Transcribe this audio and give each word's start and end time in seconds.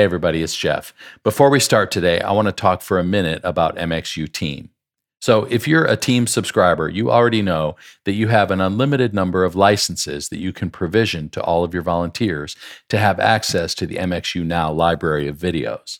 Hey, 0.00 0.04
everybody, 0.04 0.42
it's 0.42 0.56
Jeff. 0.56 0.94
Before 1.22 1.50
we 1.50 1.60
start 1.60 1.90
today, 1.90 2.22
I 2.22 2.32
want 2.32 2.46
to 2.48 2.52
talk 2.52 2.80
for 2.80 2.98
a 2.98 3.04
minute 3.04 3.42
about 3.44 3.76
MXU 3.76 4.32
Team. 4.32 4.70
So, 5.20 5.44
if 5.50 5.68
you're 5.68 5.84
a 5.84 5.94
Team 5.94 6.26
subscriber, 6.26 6.88
you 6.88 7.10
already 7.10 7.42
know 7.42 7.76
that 8.06 8.14
you 8.14 8.28
have 8.28 8.50
an 8.50 8.62
unlimited 8.62 9.12
number 9.12 9.44
of 9.44 9.54
licenses 9.54 10.30
that 10.30 10.38
you 10.38 10.54
can 10.54 10.70
provision 10.70 11.28
to 11.28 11.42
all 11.42 11.64
of 11.64 11.74
your 11.74 11.82
volunteers 11.82 12.56
to 12.88 12.96
have 12.96 13.20
access 13.20 13.74
to 13.74 13.86
the 13.86 13.96
MXU 13.96 14.42
Now 14.42 14.72
library 14.72 15.28
of 15.28 15.36
videos. 15.36 15.98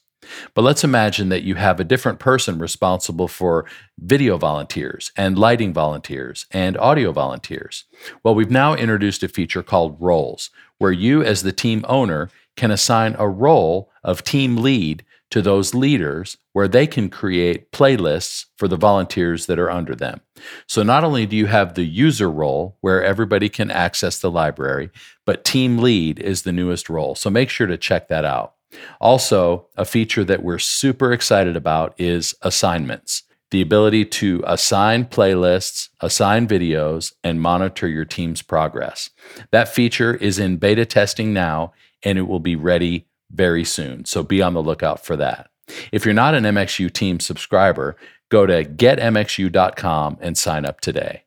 But 0.55 0.63
let's 0.63 0.83
imagine 0.83 1.29
that 1.29 1.43
you 1.43 1.57
have 1.57 1.79
a 1.79 1.85
different 1.85 2.19
person 2.19 2.59
responsible 2.59 3.29
for 3.29 3.67
video 3.99 4.39
volunteers 4.39 5.13
and 5.15 5.39
lighting 5.39 5.75
volunteers 5.75 6.47
and 6.51 6.79
audio 6.79 7.13
volunteers. 7.13 7.85
Well, 8.23 8.35
we've 8.35 8.51
now 8.51 8.75
introduced 8.75 9.23
a 9.23 9.29
feature 9.29 9.63
called 9.63 10.01
roles, 10.01 10.49
where 10.79 10.93
you, 10.93 11.23
as 11.23 11.43
the 11.43 11.53
team 11.53 11.85
owner, 11.87 12.31
can 12.57 12.71
assign 12.71 13.17
a 13.19 13.29
role 13.29 13.91
of 14.03 14.25
team 14.25 14.57
lead 14.57 15.05
to 15.31 15.41
those 15.41 15.75
leaders 15.75 16.37
where 16.53 16.67
they 16.67 16.87
can 16.87 17.09
create 17.09 17.71
playlists 17.71 18.47
for 18.57 18.67
the 18.67 18.77
volunteers 18.77 19.47
that 19.47 19.59
are 19.59 19.71
under 19.71 19.95
them. 19.95 20.21
So 20.67 20.83
not 20.83 21.05
only 21.05 21.25
do 21.25 21.37
you 21.37 21.47
have 21.47 21.75
the 21.75 21.85
user 21.85 22.31
role 22.31 22.77
where 22.81 23.05
everybody 23.05 23.49
can 23.49 23.71
access 23.71 24.19
the 24.19 24.31
library, 24.31 24.91
but 25.25 25.45
team 25.45 25.79
lead 25.79 26.19
is 26.19 26.43
the 26.43 26.53
newest 26.53 26.91
role. 26.91 27.15
So 27.15 27.31
make 27.31 27.49
sure 27.49 27.69
to 27.69 27.79
check 27.79 28.09
that 28.09 28.25
out. 28.25 28.55
Also, 29.01 29.67
a 29.77 29.85
feature 29.85 30.25
that 30.25 30.43
we're 30.43 30.59
super 30.59 31.13
excited 31.13 31.57
about 31.57 31.95
is 31.99 32.35
assignments 32.43 33.25
the 33.51 33.61
ability 33.61 34.05
to 34.05 34.43
assign 34.47 35.05
playlists, 35.05 35.89
assign 36.01 36.47
videos, 36.47 37.13
and 37.25 37.41
monitor 37.41 37.89
your 37.89 38.05
team's 38.05 38.43
progress. 38.43 39.11
That 39.51 39.69
feature 39.69 40.15
is 40.15 40.39
in 40.39 40.59
beta 40.59 40.87
testing 40.87 41.33
now 41.33 41.73
and 42.03 42.19
it 42.19 42.29
will 42.29 42.41
be 42.41 42.57
ready 42.57 43.07
very 43.31 43.65
soon. 43.65 44.05
So 44.05 44.23
be 44.23 44.43
on 44.43 44.55
the 44.55 44.63
lookout 44.63 45.05
for 45.05 45.17
that. 45.17 45.51
If 45.93 46.05
you're 46.05 46.15
not 46.15 46.35
an 46.35 46.45
MXU 46.45 46.93
team 46.93 47.21
subscriber, 47.21 47.97
go 48.29 48.47
to 48.47 48.65
getmxu.com 48.65 50.19
and 50.21 50.37
sign 50.37 50.65
up 50.65 50.81
today. 50.81 51.25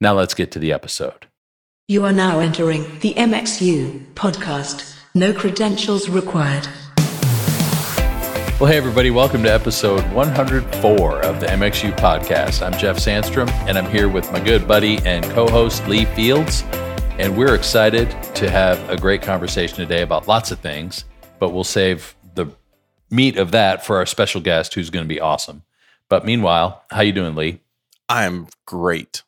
Now 0.00 0.14
let's 0.14 0.34
get 0.34 0.50
to 0.52 0.58
the 0.58 0.72
episode. 0.72 1.26
You 1.88 2.04
are 2.04 2.12
now 2.12 2.40
entering 2.40 2.82
the 3.00 3.14
MXU 3.14 4.12
podcast. 4.14 4.96
No 5.14 5.32
credentials 5.32 6.08
required. 6.08 6.68
Well, 8.58 8.70
hey, 8.70 8.78
everybody, 8.78 9.10
welcome 9.10 9.42
to 9.42 9.52
episode 9.52 10.02
104 10.12 11.20
of 11.20 11.40
the 11.40 11.46
MXU 11.46 11.94
podcast. 11.98 12.64
I'm 12.64 12.78
Jeff 12.78 12.96
Sandstrom, 12.96 13.50
and 13.68 13.76
I'm 13.76 13.90
here 13.90 14.08
with 14.08 14.32
my 14.32 14.40
good 14.40 14.66
buddy 14.66 14.98
and 15.04 15.24
co 15.26 15.46
host 15.46 15.86
Lee 15.86 16.06
Fields. 16.06 16.64
And 17.18 17.34
we're 17.34 17.54
excited 17.54 18.10
to 18.34 18.50
have 18.50 18.90
a 18.90 18.96
great 18.96 19.22
conversation 19.22 19.78
today 19.78 20.02
about 20.02 20.28
lots 20.28 20.50
of 20.50 20.60
things, 20.60 21.06
but 21.38 21.48
we'll 21.48 21.64
save 21.64 22.14
the 22.34 22.46
meat 23.10 23.38
of 23.38 23.52
that 23.52 23.86
for 23.86 23.96
our 23.96 24.04
special 24.04 24.42
guest 24.42 24.74
who's 24.74 24.90
going 24.90 25.04
to 25.04 25.08
be 25.08 25.18
awesome. 25.18 25.62
But 26.10 26.26
meanwhile, 26.26 26.84
how 26.90 27.00
you 27.00 27.12
doing, 27.12 27.34
Lee? 27.34 27.60
I'm 28.06 28.48
great. 28.66 29.22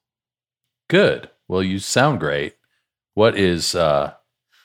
Good. 0.89 1.31
Well, 1.49 1.63
you 1.63 1.79
sound 1.79 2.21
great. 2.21 2.57
What 3.15 3.39
is 3.39 3.75
uh 3.75 4.13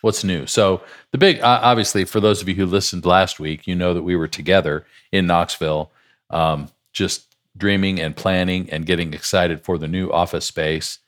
what's 0.02 0.25
new? 0.25 0.45
So, 0.45 0.81
the 1.11 1.17
big 1.17 1.39
obviously 1.41 2.03
for 2.03 2.19
those 2.19 2.41
of 2.41 2.49
you 2.49 2.55
who 2.55 2.65
listened 2.65 3.05
last 3.05 3.39
week, 3.39 3.65
you 3.65 3.73
know 3.73 3.93
that 3.93 4.03
we 4.03 4.17
were 4.17 4.27
together 4.27 4.85
in 5.13 5.25
Knoxville 5.27 5.91
um, 6.30 6.69
just 6.91 7.33
dreaming 7.55 8.02
and 8.02 8.17
planning 8.17 8.69
and 8.69 8.85
getting 8.85 9.13
excited 9.13 9.63
for 9.63 9.77
the 9.77 9.87
new 9.87 10.11
office 10.11 10.45
space 10.45 10.99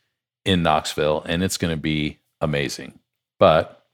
in 0.46 0.62
Knoxville, 0.62 1.22
and 1.26 1.42
it's 1.42 1.58
going 1.58 1.74
to 1.74 1.80
be 1.80 2.20
amazing. 2.40 2.98
But 3.38 3.84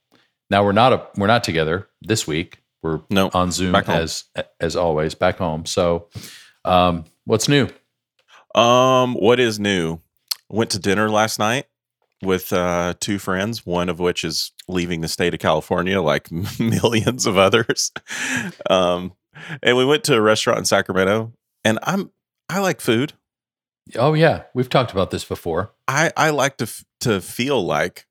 now 0.49 0.63
we're 0.63 0.71
not 0.71 0.93
a, 0.93 1.07
we're 1.17 1.27
not 1.27 1.43
together 1.43 1.89
this 2.01 2.25
week. 2.25 2.59
We're 2.81 3.01
no, 3.09 3.29
on 3.33 3.51
Zoom 3.51 3.75
as 3.75 4.25
as 4.59 4.75
always 4.75 5.15
back 5.15 5.37
home. 5.37 5.65
So, 5.65 6.07
um, 6.63 7.05
what's 7.25 7.49
new? 7.49 7.67
Um, 8.55 9.15
what 9.15 9.39
is 9.39 9.59
new? 9.59 9.99
Went 10.49 10.69
to 10.71 10.79
dinner 10.79 11.09
last 11.09 11.39
night 11.39 11.65
with 12.21 12.53
uh, 12.53 12.93
two 12.99 13.19
friends, 13.19 13.65
one 13.65 13.89
of 13.89 13.99
which 13.99 14.23
is 14.23 14.51
leaving 14.67 15.01
the 15.01 15.07
state 15.07 15.33
of 15.33 15.39
California, 15.39 16.01
like 16.01 16.29
millions 16.59 17.25
of 17.25 17.37
others. 17.37 17.91
Um, 18.69 19.13
and 19.61 19.75
we 19.75 19.83
went 19.83 20.03
to 20.05 20.15
a 20.15 20.21
restaurant 20.21 20.59
in 20.59 20.65
Sacramento, 20.65 21.33
and 21.63 21.79
I'm 21.83 22.11
I 22.49 22.59
like 22.59 22.81
food. 22.81 23.13
Oh 23.95 24.13
yeah, 24.13 24.43
we've 24.53 24.69
talked 24.69 24.91
about 24.91 25.11
this 25.11 25.25
before. 25.25 25.72
I 25.87 26.11
I 26.15 26.29
like 26.29 26.57
to 26.57 26.65
f- 26.65 26.85
to 27.01 27.21
feel 27.21 27.63
like 27.65 28.07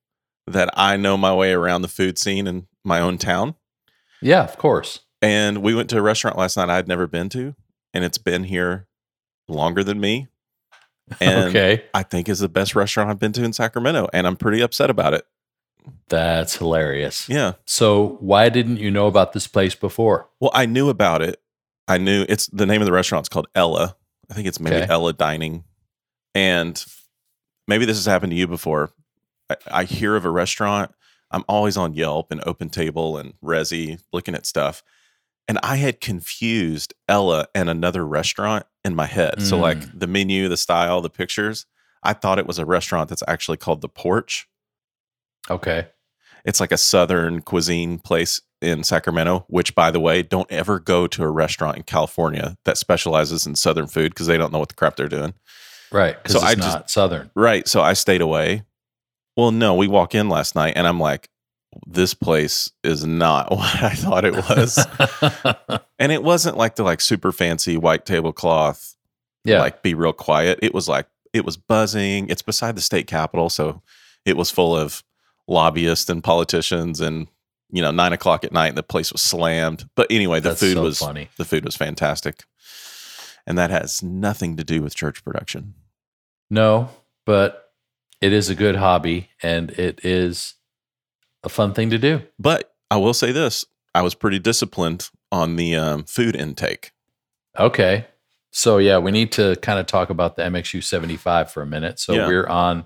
that 0.47 0.71
I 0.75 0.97
know 0.97 1.17
my 1.17 1.35
way 1.35 1.53
around 1.53 1.83
the 1.83 1.89
food 1.89 2.19
scene 2.19 2.47
in 2.47 2.67
my 2.85 3.01
own 3.01 3.19
town. 3.19 3.55
Yeah, 4.21 4.43
of 4.43 4.59
course. 4.59 5.01
And 5.21 5.63
we 5.63 5.75
went 5.75 5.89
to 5.91 5.99
a 5.99 6.03
restaurant 6.03 6.37
last 6.37 6.57
night 6.57 6.69
I'd 6.69 6.89
never 6.89 7.07
been 7.07 7.29
to, 7.31 7.55
and 7.95 8.05
it's 8.05 8.19
been 8.19 8.45
here 8.45 8.89
longer 9.49 9.85
than 9.85 10.01
me. 10.01 10.29
And 11.21 11.51
okay. 11.51 11.85
I 11.93 12.05
think 12.05 12.29
is 12.29 12.39
the 12.39 12.49
best 12.49 12.75
restaurant 12.75 13.11
I've 13.11 13.19
been 13.19 13.33
to 13.33 13.45
in 13.45 13.53
Sacramento, 13.53 14.09
and 14.15 14.27
I'm 14.27 14.37
pretty 14.37 14.63
upset 14.63 14.89
about 14.89 15.13
it. 15.13 15.27
That's 16.09 16.57
hilarious. 16.57 17.29
Yeah. 17.29 17.55
So 17.67 18.17
why 18.21 18.49
didn't 18.49 18.79
you 18.79 18.91
know 18.91 19.09
about 19.09 19.33
this 19.33 19.47
place 19.47 19.75
before? 19.75 20.29
Well, 20.41 20.53
I 20.55 20.65
knew 20.65 20.89
about 20.89 21.21
it. 21.21 21.43
I 21.89 21.99
knew 21.99 22.25
it's 22.29 22.47
the 22.47 22.65
name 22.65 22.81
of 22.81 22.87
the 22.87 22.93
restaurant's 22.93 23.29
called 23.29 23.49
Ella. 23.55 23.97
I 24.31 24.35
think 24.35 24.47
it's 24.47 24.61
maybe 24.61 24.77
okay. 24.77 24.87
Ella 24.89 25.13
Dining. 25.13 25.65
And 26.35 26.83
maybe 27.67 27.85
this 27.85 27.97
has 27.97 28.07
happened 28.07 28.31
to 28.33 28.37
you 28.37 28.47
before. 28.47 28.93
I, 29.51 29.57
I, 29.71 29.85
hear 29.85 30.17
of 30.17 30.25
a 30.25 30.31
restaurant. 30.31 30.93
I'm 31.31 31.45
always 31.49 31.77
on 31.77 31.95
Yelp 31.95 32.31
and 32.31 32.43
Open 32.47 32.69
Table 32.69 33.17
and 33.17 33.35
Resy 33.43 34.01
looking 34.13 34.35
at 34.35 34.47
stuff. 34.47 34.83
And 35.49 35.59
I 35.63 35.77
had 35.77 36.01
confused 36.01 36.95
Ella 37.09 37.49
and 37.55 37.69
another 37.69 38.07
restaurant 38.07 38.65
in 38.85 38.95
my 38.95 39.07
head. 39.07 39.35
Mm. 39.39 39.43
So, 39.43 39.59
like 39.59 39.79
mm. 39.79 39.99
the 39.99 40.07
menu, 40.07 40.49
the 40.49 40.57
style, 40.57 41.01
the 41.01 41.11
pictures, 41.11 41.67
I 42.03 42.13
thought 42.13 42.39
it 42.39 42.47
was 42.47 42.59
a 42.59 42.67
restaurant 42.67 43.09
that's 43.09 43.23
actually 43.27 43.57
called 43.57 43.81
The 43.81 43.89
Porch. 43.89 44.49
Okay. 45.51 45.89
It's 46.45 46.61
like 46.61 46.73
a 46.73 46.77
Southern 46.77 47.41
cuisine 47.41 47.99
place 47.99 48.41
in 48.61 48.85
Sacramento, 48.85 49.45
which, 49.49 49.75
by 49.75 49.91
the 49.91 50.01
way, 50.01 50.23
don't 50.23 50.51
ever 50.51 50.79
go 50.79 51.07
to 51.07 51.23
a 51.23 51.31
restaurant 51.31 51.77
in 51.77 51.83
California 51.83 52.57
that 52.65 52.79
specializes 52.79 53.47
in 53.47 53.57
Southern 53.57 53.87
food 53.87 54.13
because 54.13 54.27
they 54.27 54.39
don't 54.39 54.53
know 54.53 54.59
what 54.59 54.69
the 54.69 54.75
crap 54.75 54.97
they're 54.97 55.09
doing. 55.09 55.35
Right. 55.93 56.17
So 56.27 56.41
I 56.41 56.55
just 56.55 56.91
Southern. 56.91 57.31
Right. 57.35 57.67
So 57.69 57.81
I 57.81 57.93
stayed 57.93 58.21
away. 58.21 58.65
Well, 59.37 59.51
no, 59.51 59.75
we 59.75 59.89
walk 59.89 60.15
in 60.15 60.29
last 60.29 60.55
night 60.55 60.75
and 60.77 60.87
I'm 60.87 61.01
like, 61.01 61.29
this 61.87 62.15
place 62.15 62.71
is 62.85 63.05
not 63.05 63.51
what 63.57 63.83
I 63.83 63.91
thought 63.91 64.25
it 64.25 64.35
was. 64.35 64.85
and 65.99 66.13
it 66.13 66.23
wasn't 66.23 66.57
like 66.57 66.77
the 66.77 66.83
like 66.83 67.01
super 67.01 67.33
fancy 67.33 67.77
white 67.77 68.07
tablecloth. 68.07 68.95
Yeah. 69.45 69.61
Like 69.61 69.83
be 69.83 69.95
real 69.95 70.13
quiet. 70.13 70.59
It 70.63 70.75
was 70.75 70.89
like 70.89 71.07
it 71.33 71.45
was 71.45 71.57
buzzing. 71.57 72.29
It's 72.29 72.43
beside 72.43 72.77
the 72.77 72.83
state 72.83 73.07
capitol, 73.07 73.49
so 73.49 73.83
it 74.25 74.37
was 74.37 74.51
full 74.51 74.77
of 74.77 75.03
lobbyists 75.49 76.09
and 76.09 76.23
politicians 76.23 77.01
and 77.01 77.27
you 77.73 77.81
know, 77.81 77.91
nine 77.91 78.13
o'clock 78.13 78.45
at 78.45 78.53
night 78.53 78.69
and 78.69 78.79
the 78.79 78.83
place 78.83 79.13
was 79.13 79.23
slammed. 79.23 79.89
But 79.97 80.07
anyway, 80.11 80.41
the 80.41 80.51
That's 80.51 80.61
food 80.61 80.75
so 80.75 80.83
was 80.83 80.99
funny. 80.99 81.31
The 81.39 81.45
food 81.47 81.65
was 81.65 81.75
fantastic. 81.75 82.45
And 83.47 83.59
that 83.59 83.71
has 83.71 84.03
nothing 84.03 84.57
to 84.59 84.63
do 84.63 84.83
with 84.83 84.95
church 84.95 85.25
production. 85.25 85.75
No, 86.53 86.91
but 87.25 87.73
it 88.21 88.35
is 88.35 88.51
a 88.51 88.55
good 88.55 88.77
hobby 88.77 89.31
and 89.43 89.71
it 89.71 90.05
is 90.05 90.53
a 91.43 91.49
fun 91.49 91.73
thing 91.73 91.89
to 91.89 91.99
do. 91.99 92.21
But 92.39 92.75
I 92.91 92.99
will 92.99 93.15
say 93.15 93.33
this 93.33 93.65
I 93.95 94.03
was 94.03 94.15
pretty 94.15 94.39
disciplined 94.39 95.09
on 95.31 95.57
the 95.57 95.75
um, 95.77 96.05
food 96.05 96.37
intake. 96.37 96.93
Okay. 97.59 98.07
So, 98.51 98.77
yeah, 98.77 98.99
we 98.99 99.13
need 99.13 99.33
to 99.33 99.57
kind 99.63 99.79
of 99.79 99.87
talk 99.87 100.11
about 100.11 100.37
the 100.37 100.43
MXU 100.43 100.85
75 100.85 101.51
for 101.51 101.63
a 101.63 101.67
minute. 101.67 101.99
So, 101.99 102.13
yeah. 102.13 102.27
we're 102.29 102.47
on 102.47 102.85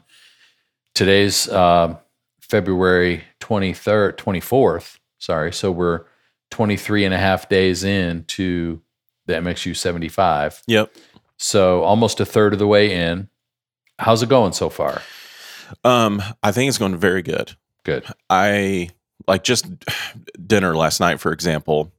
today's 0.95 1.49
uh, 1.49 1.97
February 2.41 3.25
23rd, 3.41 4.17
24th. 4.17 4.99
Sorry. 5.19 5.53
So, 5.53 5.73
we're 5.73 6.05
23 6.53 7.05
and 7.05 7.13
a 7.13 7.19
half 7.19 7.49
days 7.49 7.83
into 7.83 8.81
the 9.27 9.33
MXU 9.35 9.75
75. 9.75 10.63
Yep. 10.69 10.95
So, 11.37 11.83
almost 11.83 12.21
a 12.21 12.25
third 12.25 12.53
of 12.53 12.61
the 12.61 12.69
way 12.69 12.95
in. 12.95 13.29
How's 13.99 14.23
it 14.23 14.29
going 14.29 14.53
so 14.53 14.69
far? 14.69 15.03
Um, 15.85 16.23
I 16.43 16.53
think 16.53 16.69
it's 16.69 16.79
going 16.79 16.97
very 16.97 17.23
good. 17.23 17.57
Good. 17.85 18.05
I 18.29 18.91
like 19.27 19.45
just 19.45 19.67
dinner 20.47 20.77
last 20.77 21.01
night, 21.01 21.21
for 21.21 21.33
example. 21.33 21.93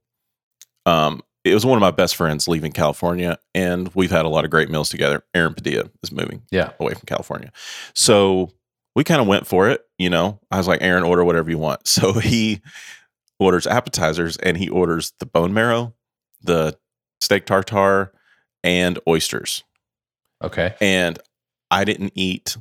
Um, 0.85 1.21
it 1.44 1.53
was 1.53 1.65
one 1.65 1.77
of 1.77 1.81
my 1.81 1.91
best 1.91 2.15
friends 2.15 2.47
leaving 2.47 2.71
California, 2.71 3.38
and 3.55 3.89
we've 3.95 4.11
had 4.11 4.25
a 4.25 4.29
lot 4.29 4.45
of 4.45 4.51
great 4.51 4.69
meals 4.69 4.89
together. 4.89 5.23
Aaron 5.33 5.53
Padilla 5.53 5.89
is 6.03 6.11
moving, 6.11 6.44
yeah, 6.51 6.71
away 6.79 6.94
from 6.94 7.05
California, 7.05 7.51
so 7.94 8.51
we 8.95 9.03
kind 9.03 9.21
of 9.21 9.27
went 9.27 9.47
for 9.47 9.69
it. 9.69 9.85
You 9.97 10.09
know, 10.09 10.39
I 10.51 10.57
was 10.57 10.67
like, 10.67 10.81
Aaron, 10.81 11.03
order 11.03 11.23
whatever 11.23 11.49
you 11.49 11.57
want. 11.57 11.81
So 11.88 12.13
he 12.13 12.61
orders 13.39 13.67
appetizers, 13.67 14.38
and 14.38 14.57
he 14.57 14.69
orders 14.69 15.13
the 15.19 15.25
bone 15.25 15.53
marrow, 15.53 15.94
the 16.41 16.77
steak 17.21 17.45
tartare, 17.45 18.11
and 18.63 18.99
oysters. 19.07 19.63
Okay, 20.44 20.75
and 20.81 21.17
I 21.71 21.83
didn't 21.83 22.13
eat 22.15 22.57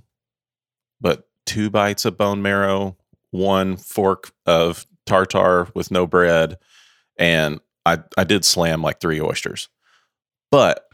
but 1.00 1.28
two 1.44 1.68
bites 1.70 2.04
of 2.04 2.16
bone 2.16 2.42
marrow, 2.42 2.96
one 3.30 3.76
fork 3.76 4.32
of 4.46 4.86
tartar 5.04 5.68
with 5.74 5.90
no 5.90 6.06
bread 6.06 6.58
and 7.18 7.60
I 7.84 7.98
I 8.18 8.24
did 8.24 8.44
slam 8.44 8.82
like 8.82 9.00
three 9.00 9.20
oysters. 9.20 9.68
But 10.50 10.88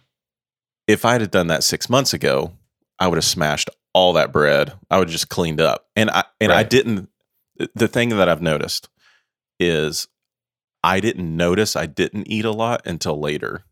if 0.87 1.05
I'd 1.05 1.21
have 1.21 1.31
done 1.31 1.47
that 1.49 1.65
six 1.65 1.89
months 1.89 2.13
ago, 2.13 2.53
I 2.99 3.09
would 3.09 3.17
have 3.17 3.25
smashed 3.25 3.71
all 3.95 4.13
that 4.15 4.33
bread. 4.33 4.73
I 4.91 4.99
would 4.99 5.09
have 5.09 5.13
just 5.13 5.29
cleaned 5.29 5.61
up, 5.61 5.87
and 5.97 6.11
I 6.11 6.25
and 6.41 6.53
I 6.53 6.63
didn't. 6.65 7.09
The 7.75 7.89
thing 7.89 8.11
that 8.11 8.29
I've 8.29 8.43
noticed 8.43 8.89
is 9.61 10.09
I 10.83 11.01
didn't 11.01 11.37
notice 11.37 11.77
I 11.77 11.87
didn't 11.87 12.27
eat 12.29 12.45
a 12.45 12.51
lot 12.51 12.83
until 12.87 13.19
later. 13.21 13.65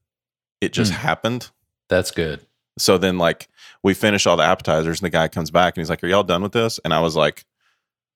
It 0.60 0.72
just 0.72 0.92
Hmm. 0.92 0.98
happened. 0.98 1.50
That's 1.88 2.10
good. 2.10 2.46
So 2.78 2.98
then, 2.98 3.18
like, 3.18 3.48
we 3.82 3.94
finish 3.94 4.26
all 4.26 4.36
the 4.36 4.42
appetizers, 4.44 5.00
and 5.00 5.06
the 5.06 5.10
guy 5.10 5.28
comes 5.28 5.50
back 5.50 5.76
and 5.76 5.80
he's 5.82 5.90
like, 5.90 6.02
"Are 6.04 6.06
y'all 6.08 6.22
done 6.22 6.42
with 6.42 6.52
this?" 6.52 6.78
And 6.84 6.92
I 6.94 7.00
was 7.00 7.16
like, 7.16 7.44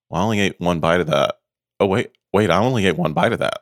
"Well, 0.09 0.21
I 0.21 0.23
only 0.23 0.39
ate 0.39 0.59
one 0.59 0.79
bite 0.79 1.01
of 1.01 1.07
that." 1.07 1.35
Oh 1.79 1.85
wait, 1.87 2.11
wait, 2.33 2.49
I 2.49 2.57
only 2.59 2.85
ate 2.85 2.97
one 2.97 3.13
bite 3.13 3.33
of 3.33 3.39
that. 3.39 3.61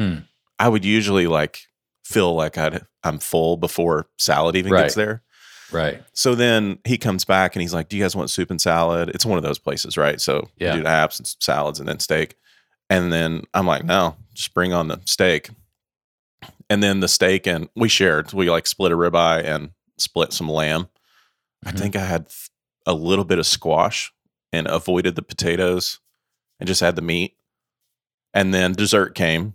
Hmm. 0.00 0.18
I 0.58 0.68
would 0.68 0.84
usually 0.84 1.26
like 1.26 1.60
feel 2.04 2.34
like 2.34 2.56
I'd, 2.56 2.82
I'm 3.04 3.18
full 3.18 3.56
before 3.56 4.06
salad 4.18 4.56
even 4.56 4.72
Right. 4.72 4.82
gets 4.82 4.94
there. 4.94 5.22
Right. 5.72 6.02
So 6.12 6.34
then 6.36 6.78
he 6.84 6.96
comes 6.96 7.24
back 7.24 7.54
and 7.56 7.60
he's 7.62 7.74
like, 7.74 7.88
"Do 7.88 7.96
you 7.96 8.02
guys 8.04 8.14
want 8.16 8.30
soup 8.30 8.50
and 8.50 8.60
salad?" 8.60 9.10
It's 9.10 9.26
one 9.26 9.36
of 9.38 9.44
those 9.44 9.58
places, 9.58 9.96
right? 9.96 10.20
So 10.20 10.48
Yeah. 10.58 10.72
you 10.72 10.78
do 10.78 10.82
the 10.84 10.88
apps 10.90 11.18
and 11.18 11.26
salads 11.40 11.78
and 11.80 11.88
then 11.88 11.98
steak. 12.00 12.36
And 12.88 13.12
then 13.12 13.42
I'm 13.52 13.66
like, 13.66 13.84
"No, 13.84 14.16
just 14.32 14.54
bring 14.54 14.72
on 14.72 14.88
the 14.88 15.00
steak." 15.06 15.50
And 16.70 16.82
then 16.82 17.00
the 17.00 17.08
steak 17.08 17.46
and 17.46 17.68
we 17.76 17.88
shared. 17.88 18.32
We 18.32 18.48
like 18.50 18.66
split 18.66 18.92
a 18.92 18.96
ribeye 18.96 19.44
and 19.44 19.70
split 19.98 20.32
some 20.32 20.48
lamb. 20.48 20.88
I 21.66 21.72
Mhm. 21.72 21.78
think 21.78 21.96
I 21.96 22.04
had 22.04 22.26
a 22.86 22.94
little 22.94 23.24
bit 23.24 23.38
of 23.38 23.46
squash 23.46 24.12
and 24.52 24.66
avoided 24.68 25.16
the 25.16 25.22
potatoes 25.22 25.98
and 26.60 26.66
just 26.66 26.80
had 26.80 26.96
the 26.96 27.02
meat. 27.02 27.36
And 28.32 28.54
then 28.54 28.72
dessert 28.72 29.14
came. 29.14 29.54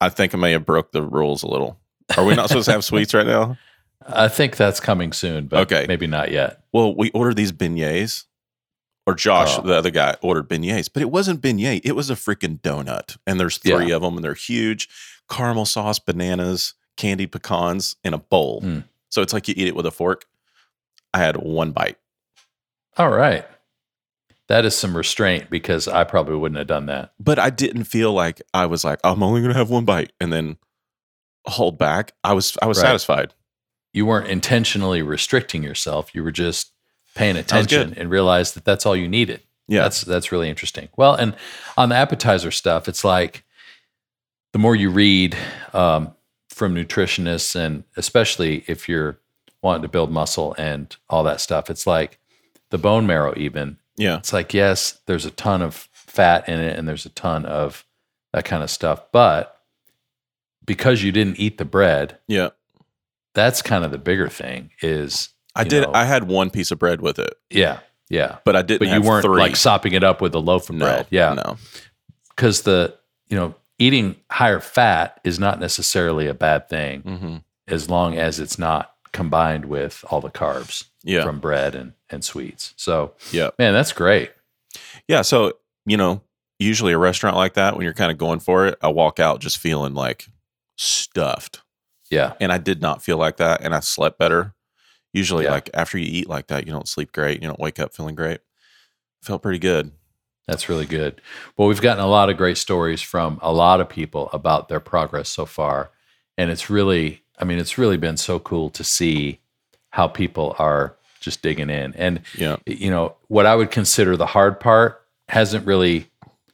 I- 0.00 0.08
think 0.08 0.34
I 0.34 0.38
may 0.38 0.52
have 0.52 0.64
broke 0.66 0.92
the 0.92 1.02
rules 1.02 1.42
a 1.42 1.46
little. 1.46 1.78
Are 2.16 2.24
we 2.24 2.34
not 2.34 2.48
supposed 2.48 2.66
to 2.66 2.72
have 2.72 2.84
sweets 2.84 3.14
right 3.14 3.26
now? 3.26 3.58
I 4.06 4.28
think 4.28 4.56
that's 4.56 4.80
coming 4.80 5.12
soon, 5.12 5.46
but 5.48 5.60
Okay. 5.72 5.86
maybe 5.88 6.06
not 6.06 6.30
yet. 6.30 6.62
Well, 6.72 6.94
we 6.94 7.10
ordered 7.10 7.36
these 7.36 7.52
beignets, 7.52 8.24
or 9.06 9.14
Josh, 9.14 9.58
Oh. 9.58 9.62
the 9.62 9.74
other 9.74 9.90
guy, 9.90 10.16
ordered 10.22 10.48
beignets, 10.48 10.88
but 10.92 11.02
it 11.02 11.10
wasn't 11.10 11.40
beignet. 11.40 11.80
It 11.84 11.92
was 11.92 12.08
a 12.10 12.14
freaking 12.14 12.60
donut, 12.60 13.16
and 13.26 13.38
there's 13.38 13.58
three 13.58 13.90
of 13.90 14.02
them, 14.02 14.16
and 14.16 14.24
they're 14.24 14.34
huge, 14.34 14.88
caramel 15.28 15.66
sauce, 15.66 15.98
bananas, 15.98 16.74
candied 16.96 17.32
pecans 17.32 17.96
in 18.04 18.14
a 18.14 18.18
bowl. 18.18 18.62
Mm. 18.62 18.84
So 19.10 19.22
it's 19.22 19.32
like 19.32 19.48
you 19.48 19.54
eat 19.56 19.68
it 19.68 19.76
with 19.76 19.86
a 19.86 19.90
fork. 19.90 20.26
I 21.16 21.20
had 21.20 21.36
one 21.36 21.72
bite. 21.72 21.96
All 22.98 23.10
right. 23.10 23.46
That 24.48 24.64
is 24.64 24.76
some 24.76 24.96
restraint 24.96 25.50
because 25.50 25.88
I 25.88 26.04
probably 26.04 26.36
wouldn't 26.36 26.58
have 26.58 26.66
done 26.68 26.86
that. 26.86 27.12
but 27.18 27.38
I 27.38 27.50
didn't 27.50 27.84
feel 27.84 28.12
like 28.12 28.40
I 28.54 28.66
was 28.66 28.84
like 28.84 29.00
I'm 29.02 29.22
only 29.22 29.40
going 29.40 29.52
to 29.52 29.58
have 29.58 29.70
one 29.70 29.84
bite 29.84 30.12
and 30.20 30.32
then 30.32 30.56
hold 31.46 31.78
back. 31.78 32.12
I 32.22 32.32
was 32.32 32.56
I 32.62 32.66
was 32.66 32.78
Right. 32.78 32.86
satisfied. 32.88 33.34
You 33.92 34.04
weren't 34.06 34.28
intentionally 34.28 35.00
restricting 35.02 35.62
yourself. 35.62 36.14
You 36.14 36.22
were 36.22 36.32
just 36.32 36.72
paying 37.14 37.36
attention 37.36 37.94
and 37.96 38.10
realized 38.10 38.54
that 38.54 38.64
that's 38.64 38.84
all 38.86 38.94
you 38.94 39.08
needed. 39.08 39.40
Yeah, 39.68 39.82
That's 39.82 40.02
that's 40.02 40.30
really 40.30 40.48
interesting. 40.50 40.90
Well, 40.96 41.14
and 41.14 41.34
on 41.76 41.88
the 41.88 41.96
appetizer 41.96 42.50
stuff, 42.52 42.88
it's 42.88 43.02
like 43.04 43.42
the 44.52 44.58
more 44.60 44.76
you 44.76 44.90
read 44.90 45.36
um, 45.72 46.14
from 46.50 46.74
nutritionists, 46.74 47.56
and 47.56 47.82
especially 47.96 48.64
if 48.68 48.88
you're 48.88 49.18
wanting 49.66 49.82
to 49.82 49.88
build 49.88 50.10
muscle 50.10 50.54
and 50.56 50.96
all 51.10 51.24
that 51.24 51.40
stuff, 51.40 51.68
it's 51.68 51.86
like 51.86 52.18
the 52.70 52.78
bone 52.78 53.06
marrow. 53.06 53.34
Even 53.36 53.78
yeah, 53.96 54.18
it's 54.18 54.32
like 54.32 54.54
yes, 54.54 55.00
there's 55.06 55.26
a 55.26 55.30
ton 55.30 55.60
of 55.60 55.74
fat 55.92 56.48
in 56.48 56.60
it, 56.60 56.78
and 56.78 56.88
there's 56.88 57.04
a 57.04 57.10
ton 57.10 57.44
of 57.44 57.84
that 58.32 58.44
kind 58.44 58.62
of 58.62 58.70
stuff, 58.70 59.10
but 59.12 59.60
because 60.64 61.02
you 61.02 61.12
didn't 61.12 61.38
eat 61.38 61.58
the 61.58 61.64
bread, 61.64 62.18
yeah. 62.28 62.50
that's 63.34 63.62
kind 63.62 63.84
of 63.84 63.90
the 63.90 63.98
bigger 63.98 64.28
thing. 64.28 64.70
Is 64.80 65.30
I 65.54 65.64
did. 65.64 65.82
know- 65.82 65.92
I 65.92 66.04
had 66.04 66.24
one 66.28 66.50
piece 66.50 66.70
of 66.70 66.78
bread 66.78 67.00
with 67.00 67.18
it, 67.18 67.34
yeah, 67.50 67.80
yeah. 68.08 68.38
but 68.44 68.54
I 68.56 68.62
didn't. 68.62 68.88
But 68.88 68.94
you 68.94 69.02
weren't 69.02 69.24
three. 69.24 69.40
like 69.40 69.56
sopping 69.56 69.92
it 69.92 70.04
up 70.04 70.20
with 70.20 70.34
a 70.34 70.38
loaf 70.38 70.70
of 70.70 70.76
no, 70.76 70.86
bread. 70.86 71.06
Yeah. 71.10 71.34
no. 71.34 71.56
because 72.30 72.62
the 72.62 72.96
you 73.28 73.36
know 73.36 73.54
eating 73.78 74.16
higher 74.30 74.60
fat 74.60 75.20
is 75.24 75.38
not 75.38 75.60
necessarily 75.60 76.28
a 76.28 76.34
bad 76.34 76.68
thing 76.68 77.02
hmm 77.02 77.36
as 77.68 77.90
long 77.90 78.16
as 78.16 78.38
it's 78.38 78.58
not 78.58 78.94
combined 79.16 79.64
with 79.64 80.04
all 80.10 80.20
the 80.20 80.30
carbs 80.30 80.84
Yeah, 81.02 81.22
from 81.24 81.40
bread 81.40 81.74
and 81.74 81.94
and 82.10 82.22
sweets. 82.24 82.74
So 82.76 83.14
yeah, 83.32 83.50
man, 83.58 83.72
that's 83.72 83.92
great. 83.92 84.30
yeah. 85.08 85.22
So 85.22 85.54
you 85.86 85.96
know, 85.96 86.22
usually 86.58 86.92
a 86.92 86.98
restaurant 86.98 87.36
like 87.36 87.54
that, 87.54 87.74
when 87.76 87.84
you're 87.84 87.94
kind 87.94 88.12
of 88.12 88.18
going 88.18 88.40
for 88.40 88.66
it, 88.66 88.78
I 88.82 88.88
walk 88.88 89.18
out 89.20 89.40
just 89.40 89.58
feeling 89.58 89.94
like 89.94 90.26
stuffed, 90.76 91.62
Yeah, 92.10 92.34
and 92.40 92.52
I 92.52 92.58
did 92.58 92.80
not 92.82 93.02
feel 93.02 93.16
like 93.16 93.36
that, 93.38 93.62
and 93.62 93.74
I 93.74 93.80
slept 93.80 94.18
better. 94.18 94.54
Usually, 95.12 95.44
Yeah. 95.44 95.52
like 95.52 95.70
after 95.72 95.96
you 95.98 96.06
eat 96.06 96.28
like 96.28 96.48
that, 96.48 96.66
you 96.66 96.72
don't 96.72 96.88
sleep 96.88 97.12
great. 97.12 97.40
You 97.42 97.48
don't 97.48 97.58
wake 97.60 97.78
up 97.80 97.94
feeling 97.94 98.14
great. 98.14 98.40
Felt 99.22 99.42
pretty 99.42 99.58
good. 99.58 99.92
that's 100.48 100.68
really 100.68 100.86
good. 100.86 101.20
Well, 101.56 101.66
we've 101.66 101.80
gotten 101.80 102.04
a 102.04 102.06
lot 102.08 102.30
of 102.30 102.36
great 102.36 102.56
stories 102.58 103.02
from 103.02 103.38
a 103.42 103.52
lot 103.52 103.80
of 103.80 103.88
people 103.88 104.28
about 104.32 104.68
their 104.68 104.78
progress 104.78 105.28
so 105.28 105.44
far, 105.46 105.90
and 106.38 106.50
it's 106.50 106.70
really, 106.70 107.22
I 107.38 107.44
mean, 107.44 107.58
it's 107.58 107.78
really 107.78 107.96
been 107.96 108.16
so 108.16 108.38
cool 108.38 108.70
to 108.70 108.84
see 108.84 109.40
how 109.90 110.08
people 110.08 110.54
are 110.58 110.94
just 111.20 111.42
digging 111.42 111.70
in 111.70 111.94
and 111.94 112.20
Yeah, 112.36 112.56
you 112.66 112.90
know 112.90 113.16
what 113.28 113.46
I 113.46 113.56
would 113.56 113.70
consider 113.70 114.16
the 114.16 114.26
hard 114.26 114.60
part 114.60 115.02
hasn't 115.28 115.66
really 115.66 116.08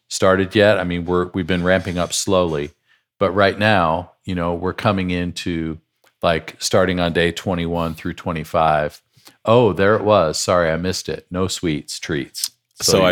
started 0.09 0.55
yet. 0.55 0.79
I 0.79 0.85
mean, 0.85 1.05
we're 1.05 1.27
we've 1.35 1.47
been 1.47 1.63
ramping 1.65 1.99
up 1.99 2.13
slowly, 2.13 2.71
but 3.19 3.31
right 3.33 3.59
now, 3.59 4.13
you 4.25 4.35
know, 4.35 4.55
we're 4.55 4.73
coming 4.73 5.11
into 5.11 5.79
like 6.23 6.57
starting 6.61 7.01
on 7.01 7.13
day 7.13 7.33
21 7.33 7.95
through 7.95 8.15
25. 8.15 9.03
Oh, 9.45 9.73
there 9.73 9.97
it 9.97 10.05
was. 10.05 10.39
Sorry, 10.39 10.71
I 10.71 10.77
missed 10.77 11.09
it. 11.09 11.27
No 11.31 11.49
sweets, 11.49 11.99
treats. 11.99 12.53
so, 12.81 12.99
you- 12.99 13.05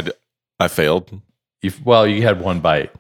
I 0.59 0.65
I 0.65 0.69
failed. 0.69 1.21
you've, 1.63 1.85
well, 1.85 2.07
you 2.07 2.23
had 2.23 2.41
one 2.41 2.61
bite. 2.61 2.93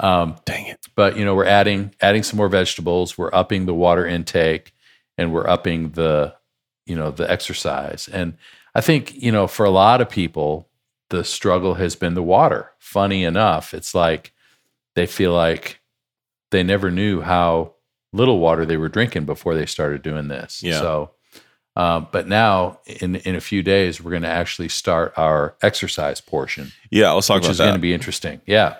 Um, 0.00 0.36
Dang 0.44 0.66
it. 0.66 0.86
but 0.94 1.16
you 1.16 1.24
know, 1.24 1.34
we're 1.34 1.44
adding 1.44 1.94
adding 2.00 2.22
some 2.22 2.36
more 2.36 2.48
vegetables. 2.48 3.16
We're 3.18 3.32
upping 3.32 3.66
the 3.66 3.74
water 3.74 4.06
intake, 4.06 4.72
and 5.16 5.32
we're 5.32 5.48
upping 5.48 5.90
the 5.90 6.34
you 6.86 6.94
know 6.96 7.10
the 7.10 7.30
exercise. 7.30 8.08
And 8.12 8.36
I 8.74 8.80
think 8.80 9.14
you 9.14 9.32
know 9.32 9.46
for 9.46 9.64
a 9.66 9.70
lot 9.70 10.00
of 10.00 10.08
people, 10.08 10.68
the 11.10 11.24
struggle 11.24 11.74
has 11.74 11.96
been 11.96 12.14
the 12.14 12.22
water. 12.22 12.70
Funny 12.78 13.24
enough, 13.24 13.74
it's 13.74 13.94
like 13.94 14.32
they 14.94 15.06
feel 15.06 15.32
like 15.32 15.80
they 16.50 16.62
never 16.62 16.90
knew 16.90 17.20
how 17.20 17.74
little 18.12 18.38
water 18.38 18.64
they 18.64 18.76
were 18.76 18.88
drinking 18.88 19.24
before 19.26 19.54
they 19.54 19.66
started 19.66 20.02
doing 20.02 20.28
this. 20.28 20.62
Yeah. 20.62 20.80
So. 20.80 21.10
Um, 21.76 22.08
but 22.10 22.26
now, 22.26 22.80
in 22.86 23.14
in 23.16 23.36
a 23.36 23.40
few 23.40 23.62
days, 23.62 24.02
we're 24.02 24.10
going 24.10 24.22
to 24.24 24.28
actually 24.28 24.68
start 24.68 25.12
our 25.16 25.54
exercise 25.62 26.20
portion, 26.20 26.72
Yeah, 26.90 27.12
let's 27.12 27.28
talk 27.28 27.36
about 27.36 27.44
it. 27.44 27.50
which 27.50 27.56
about 27.58 27.64
is 27.64 27.68
going 27.68 27.74
to 27.74 27.80
be 27.80 27.94
interesting. 27.94 28.40
Yeah, 28.46 28.78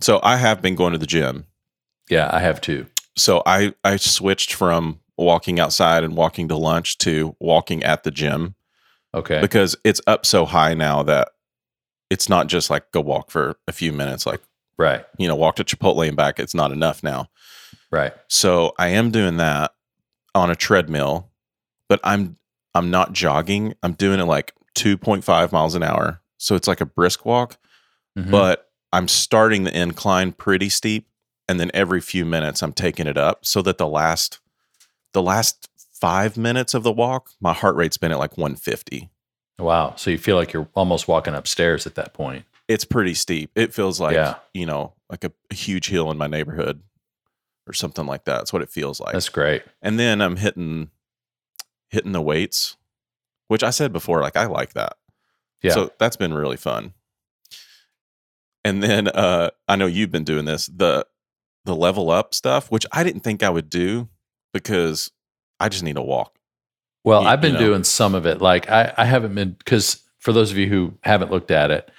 so 0.00 0.20
I 0.22 0.36
have 0.36 0.62
been 0.62 0.74
going 0.74 0.92
to 0.92 0.98
the 0.98 1.06
gym. 1.06 1.46
yeah, 2.08 2.30
I 2.32 2.40
have 2.40 2.60
too. 2.60 2.86
So 3.16 3.42
I 3.46 3.74
I 3.84 3.96
switched 3.96 4.54
from 4.54 5.00
walking 5.16 5.58
outside 5.58 6.04
and 6.04 6.16
walking 6.16 6.48
to 6.48 6.56
lunch 6.56 6.98
to 6.98 7.34
walking 7.40 7.82
at 7.82 8.04
the 8.04 8.10
gym 8.10 8.54
Okay, 9.14 9.40
because 9.40 9.74
it's 9.84 10.00
up 10.06 10.24
so 10.24 10.44
high 10.44 10.74
now 10.74 11.02
that 11.02 11.28
it's 12.10 12.28
not 12.28 12.46
just 12.46 12.70
like 12.70 12.90
go 12.92 13.00
walk 13.00 13.30
for 13.30 13.56
a 13.66 13.72
few 13.72 13.92
minutes 13.92 14.24
like 14.26 14.40
right, 14.76 15.04
you 15.18 15.26
know 15.26 15.34
walk 15.34 15.56
to 15.56 15.64
Chipotle 15.64 16.06
and 16.06 16.16
back 16.16 16.38
it's 16.38 16.54
not 16.54 16.70
enough 16.72 17.02
now. 17.02 17.28
right. 17.90 18.12
So 18.28 18.72
I 18.78 18.88
am 18.88 19.10
doing 19.10 19.38
that 19.38 19.72
on 20.34 20.50
a 20.50 20.54
treadmill, 20.56 21.30
but 21.88 21.98
I'm 22.04 22.36
I'm 22.74 22.90
not 22.90 23.12
jogging. 23.12 23.74
I'm 23.82 23.92
doing 23.94 24.20
it 24.20 24.24
like 24.26 24.52
2.5 24.76 25.50
miles 25.52 25.74
an 25.74 25.82
hour. 25.82 26.20
So 26.36 26.54
it's 26.54 26.68
like 26.68 26.80
a 26.80 26.86
brisk 26.86 27.24
walk, 27.26 27.56
Mhm. 28.16 28.30
but 28.30 28.67
I'm 28.92 29.08
starting 29.08 29.64
the 29.64 29.76
incline 29.78 30.32
pretty 30.32 30.68
steep 30.68 31.06
and 31.48 31.58
then 31.60 31.70
every 31.74 32.00
few 32.00 32.24
minutes 32.24 32.62
I'm 32.62 32.72
taking 32.72 33.06
it 33.06 33.16
up 33.18 33.44
so 33.44 33.62
that 33.62 33.78
the 33.78 33.86
last 33.86 34.40
the 35.12 35.22
last 35.22 35.68
5 36.00 36.36
minutes 36.36 36.74
of 36.74 36.82
the 36.82 36.92
walk, 36.92 37.30
my 37.40 37.52
heart 37.52 37.74
rate's 37.76 37.96
been 37.96 38.12
at 38.12 38.18
like 38.18 38.36
150. 38.36 39.10
wow. 39.58 39.94
So 39.96 40.10
you 40.10 40.18
feel 40.18 40.36
like 40.36 40.52
you're 40.52 40.68
almost 40.74 41.08
walking 41.08 41.34
upstairs 41.34 41.86
at 41.86 41.94
that 41.96 42.14
point. 42.14 42.44
It's 42.68 42.84
pretty 42.84 43.14
steep. 43.14 43.50
It 43.56 43.72
feels 43.74 43.98
like, 44.00 44.14
Yeah. 44.14 44.36
you 44.54 44.66
know, 44.66 44.92
like 45.10 45.24
a, 45.24 45.32
a 45.50 45.54
huge 45.54 45.88
hill 45.88 46.10
in 46.10 46.18
my 46.18 46.26
neighborhood 46.26 46.82
or 47.66 47.72
something 47.72 48.06
like 48.06 48.24
that. 48.26 48.36
That's 48.36 48.52
what 48.52 48.62
it 48.62 48.70
feels 48.70 49.00
like. 49.00 49.12
That's 49.14 49.28
great. 49.30 49.62
and 49.82 49.98
then 49.98 50.20
I'm 50.20 50.36
hitting 50.36 50.90
hitting 51.90 52.12
the 52.12 52.20
weights, 52.22 52.76
which 53.48 53.62
I 53.62 53.70
said 53.70 53.92
before, 53.92 54.20
like 54.20 54.36
I 54.36 54.44
like 54.46 54.74
that. 54.74 54.98
Yeah. 55.62 55.72
So 55.72 55.92
that's 55.98 56.16
been 56.16 56.34
really 56.34 56.58
fun. 56.58 56.92
And 58.68 58.82
then 58.82 59.08
uh 59.08 59.50
I 59.66 59.76
know 59.76 59.86
you've 59.86 60.10
been 60.12 60.24
doing 60.24 60.44
this, 60.44 60.66
the 60.66 61.06
the 61.64 61.74
level 61.76 62.10
up 62.10 62.34
stuff, 62.34 62.70
which 62.70 62.86
I 62.92 63.02
didn't 63.04 63.20
think 63.20 63.42
I 63.42 63.50
would 63.50 63.68
do 63.70 64.08
because 64.52 65.10
I 65.60 65.68
just 65.68 65.82
need 65.82 65.96
to 65.96 66.02
walk. 66.02 66.38
well, 67.04 67.22
you- 67.22 67.28
I've 67.28 67.40
been 67.40 67.54
you 67.54 67.60
know. 67.60 67.66
doing 67.66 67.84
some 67.84 68.14
of 68.14 68.26
it. 68.26 68.40
Like 68.40 68.70
I, 68.70 68.92
I 68.96 69.04
haven't 69.04 69.34
been 69.34 69.52
because 69.52 70.02
for 70.18 70.32
those 70.32 70.50
of 70.50 70.56
you 70.58 70.66
who 70.68 70.94
haven't 71.02 71.30
looked 71.30 71.50
at 71.50 71.70
it, 71.70 71.90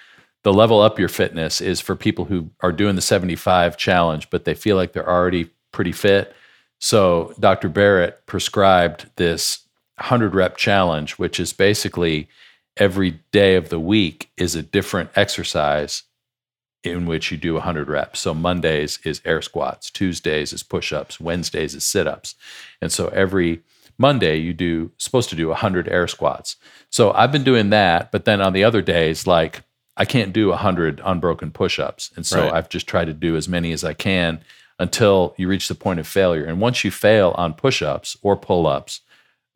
the 0.44 0.54
level 0.54 0.80
up 0.82 1.00
your 1.00 1.10
fitness 1.10 1.62
is 1.62 1.80
for 1.82 1.96
people 1.96 2.26
who 2.26 2.50
are 2.62 2.72
doing 2.72 2.96
the 2.96 3.02
75 3.02 3.78
challenge, 3.78 4.30
but 4.30 4.46
they 4.46 4.54
feel 4.54 4.76
like 4.76 4.94
they're 4.94 5.10
already 5.10 5.50
pretty 5.72 5.92
fit. 5.92 6.34
So 6.80 7.34
Dr. 7.40 7.68
Barrett 7.70 8.26
prescribed 8.26 9.10
this 9.18 9.60
100 9.98 10.34
rep 10.34 10.56
challenge, 10.58 11.14
which 11.18 11.40
is 11.40 11.52
basically 11.54 12.30
every 12.78 13.20
day 13.32 13.56
of 13.56 13.70
the 13.70 13.80
week 13.80 14.32
is 14.38 14.56
a 14.56 14.64
different 14.64 15.10
exercise 15.16 16.04
in 16.84 17.06
which 17.06 17.32
you 17.32 17.38
do 17.38 17.54
100 17.56 17.90
reps. 17.90 18.20
So 18.22 18.34
Mondays 18.34 19.00
is 19.04 19.22
air 19.26 19.42
squats, 19.42 19.90
Tuesdays 19.90 20.54
is 20.54 20.64
push-ups, 20.64 21.20
Wednesdays 21.20 21.76
is 21.76 21.84
sit-ups. 21.84 22.36
And 22.82 22.92
so 22.92 23.08
every 23.10 23.62
Monday 23.98 24.38
you 24.38 24.54
do 24.54 24.92
supposed 24.98 25.30
to 25.30 25.36
do 25.36 25.50
100 25.50 25.90
air 25.90 26.08
squats. 26.08 26.56
So 26.90 27.12
I've 27.12 27.32
been 27.34 27.44
doing 27.44 27.70
that, 27.72 28.12
but 28.12 28.24
then 28.26 28.40
on 28.42 28.54
the 28.54 28.64
other 28.64 28.82
days 28.82 29.28
like 29.28 29.64
I 29.98 30.06
can't 30.06 30.32
do 30.32 30.48
100 30.50 31.02
unbroken 31.04 31.52
push-ups. 31.52 32.12
And 32.16 32.26
so 32.26 32.44
Right. 32.44 32.54
I've 32.54 32.70
just 32.70 32.88
tried 32.88 33.06
to 33.06 33.14
do 33.14 33.36
as 33.36 33.50
many 33.50 33.74
as 33.74 33.84
I 33.84 33.94
can 33.94 34.40
until 34.80 35.34
you 35.38 35.50
reach 35.50 35.68
the 35.68 35.76
point 35.76 36.00
of 36.00 36.08
failure. 36.08 36.46
And 36.46 36.62
once 36.62 36.86
you 36.86 36.92
fail 36.92 37.36
on 37.38 37.54
push-ups 37.54 38.16
or 38.22 38.38
pull-ups, 38.38 39.02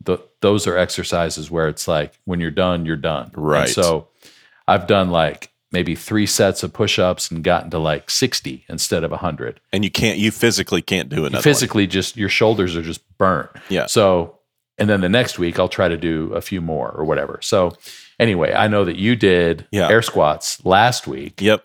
the, 0.02 0.18
those 0.42 0.66
are 0.66 0.76
exercises 0.76 1.50
where 1.50 1.66
it's 1.68 1.88
like 1.88 2.18
when 2.26 2.40
you're 2.40 2.50
done, 2.50 2.84
you're 2.84 2.96
done. 2.96 3.30
And 3.34 3.42
Right. 3.42 3.68
so 3.70 4.08
I've 4.68 4.86
done 4.86 5.10
like 5.10 5.50
maybe 5.74 5.94
three 5.94 6.24
sets 6.24 6.62
of 6.62 6.72
push-ups 6.72 7.30
and 7.30 7.44
gotten 7.44 7.68
to 7.70 7.78
like 7.78 8.08
60 8.08 8.64
instead 8.68 9.04
of 9.04 9.10
100. 9.10 9.60
And 9.72 9.84
you 9.84 9.90
can't, 9.90 10.18
you 10.18 10.30
physically 10.30 10.80
can't 10.80 11.08
do 11.10 11.16
it 11.16 11.18
another. 11.26 11.34
one. 11.36 11.42
physically 11.42 11.86
just 11.86 12.16
your 12.16 12.30
shoulders 12.30 12.74
are 12.76 12.82
just 12.82 13.02
burnt. 13.18 13.50
Yeah. 13.68 13.86
So 13.86 14.38
and 14.78 14.88
then 14.88 15.02
the 15.02 15.08
next 15.08 15.38
week 15.38 15.58
I'll 15.58 15.68
try 15.68 15.88
to 15.88 15.96
do 15.96 16.32
a 16.32 16.40
few 16.40 16.60
more 16.60 16.90
or 16.90 17.04
whatever. 17.04 17.38
So 17.42 17.76
anyway, 18.18 18.54
I 18.54 18.68
know 18.68 18.84
that 18.84 18.96
you 18.96 19.14
did 19.16 19.66
Yeah. 19.70 19.88
air 19.90 20.00
squats 20.02 20.64
last 20.64 21.06
week 21.06 21.40
Yep. 21.42 21.64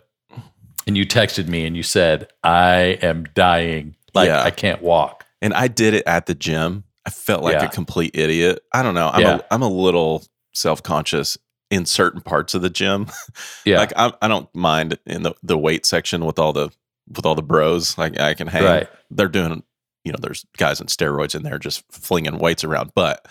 and 0.86 0.96
you 0.96 1.06
texted 1.06 1.48
me 1.48 1.64
and 1.66 1.76
you 1.76 1.82
said, 1.82 2.28
I 2.44 2.98
am 3.02 3.24
dying. 3.34 3.94
Like 4.12 4.26
Yeah. 4.28 4.42
I 4.42 4.50
can't 4.50 4.82
walk. 4.82 5.24
And 5.40 5.54
I 5.54 5.68
did 5.68 5.94
it 5.94 6.04
at 6.06 6.26
the 6.26 6.34
gym. 6.34 6.84
I 7.06 7.10
felt 7.10 7.42
like 7.42 7.54
Yeah. 7.54 7.64
a 7.64 7.68
complete 7.70 8.10
idiot. 8.14 8.60
I 8.74 8.82
don't 8.82 8.94
know. 8.94 9.08
I'm 9.12 9.20
Yeah. 9.22 9.36
a, 9.38 9.54
I'm 9.54 9.62
a 9.62 9.68
little 9.70 10.24
self 10.52 10.82
conscious 10.82 11.38
in 11.70 11.86
certain 11.86 12.20
parts 12.20 12.54
of 12.54 12.62
the 12.62 12.70
gym. 12.70 13.06
Yeah. 13.64 13.78
like 13.78 13.92
I, 13.96 14.12
I 14.22 14.28
don't 14.28 14.52
mind 14.54 14.98
in 15.06 15.22
the, 15.22 15.34
the 15.42 15.58
weight 15.58 15.84
section 15.86 16.24
with 16.24 16.38
all 16.38 16.52
the 16.52 16.70
with 17.08 17.26
all 17.26 17.34
the 17.34 17.42
bros. 17.42 17.96
Like 17.98 18.18
I 18.18 18.34
can 18.34 18.46
hang. 18.46 18.64
Right. 18.64 18.88
They're 19.10 19.28
doing. 19.28 19.62
You 20.04 20.12
know, 20.12 20.18
there's 20.20 20.46
guys 20.56 20.80
on 20.80 20.86
steroids 20.86 21.34
in 21.34 21.42
there 21.42 21.58
just 21.58 21.84
flinging 21.92 22.38
weights 22.38 22.64
around. 22.64 22.92
But 22.94 23.26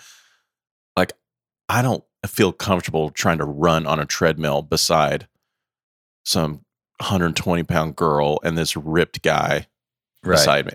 like, 0.96 1.12
I 1.68 1.82
don't 1.82 2.04
feel 2.26 2.52
comfortable 2.52 3.10
trying 3.10 3.38
to 3.38 3.44
run 3.44 3.86
on 3.86 3.98
a 3.98 4.06
treadmill 4.06 4.62
beside 4.62 5.26
some 6.24 6.64
120 7.00 7.64
pound 7.64 7.96
girl 7.96 8.38
and 8.44 8.56
this 8.56 8.76
ripped 8.76 9.22
guy 9.22 9.66
right. 10.22 10.34
beside 10.36 10.66
me. 10.66 10.72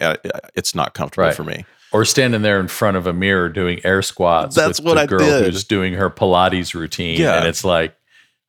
It's 0.54 0.76
not 0.76 0.94
comfortable 0.94 1.28
Right. 1.28 1.36
for 1.36 1.46
me. 1.46 1.66
Or 1.96 2.06
standing 2.06 2.42
there 2.42 2.60
in 2.60 2.68
front 2.68 2.98
of 2.98 3.08
a 3.08 3.14
mirror 3.14 3.50
doing 3.50 3.80
air 3.84 4.02
squats. 4.02 4.56
That's 4.56 4.80
with 4.80 4.88
what 4.88 4.94
the 4.96 5.02
I 5.02 5.06
girl 5.06 5.20
did. 5.20 5.46
who's 5.46 5.64
doing 5.64 5.94
her 5.94 6.10
Pilates 6.10 6.74
routine. 6.74 7.20
Yeah. 7.20 7.38
And 7.38 7.48
it's 7.48 7.64
like, 7.64 7.96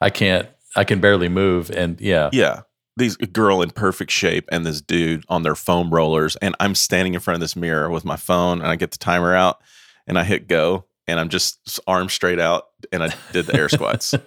I 0.01 0.11
can't, 0.11 0.49
I 0.75 0.85
can 0.85 1.01
barely 1.01 1.29
move. 1.29 1.71
And 1.71 2.01
yeah. 2.01 2.31
Yeah. 2.33 2.63
These 2.97 3.17
girl 3.17 3.63
in 3.63 3.71
perfect 3.71 4.11
shape 4.11 4.49
and 4.51 4.65
this 4.65 4.81
dude 4.81 5.25
on 5.29 5.43
their 5.43 5.55
foam 5.55 5.91
rollers. 5.91 6.37
And 6.37 6.55
I'm 6.61 6.75
standing 6.75 7.15
in 7.15 7.21
front 7.21 7.37
of 7.37 7.41
this 7.41 7.55
mirror 7.55 7.91
with 7.91 8.05
my 8.05 8.17
phone 8.17 8.61
and 8.61 8.69
I 8.69 8.77
get 8.77 8.91
the 8.91 8.99
timer 8.99 9.35
out 9.35 9.61
and 10.07 10.19
I 10.19 10.25
hit 10.25 10.49
go 10.49 10.87
and 11.07 11.21
I'm 11.21 11.29
just 11.29 11.79
arms 11.87 12.15
straight 12.15 12.41
out 12.41 12.69
and 12.91 13.05
I 13.05 13.15
did 13.33 13.47
the 13.47 13.57
air 13.57 13.69
squats. 13.69 14.15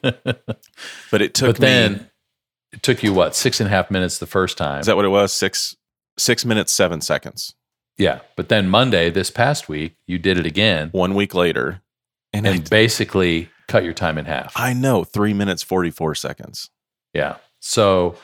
But 1.11 1.21
it 1.21 1.33
took 1.33 1.55
but 1.55 1.61
then 1.61 1.93
me 1.93 1.99
it 2.71 2.83
took 2.83 3.03
you 3.03 3.13
what, 3.13 3.35
six 3.35 3.59
and 3.59 3.67
a 3.67 3.69
half 3.69 3.89
minutes 3.89 4.19
the 4.19 4.27
first 4.27 4.57
time? 4.57 4.79
is 4.79 4.85
that 4.85 4.95
what 4.95 5.05
it 5.05 5.09
was? 5.09 5.33
Six 5.33 5.75
six 6.17 6.45
minutes, 6.45 6.71
seven 6.71 7.01
seconds. 7.01 7.55
Yeah. 7.99 8.19
But 8.35 8.49
then 8.49 8.67
Monday, 8.69 9.11
this 9.11 9.29
past 9.29 9.69
week, 9.69 9.95
you 10.07 10.17
did 10.17 10.39
it 10.39 10.45
again 10.47 10.89
One 10.91 11.13
week 11.13 11.35
later. 11.35 11.81
And, 12.33 12.47
and 12.47 12.67
basically 12.69 13.49
cut 13.67 13.83
your 13.83 13.93
time 13.93 14.17
in 14.17 14.25
half. 14.25 14.53
I, 14.55 14.69
I 14.69 14.73
know 14.73 15.03
three 15.03 15.33
minutes, 15.33 15.61
44 15.61 16.15
seconds. 16.15 16.69
Yeah. 17.13 17.37
So 17.59 18.15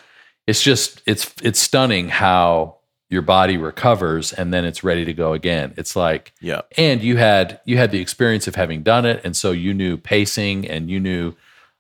it's 0.48 0.62
just 0.63 1.01
it's 1.05 1.34
it's 1.41 1.60
stunning 1.60 2.10
how 2.10 2.77
your 3.10 3.22
body 3.22 3.58
recovers 3.58 4.32
and 4.34 4.53
then 4.53 4.63
it's 4.65 4.84
ready 4.84 5.05
to 5.05 5.13
go 5.13 5.34
again. 5.34 5.74
It's 5.77 5.96
like 5.96 6.34
Yeah. 6.39 6.62
and 6.77 7.01
you 7.01 7.17
had 7.17 7.60
you 7.65 7.77
had 7.77 7.91
the 7.91 8.00
experience 8.00 8.48
of 8.48 8.55
having 8.55 8.82
done 8.84 9.05
it 9.05 9.22
and 9.24 9.36
so 9.36 9.51
you 9.51 9.74
knew 9.74 9.98
pacing 9.98 10.67
and 10.67 10.89
you 10.89 11.00
knew 11.00 11.34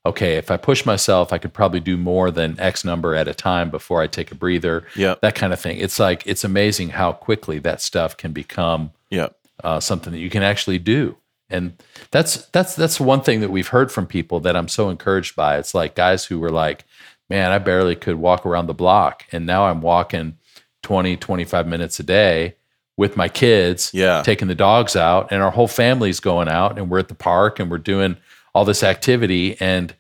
okay, 0.05 0.35
if 0.37 0.51
I 0.51 0.57
push 0.57 0.85
myself, 0.85 1.33
I 1.33 1.37
could 1.37 1.53
probably 1.53 1.79
do 1.79 1.97
more 1.97 2.29
than 2.31 2.59
X 2.59 2.85
number 2.85 3.15
at 3.15 3.27
a 3.27 3.33
time 3.33 3.69
before 3.69 4.01
I 4.01 4.07
take 4.07 4.31
a 4.31 4.35
breather. 4.35 4.85
Yeah. 4.95 5.15
That 5.21 5.35
kind 5.35 5.51
of 5.53 5.59
thing. 5.59 5.77
It's 5.79 5.99
like 5.99 6.23
it's 6.25 6.43
amazing 6.43 6.89
how 6.89 7.11
quickly 7.13 7.59
that 7.59 7.81
stuff 7.81 8.15
can 8.17 8.31
become 8.31 8.91
Yep. 9.09 9.35
uh, 9.63 9.79
something 9.79 10.13
that 10.13 10.19
you 10.19 10.29
can 10.29 10.43
actually 10.43 10.79
do. 10.79 11.17
And 11.49 11.73
that's 12.11 12.45
that's 12.47 12.75
that's 12.75 12.99
one 12.99 13.21
thing 13.21 13.39
that 13.41 13.51
we've 13.51 13.67
heard 13.67 13.91
from 13.91 14.07
people 14.07 14.39
that 14.41 14.55
I'm 14.55 14.67
so 14.67 14.89
encouraged 14.89 15.35
by. 15.35 15.57
It's 15.57 15.73
like 15.75 15.95
guys 15.95 16.25
who 16.25 16.39
were 16.39 16.49
like, 16.49 16.85
"Man, 17.29 17.51
I 17.51 17.59
barely 17.59 17.95
could 17.95 18.15
walk 18.15 18.45
around 18.47 18.65
the 18.67 18.73
block, 18.73 19.25
and 19.31 19.45
now 19.45 19.65
I'm 19.67 19.81
walking 19.81 20.37
20, 20.81 21.17
25 21.17 21.67
minutes 21.67 21.99
a 21.99 22.03
day 22.03 22.55
with 22.97 23.15
my 23.17 23.27
kids, 23.29 23.91
Yeah. 23.93 24.23
taking 24.23 24.47
the 24.47 24.55
dogs 24.55 24.95
out, 24.95 25.31
and 25.31 25.43
our 25.43 25.51
whole 25.51 25.67
family's 25.67 26.19
going 26.19 26.47
out, 26.47 26.77
and 26.79 26.89
we're 26.89 26.99
at 26.99 27.09
the 27.09 27.15
park, 27.15 27.59
and 27.59 27.69
we're 27.69 27.77
doing 27.77 28.17
all 28.55 28.65
this 28.65 28.83
activity. 28.83 29.59
And 29.59 29.93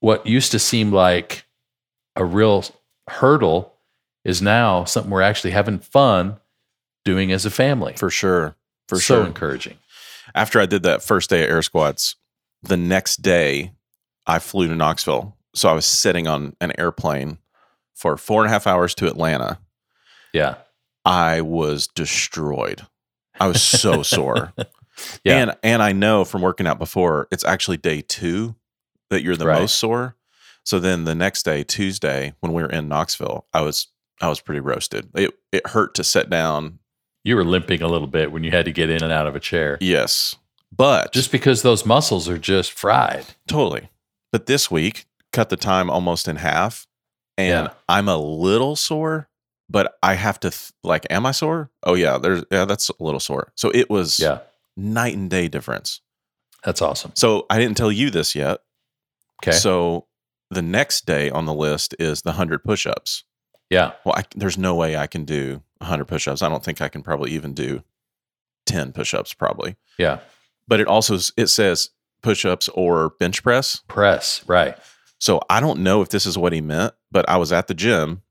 what 0.00 0.26
used 0.26 0.52
to 0.52 0.58
seem 0.58 0.92
like 0.92 1.44
a 2.14 2.24
real 2.24 2.64
hurdle 3.10 3.74
is 4.24 4.40
now 4.40 4.84
something 4.84 5.10
we're 5.10 5.20
actually 5.20 5.50
having 5.50 5.80
fun 5.80 6.36
doing 7.04 7.32
as 7.32 7.44
a 7.44 7.50
family. 7.50 7.94
For 7.96 8.08
sure. 8.08 8.56
For 8.88 8.96
so 8.96 9.16
sure. 9.16 9.26
encouraging. 9.26 9.78
after 10.34 10.60
I 10.60 10.66
did 10.66 10.84
that 10.84 11.02
first 11.02 11.28
day 11.28 11.42
of 11.42 11.50
air 11.50 11.62
squats, 11.62 12.14
the 12.62 12.76
next 12.76 13.16
day 13.16 13.72
I 14.26 14.38
flew 14.38 14.68
to 14.68 14.74
Knoxville. 14.76 15.36
So 15.54 15.68
I 15.68 15.72
was 15.72 15.86
sitting 15.86 16.28
on 16.28 16.54
an 16.60 16.72
airplane 16.78 17.38
for 17.94 18.16
four 18.16 18.42
and 18.42 18.48
a 18.48 18.52
half 18.52 18.66
hours 18.66 18.94
to 18.96 19.08
Atlanta. 19.08 19.58
Yeah. 20.32 20.56
I 21.04 21.40
was 21.40 21.88
destroyed. 21.88 22.86
I 23.40 23.48
was 23.48 23.62
so 23.62 24.02
sore. 24.04 24.52
Yeah. 25.24 25.36
And 25.38 25.56
and 25.62 25.82
I 25.82 25.92
know 25.92 26.24
from 26.24 26.42
working 26.42 26.66
out 26.66 26.78
before, 26.78 27.28
it's 27.30 27.44
actually 27.44 27.76
day 27.76 28.00
two 28.02 28.54
that 29.10 29.22
you're 29.22 29.36
the 29.36 29.46
Right. 29.46 29.60
most 29.60 29.78
sore. 29.78 30.16
So 30.64 30.78
then 30.80 31.04
the 31.04 31.14
next 31.14 31.44
day, 31.44 31.62
Tuesday, 31.62 32.34
when 32.40 32.52
we 32.52 32.62
were 32.62 32.68
in 32.70 32.88
Knoxville, 32.88 33.46
I 33.52 33.60
was 33.62 33.88
I 34.20 34.28
was 34.28 34.40
pretty 34.40 34.60
roasted. 34.60 35.08
It 35.14 35.32
it 35.52 35.66
hurt 35.68 35.94
to 35.96 36.04
sit 36.04 36.28
down. 36.30 36.78
You 37.24 37.36
were 37.36 37.44
limping 37.44 37.82
a 37.82 37.88
little 37.88 38.06
bit 38.08 38.32
when 38.32 38.44
you 38.44 38.50
had 38.52 38.64
to 38.66 38.72
get 38.72 38.88
in 38.90 39.02
and 39.02 39.12
out 39.12 39.26
of 39.26 39.34
a 39.36 39.40
chair. 39.40 39.78
Yes. 39.80 40.34
But 40.76 41.12
Just 41.12 41.32
because 41.32 41.62
those 41.62 41.84
muscles 41.86 42.28
are 42.28 42.38
just 42.38 42.72
fried. 42.72 43.24
Totally. 43.48 43.88
But 44.32 44.46
this 44.46 44.70
week, 44.70 45.06
cut 45.32 45.48
the 45.48 45.56
time 45.56 45.88
almost 45.90 46.28
in 46.28 46.36
half. 46.36 46.86
And 47.38 47.66
Yeah. 47.66 47.72
I'm 47.88 48.08
a 48.08 48.16
little 48.16 48.76
sore, 48.76 49.28
but 49.70 49.96
I 50.02 50.14
have 50.14 50.38
to, 50.40 50.50
th- 50.50 50.72
like, 50.82 51.06
am 51.10 51.26
I 51.26 51.30
sore? 51.32 51.70
Oh, 51.82 51.94
yeah, 51.94 52.18
there's, 52.18 52.44
yeah, 52.50 52.64
that's 52.64 52.88
a 52.90 52.94
little 53.02 53.20
sore. 53.20 53.52
So 53.56 53.70
it 53.74 53.88
was 53.90 54.18
Yeah. 54.18 54.40
Night 54.76 55.14
and 55.16 55.30
day 55.30 55.48
difference. 55.48 56.00
That's 56.64 56.82
awesome. 56.82 57.12
So 57.14 57.46
I 57.48 57.58
didn't 57.58 57.76
tell 57.76 57.92
you 57.92 58.10
this 58.10 58.34
yet. 58.34 58.60
Okay. 59.42 59.56
So 59.56 60.06
the 60.50 60.62
next 60.62 61.06
day 61.06 61.30
on 61.30 61.44
the 61.46 61.54
list 61.54 61.94
is 61.98 62.22
the 62.22 62.30
100 62.30 62.64
push 62.64 62.86
ups. 62.86 63.24
yeah. 63.70 63.92
Well, 64.04 64.14
I, 64.16 64.24
there's 64.34 64.58
no 64.58 64.74
way 64.74 64.96
I 64.96 65.06
can 65.06 65.24
do 65.24 65.62
100 65.78 66.04
push 66.06 66.26
ups. 66.28 66.42
I 66.42 66.48
don't 66.48 66.64
think 66.64 66.80
I 66.80 66.88
can 66.88 67.02
probably 67.02 67.32
even 67.32 67.52
do 67.54 67.82
10 68.66 68.92
push 68.92 69.14
ups, 69.14 69.34
probably. 69.34 69.76
Yeah. 69.98 70.20
But 70.68 70.80
it 70.80 70.86
also, 70.88 71.18
it 71.36 71.46
says 71.48 71.90
push 72.22 72.44
ups 72.44 72.68
or 72.70 73.10
bench 73.20 73.42
press. 73.42 73.82
Press. 73.88 74.42
Right. 74.48 74.76
So 75.18 75.40
I 75.48 75.60
don't 75.60 75.80
know 75.80 76.02
if 76.02 76.08
this 76.10 76.26
is 76.26 76.36
what 76.36 76.52
he 76.52 76.60
meant, 76.60 76.94
but 77.10 77.28
I 77.28 77.36
was 77.36 77.52
at 77.52 77.68
the 77.68 77.74
gym 77.74 78.22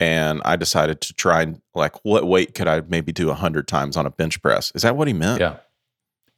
and 0.00 0.40
I 0.44 0.56
decided 0.56 1.00
to 1.02 1.12
try 1.12 1.54
like 1.74 1.94
what 2.04 2.26
weight 2.26 2.54
could 2.54 2.66
I 2.68 2.80
maybe 2.88 3.12
do 3.12 3.30
a 3.30 3.34
hundred 3.34 3.68
times 3.68 3.96
on 3.96 4.06
a 4.06 4.10
bench 4.10 4.42
press? 4.42 4.72
Is 4.74 4.82
that 4.82 4.96
what 4.96 5.06
he 5.08 5.14
meant? 5.14 5.40
Yeah. 5.40 5.56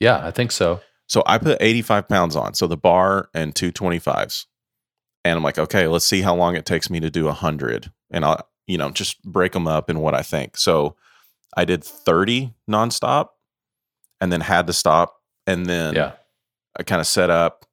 Yeah. 0.00 0.24
I 0.26 0.30
think 0.30 0.52
so. 0.52 0.80
So 1.08 1.22
I 1.26 1.38
put 1.38 1.58
85 1.60 2.08
pounds 2.08 2.36
on. 2.36 2.54
So 2.54 2.66
the 2.66 2.76
bar 2.76 3.28
and 3.32 3.54
two 3.54 3.70
25s. 3.72 4.46
And 5.24 5.36
I'm 5.36 5.42
like, 5.42 5.58
okay, 5.58 5.86
let's 5.88 6.06
see 6.06 6.22
how 6.22 6.34
long 6.34 6.56
it 6.56 6.66
takes 6.66 6.90
me 6.90 7.00
to 7.00 7.10
do 7.10 7.28
a 7.28 7.32
hundred. 7.32 7.90
And 8.10 8.24
I'll, 8.24 8.48
you 8.66 8.78
know, 8.78 8.90
just 8.90 9.22
break 9.22 9.52
them 9.52 9.66
up 9.66 9.88
in 9.90 10.00
what 10.00 10.14
I 10.14 10.22
think. 10.22 10.56
So 10.56 10.96
I 11.56 11.64
did 11.64 11.82
30 11.82 12.52
nonstop 12.70 13.28
and 14.20 14.32
then 14.32 14.40
had 14.40 14.66
to 14.66 14.72
stop. 14.72 15.20
And 15.46 15.66
then 15.66 15.94
Yeah. 15.94 16.12
I 16.78 16.82
kind 16.82 17.00
of 17.00 17.06
set 17.06 17.30
up, 17.30 17.64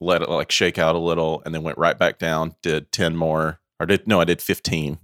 let 0.00 0.22
it 0.22 0.30
like 0.30 0.50
shake 0.50 0.78
out 0.78 0.94
a 0.94 0.98
little, 0.98 1.42
and 1.44 1.54
then 1.54 1.62
went 1.62 1.78
right 1.78 1.98
back 1.98 2.18
down. 2.18 2.54
Did 2.62 2.90
ten 2.90 3.14
more, 3.14 3.60
or 3.78 3.84
did 3.86 4.08
no, 4.08 4.20
I 4.20 4.24
did 4.24 4.40
fifteen. 4.40 4.98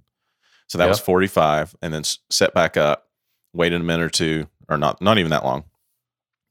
So 0.67 0.79
that 0.79 0.89
was 0.89 0.99
forty 0.99 1.27
five, 1.27 1.75
and 1.81 1.93
then 1.93 2.03
set 2.31 2.55
back 2.55 2.75
up. 2.75 3.07
Waited 3.53 3.81
a 3.81 3.83
minute 3.83 4.03
or 4.03 4.09
two, 4.09 4.47
or 4.67 4.77
not, 4.77 4.99
not 4.99 5.19
even 5.19 5.29
that 5.29 5.45
long. 5.45 5.65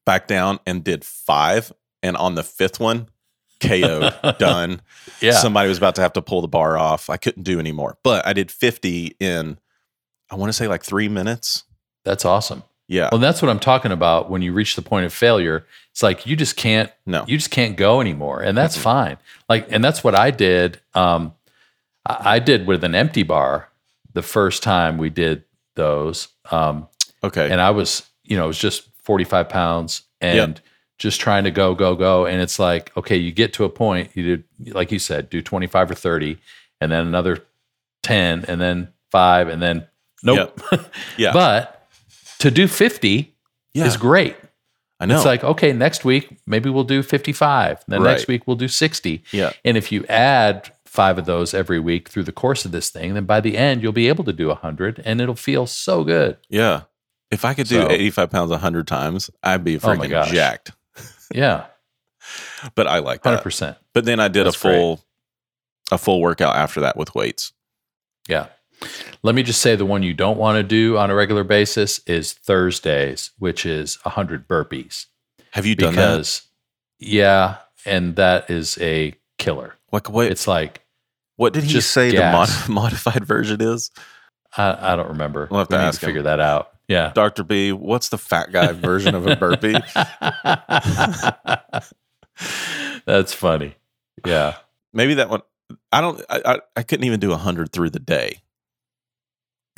Back 0.08 0.26
down 0.26 0.58
and 0.64 0.82
did 0.82 1.04
five, 1.04 1.70
and 2.02 2.16
on 2.16 2.34
the 2.34 2.42
fifth 2.42 2.80
one, 2.80 3.10
KO'd, 3.60 4.14
done. 4.38 4.80
Yeah. 5.20 5.32
Somebody 5.32 5.68
was 5.68 5.76
about 5.76 5.96
to 5.96 6.00
have 6.00 6.14
to 6.14 6.22
pull 6.22 6.40
the 6.40 6.48
bar 6.48 6.78
off. 6.78 7.10
I 7.10 7.18
couldn't 7.18 7.42
do 7.42 7.60
anymore. 7.60 7.98
But 8.02 8.26
I 8.26 8.32
did 8.32 8.50
50 8.50 9.16
in, 9.20 9.58
I 10.30 10.36
want 10.36 10.48
to 10.48 10.54
say 10.54 10.66
like 10.66 10.82
three 10.82 11.08
minutes. 11.10 11.64
That's 12.06 12.24
awesome. 12.24 12.62
Yeah. 12.86 13.10
Well, 13.12 13.20
that's 13.20 13.42
what 13.42 13.50
I'm 13.50 13.58
talking 13.58 13.92
about 13.92 14.30
when 14.30 14.40
you 14.40 14.54
reach 14.54 14.76
the 14.76 14.80
point 14.82 15.04
of 15.04 15.12
failure. 15.12 15.66
It's 15.90 16.02
like 16.02 16.24
you 16.26 16.36
just 16.36 16.56
can't 16.56 16.90
No. 17.04 17.26
you 17.28 17.36
just 17.36 17.50
can't 17.50 17.76
go 17.76 18.00
anymore. 18.00 18.40
And 18.40 18.56
that's 18.56 18.78
Mhm. 18.78 18.82
fine. 18.82 19.16
Like 19.46 19.70
and 19.70 19.84
that's 19.84 20.02
what 20.02 20.14
I 20.14 20.30
did. 20.30 20.80
Um 20.94 21.34
I, 22.06 22.36
I 22.36 22.38
did 22.38 22.66
with 22.66 22.82
an 22.84 22.94
empty 22.94 23.24
bar 23.24 23.68
the 24.14 24.22
first 24.22 24.62
time 24.62 24.96
we 24.96 25.10
did 25.10 25.44
those. 25.74 26.28
Um 26.50 26.88
Okay. 27.22 27.50
and 27.50 27.60
I 27.60 27.72
was, 27.72 28.04
you 28.24 28.38
know, 28.38 28.44
it 28.44 28.48
was 28.48 28.58
just 28.58 28.88
45 29.08 29.48
pounds 29.48 30.02
and 30.20 30.60
just 30.98 31.18
trying 31.18 31.44
to 31.44 31.50
go, 31.50 31.74
go, 31.74 31.94
go. 31.94 32.26
And 32.26 32.42
it's 32.42 32.58
like, 32.58 32.94
okay, 32.94 33.16
you 33.16 33.32
get 33.32 33.54
to 33.54 33.64
a 33.64 33.70
point, 33.70 34.10
you 34.12 34.36
do, 34.36 34.72
like 34.74 34.92
you 34.92 34.98
said, 34.98 35.30
do 35.30 35.40
25 35.40 35.92
or 35.92 35.94
30, 35.94 36.36
and 36.82 36.92
then 36.92 37.06
another 37.06 37.42
10, 38.02 38.44
and 38.46 38.60
then 38.60 38.88
five, 39.10 39.48
and 39.48 39.62
then 39.62 39.86
nope. 40.22 40.60
yeah. 41.16 41.32
but 41.32 41.88
to 42.40 42.50
do 42.50 42.68
50 42.68 43.34
yeah. 43.72 43.86
is 43.86 43.96
great. 43.96 44.36
I 45.00 45.06
know. 45.06 45.16
It's 45.16 45.24
like, 45.24 45.42
okay, 45.42 45.72
next 45.72 46.04
week, 46.04 46.36
maybe 46.46 46.68
we'll 46.68 46.84
do 46.84 47.02
55. 47.02 47.84
Then 47.88 48.02
Right. 48.02 48.10
next 48.10 48.28
week, 48.28 48.46
we'll 48.46 48.56
do 48.56 48.68
60. 48.68 49.24
yeah. 49.32 49.52
And 49.64 49.78
if 49.78 49.90
you 49.90 50.04
add 50.10 50.70
five 50.84 51.16
of 51.16 51.24
those 51.24 51.54
every 51.54 51.80
week 51.80 52.10
through 52.10 52.24
the 52.24 52.32
course 52.32 52.66
of 52.66 52.72
this 52.72 52.90
thing, 52.90 53.14
then 53.14 53.24
by 53.24 53.40
the 53.40 53.56
end, 53.56 53.82
you'll 53.82 53.92
be 53.92 54.08
able 54.08 54.24
to 54.24 54.34
do 54.34 54.48
100 54.48 55.00
and 55.06 55.22
it'll 55.22 55.34
feel 55.34 55.66
so 55.66 56.04
good. 56.04 56.36
Yeah. 56.50 56.82
If 57.30 57.44
I 57.44 57.54
could 57.54 57.66
do 57.68 57.82
So- 57.82 57.90
85 57.90 58.30
pounds 58.30 58.50
100 58.50 58.86
times, 58.86 59.30
I'd 59.42 59.64
be 59.64 59.76
Oh 59.76 59.80
freaking 59.80 60.10
gosh. 60.10 60.30
jacked. 60.30 60.72
Yeah, 61.34 61.66
But 62.74 62.86
I 62.86 63.00
like 63.00 63.22
that. 63.22 63.42
100%. 63.44 63.76
But 63.92 64.06
then 64.06 64.18
I 64.18 64.28
did 64.28 64.46
That's 64.46 64.56
a 64.56 64.58
full 64.58 65.04
a 65.92 65.98
full 65.98 66.20
workout 66.22 66.56
after 66.56 66.80
that 66.80 66.96
with 66.96 67.14
weights. 67.14 67.52
Yeah. 68.28 68.46
Let 69.22 69.34
me 69.34 69.42
just 69.42 69.60
say 69.60 69.74
the 69.76 69.84
one 69.84 70.02
you 70.02 70.14
don't 70.14 70.38
want 70.38 70.56
to 70.56 70.62
do 70.62 70.96
on 70.96 71.10
a 71.10 71.14
regular 71.14 71.44
basis 71.44 71.98
is 72.06 72.32
Thursdays, 72.32 73.30
which 73.38 73.66
is 73.66 73.98
100 74.04 74.46
burpees. 74.48 75.06
Have 75.52 75.66
you 75.66 75.74
done 75.74 75.94
that? 75.96 76.12
Because, 76.12 76.42
yeah, 76.98 77.56
and 77.84 78.16
that 78.16 78.48
is 78.50 78.78
a 78.80 79.14
killer. 79.38 79.74
Like 79.92 80.08
what 80.10 80.26
It's 80.30 80.46
like, 80.48 80.82
what 81.36 81.52
did 81.52 81.64
he 81.64 81.72
just 81.72 81.90
say 81.90 82.12
gas. 82.12 82.66
the 82.66 82.72
mod- 82.72 82.82
modified 82.84 83.24
version 83.24 83.60
is? 83.60 83.90
I, 84.56 84.92
I 84.92 84.96
don't 84.96 85.08
remember. 85.08 85.48
We'll 85.50 85.60
have 85.60 85.68
to 85.68 85.76
We 85.76 85.82
ask 85.82 86.02
him. 86.02 86.08
figure 86.08 86.22
that 86.22 86.40
out. 86.40 86.70
Yeah. 86.88 87.12
Dr. 87.14 87.44
B, 87.44 87.70
what's 87.72 88.08
the 88.08 88.18
fat 88.18 88.50
guy 88.50 88.72
version 88.72 89.14
of 89.14 89.26
a 89.26 89.36
burpee? 89.36 89.74
That's 93.06 93.32
funny. 93.32 93.74
Yeah. 94.26 94.56
Maybe 94.92 95.14
that 95.14 95.30
one 95.30 95.42
I 95.92 96.00
don't 96.00 96.20
I, 96.30 96.42
I, 96.44 96.58
I 96.76 96.82
couldn't 96.82 97.04
even 97.04 97.20
do 97.20 97.30
100 97.30 97.72
through 97.72 97.90
the 97.90 97.98
day. 98.00 98.40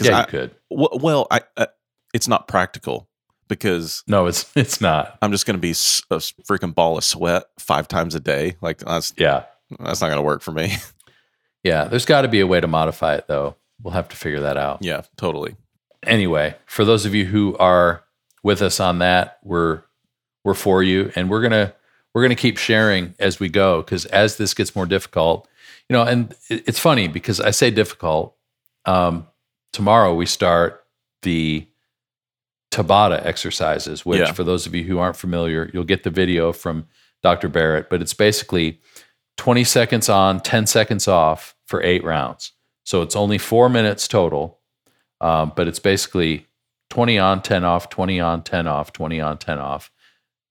Yeah, 0.01 0.19
I- 0.19 0.21
you 0.21 0.27
could. 0.27 0.51
w- 0.71 0.99
well, 1.03 1.27
I 1.31 1.41
uh, 1.57 1.67
it's 2.15 2.29
not 2.29 2.49
practical 2.49 3.09
because 3.49 4.03
No, 4.07 4.27
it's 4.27 4.51
it's 4.57 4.81
not. 4.81 5.19
I'm 5.23 5.33
just 5.33 5.47
going 5.47 5.57
to 5.57 5.61
be 5.61 5.71
a 5.71 5.75
freaking 5.75 6.75
ball 6.75 6.99
of 6.99 7.05
sweat 7.05 7.45
five 7.59 7.89
times 7.89 8.15
a 8.15 8.21
day. 8.21 8.57
Like 8.61 8.79
that's 8.79 9.13
Yeah. 9.17 9.45
that's 9.79 10.01
not 10.01 10.09
going 10.09 10.19
to 10.19 10.23
work 10.23 10.43
for 10.43 10.53
me. 10.53 10.75
Yeah. 11.63 11.85
There's 11.85 12.07
got 12.07 12.23
to 12.23 12.29
be 12.29 12.41
a 12.41 12.47
way 12.47 12.59
to 12.59 12.67
modify 12.67 13.17
it, 13.17 13.27
though. 13.29 13.55
We'll 13.83 13.93
have 13.93 14.09
to 14.09 14.17
figure 14.17 14.41
that 14.41 14.57
out. 14.57 14.79
yeah, 14.81 15.03
totally. 15.19 15.57
Anyway, 16.05 16.57
for 16.67 16.85
those 16.85 17.05
of 17.07 17.15
you 17.15 17.27
who 17.27 17.57
are 17.59 18.05
with 18.43 18.63
us 18.63 18.81
on 18.81 18.99
that, 18.99 19.39
we're 19.43 19.83
we're 20.45 20.55
for 20.55 20.83
you, 20.83 21.13
and 21.15 21.29
we're 21.31 21.43
gonna 21.43 21.75
we're 22.15 22.23
gonna 22.23 22.35
keep 22.35 22.57
sharing 22.59 23.15
as 23.19 23.39
we 23.41 23.49
go 23.49 23.83
because 23.83 24.07
as 24.07 24.37
this 24.37 24.55
gets 24.55 24.75
more 24.75 24.87
difficult, 24.87 25.47
you 25.89 25.95
know, 25.95 26.03
and 26.03 26.35
it- 26.49 26.65
it's 26.67 26.79
funny 26.79 27.09
because 27.09 27.41
I 27.41 27.51
say 27.51 27.71
difficult. 27.71 28.35
Um, 28.87 29.27
tomorrow 29.73 30.15
we 30.15 30.27
start 30.27 30.85
the 31.23 31.67
Tabata 32.73 33.25
exercises, 33.27 34.07
which 34.07 34.21
Yeah. 34.21 34.33
for 34.33 34.45
those 34.45 34.67
of 34.67 34.75
you 34.75 34.85
who 34.85 34.99
aren't 34.99 35.17
familiar, 35.17 35.71
you'll 35.75 35.85
get 35.85 36.05
the 36.05 36.11
video 36.11 36.53
from 36.53 36.87
Dr. 37.23 37.49
Barrett, 37.49 37.91
but 37.91 38.01
it's 38.01 38.15
basically 38.15 38.81
20 39.37 39.65
seconds 39.65 40.09
on, 40.09 40.41
10 40.41 40.67
seconds 40.67 41.09
off 41.09 41.55
for 41.67 41.83
eight 41.83 42.05
rounds. 42.05 42.53
So 42.85 43.03
it's 43.03 43.17
only 43.17 43.39
four 43.39 43.69
minutes 43.69 44.07
total. 44.09 44.60
Um, 45.21 45.53
but 45.55 45.69
it's 45.69 45.79
basically 45.79 46.47
20 46.91 47.19
on, 47.19 47.43
10 47.43 47.65
off, 47.65 47.91
20 47.91 48.21
on, 48.21 48.43
10 48.43 48.67
off, 48.67 48.93
20 48.93 49.21
on, 49.21 49.39
10 49.39 49.59
off 49.59 49.91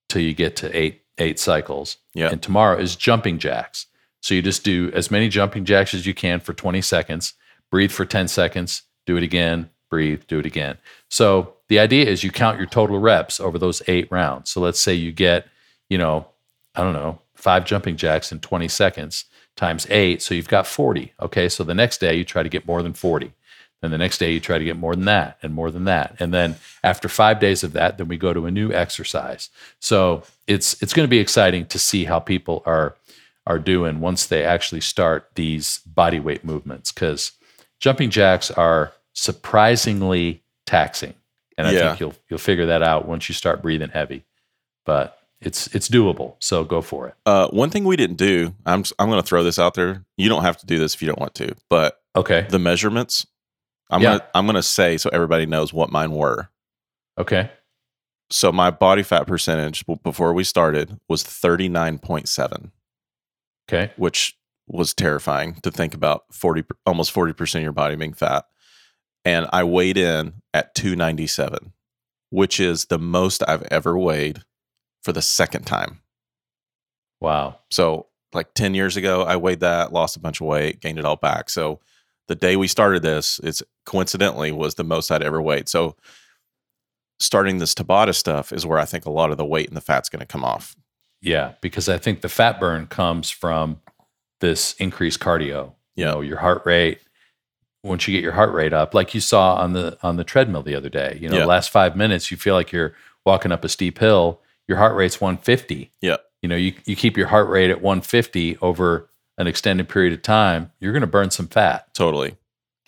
till 0.08 0.22
you 0.22 0.34
get 0.34 0.56
to 0.56 0.76
eight 0.76 1.02
eight 1.18 1.38
cycles. 1.38 1.98
Yeah. 2.14 2.30
And 2.30 2.42
tomorrow 2.42 2.78
is 2.78 2.96
jumping 2.96 3.38
jacks. 3.38 3.86
So 4.22 4.34
you 4.34 4.42
just 4.42 4.64
do 4.64 4.90
as 4.94 5.10
many 5.10 5.28
jumping 5.28 5.64
jacks 5.64 5.94
as 5.94 6.06
you 6.06 6.14
can 6.14 6.40
for 6.40 6.52
20 6.52 6.80
seconds, 6.82 7.34
breathe 7.70 7.92
for 7.92 8.04
10 8.04 8.28
seconds, 8.28 8.82
do 9.06 9.16
it 9.16 9.22
again, 9.22 9.70
breathe, 9.88 10.22
do 10.26 10.38
it 10.38 10.46
again. 10.46 10.78
So 11.08 11.54
the 11.68 11.78
idea 11.78 12.06
is 12.06 12.24
you 12.24 12.30
count 12.30 12.58
your 12.58 12.66
total 12.66 12.98
reps 12.98 13.40
over 13.40 13.58
those 13.58 13.82
eight 13.86 14.10
rounds. 14.10 14.50
So 14.50 14.60
let's 14.60 14.80
say 14.80 14.94
you 14.94 15.12
get, 15.12 15.46
you 15.88 15.98
know, 15.98 16.26
I 16.74 16.82
don't 16.82 16.92
know, 16.92 17.20
five 17.34 17.64
jumping 17.64 17.96
jacks 17.96 18.32
in 18.32 18.40
20 18.40 18.68
seconds 18.68 19.24
times 19.56 19.86
eight. 19.90 20.22
So 20.22 20.34
you've 20.34 20.48
got 20.48 20.66
40. 20.66 21.12
Okay. 21.20 21.48
So 21.48 21.64
the 21.64 21.74
next 21.74 21.98
day 21.98 22.14
you 22.14 22.24
try 22.24 22.42
to 22.42 22.48
get 22.48 22.66
more 22.66 22.82
than 22.82 22.92
40. 22.92 23.32
Then 23.82 23.90
the 23.90 23.98
next 23.98 24.18
day 24.18 24.32
you 24.32 24.40
try 24.40 24.58
to 24.58 24.64
get 24.64 24.76
more 24.76 24.94
than 24.94 25.06
that 25.06 25.38
and 25.42 25.54
more 25.54 25.70
than 25.70 25.84
that. 25.84 26.16
And 26.20 26.34
then 26.34 26.56
after 26.84 27.08
five 27.08 27.40
days 27.40 27.64
of 27.64 27.72
that, 27.72 27.96
then 27.96 28.08
we 28.08 28.18
go 28.18 28.34
to 28.34 28.44
a 28.46 28.50
new 28.50 28.72
exercise. 28.72 29.48
So 29.78 30.22
it's 30.46 30.80
it's 30.82 30.92
going 30.92 31.06
to 31.06 31.10
be 31.10 31.18
exciting 31.18 31.66
to 31.66 31.78
see 31.78 32.04
how 32.04 32.18
people 32.20 32.62
are 32.66 32.94
are 33.46 33.58
doing 33.58 34.00
once 34.00 34.26
they 34.26 34.44
actually 34.44 34.82
start 34.82 35.30
these 35.34 35.78
body 35.86 36.20
weight 36.20 36.44
movements 36.44 36.92
because 36.92 37.32
jumping 37.80 38.10
jacks 38.10 38.50
are 38.50 38.92
surprisingly 39.50 40.42
taxing. 40.66 41.14
And 41.58 41.66
I 41.66 41.72
Yeah. 41.72 41.88
think 41.88 42.00
you'll 42.00 42.14
you'll 42.28 42.38
figure 42.38 42.66
that 42.66 42.82
out 42.82 43.06
once 43.08 43.28
you 43.28 43.34
start 43.34 43.62
breathing 43.62 43.90
heavy. 43.90 44.24
But 44.86 45.18
it's 45.40 45.74
it's 45.74 45.88
doable. 45.88 46.36
So 46.38 46.64
go 46.64 46.80
for 46.82 47.08
it. 47.08 47.14
Uh, 47.26 47.48
one 47.48 47.70
thing 47.70 47.84
we 47.84 47.96
didn't 47.96 48.16
do, 48.16 48.54
I'm 48.66 48.84
I'm 48.98 49.08
going 49.08 49.20
to 49.22 49.26
throw 49.26 49.42
this 49.42 49.58
out 49.58 49.74
there. 49.74 50.04
You 50.16 50.28
don't 50.28 50.42
have 50.42 50.58
to 50.58 50.66
do 50.66 50.78
this 50.78 50.94
if 50.94 51.02
you 51.02 51.08
don't 51.08 51.18
want 51.18 51.34
to, 51.36 51.54
but 51.70 51.96
Okay. 52.16 52.46
the 52.48 52.58
measurements, 52.58 53.26
I'm 53.90 54.02
Yeah. 54.02 54.10
gonna 54.18 54.26
I'm 54.34 54.46
gonna 54.46 54.62
say 54.62 54.96
so 54.96 55.10
everybody 55.12 55.46
knows 55.46 55.72
what 55.72 55.90
mine 55.90 56.12
were. 56.12 56.48
Okay. 57.18 57.50
So 58.30 58.52
my 58.52 58.70
body 58.70 59.02
fat 59.02 59.26
percentage 59.26 59.84
before 60.04 60.32
we 60.32 60.44
started 60.44 60.98
was 61.08 61.24
39.7, 61.24 62.70
Okay. 63.68 63.92
which 63.96 64.36
was 64.68 64.94
terrifying 64.94 65.54
to 65.62 65.70
think 65.70 65.94
about 65.94 66.22
40 66.32 66.62
almost 66.86 67.12
40% 67.12 67.56
of 67.56 67.62
your 67.62 67.72
body 67.72 67.96
being 67.96 68.12
fat. 68.14 68.44
And 69.24 69.46
I 69.52 69.64
weighed 69.64 69.96
in 69.98 70.34
at 70.54 70.74
297, 70.76 71.72
which 72.30 72.60
is 72.60 72.84
the 72.86 72.98
most 72.98 73.42
I've 73.48 73.64
ever 73.70 73.98
weighed 73.98 74.42
for 75.02 75.12
the 75.12 75.22
second 75.22 75.64
time. 75.66 76.00
Wow. 77.20 77.58
So, 77.70 78.06
like 78.32 78.54
10 78.54 78.74
years 78.74 78.96
ago, 78.96 79.22
I 79.24 79.36
weighed 79.36 79.60
that, 79.60 79.92
lost 79.92 80.16
a 80.16 80.20
bunch 80.20 80.40
of 80.40 80.46
weight, 80.46 80.80
gained 80.80 80.98
it 80.98 81.04
all 81.04 81.16
back. 81.16 81.50
So, 81.50 81.80
the 82.30 82.36
day 82.36 82.54
we 82.54 82.68
started 82.68 83.02
this, 83.02 83.40
it's 83.42 83.60
coincidentally 83.84 84.52
was 84.52 84.76
the 84.76 84.84
most 84.84 85.10
I'd 85.10 85.20
ever 85.24 85.42
weighed. 85.42 85.68
So, 85.68 85.96
starting 87.18 87.58
this 87.58 87.74
Tabata 87.74 88.14
stuff 88.14 88.52
is 88.52 88.64
where 88.64 88.78
I 88.78 88.84
think 88.84 89.04
a 89.04 89.10
lot 89.10 89.32
of 89.32 89.36
the 89.36 89.44
weight 89.44 89.66
and 89.66 89.76
the 89.76 89.80
fat's 89.80 90.08
going 90.08 90.20
to 90.20 90.26
come 90.26 90.44
off. 90.44 90.76
Yeah, 91.20 91.54
because 91.60 91.88
I 91.88 91.98
think 91.98 92.20
the 92.20 92.28
fat 92.28 92.60
burn 92.60 92.86
comes 92.86 93.30
from 93.30 93.80
this 94.40 94.74
increased 94.74 95.18
cardio. 95.18 95.72
You 95.96 96.04
know, 96.04 96.20
your 96.20 96.38
heart 96.38 96.62
rate. 96.64 97.00
Once 97.82 98.06
you 98.06 98.14
get 98.14 98.22
your 98.22 98.32
heart 98.32 98.52
rate 98.54 98.72
up, 98.72 98.94
like 98.94 99.12
you 99.12 99.20
saw 99.20 99.56
on 99.56 99.72
the 99.72 99.98
on 100.02 100.16
the 100.16 100.24
treadmill 100.24 100.62
the 100.62 100.76
other 100.76 100.88
day, 100.88 101.18
you 101.20 101.28
know, 101.28 101.34
Yeah. 101.34 101.40
the 101.42 101.48
last 101.48 101.70
five 101.70 101.96
minutes, 101.96 102.30
you 102.30 102.36
feel 102.36 102.54
like 102.54 102.70
you're 102.70 102.94
walking 103.26 103.50
up 103.50 103.64
a 103.64 103.68
steep 103.68 103.98
hill. 103.98 104.40
Your 104.68 104.78
heart 104.78 104.94
rate's 104.94 105.20
150. 105.20 105.90
Yeah. 106.00 106.18
You 106.42 106.48
know, 106.48 106.56
you 106.56 106.74
you 106.86 106.94
keep 106.94 107.16
your 107.16 107.26
heart 107.26 107.48
rate 107.48 107.70
at 107.70 107.82
150 107.82 108.56
over 108.62 109.09
an 109.40 109.46
extended 109.46 109.88
period 109.88 110.12
of 110.12 110.20
time, 110.22 110.70
you're 110.80 110.92
going 110.92 111.00
to 111.00 111.06
burn 111.06 111.30
some 111.30 111.48
fat. 111.48 111.92
Totally. 111.94 112.36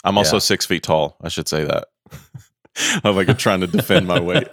I'm 0.04 0.18
also 0.18 0.36
Yeah. 0.36 0.40
six 0.40 0.66
feet 0.66 0.82
tall. 0.82 1.16
I 1.22 1.28
should 1.28 1.48
say 1.48 1.64
that. 1.64 1.88
I'm 3.04 3.16
like 3.16 3.36
trying 3.38 3.60
to 3.60 3.66
defend 3.66 4.06
my 4.06 4.20
weight. 4.20 4.48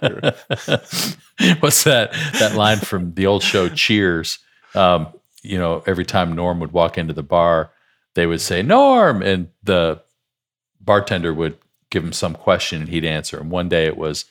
What's 1.60 1.84
that 1.84 2.12
that 2.38 2.54
line 2.54 2.78
from 2.78 3.14
the 3.14 3.26
old 3.26 3.42
show 3.42 3.68
Cheers? 3.68 4.38
Um, 4.74 5.08
you 5.42 5.58
know, 5.58 5.82
every 5.86 6.04
time 6.04 6.34
Norm 6.34 6.60
would 6.60 6.72
walk 6.72 6.98
into 6.98 7.12
the 7.14 7.22
bar, 7.22 7.70
they 8.14 8.26
would 8.26 8.40
say 8.40 8.62
Norm, 8.62 9.22
and 9.22 9.48
the 9.62 10.02
bartender 10.80 11.32
would 11.34 11.58
give 11.90 12.04
him 12.04 12.12
some 12.12 12.34
question, 12.34 12.80
and 12.82 12.88
he'd 12.90 13.04
answer. 13.04 13.38
And 13.38 13.50
one 13.50 13.68
day 13.68 13.86
it 13.86 13.96
was, 13.96 14.26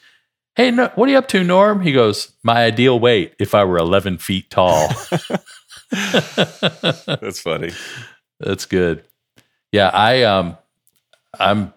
"Hey, 0.56 0.72
no, 0.72 0.92
what 0.96 1.10
are 1.10 1.12
you 1.12 1.18
up 1.18 1.28
to, 1.30 1.44
Norm?" 1.44 1.82
He 1.82 1.92
goes, 1.92 2.32
"My 2.44 2.64
ideal 2.64 3.00
weight 3.00 3.34
if 3.40 3.54
I 3.56 3.64
were 3.64 3.78
11 3.78 4.18
feet 4.20 4.50
tall." 4.50 4.90
That's 5.92 7.40
funny. 7.40 7.72
That's 8.40 8.66
good. 8.66 9.04
Yeah, 9.72 9.90
I 9.90 10.24
um 10.24 10.58
I'm 11.38 11.74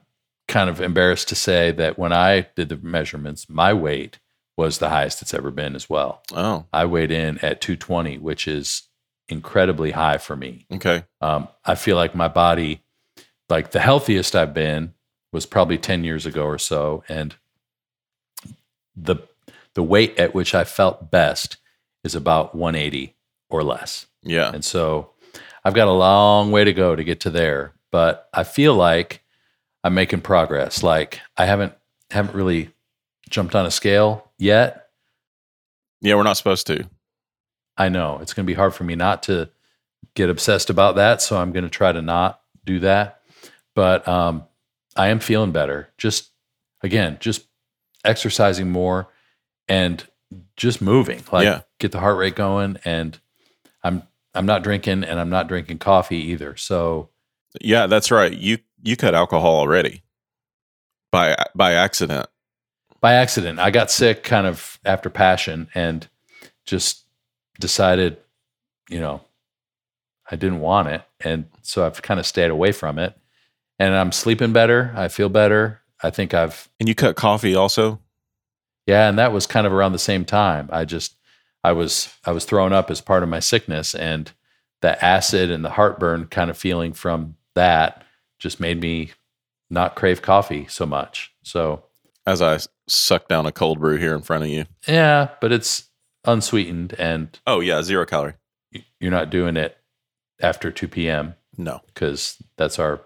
kind 0.49 0.69
of 0.69 0.81
embarrassed 0.81 1.29
to 1.29 1.35
say 1.35 1.73
that 1.73 1.99
when 1.99 2.13
I 2.13 2.49
did 2.57 2.69
the 2.69 2.77
measurements, 2.77 3.49
my 3.49 3.73
weight 3.73 4.19
was 4.57 4.79
the 4.79 4.91
highest 4.91 5.23
it's 5.23 5.35
ever 5.35 5.51
been 5.51 5.75
as 5.75 5.89
well. 5.89 6.23
Oh, 6.33 6.67
I 6.73 6.85
weighed 6.85 7.11
in 7.11 7.39
at 7.39 7.61
220, 7.61 8.19
which 8.19 8.47
is 8.47 8.83
incredibly 9.29 9.93
high 9.93 10.19
for 10.19 10.37
me. 10.37 10.67
Okay. 10.71 11.05
Um, 11.21 11.49
I 11.65 11.75
feel 11.75 11.97
like 11.97 12.15
my 12.15 12.29
body, 12.29 12.83
like 13.49 13.71
the 13.71 13.81
healthiest 13.81 14.37
I've 14.37 14.55
been, 14.55 14.93
was 15.33 15.47
probably 15.47 15.79
ten 15.79 16.05
years 16.05 16.27
ago 16.27 16.45
or 16.45 16.59
so, 16.59 17.03
and 17.09 17.35
the 18.95 19.17
the 19.75 19.83
weight 19.83 20.19
at 20.19 20.35
which 20.35 20.55
I 20.55 20.65
felt 20.65 21.11
best 21.11 21.57
is 22.05 22.15
about 22.15 22.55
180 22.55 23.15
or 23.53 23.63
less. 23.65 24.07
Yeah. 24.23 24.51
And 24.53 24.65
so 24.65 25.11
I've 25.65 25.75
got 25.75 25.89
a 25.89 25.93
long 25.93 26.51
way 26.51 26.65
to 26.65 26.73
go 26.73 26.95
to 26.97 27.05
get 27.05 27.21
to 27.21 27.31
there, 27.31 27.73
but 27.91 28.29
I 28.33 28.45
feel 28.45 28.75
like 28.75 29.23
I'm 29.85 29.95
making 29.95 30.21
progress. 30.21 30.83
Like 30.83 31.21
I 31.37 31.47
haven't 31.47 31.75
haven't 32.11 32.35
really 32.35 32.71
jumped 33.31 33.55
on 33.55 33.67
a 33.67 33.71
scale 33.71 34.31
yet. 34.39 34.89
Yeah, 36.01 36.15
we're 36.17 36.23
not 36.25 36.37
supposed 36.37 36.67
to. 36.69 36.89
I 37.77 37.89
know 37.89 38.19
it's 38.21 38.35
going 38.35 38.45
to 38.45 38.51
be 38.51 38.55
hard 38.57 38.75
for 38.75 38.85
me 38.85 38.95
not 38.97 39.23
to 39.25 39.51
get 40.15 40.29
obsessed 40.31 40.69
about 40.69 40.97
that, 40.97 41.23
so 41.23 41.39
I'm 41.39 41.53
going 41.53 41.65
to 41.65 41.71
try 41.71 41.91
to 41.93 42.03
not 42.03 42.41
do 42.65 42.81
that. 42.81 43.21
But 43.75 44.07
um, 44.07 44.45
I 44.97 45.09
am 45.09 45.21
feeling 45.21 45.53
better. 45.53 45.89
Just 45.97 46.31
again, 46.83 47.17
just 47.21 47.47
exercising 48.05 48.71
more 48.71 49.09
and 49.69 50.05
just 50.57 50.83
moving. 50.83 51.23
Like 51.33 51.45
Yeah. 51.45 51.61
get 51.79 51.93
the 51.93 52.01
heart 52.01 52.19
rate 52.19 52.35
going, 52.35 52.79
and 52.85 53.19
I'm 53.83 54.03
I'm 54.35 54.47
not 54.47 54.63
drinking, 54.63 55.05
and 55.05 55.21
I'm 55.21 55.31
not 55.31 55.49
drinking 55.49 55.79
coffee 55.79 56.17
either. 56.33 56.57
So 56.57 57.11
Yeah, 57.61 57.87
that's 57.87 58.11
right. 58.11 58.33
You 58.33 58.59
you 58.83 58.97
cut 58.97 59.15
alcohol 59.15 59.57
already 59.57 60.03
by 61.11 61.37
by 61.55 61.73
accident. 61.73 62.27
by 63.01 63.15
accident, 63.15 63.59
I 63.59 63.71
got 63.71 63.91
sick 63.91 64.23
kind 64.23 64.47
of 64.47 64.79
after 64.85 65.11
passion, 65.11 65.69
and 65.75 66.09
just 66.65 67.05
decided, 67.61 68.17
you 68.89 69.01
know, 69.01 69.21
I 70.31 70.37
didn't 70.37 70.61
want 70.61 70.89
it, 70.89 71.03
and 71.21 71.47
so 71.63 71.85
I've 71.87 72.01
kind 72.03 72.19
of 72.21 72.27
stayed 72.27 72.51
away 72.51 72.73
from 72.73 72.99
it. 72.99 73.17
And 73.79 73.95
I'm 73.97 74.13
sleeping 74.13 74.53
better. 74.53 74.93
I 74.97 75.09
feel 75.09 75.29
better. 75.29 75.81
I 76.03 76.11
think 76.11 76.35
I've 76.35 76.69
And 76.79 76.89
you 76.89 76.95
cut 76.95 77.17
coffee 77.17 77.55
also? 77.57 77.99
Yeah, 78.87 79.09
and 79.09 79.19
that 79.19 79.33
was 79.33 79.47
kind 79.47 79.67
of 79.67 79.73
around 79.73 79.93
the 79.93 79.99
same 79.99 80.25
time. 80.25 80.69
I 80.73 80.85
just 80.85 81.17
I 81.65 81.73
was 81.73 82.13
I 82.25 82.33
was 82.33 82.45
thrown 82.45 82.73
up 82.73 82.91
as 82.91 83.01
part 83.01 83.23
of 83.23 83.29
my 83.29 83.41
sickness 83.41 83.95
and 83.95 84.31
the 84.81 85.03
acid 85.05 85.51
and 85.51 85.65
the 85.65 85.71
heartburn 85.71 86.27
kind 86.27 86.51
of 86.51 86.57
feeling 86.59 86.93
from 86.93 87.37
that 87.55 88.05
just 88.39 88.59
made 88.59 88.81
me 88.81 89.13
not 89.71 89.95
crave 89.95 90.21
coffee 90.23 90.67
so 90.69 90.85
much. 90.85 91.33
So, 91.45 91.85
As 92.27 92.43
I 92.43 92.59
suck 92.89 93.29
down 93.29 93.47
a 93.47 93.53
cold 93.53 93.79
brew 93.79 93.97
here 93.97 94.15
in 94.15 94.23
front 94.23 94.43
of 94.45 94.51
you. 94.51 94.65
yeah, 94.89 95.29
but 95.41 95.53
it's 95.53 95.89
unsweetened 96.25 96.95
and 96.99 97.39
Oh 97.47 97.61
yeah, 97.61 97.83
zero 97.83 98.05
calorie. 98.07 98.35
you're 99.01 99.11
not 99.13 99.31
doing 99.31 99.57
it 99.57 99.77
after 100.41 100.71
2 100.73 100.89
p.m. 100.89 101.35
No. 101.57 101.81
because 101.87 102.43
that's 102.57 102.79
our 102.79 103.01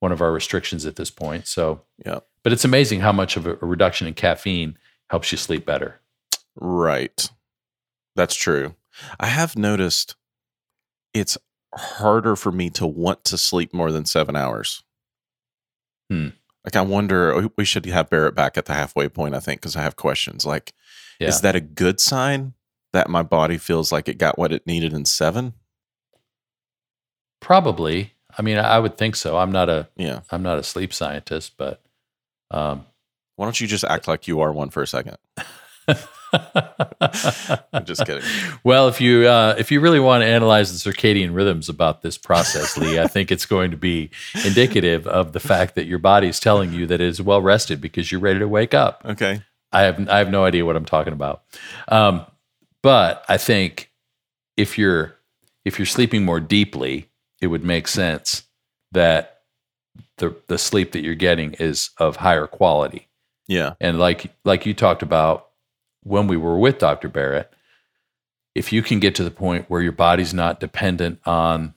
one 0.00 0.10
of 0.12 0.20
our 0.20 0.32
restrictions 0.32 0.84
at 0.86 0.96
this 0.96 1.10
point. 1.10 1.46
So, 1.46 1.82
Yeah. 2.04 2.20
but 2.42 2.52
it's 2.52 2.64
amazing 2.64 3.00
how 3.00 3.12
much 3.12 3.36
of 3.36 3.46
a 3.46 3.54
reduction 3.54 4.08
in 4.08 4.14
caffeine 4.14 4.76
helps 5.10 5.30
you 5.30 5.38
sleep 5.38 5.64
better. 5.64 6.00
Right. 6.56 7.30
That's 8.16 8.34
true. 8.34 8.74
I 9.18 9.26
have 9.26 9.56
noticed 9.56 10.16
it's 11.14 11.38
harder 11.74 12.36
for 12.36 12.52
me 12.52 12.68
to 12.70 12.86
want 12.86 13.24
to 13.24 13.38
sleep 13.38 13.72
more 13.72 13.90
than 13.90 14.04
seven 14.04 14.36
hours. 14.36 14.82
Hmm. 16.10 16.28
Like, 16.64 16.76
I 16.76 16.82
wonder, 16.82 17.48
we 17.56 17.64
should 17.64 17.86
have 17.86 18.10
Barrett 18.10 18.34
back 18.34 18.56
at 18.56 18.66
the 18.66 18.74
halfway 18.74 19.08
point, 19.08 19.34
I 19.34 19.40
think, 19.40 19.60
because 19.60 19.74
I 19.76 19.82
have 19.82 19.96
questions. 19.96 20.44
Like, 20.46 20.72
Yeah. 21.18 21.28
is 21.28 21.40
that 21.40 21.56
a 21.56 21.60
good 21.60 21.98
sign 22.00 22.54
that 22.92 23.08
my 23.10 23.22
body 23.22 23.56
feels 23.58 23.90
like 23.90 24.08
it 24.08 24.18
got 24.18 24.38
what 24.38 24.52
it 24.52 24.66
needed 24.66 24.92
in 24.92 25.04
seven? 25.06 25.54
Probably. 27.40 28.12
I 28.38 28.42
mean, 28.42 28.58
I 28.58 28.78
would 28.78 28.96
think 28.96 29.16
so. 29.16 29.36
I'm 29.38 29.50
not 29.52 29.68
a 29.68 29.88
Yeah. 29.96 30.20
I'm 30.30 30.42
not 30.42 30.58
a 30.58 30.62
sleep 30.62 30.92
scientist, 30.94 31.54
but 31.56 31.82
um, 32.50 32.86
Why 33.36 33.46
don't 33.46 33.60
you 33.60 33.66
just 33.66 33.84
act 33.84 34.06
like 34.06 34.28
you 34.28 34.40
are 34.40 34.52
one 34.52 34.70
for 34.70 34.82
a 34.82 34.86
second? 34.86 35.16
I'm 37.72 37.84
just 37.84 38.06
kidding. 38.06 38.22
Well, 38.64 38.88
if 38.88 39.00
you 39.00 39.26
uh, 39.26 39.54
if 39.58 39.70
you 39.70 39.80
really 39.80 40.00
want 40.00 40.22
to 40.22 40.26
analyze 40.26 40.72
the 40.72 40.90
circadian 40.90 41.34
rhythms 41.34 41.68
about 41.68 42.02
this 42.02 42.16
process, 42.16 42.76
Lee, 42.76 42.98
I 42.98 43.06
think 43.06 43.30
it's 43.30 43.46
going 43.46 43.70
to 43.70 43.76
be 43.76 44.10
indicative 44.44 45.06
of 45.06 45.32
the 45.32 45.40
fact 45.40 45.74
that 45.74 45.86
your 45.86 45.98
body 45.98 46.28
is 46.28 46.40
telling 46.40 46.72
you 46.72 46.86
that 46.86 47.00
it 47.00 47.06
is 47.06 47.20
well 47.20 47.42
rested 47.42 47.80
because 47.80 48.10
you're 48.10 48.20
ready 48.20 48.38
to 48.38 48.48
wake 48.48 48.72
up. 48.74 49.02
Okay. 49.04 49.42
I 49.72 49.82
have 49.82 50.08
I 50.08 50.18
have 50.18 50.30
no 50.30 50.44
idea 50.44 50.64
what 50.64 50.76
I'm 50.76 50.84
talking 50.84 51.12
about, 51.12 51.42
um, 51.88 52.24
but 52.82 53.24
I 53.28 53.36
think 53.38 53.90
if 54.56 54.78
you're 54.78 55.16
if 55.64 55.78
you're 55.78 55.86
sleeping 55.86 56.24
more 56.24 56.40
deeply, 56.40 57.08
it 57.40 57.48
would 57.48 57.64
make 57.64 57.88
sense 57.88 58.44
that 58.92 59.40
the 60.18 60.36
the 60.48 60.58
sleep 60.58 60.92
that 60.92 61.02
you're 61.02 61.14
getting 61.14 61.54
is 61.54 61.90
of 61.98 62.16
higher 62.16 62.46
quality. 62.46 63.08
Yeah. 63.48 63.74
And 63.80 63.98
like 63.98 64.32
like 64.44 64.66
you 64.66 64.74
talked 64.74 65.02
about 65.02 65.48
when 66.02 66.26
we 66.26 66.36
were 66.36 66.58
with 66.58 66.78
Dr. 66.78 67.08
Barrett, 67.08 67.52
if 68.54 68.72
you 68.72 68.82
can 68.82 69.00
get 69.00 69.14
to 69.14 69.24
the 69.24 69.30
point 69.30 69.66
where 69.70 69.80
your 69.82 69.92
body's 69.92 70.34
not 70.34 70.60
dependent 70.60 71.20
on 71.24 71.74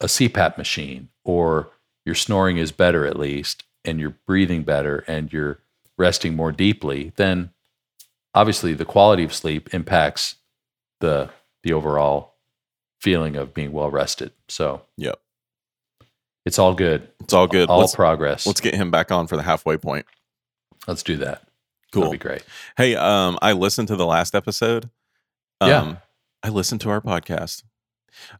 a 0.00 0.06
CPAP 0.06 0.56
machine 0.58 1.08
or 1.24 1.70
your 2.04 2.14
snoring 2.14 2.58
is 2.58 2.70
better 2.70 3.06
at 3.06 3.18
least 3.18 3.64
and 3.84 3.98
you're 3.98 4.16
breathing 4.26 4.62
better 4.62 5.04
and 5.08 5.32
you're 5.32 5.58
resting 5.98 6.36
more 6.36 6.52
deeply, 6.52 7.12
then 7.16 7.50
obviously 8.34 8.74
the 8.74 8.84
quality 8.84 9.24
of 9.24 9.34
sleep 9.34 9.72
impacts 9.74 10.36
the 11.00 11.30
the 11.62 11.72
overall 11.72 12.34
feeling 13.00 13.34
of 13.36 13.52
being 13.52 13.72
well 13.72 13.90
rested. 13.90 14.30
So 14.48 14.82
Yep. 14.98 15.18
it's 16.44 16.58
all 16.58 16.74
good. 16.74 17.08
It's 17.20 17.32
all 17.32 17.46
good. 17.48 17.68
All 17.68 17.80
let's, 17.80 17.94
progress. 17.94 18.46
let's 18.46 18.60
get 18.60 18.74
him 18.74 18.90
back 18.90 19.10
on 19.10 19.26
for 19.26 19.36
the 19.36 19.42
halfway 19.42 19.76
point. 19.76 20.06
Let's 20.86 21.02
do 21.02 21.16
that. 21.16 21.42
Cool. 21.96 22.04
That'd 22.10 22.20
be 22.20 22.28
great. 22.28 22.42
Hey, 22.76 22.94
um, 22.96 23.38
I 23.42 23.52
listened 23.52 23.88
to 23.88 23.96
the 23.96 24.06
last 24.06 24.34
episode. 24.34 24.90
Um, 25.60 25.68
Yeah. 25.70 25.96
I 26.42 26.48
listened 26.50 26.80
to 26.82 26.90
our 26.90 27.00
podcast. 27.00 27.64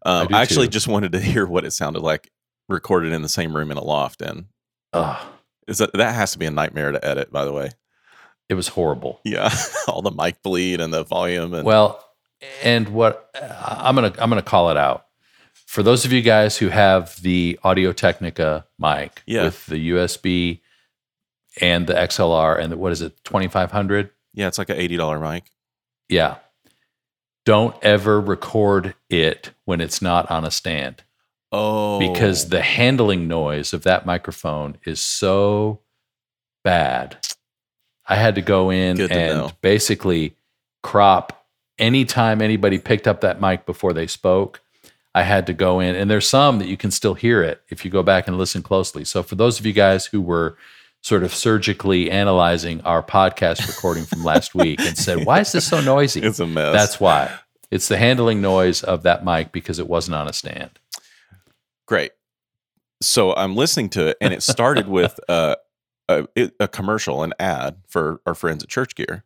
Um, 0.05 0.29
I 0.33 0.39
I, 0.39 0.43
actually 0.43 0.69
just 0.69 0.87
wanted 0.89 1.13
to 1.13 1.21
hear 1.33 1.47
what 1.47 1.65
it 1.65 1.73
sounded 1.73 2.01
like 2.01 2.31
recorded 2.69 3.13
in 3.13 3.23
the 3.23 3.29
same 3.29 3.55
room 3.57 3.71
in 3.71 3.77
a 3.77 3.85
loft. 3.85 4.23
And 4.23 4.47
Ugh, 4.93 5.27
is 5.67 5.79
that 5.79 5.93
that 5.95 6.15
has 6.15 6.33
to 6.33 6.39
be 6.39 6.47
a 6.47 6.51
nightmare 6.51 6.93
to 6.93 7.05
edit, 7.05 7.33
by 7.33 7.45
the 7.45 7.53
way. 7.53 7.71
it 8.49 8.55
was 8.55 8.69
horrible. 8.69 9.21
Yeah, 9.25 9.53
all 9.89 10.03
the 10.03 10.11
mic 10.13 10.43
bleed 10.43 10.81
and 10.81 10.93
the 10.93 11.03
volume 11.05 11.53
and 11.55 11.65
Well, 11.65 12.03
and 12.63 12.89
what 12.91 13.29
I'm 13.35 13.95
gonna 13.97 14.13
I'm 14.19 14.29
gonna 14.29 14.43
call 14.43 14.71
it 14.71 14.77
out 14.77 15.07
for 15.67 15.83
those 15.83 16.05
of 16.05 16.13
you 16.13 16.23
guys 16.23 16.57
who 16.59 16.69
have 16.69 17.21
the 17.23 17.59
Audio 17.65 17.93
Technica 17.93 18.67
mic 18.79 19.23
Yeah. 19.27 19.45
with 19.45 19.67
the 19.67 19.91
USB 19.91 20.61
and 21.61 21.87
the 21.87 21.95
XLR 21.95 22.59
and 22.59 22.73
the, 22.73 22.77
what 22.77 22.93
is 22.93 23.03
it 23.03 23.23
2500? 23.25 24.11
yeah, 24.35 24.49
it's 24.49 24.59
like 24.59 24.69
an 24.69 24.77
eighty 24.77 24.97
dollar 24.97 25.19
mic. 25.19 25.45
Yeah. 26.09 26.37
Don't 27.47 27.75
ever 27.83 28.21
record 28.21 28.95
it 29.09 29.53
when 29.65 29.81
it's 29.81 30.03
not 30.03 30.31
on 30.31 30.45
a 30.45 30.51
stand 30.51 31.05
Oh, 31.53 31.99
because 31.99 32.49
the 32.49 32.61
handling 32.61 33.29
noise 33.29 33.73
of 33.73 33.83
that 33.85 34.05
microphone 34.05 34.77
is 34.85 35.01
so 35.01 35.81
bad. 36.65 37.17
I 38.07 38.17
had 38.17 38.35
to 38.35 38.43
go 38.43 38.71
in 38.71 38.97
to 38.97 39.05
and 39.11 39.39
know. 39.39 39.51
basically 39.63 40.37
crop 40.83 41.47
anytime 41.79 42.43
anybody 42.43 42.79
picked 42.79 43.07
up 43.09 43.21
that 43.23 43.41
mic 43.41 43.65
before 43.65 43.93
they 43.93 44.07
spoke. 44.07 44.61
I 45.15 45.23
had 45.23 45.47
to 45.47 45.55
go 45.55 45.81
in, 45.81 45.95
and 45.95 46.11
there's 46.11 46.29
some 46.29 46.59
that 46.59 46.69
you 46.69 46.77
can 46.77 46.91
still 46.91 47.15
hear 47.15 47.43
it 47.43 47.63
if 47.71 47.87
you 47.87 47.91
go 47.91 48.03
back 48.03 48.29
and 48.29 48.37
listen 48.37 48.63
closely. 48.63 49.03
So, 49.05 49.23
for 49.23 49.35
those 49.35 49.59
of 49.59 49.65
you 49.65 49.73
guys 49.73 50.05
who 50.07 50.21
were 50.21 50.59
sort 51.07 51.23
of 51.23 51.33
surgically 51.33 52.11
analyzing 52.11 52.81
our 52.81 53.01
podcast 53.01 53.69
recording 53.69 54.05
from 54.05 54.25
last 54.25 54.57
week 54.57 54.81
and 54.81 54.99
said, 54.99 55.25
Why 55.25 55.39
is 55.39 55.53
this 55.53 55.65
so 55.65 55.81
noisy? 55.81 56.21
it's 56.21 56.41
a 56.41 56.47
mess. 56.49 56.73
That's 56.73 56.99
why. 56.99 57.33
It's 57.71 57.87
the 57.87 57.97
handling 57.97 58.41
noise 58.41 58.83
of 58.83 59.05
that 59.05 59.25
mic 59.25 59.53
because 59.53 59.79
it 59.79 59.87
wasn't 59.87 60.17
on 60.17 60.27
a 60.27 60.33
stand. 60.33 60.81
great. 61.87 62.11
So 63.01 63.33
I'm 63.37 63.55
listening 63.55 63.91
to 63.91 64.09
it, 64.09 64.17
and 64.21 64.35
it 64.35 64.43
started 64.43 64.89
with 64.89 65.21
uh, 65.29 65.55
a 66.09 66.27
a 66.59 66.67
commercial, 66.67 67.23
an 67.23 67.35
ad 67.39 67.77
for 67.87 68.21
our 68.27 68.35
friends 68.35 68.65
at 68.65 68.69
Church 68.69 68.97
Gear. 68.97 69.23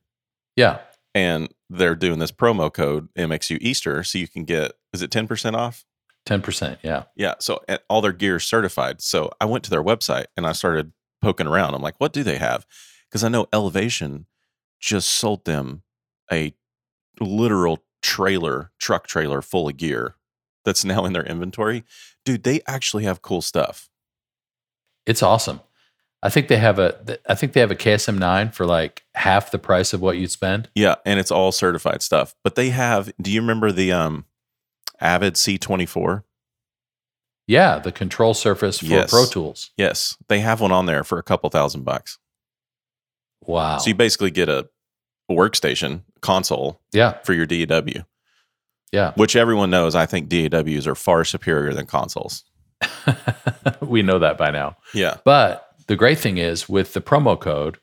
Yeah. 0.57 0.81
and 1.15 1.49
they're 1.71 1.95
doing 1.95 2.19
this 2.19 2.33
promo 2.33 2.71
code 2.71 3.09
MXU 3.17 3.57
Easter, 3.63 4.03
so 4.05 4.19
you 4.19 4.29
can 4.29 4.45
get 4.45 4.73
is 4.93 5.01
it 5.01 5.11
ten 5.11 5.27
percent 5.27 5.57
off? 5.57 5.87
10%. 6.27 6.77
Yeah. 6.83 7.05
Yeah, 7.17 7.37
so 7.41 7.65
all 7.89 8.03
their 8.03 8.13
gear 8.13 8.37
is 8.37 8.45
certified. 8.45 9.01
So 9.01 9.31
I 9.41 9.47
went 9.47 9.65
to 9.65 9.71
their 9.71 9.83
website 9.83 10.27
and 10.37 10.47
I 10.47 10.53
started 10.53 10.93
poking 11.21 11.47
around. 11.47 11.75
I'm 11.75 11.83
like, 11.83 11.97
what 11.99 12.13
do 12.13 12.23
they 12.23 12.39
have? 12.39 12.67
Because 13.09 13.25
I 13.25 13.29
know 13.29 13.47
Elevation 13.53 14.27
just 14.81 15.11
sold 15.11 15.45
them 15.45 15.83
a 16.33 16.55
literal 17.21 17.85
trailer, 18.03 18.71
truck 18.79 19.07
trailer 19.07 19.43
full 19.43 19.69
of 19.69 19.77
gear 19.77 20.15
that's 20.65 20.85
now 20.85 21.05
in 21.05 21.13
their 21.13 21.25
inventory. 21.25 21.85
Dude, 22.25 22.45
they 22.45 22.61
actually 22.67 23.05
have 23.05 23.23
cool 23.23 23.43
stuff. 23.43 23.89
It's 25.07 25.23
awesome. 25.23 25.61
I 26.23 26.29
think 26.29 26.49
they 26.49 26.59
have 26.59 26.79
a 26.79 27.19
I 27.27 27.35
think 27.35 27.55
they 27.55 27.61
have 27.61 27.71
a 27.71 27.77
KSM 27.77 28.19
9 28.19 28.51
for 28.51 28.67
like 28.67 29.05
half 29.15 29.51
the 29.51 29.59
price 29.59 29.95
of 29.95 30.03
what 30.03 30.19
you'd 30.19 30.31
spend. 30.31 30.69
Yeah, 30.75 30.97
and 31.07 31.19
it's 31.19 31.31
all 31.31 31.51
certified 31.51 32.03
stuff. 32.03 32.35
But 32.45 32.57
they 32.57 32.69
have. 32.71 33.11
Do 33.21 33.31
you 33.31 33.41
remember 33.41 33.73
the 33.73 33.93
um 33.93 34.27
Avid 35.01 35.35
C24. 35.35 36.23
Yeah, 37.51 37.81
the 37.81 37.91
control 37.91 38.33
surface 38.33 38.79
for 38.79 38.85
Yes. 38.85 39.11
Pro 39.11 39.27
Tools. 39.27 39.73
Yes, 39.77 40.17
they 40.29 40.39
have 40.39 40.61
one 40.61 40.71
on 40.71 40.87
there 40.87 41.03
for 41.03 41.19
a 41.19 41.23
couple 41.25 41.51
thousand 41.51 41.83
bucks. 41.83 42.17
Wow. 43.45 43.79
So 43.79 43.89
you 43.89 43.97
basically 43.97 44.31
get 44.31 44.49
a 44.49 44.69
workstation 45.29 46.03
console 46.21 46.81
yeah, 46.93 47.19
for 47.25 47.33
your 47.33 47.47
DAW, 47.47 48.05
yeah. 48.93 49.15
which 49.17 49.35
everyone 49.35 49.69
knows. 49.69 49.97
I 49.97 50.07
think 50.07 50.29
DAWs 50.29 50.87
are 50.87 50.95
far 50.95 51.25
superior 51.25 51.75
than 51.75 51.87
consoles. 51.87 52.45
we 53.81 54.03
know 54.03 54.21
that 54.21 54.39
by 54.39 54.53
now. 54.53 54.77
Yeah, 54.95 55.17
But 55.25 55.67
the 55.89 55.97
great 55.97 56.19
thing 56.19 56.39
is 56.39 56.69
with 56.69 56.93
the 56.93 57.01
promo 57.01 57.39
code 57.39 57.79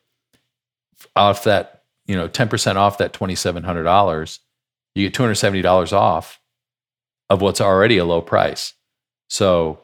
off 1.14 1.44
that, 1.44 1.84
you 2.06 2.16
know, 2.16 2.30
10% 2.30 2.78
off 2.78 3.00
that 3.00 3.12
$2,700, 3.12 4.40
you 4.96 5.10
get 5.10 5.20
$270 5.20 5.92
off 5.92 6.40
of 7.30 7.42
what's 7.42 7.60
already 7.60 7.98
a 7.98 8.06
low 8.06 8.22
price. 8.22 8.74
So 9.28 9.80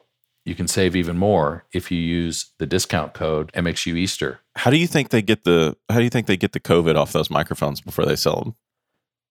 you 0.45 0.56
can 0.56 0.67
save 0.67 0.95
even 0.95 1.17
more 1.17 1.65
if 1.71 1.91
you 1.91 1.97
use 1.97 2.51
the 2.60 2.65
discount 2.65 3.13
code 3.13 3.51
MXU 3.53 3.95
Easter. 3.95 4.39
how 4.56 4.69
do 4.71 4.77
you 4.77 4.88
think 4.88 5.10
they 5.10 5.21
get 5.21 5.43
the 5.43 5.75
How 5.89 5.97
do 5.97 6.03
you 6.03 6.10
think 6.10 6.27
they 6.27 6.38
get 6.38 6.51
the 6.51 6.60
COVID 6.60 6.95
off 6.95 7.13
those 7.13 7.29
microphones 7.29 7.82
before 7.82 8.06
they 8.06 8.15
sell 8.15 8.41
them? 8.41 8.56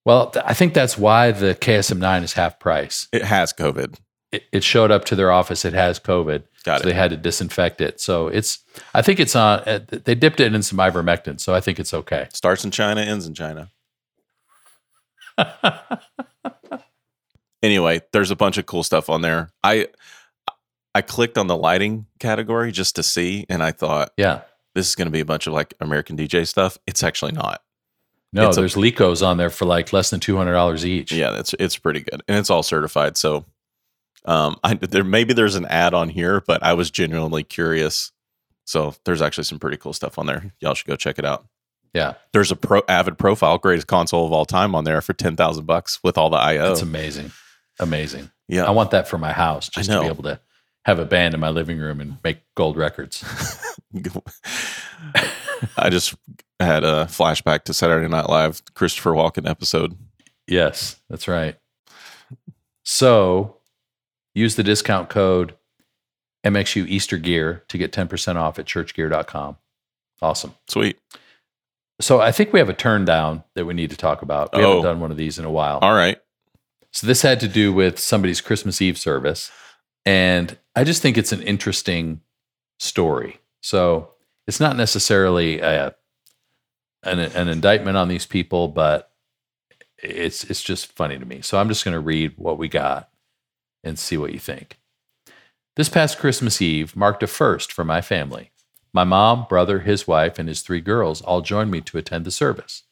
Well, 0.04 0.30
th- 0.30 0.44
I 0.48 0.54
think 0.54 0.74
that's 0.74 0.98
why 0.98 1.30
the 1.30 1.54
KSM 1.54 1.98
9 1.98 2.22
is 2.24 2.32
half 2.32 2.58
price. 2.58 3.06
It 3.12 3.22
has 3.22 3.52
COVID. 3.52 3.98
It, 4.32 4.44
it 4.50 4.64
showed 4.64 4.90
up 4.90 5.04
to 5.06 5.14
their 5.14 5.30
office, 5.30 5.64
it 5.64 5.74
has 5.74 6.00
COVID. 6.00 6.42
Got 6.64 6.80
so 6.80 6.86
it. 6.88 6.90
they 6.90 6.96
had 6.96 7.10
to 7.10 7.16
disinfect 7.16 7.80
it. 7.80 8.00
So 8.00 8.28
it's, 8.28 8.60
I 8.94 9.02
think 9.02 9.20
it's 9.20 9.36
on, 9.36 9.60
uh, 9.60 9.80
they 9.88 10.14
dipped 10.14 10.40
it 10.40 10.54
in 10.54 10.62
some 10.62 10.78
ivermectin. 10.78 11.38
So 11.38 11.54
I 11.54 11.60
think 11.60 11.78
it's 11.78 11.92
okay. 11.94 12.28
Starts 12.32 12.64
in 12.64 12.70
China, 12.70 13.02
ends 13.02 13.26
in 13.26 13.34
China. 13.34 13.70
anyway, 17.62 18.00
there's 18.12 18.30
a 18.30 18.36
bunch 18.36 18.58
of 18.58 18.66
cool 18.66 18.82
stuff 18.82 19.08
on 19.10 19.22
there. 19.22 19.50
I 19.62 19.88
I 20.94 21.00
clicked 21.02 21.38
on 21.38 21.46
the 21.46 21.56
lighting 21.56 22.06
category 22.18 22.70
just 22.72 22.96
to 22.96 23.02
see, 23.02 23.46
and 23.48 23.62
I 23.62 23.70
thought 23.72 24.10
Yeah. 24.16 24.40
this 24.74 24.88
is 24.88 24.94
going 24.94 25.06
to 25.06 25.12
be 25.12 25.20
a 25.20 25.24
bunch 25.24 25.46
of 25.46 25.52
like 25.54 25.74
American 25.80 26.16
DJ 26.16 26.46
stuff. 26.46 26.76
It's 26.86 27.02
actually 27.02 27.32
not. 27.32 27.62
No, 28.34 28.48
It's 28.48 28.56
a- 28.56 28.60
there's 28.60 28.74
Lekos 28.74 29.26
on 29.26 29.36
there 29.38 29.50
for 29.50 29.64
like 29.64 29.92
less 29.92 30.10
than 30.10 30.20
two 30.20 30.36
hundred 30.36 30.52
dollars 30.52 30.84
each. 30.86 31.12
Yeah, 31.12 31.38
it's 31.38 31.54
it's 31.58 31.76
pretty 31.78 32.00
good, 32.00 32.22
and 32.28 32.36
it's 32.38 32.50
all 32.50 32.62
certified. 32.62 33.16
So, 33.16 33.44
um, 34.24 34.58
I 34.64 34.74
there 34.74 35.04
maybe 35.04 35.34
there's 35.34 35.54
an 35.56 35.66
ad 35.66 35.94
on 35.94 36.08
here, 36.08 36.40
but 36.46 36.62
I 36.62 36.72
was 36.74 36.90
genuinely 36.90 37.42
curious. 37.42 38.12
So 38.64 38.94
there's 39.04 39.20
actually 39.22 39.44
some 39.44 39.58
pretty 39.58 39.76
cool 39.76 39.92
stuff 39.92 40.18
on 40.18 40.26
there. 40.26 40.52
Y'all 40.60 40.74
should 40.74 40.86
go 40.86 40.94
check 40.96 41.18
it 41.18 41.24
out. 41.24 41.44
yeah, 41.92 42.14
There's 42.32 42.50
a 42.52 42.56
pro 42.56 42.80
Avid 42.88 43.18
profile, 43.18 43.58
greatest 43.58 43.86
console 43.88 44.24
of 44.24 44.32
all 44.32 44.44
time 44.46 44.74
on 44.74 44.84
there 44.84 45.00
for 45.02 45.12
ten 45.14 45.36
thousand 45.36 45.66
bucks 45.66 45.98
with 46.02 46.16
all 46.16 46.30
the 46.30 46.36
IO. 46.38 46.68
that's 46.68 46.80
amazing, 46.80 47.32
amazing. 47.82 48.30
yeah, 48.48 48.64
I 48.64 48.70
want 48.70 48.90
that 48.92 49.08
for 49.08 49.18
my 49.18 49.32
house, 49.32 49.68
just 49.68 49.90
to 49.90 50.00
be 50.00 50.06
able 50.06 50.22
to 50.24 50.40
have 50.84 50.98
a 50.98 51.04
band 51.04 51.34
in 51.34 51.40
my 51.40 51.50
living 51.50 51.78
room 51.78 52.00
and 52.00 52.16
make 52.24 52.38
gold 52.56 52.76
records. 52.76 53.22
I 55.76 55.90
just 55.90 56.14
had 56.58 56.84
a 56.84 57.06
flashback 57.06 57.64
to 57.64 57.74
Saturday 57.74 58.08
Night 58.08 58.28
Live, 58.28 58.62
Christopher 58.74 59.10
Walken 59.12 59.48
episode. 59.48 59.96
yes, 60.46 61.00
that's 61.08 61.28
right. 61.28 61.56
So 62.84 63.56
use 64.34 64.56
the 64.56 64.62
discount 64.64 65.08
code 65.08 65.54
MXU 66.44 66.86
Easter 66.88 67.16
Gear 67.18 67.62
to 67.68 67.78
get 67.78 67.92
ten 67.92 68.08
percent 68.08 68.38
off 68.38 68.58
at 68.58 68.66
churchgear.com. 68.66 69.56
Awesome. 70.20 70.54
Sweet. 70.68 70.98
So 72.00 72.20
I 72.20 72.32
think 72.32 72.52
we 72.52 72.58
have 72.58 72.68
a 72.68 72.74
turn 72.74 73.04
down 73.04 73.44
that 73.54 73.64
we 73.64 73.74
need 73.74 73.90
to 73.90 73.96
talk 73.96 74.22
about. 74.22 74.52
We 74.54 74.62
haven't 74.62 74.78
Oh. 74.78 74.82
done 74.82 74.98
one 75.00 75.10
of 75.12 75.16
these 75.16 75.38
in 75.38 75.44
a 75.44 75.50
while. 75.50 75.78
All 75.82 75.94
right. 75.94 76.18
So 76.92 77.06
this 77.06 77.22
had 77.22 77.40
to 77.40 77.48
do 77.48 77.72
with 77.72 77.98
somebody's 77.98 78.40
Christmas 78.40 78.80
Eve 78.82 78.98
service. 78.98 79.50
And 80.04 80.58
I 80.76 80.84
just 80.84 81.02
think 81.02 81.16
it's 81.16 81.32
an 81.32 81.42
interesting 81.42 82.20
story. 82.78 83.40
So 83.60 84.10
it's 84.46 84.60
not 84.60 84.76
necessarily 84.76 85.60
a, 85.60 85.94
an, 87.02 87.18
an 87.18 87.48
indictment 87.48 87.96
on 87.96 88.08
these 88.08 88.26
people, 88.26 88.68
but 88.68 89.10
it's 90.02 90.44
it's 90.44 90.62
just 90.62 90.92
funny 90.92 91.18
to 91.18 91.24
me. 91.24 91.40
So 91.42 91.58
I'm 91.58 91.68
just 91.68 91.84
going 91.84 91.94
to 91.94 92.00
read 92.00 92.32
what 92.36 92.58
we 92.58 92.68
got 92.68 93.08
and 93.84 93.98
see 93.98 94.16
what 94.16 94.32
you 94.32 94.38
think. 94.38 94.78
This 95.76 95.88
past 95.88 96.18
Christmas 96.18 96.60
Eve 96.60 96.96
marked 96.96 97.22
a 97.22 97.26
first 97.26 97.72
for 97.72 97.84
my 97.84 98.00
family. 98.00 98.50
My 98.92 99.04
mom, 99.04 99.46
brother, 99.48 99.80
his 99.80 100.06
wife, 100.06 100.38
and 100.38 100.48
his 100.48 100.60
three 100.60 100.80
girls 100.80 101.22
all 101.22 101.40
joined 101.40 101.70
me 101.70 101.80
to 101.82 101.96
attend 101.96 102.26
the 102.26 102.30
service. 102.30 102.82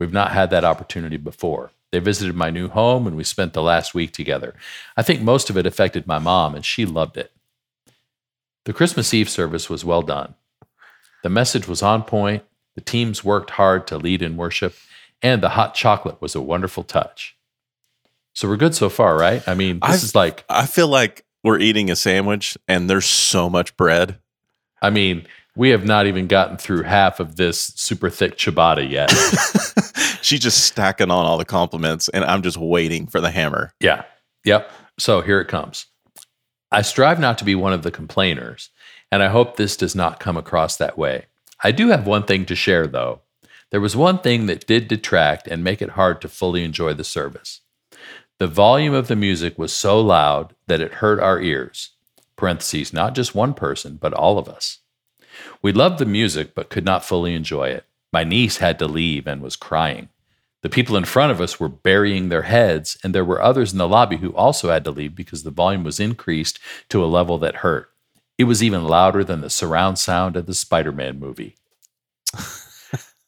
We've 0.00 0.12
not 0.12 0.32
had 0.32 0.50
that 0.50 0.64
opportunity 0.64 1.16
before. 1.16 1.70
They 1.94 2.00
visited 2.00 2.34
my 2.34 2.50
new 2.50 2.66
home 2.66 3.06
and 3.06 3.16
we 3.16 3.22
spent 3.22 3.52
the 3.52 3.62
last 3.62 3.94
week 3.94 4.10
together. 4.10 4.52
I 4.96 5.02
think 5.04 5.22
most 5.22 5.48
of 5.48 5.56
it 5.56 5.64
affected 5.64 6.08
my 6.08 6.18
mom 6.18 6.56
and 6.56 6.64
she 6.64 6.84
loved 6.84 7.16
it. 7.16 7.30
The 8.64 8.72
Christmas 8.72 9.14
Eve 9.14 9.30
service 9.30 9.70
was 9.70 9.84
well 9.84 10.02
done. 10.02 10.34
The 11.22 11.28
message 11.28 11.68
was 11.68 11.82
on 11.84 12.02
point, 12.02 12.42
the 12.74 12.80
teams 12.80 13.22
worked 13.22 13.50
hard 13.50 13.86
to 13.86 13.96
lead 13.96 14.22
in 14.22 14.36
worship, 14.36 14.74
and 15.22 15.40
the 15.40 15.50
hot 15.50 15.76
chocolate 15.76 16.20
was 16.20 16.34
a 16.34 16.40
wonderful 16.40 16.82
touch. 16.82 17.36
So 18.32 18.48
we're 18.48 18.56
good 18.56 18.74
so 18.74 18.88
far, 18.88 19.16
right? 19.16 19.46
I 19.48 19.54
mean, 19.54 19.78
this 19.78 19.88
I've- 19.90 20.04
is 20.04 20.14
like, 20.16 20.44
I 20.48 20.66
feel 20.66 20.88
like 20.88 21.24
we're 21.44 21.60
eating 21.60 21.92
a 21.92 21.96
sandwich 21.96 22.58
and 22.66 22.90
there's 22.90 23.06
so 23.06 23.48
much 23.48 23.76
bread. 23.76 24.18
I 24.82 24.90
mean, 24.90 25.28
we 25.56 25.70
have 25.70 25.84
not 25.84 26.06
even 26.06 26.26
gotten 26.26 26.56
through 26.56 26.82
half 26.82 27.20
of 27.20 27.36
this 27.36 27.72
super 27.76 28.10
thick 28.10 28.36
ciabatta 28.36 28.88
yet. 28.88 29.10
She's 30.22 30.40
just 30.40 30.64
stacking 30.64 31.10
on 31.10 31.26
all 31.26 31.38
the 31.38 31.44
compliments, 31.44 32.08
and 32.08 32.24
I'm 32.24 32.42
just 32.42 32.56
waiting 32.56 33.06
for 33.06 33.20
the 33.20 33.30
hammer. 33.30 33.72
Yeah. 33.80 34.04
Yep. 34.44 34.70
So 34.98 35.20
here 35.20 35.40
it 35.40 35.48
comes. 35.48 35.86
I 36.72 36.82
strive 36.82 37.20
not 37.20 37.38
to 37.38 37.44
be 37.44 37.54
one 37.54 37.72
of 37.72 37.82
the 37.82 37.90
complainers, 37.90 38.70
and 39.12 39.22
I 39.22 39.28
hope 39.28 39.56
this 39.56 39.76
does 39.76 39.94
not 39.94 40.18
come 40.18 40.36
across 40.36 40.76
that 40.76 40.98
way. 40.98 41.26
I 41.62 41.70
do 41.70 41.88
have 41.88 42.06
one 42.06 42.24
thing 42.24 42.46
to 42.46 42.56
share, 42.56 42.86
though. 42.86 43.20
There 43.70 43.80
was 43.80 43.96
one 43.96 44.18
thing 44.18 44.46
that 44.46 44.66
did 44.66 44.88
detract 44.88 45.46
and 45.46 45.62
make 45.62 45.80
it 45.80 45.90
hard 45.90 46.20
to 46.20 46.28
fully 46.28 46.64
enjoy 46.64 46.94
the 46.94 47.04
service. 47.04 47.60
The 48.38 48.46
volume 48.46 48.94
of 48.94 49.08
the 49.08 49.16
music 49.16 49.58
was 49.58 49.72
so 49.72 50.00
loud 50.00 50.54
that 50.66 50.80
it 50.80 50.94
hurt 50.94 51.20
our 51.20 51.40
ears. 51.40 51.90
Parentheses, 52.36 52.92
not 52.92 53.14
just 53.14 53.34
one 53.34 53.54
person, 53.54 53.96
but 54.00 54.12
all 54.12 54.38
of 54.38 54.48
us. 54.48 54.80
We 55.62 55.72
loved 55.72 55.98
the 55.98 56.06
music, 56.06 56.54
but 56.54 56.70
could 56.70 56.84
not 56.84 57.04
fully 57.04 57.34
enjoy 57.34 57.68
it. 57.68 57.84
My 58.12 58.24
niece 58.24 58.58
had 58.58 58.78
to 58.78 58.86
leave 58.86 59.26
and 59.26 59.42
was 59.42 59.56
crying. 59.56 60.08
The 60.62 60.70
people 60.70 60.96
in 60.96 61.04
front 61.04 61.30
of 61.30 61.40
us 61.40 61.60
were 61.60 61.68
burying 61.68 62.28
their 62.28 62.42
heads, 62.42 62.96
and 63.04 63.14
there 63.14 63.24
were 63.24 63.42
others 63.42 63.72
in 63.72 63.78
the 63.78 63.86
lobby 63.86 64.16
who 64.16 64.34
also 64.34 64.70
had 64.70 64.84
to 64.84 64.90
leave 64.90 65.14
because 65.14 65.42
the 65.42 65.50
volume 65.50 65.84
was 65.84 66.00
increased 66.00 66.58
to 66.88 67.04
a 67.04 67.06
level 67.06 67.36
that 67.38 67.56
hurt. 67.56 67.90
It 68.38 68.44
was 68.44 68.62
even 68.62 68.84
louder 68.84 69.22
than 69.22 69.42
the 69.42 69.50
surround 69.50 69.98
sound 69.98 70.36
of 70.36 70.46
the 70.46 70.54
Spider 70.54 70.90
Man 70.90 71.18
movie. 71.18 71.56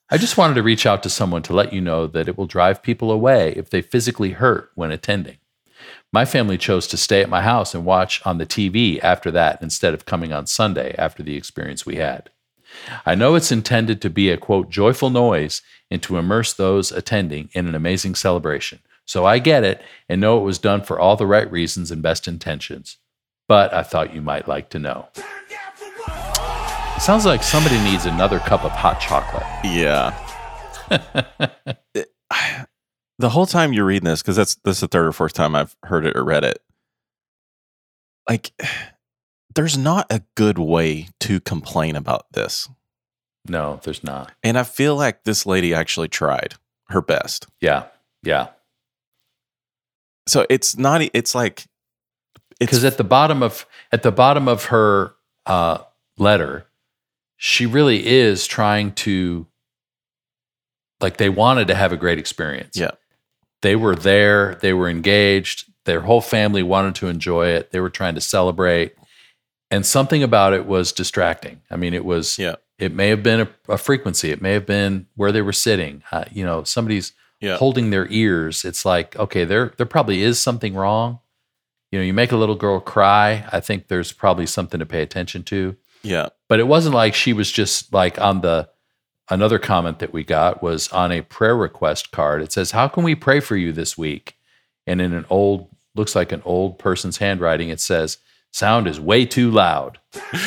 I 0.09 0.19
just 0.19 0.39
wanted 0.39 0.55
to 0.55 0.63
reach 0.63 0.87
out 0.87 1.03
to 1.03 1.11
someone 1.11 1.43
to 1.43 1.53
let 1.53 1.73
you 1.73 1.81
know 1.81 2.07
that 2.07 2.29
it 2.29 2.39
will 2.39 2.47
drive 2.47 2.83
people 2.83 3.11
away 3.11 3.53
if 3.57 3.71
they 3.71 3.83
physically 3.83 4.31
hurt 4.31 4.71
when 4.75 4.91
attending. 4.91 5.37
My 6.13 6.25
family 6.25 6.57
chose 6.57 6.87
to 6.89 6.97
stay 6.97 7.21
at 7.21 7.29
my 7.29 7.43
house 7.43 7.75
and 7.75 7.85
watch 7.85 8.25
on 8.25 8.39
the 8.39 8.47
TV 8.47 9.03
after 9.03 9.31
that 9.33 9.61
instead 9.61 9.93
of 9.93 10.07
coming 10.07 10.33
on 10.33 10.47
Sunday 10.47 10.95
after 10.97 11.23
the 11.23 11.37
experience 11.37 11.85
we 11.85 11.97
had. 11.97 12.31
I 13.05 13.15
know 13.15 13.35
it's 13.35 13.53
intended 13.53 14.01
to 14.03 14.11
be 14.11 14.31
a 14.31 14.37
quote 14.37 14.71
joyful 14.71 15.11
noise 15.11 15.63
and 15.91 16.03
to 16.03 16.19
immerse 16.19 16.53
those 16.53 16.93
attending 16.93 17.49
in 17.53 17.67
an 17.67 17.75
amazing 17.75 18.15
celebration. 18.15 18.81
So 19.05 19.25
I 19.25 19.39
get 19.39 19.65
it 19.65 19.83
and 20.09 20.21
know 20.21 20.39
it 20.39 20.45
was 20.45 20.59
done 20.59 20.83
for 20.83 20.99
all 20.99 21.17
the 21.17 21.27
right 21.27 21.51
reasons 21.51 21.91
and 21.91 22.03
best 22.03 22.27
intentions. 22.27 22.99
But 23.49 23.73
I 23.73 23.83
thought 23.83 24.15
you 24.15 24.21
might 24.21 24.49
like 24.49 24.71
to 24.71 24.79
know. 24.79 25.09
Sounds 26.99 27.25
like 27.25 27.43
somebody 27.43 27.79
needs 27.85 28.07
another 28.07 28.41
cup 28.41 28.65
of 28.65 28.73
hot 28.73 29.01
chocolate. 29.01 29.45
Yeah. 29.65 30.15
The 33.19 33.31
whole 33.31 33.47
time 33.47 33.73
you're 33.73 33.85
reading 33.87 34.05
this, 34.09 34.23
because 34.23 34.37
that's 34.37 34.57
this 34.57 34.77
is 34.77 34.81
the 34.81 34.89
third 34.89 35.07
or 35.07 35.13
fourth 35.13 35.33
time 35.33 35.55
I've 35.57 35.75
heard 35.85 36.05
it 36.07 36.17
or 36.17 36.25
read 36.25 36.45
it. 36.45 36.63
Like, 38.29 38.53
there's 39.55 39.79
not 39.79 40.07
a 40.11 40.23
good 40.35 40.59
way 40.59 41.09
to 41.21 41.41
complain 41.41 41.97
about 41.97 42.27
this, 42.33 42.69
No, 43.49 43.81
there's 43.85 44.05
not. 44.05 44.33
and 44.43 44.59
I 44.59 44.65
feel 44.65 44.97
like 44.97 45.25
this 45.25 45.47
lady 45.47 45.73
actually 45.73 46.09
tried 46.09 46.55
her 46.89 47.01
best. 47.01 47.47
Yeah. 47.61 47.85
Yeah. 48.23 48.49
So 50.27 50.45
it's 50.51 50.77
not. 50.77 51.01
It's 51.15 51.35
like 51.35 51.61
it's 52.61 52.71
because 52.71 52.85
at 52.85 52.97
the 52.99 53.05
bottom 53.05 53.43
of 53.43 53.65
at 53.93 54.03
the 54.03 54.13
bottom 54.13 54.47
of 54.49 54.67
her 54.67 55.13
uh, 55.47 55.79
letter, 56.19 56.67
she 57.37 57.65
really 57.65 58.07
is 58.07 58.47
trying 58.47 58.93
to 58.95 59.47
like 61.01 61.17
they 61.19 61.29
wanted 61.29 61.69
to 61.69 61.75
have 61.75 61.93
a 61.93 61.97
great 61.97 62.19
experience. 62.19 62.77
Yeah. 62.77 62.91
They 63.63 63.77
were 63.77 63.97
there, 63.97 64.57
they 64.57 64.73
were 64.73 64.89
engaged, 64.89 65.71
their 65.85 66.01
whole 66.03 66.21
family 66.21 66.63
wanted 66.63 66.95
to 66.97 67.09
enjoy 67.09 67.49
it. 67.49 67.71
They 67.71 67.81
were 67.81 67.91
trying 67.91 68.15
to 68.17 68.21
celebrate, 68.21 68.95
and 69.71 69.85
something 69.87 70.23
about 70.23 70.53
it 70.53 70.67
was 70.67 70.93
distracting. 70.93 71.61
I 71.71 71.77
mean, 71.77 71.95
it 71.95 72.05
was. 72.05 72.39
Yeah. 72.39 72.57
It 72.79 72.93
may 72.93 73.09
have 73.09 73.23
been 73.23 73.41
a, 73.41 73.49
a 73.71 73.79
frequency. 73.79 74.31
It 74.31 74.43
may 74.43 74.53
have 74.53 74.67
been 74.67 75.07
where 75.17 75.33
they 75.33 75.41
were 75.41 75.53
sitting. 75.55 76.03
Uh, 76.13 76.25
you 76.31 76.45
know, 76.45 76.63
somebody's 76.65 77.15
Yeah. 77.41 77.57
holding 77.57 77.89
their 77.91 78.07
ears. 78.11 78.65
It's 78.67 78.85
like, 78.85 79.17
okay, 79.17 79.45
there 79.47 79.73
there 79.79 79.87
probably 79.87 80.23
is 80.23 80.39
something 80.39 80.75
wrong, 80.75 81.21
you 81.91 81.99
know, 81.99 82.05
you 82.05 82.13
make 82.13 82.33
a 82.33 82.37
little 82.37 82.55
girl 82.55 82.81
cry. 82.81 83.49
I 83.51 83.61
think 83.61 83.89
there's 83.89 84.13
probably 84.13 84.45
something 84.47 84.79
to 84.81 84.87
pay 84.87 85.01
attention 85.03 85.43
to. 85.45 85.77
Yeah. 86.03 86.29
But 86.49 86.61
it 86.61 86.67
wasn't 86.69 86.95
like 86.95 87.15
she 87.15 87.33
was 87.33 87.51
just 87.51 87.93
like 87.95 88.21
on 88.21 88.41
the 88.43 88.69
another 89.31 89.59
comment 89.59 89.99
that 89.99 90.13
we 90.13 90.25
got 90.25 90.63
was 90.63 90.89
on 90.89 91.13
a 91.13 91.23
prayer 91.23 91.57
request 91.57 92.11
card. 92.13 92.43
It 92.43 92.53
says, 92.53 92.71
How 92.73 92.89
can 92.89 93.03
we 93.05 93.15
pray 93.15 93.41
for 93.41 93.57
you 93.57 93.73
this 93.73 93.97
week? 93.99 94.37
And 94.87 95.01
in 95.01 95.13
an 95.13 95.27
old, 95.31 95.69
looks 95.95 96.15
like 96.15 96.33
an 96.33 96.43
old 96.45 96.79
person's 96.79 97.19
handwriting, 97.19 97.69
it 97.69 97.81
says, 97.81 98.19
Sound 98.53 98.87
is 98.87 99.01
way 99.01 99.27
too 99.27 99.51
loud. 99.51 99.99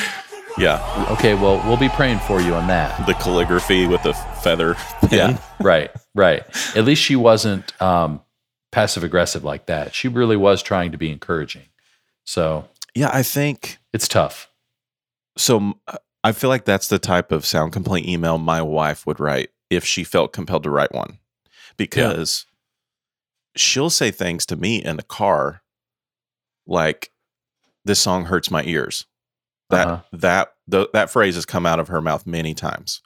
Yeah. 0.57 1.05
Okay, 1.11 1.35
well, 1.35 1.63
we'll 1.65 1.77
be 1.77 1.87
praying 1.89 2.19
for 2.19 2.41
you 2.41 2.53
on 2.53 2.67
that. 2.67 3.05
The 3.05 3.13
calligraphy 3.13 3.87
with 3.87 4.03
the 4.03 4.13
feather 4.13 4.75
pen. 5.07 5.39
right, 5.61 5.89
right. 6.13 6.43
At 6.75 6.83
least 6.83 7.01
she 7.01 7.15
wasn't 7.15 7.79
um, 7.81 8.21
passive 8.71 9.03
aggressive 9.05 9.43
like 9.45 9.67
that. 9.67 9.93
She 9.93 10.09
really 10.09 10.35
was 10.35 10.61
trying 10.61 10.91
to 10.91 10.97
be 10.97 11.11
encouraging. 11.11 11.63
So 12.25 12.67
Yeah, 12.93 13.09
I 13.13 13.23
think 13.23 13.77
it's 13.93 14.07
tough. 14.07 14.49
so. 15.37 15.75
I 16.23 16.32
feel 16.34 16.49
like 16.49 16.65
that's 16.65 16.88
the 16.88 16.99
type 16.99 17.32
of 17.32 17.45
sound 17.45 17.71
complaint 17.73 18.08
email 18.08 18.38
my 18.38 18.62
wife 18.62 19.05
would 19.08 19.19
write 19.19 19.49
if 19.69 19.86
she 19.86 20.03
felt 20.03 20.34
compelled 20.34 20.63
to 20.63 20.69
write 20.69 20.93
one, 20.93 21.19
because 21.77 22.45
she'll 23.55 23.89
say 23.89 24.12
things 24.12 24.45
to 24.47 24.55
me 24.55 24.84
in 24.84 24.97
the 24.97 25.03
car, 25.03 25.62
like, 26.67 27.12
"This 27.86 27.99
song 27.99 28.25
hurts 28.25 28.51
my 28.51 28.63
ears." 28.63 29.05
That 29.69 29.88
Uh-huh. 29.88 30.01
that 30.13 30.53
th- 30.69 30.89
that 30.93 31.10
phrase 31.10 31.36
has 31.36 31.45
come 31.45 31.65
out 31.65 31.79
of 31.79 31.88
her 31.89 32.01
mouth 32.01 32.25
many 32.25 32.53
times, 32.53 33.01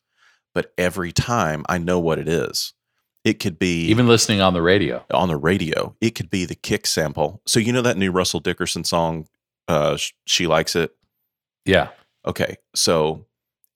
but 0.53 0.73
every 0.77 1.11
time 1.11 1.65
I 1.69 1.77
know 1.77 1.99
what 1.99 2.19
it 2.19 2.27
is. 2.27 2.73
It 3.25 3.39
could 3.39 3.57
be 3.57 3.85
Even 3.87 4.05
listening 4.07 4.41
on 4.41 4.53
the 4.53 4.61
radio. 4.61 5.05
on 5.13 5.29
the 5.29 5.37
radio. 5.37 5.95
It 6.01 6.11
could 6.11 6.29
be 6.29 6.43
the 6.43 6.55
kick 6.55 6.85
sample. 6.85 7.41
So 7.45 7.57
you 7.61 7.71
know 7.71 7.81
that 7.81 7.95
new 7.97 8.11
Russell 8.11 8.41
Dickerson 8.41 8.83
song, 8.83 9.27
uh, 9.69 9.97
"She 10.25 10.45
Likes 10.45 10.75
It." 10.75 10.93
Yeah. 11.63 11.89
Okay, 12.25 12.57
so 12.75 13.25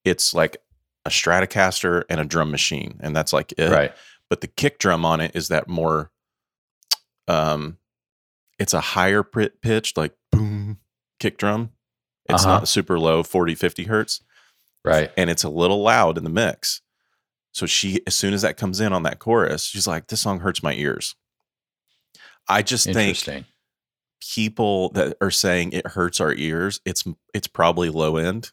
it's 0.05 0.33
like 0.33 0.57
a 1.05 1.09
Stratocaster 1.09 2.03
and 2.09 2.19
a 2.19 2.25
drum 2.25 2.51
machine, 2.51 2.99
and 3.01 3.15
that's 3.15 3.33
like 3.33 3.53
it. 3.57 3.69
Right. 3.71 3.93
But 4.29 4.41
the 4.41 4.47
kick 4.47 4.79
drum 4.79 5.05
on 5.05 5.21
it 5.21 5.31
is 5.35 5.47
that 5.49 5.67
more, 5.67 6.11
um, 7.27 7.77
it's 8.59 8.73
a 8.73 8.79
higher 8.81 9.23
pri- 9.23 9.51
pitched, 9.61 9.97
like 9.97 10.13
boom 10.31 10.79
kick 11.19 11.37
drum. 11.37 11.71
It's 12.29 12.43
Uh-huh. 12.43 12.59
not 12.59 12.67
super 12.67 12.99
low, 12.99 13.23
40, 13.23 13.55
50 13.55 13.85
hertz, 13.85 14.21
Right. 14.83 15.11
and 15.17 15.29
it's 15.29 15.43
a 15.43 15.49
little 15.49 15.81
loud 15.81 16.17
in 16.17 16.23
the 16.23 16.29
mix. 16.29 16.81
So 17.53 17.65
she, 17.65 18.01
as 18.05 18.15
soon 18.15 18.33
as 18.33 18.41
that 18.43 18.57
comes 18.57 18.79
in 18.79 18.93
on 18.93 19.03
that 19.03 19.19
chorus, 19.19 19.63
she's 19.65 19.87
like, 19.87 20.07
"This 20.07 20.21
song 20.21 20.41
hurts 20.41 20.61
my 20.61 20.73
ears." 20.73 21.15
I 22.47 22.61
just 22.61 22.85
think 22.85 22.97
Interesting. 23.17 23.45
People 24.21 24.89
that 24.89 25.15
are 25.21 25.31
saying 25.31 25.71
it 25.73 25.87
hurts 25.87 26.19
our 26.19 26.33
ears, 26.33 26.81
it's 26.85 27.03
it's 27.33 27.47
probably 27.47 27.89
low 27.89 28.17
end, 28.17 28.51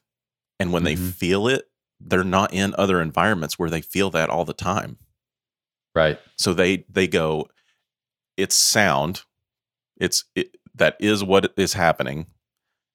and 0.61 0.73
when 0.73 0.85
they 0.85 0.97
Mhm. 0.97 1.13
feel 1.15 1.49
it, 1.49 1.69
they're 2.01 2.25
not 2.25 2.53
in 2.53 2.75
other 2.77 3.01
environments 3.01 3.59
where 3.59 3.71
they 3.71 3.81
feel 3.81 4.11
that 4.11 4.31
all 4.31 4.45
the 4.45 4.53
time. 4.53 4.99
Right. 5.95 6.19
So 6.37 6.53
they 6.55 6.85
they 6.89 7.07
go, 7.07 7.49
it's 8.37 8.57
sound, 8.57 9.23
it's 9.99 10.25
it, 10.35 10.57
that 10.75 10.97
is 11.01 11.23
what 11.25 11.53
is 11.57 11.73
happening, 11.75 12.27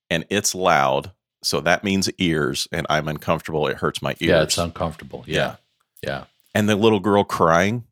and 0.10 0.26
it's 0.30 0.54
loud. 0.54 1.12
So 1.42 1.62
that 1.62 1.84
means 1.86 2.10
ears, 2.18 2.68
and 2.72 2.86
I'm 2.90 3.08
uncomfortable. 3.08 3.68
It 3.68 3.78
hurts 3.78 4.02
my 4.02 4.12
ears. 4.20 4.30
Yeah, 4.30 4.42
it's 4.44 4.58
uncomfortable. 4.58 5.24
Yeah. 5.28 5.56
Yeah. 6.04 6.26
and 6.56 6.68
the 6.68 6.76
little 6.76 7.00
girl 7.00 7.24
crying, 7.24 7.84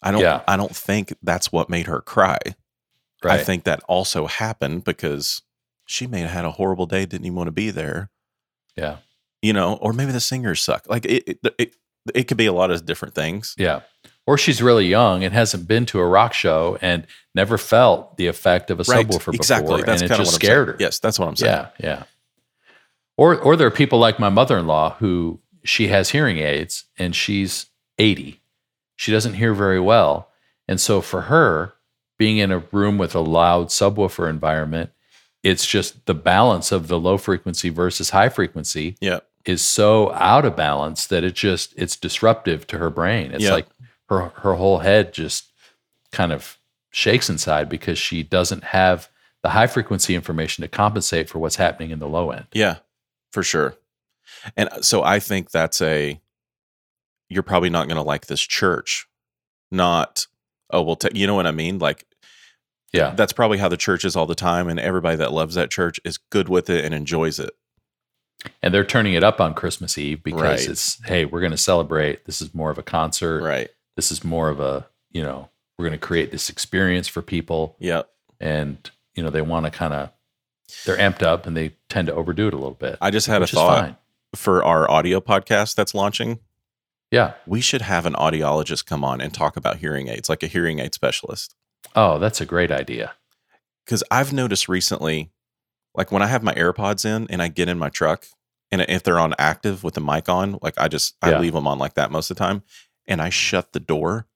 I 0.00 0.10
don't 0.12 0.20
Yeah. 0.22 0.42
I 0.46 0.56
don't 0.56 0.74
think 0.74 1.14
that's 1.22 1.50
what 1.52 1.68
made 1.68 1.86
her 1.86 2.00
cry. 2.00 2.38
Right. 3.22 3.40
I 3.40 3.44
think 3.44 3.64
that 3.64 3.82
also 3.88 4.26
happened 4.26 4.84
because 4.84 5.42
she 5.86 6.06
may 6.06 6.20
have 6.20 6.30
had 6.30 6.44
a 6.44 6.52
horrible 6.52 6.86
day, 6.86 7.06
didn't 7.06 7.26
even 7.26 7.36
want 7.36 7.48
to 7.48 7.52
be 7.52 7.70
there, 7.70 8.10
yeah. 8.76 8.98
you 9.40 9.52
know, 9.52 9.74
or 9.74 9.92
maybe 9.92 10.12
the 10.12 10.20
singers 10.20 10.60
suck. 10.60 10.88
Like 10.88 11.06
it, 11.06 11.24
it, 11.26 11.54
it, 11.58 11.76
it 12.14 12.24
could 12.24 12.36
be 12.36 12.46
a 12.46 12.52
lot 12.52 12.70
of 12.70 12.84
different 12.84 13.14
things. 13.14 13.54
Yeah. 13.58 13.80
Or 14.26 14.36
she's 14.36 14.60
really 14.60 14.86
young 14.86 15.22
and 15.22 15.32
hasn't 15.32 15.68
been 15.68 15.86
to 15.86 16.00
a 16.00 16.06
rock 16.06 16.32
show 16.32 16.78
and 16.80 17.06
never 17.34 17.56
felt 17.56 18.16
the 18.16 18.26
effect 18.26 18.70
of 18.70 18.80
a 18.80 18.82
subwoofer 18.82 19.32
exactly. 19.34 19.76
before. 19.76 19.86
That's 19.86 20.02
and 20.02 20.10
it 20.10 20.14
kind 20.14 20.20
of 20.20 20.26
just 20.26 20.34
scared 20.34 20.66
saying. 20.66 20.78
her. 20.78 20.84
Yes, 20.84 20.98
that's 20.98 21.18
what 21.18 21.28
I'm 21.28 21.36
saying. 21.36 21.66
Yeah. 21.78 21.88
Yeah. 21.88 22.02
Or 23.16 23.38
or 23.38 23.56
there 23.56 23.66
are 23.66 23.72
people 23.72 23.98
like 23.98 24.18
my 24.18 24.28
mother-in-law 24.28 24.96
who 24.98 25.40
she 25.64 25.88
has 25.88 26.10
hearing 26.10 26.38
aids 26.38 26.84
and 26.98 27.14
she's 27.14 27.66
80. 27.98 28.40
She 28.96 29.12
doesn't 29.12 29.34
hear 29.34 29.54
very 29.54 29.80
well. 29.80 30.30
And 30.68 30.80
so 30.80 31.00
for 31.00 31.22
her, 31.22 31.74
being 32.18 32.38
in 32.38 32.50
a 32.50 32.58
room 32.72 32.98
with 32.98 33.14
a 33.14 33.20
loud 33.20 33.68
subwoofer 33.68 34.28
environment, 34.28 34.90
it's 35.42 35.66
just 35.66 36.06
the 36.06 36.14
balance 36.14 36.72
of 36.72 36.88
the 36.88 36.98
low 36.98 37.18
frequency 37.18 37.68
versus 37.68 38.10
high 38.10 38.28
frequency 38.28 38.96
Yeah, 39.00 39.20
is 39.44 39.62
so 39.62 40.12
out 40.12 40.44
of 40.44 40.56
balance 40.56 41.06
that 41.06 41.22
it 41.24 41.34
just 41.34 41.72
it's 41.76 41.96
disruptive 41.96 42.66
to 42.68 42.78
her 42.78 42.90
brain. 42.90 43.32
It's 43.32 43.44
Yeah. 43.44 43.52
like 43.52 43.66
her 44.08 44.28
her 44.36 44.54
whole 44.54 44.78
head 44.78 45.12
just 45.12 45.46
kind 46.12 46.32
of 46.32 46.58
shakes 46.90 47.28
inside 47.28 47.68
because 47.68 47.98
she 47.98 48.22
doesn't 48.22 48.64
have 48.64 49.08
the 49.42 49.50
high 49.50 49.66
frequency 49.66 50.14
information 50.14 50.62
to 50.62 50.68
compensate 50.68 51.28
for 51.28 51.38
what's 51.38 51.56
happening 51.56 51.90
in 51.90 51.98
the 51.98 52.08
low 52.08 52.30
end. 52.30 52.46
yeah, 52.52 52.78
for 53.30 53.42
sure. 53.42 53.76
And 54.56 54.68
uh, 54.70 54.80
so 54.82 55.02
I 55.02 55.20
think 55.20 55.50
that's 55.50 55.80
a. 55.82 56.20
You're 57.28 57.42
probably 57.42 57.70
not 57.70 57.86
going 57.88 57.96
to 57.96 58.02
like 58.02 58.26
this 58.26 58.40
church. 58.40 59.06
Not, 59.70 60.26
oh, 60.70 60.82
well, 60.82 60.98
you 61.12 61.26
know 61.26 61.34
what 61.34 61.46
I 61.46 61.52
mean? 61.52 61.78
Like 61.78 62.04
Yeah. 62.92 63.10
that's 63.16 63.32
probably 63.32 63.58
how 63.58 63.68
the 63.68 63.76
church 63.76 64.04
is 64.04 64.16
all 64.16 64.26
the 64.26 64.34
time, 64.34 64.68
and 64.68 64.78
everybody 64.80 65.16
that 65.16 65.32
loves 65.32 65.54
that 65.54 65.70
church 65.70 66.00
is 66.04 66.18
good 66.30 66.48
with 66.48 66.68
it 66.70 66.84
and 66.84 66.94
enjoys 66.94 67.38
it. 67.38 67.50
And 68.62 68.72
they're 68.72 68.84
turning 68.84 69.14
it 69.14 69.24
up 69.24 69.40
on 69.40 69.54
Christmas 69.54 69.96
Eve 69.98 70.22
because 70.22 70.42
Right. 70.42 70.68
it's 70.68 71.02
hey, 71.06 71.24
we're 71.24 71.40
going 71.40 71.52
to 71.52 71.56
celebrate. 71.58 72.26
This 72.26 72.40
is 72.40 72.54
more 72.54 72.70
of 72.70 72.78
a 72.78 72.82
concert. 72.82 73.42
Right. 73.42 73.70
This 73.96 74.12
is 74.12 74.22
more 74.24 74.48
of 74.50 74.60
a, 74.60 74.86
you 75.10 75.22
know, 75.22 75.48
we're 75.78 75.86
going 75.86 75.98
to 75.98 76.06
create 76.06 76.30
this 76.30 76.48
experience 76.50 77.08
for 77.08 77.22
people 77.22 77.76
Yeah. 77.80 78.02
and, 78.40 78.78
you 79.14 79.22
know, 79.22 79.30
they 79.30 79.42
want 79.42 79.64
to 79.64 79.70
kind 79.70 79.94
of 79.94 80.10
they're 80.84 80.96
amped 80.98 81.22
up 81.22 81.46
and 81.46 81.56
they 81.56 81.74
tend 81.88 82.08
to 82.08 82.14
overdo 82.14 82.48
it 82.48 82.54
a 82.54 82.56
little 82.56 82.74
bit. 82.74 82.98
I 83.00 83.10
just 83.10 83.26
had 83.26 83.40
a 83.42 83.46
thought 83.46 84.00
for 84.34 84.64
our 84.64 84.90
audio 84.90 85.20
podcast 85.20 85.74
that's 85.76 85.94
launching. 85.94 86.40
Yeah. 87.10 87.34
We 87.46 87.60
should 87.60 87.82
have 87.82 88.06
an 88.06 88.14
audiologist 88.14 88.86
come 88.86 89.04
on 89.04 89.20
and 89.20 89.32
talk 89.32 89.56
about 89.56 89.76
hearing 89.78 90.08
aids, 90.08 90.28
like 90.28 90.42
a 90.42 90.46
hearing 90.48 90.78
aid 90.80 90.94
specialist. 90.94 91.54
Oh, 91.94 92.18
that's 92.18 92.40
a 92.40 92.46
great 92.46 92.70
idea. 92.72 93.14
Because 93.84 94.02
I've 94.10 94.32
noticed 94.32 94.68
recently, 94.68 95.30
like 95.94 96.10
when 96.10 96.22
I 96.22 96.26
have 96.26 96.42
my 96.42 96.52
AirPods 96.54 97.04
in 97.04 97.26
and 97.30 97.40
I 97.40 97.48
get 97.48 97.68
in 97.68 97.78
my 97.78 97.88
truck, 97.88 98.26
and 98.72 98.80
if 98.82 99.02
they're 99.04 99.20
on 99.20 99.34
active 99.38 99.84
with 99.84 99.94
the 99.94 100.00
mic 100.00 100.28
on, 100.28 100.58
like 100.62 100.74
I 100.78 100.88
just 100.88 101.14
I 101.22 101.30
Yeah. 101.30 101.38
leave 101.38 101.52
them 101.52 101.68
on 101.68 101.78
like 101.78 101.94
that 101.94 102.10
most 102.10 102.30
of 102.30 102.36
the 102.36 102.44
time, 102.44 102.62
and 103.06 103.22
I 103.22 103.28
shut 103.30 103.72
the 103.72 103.80
door, 103.80 104.26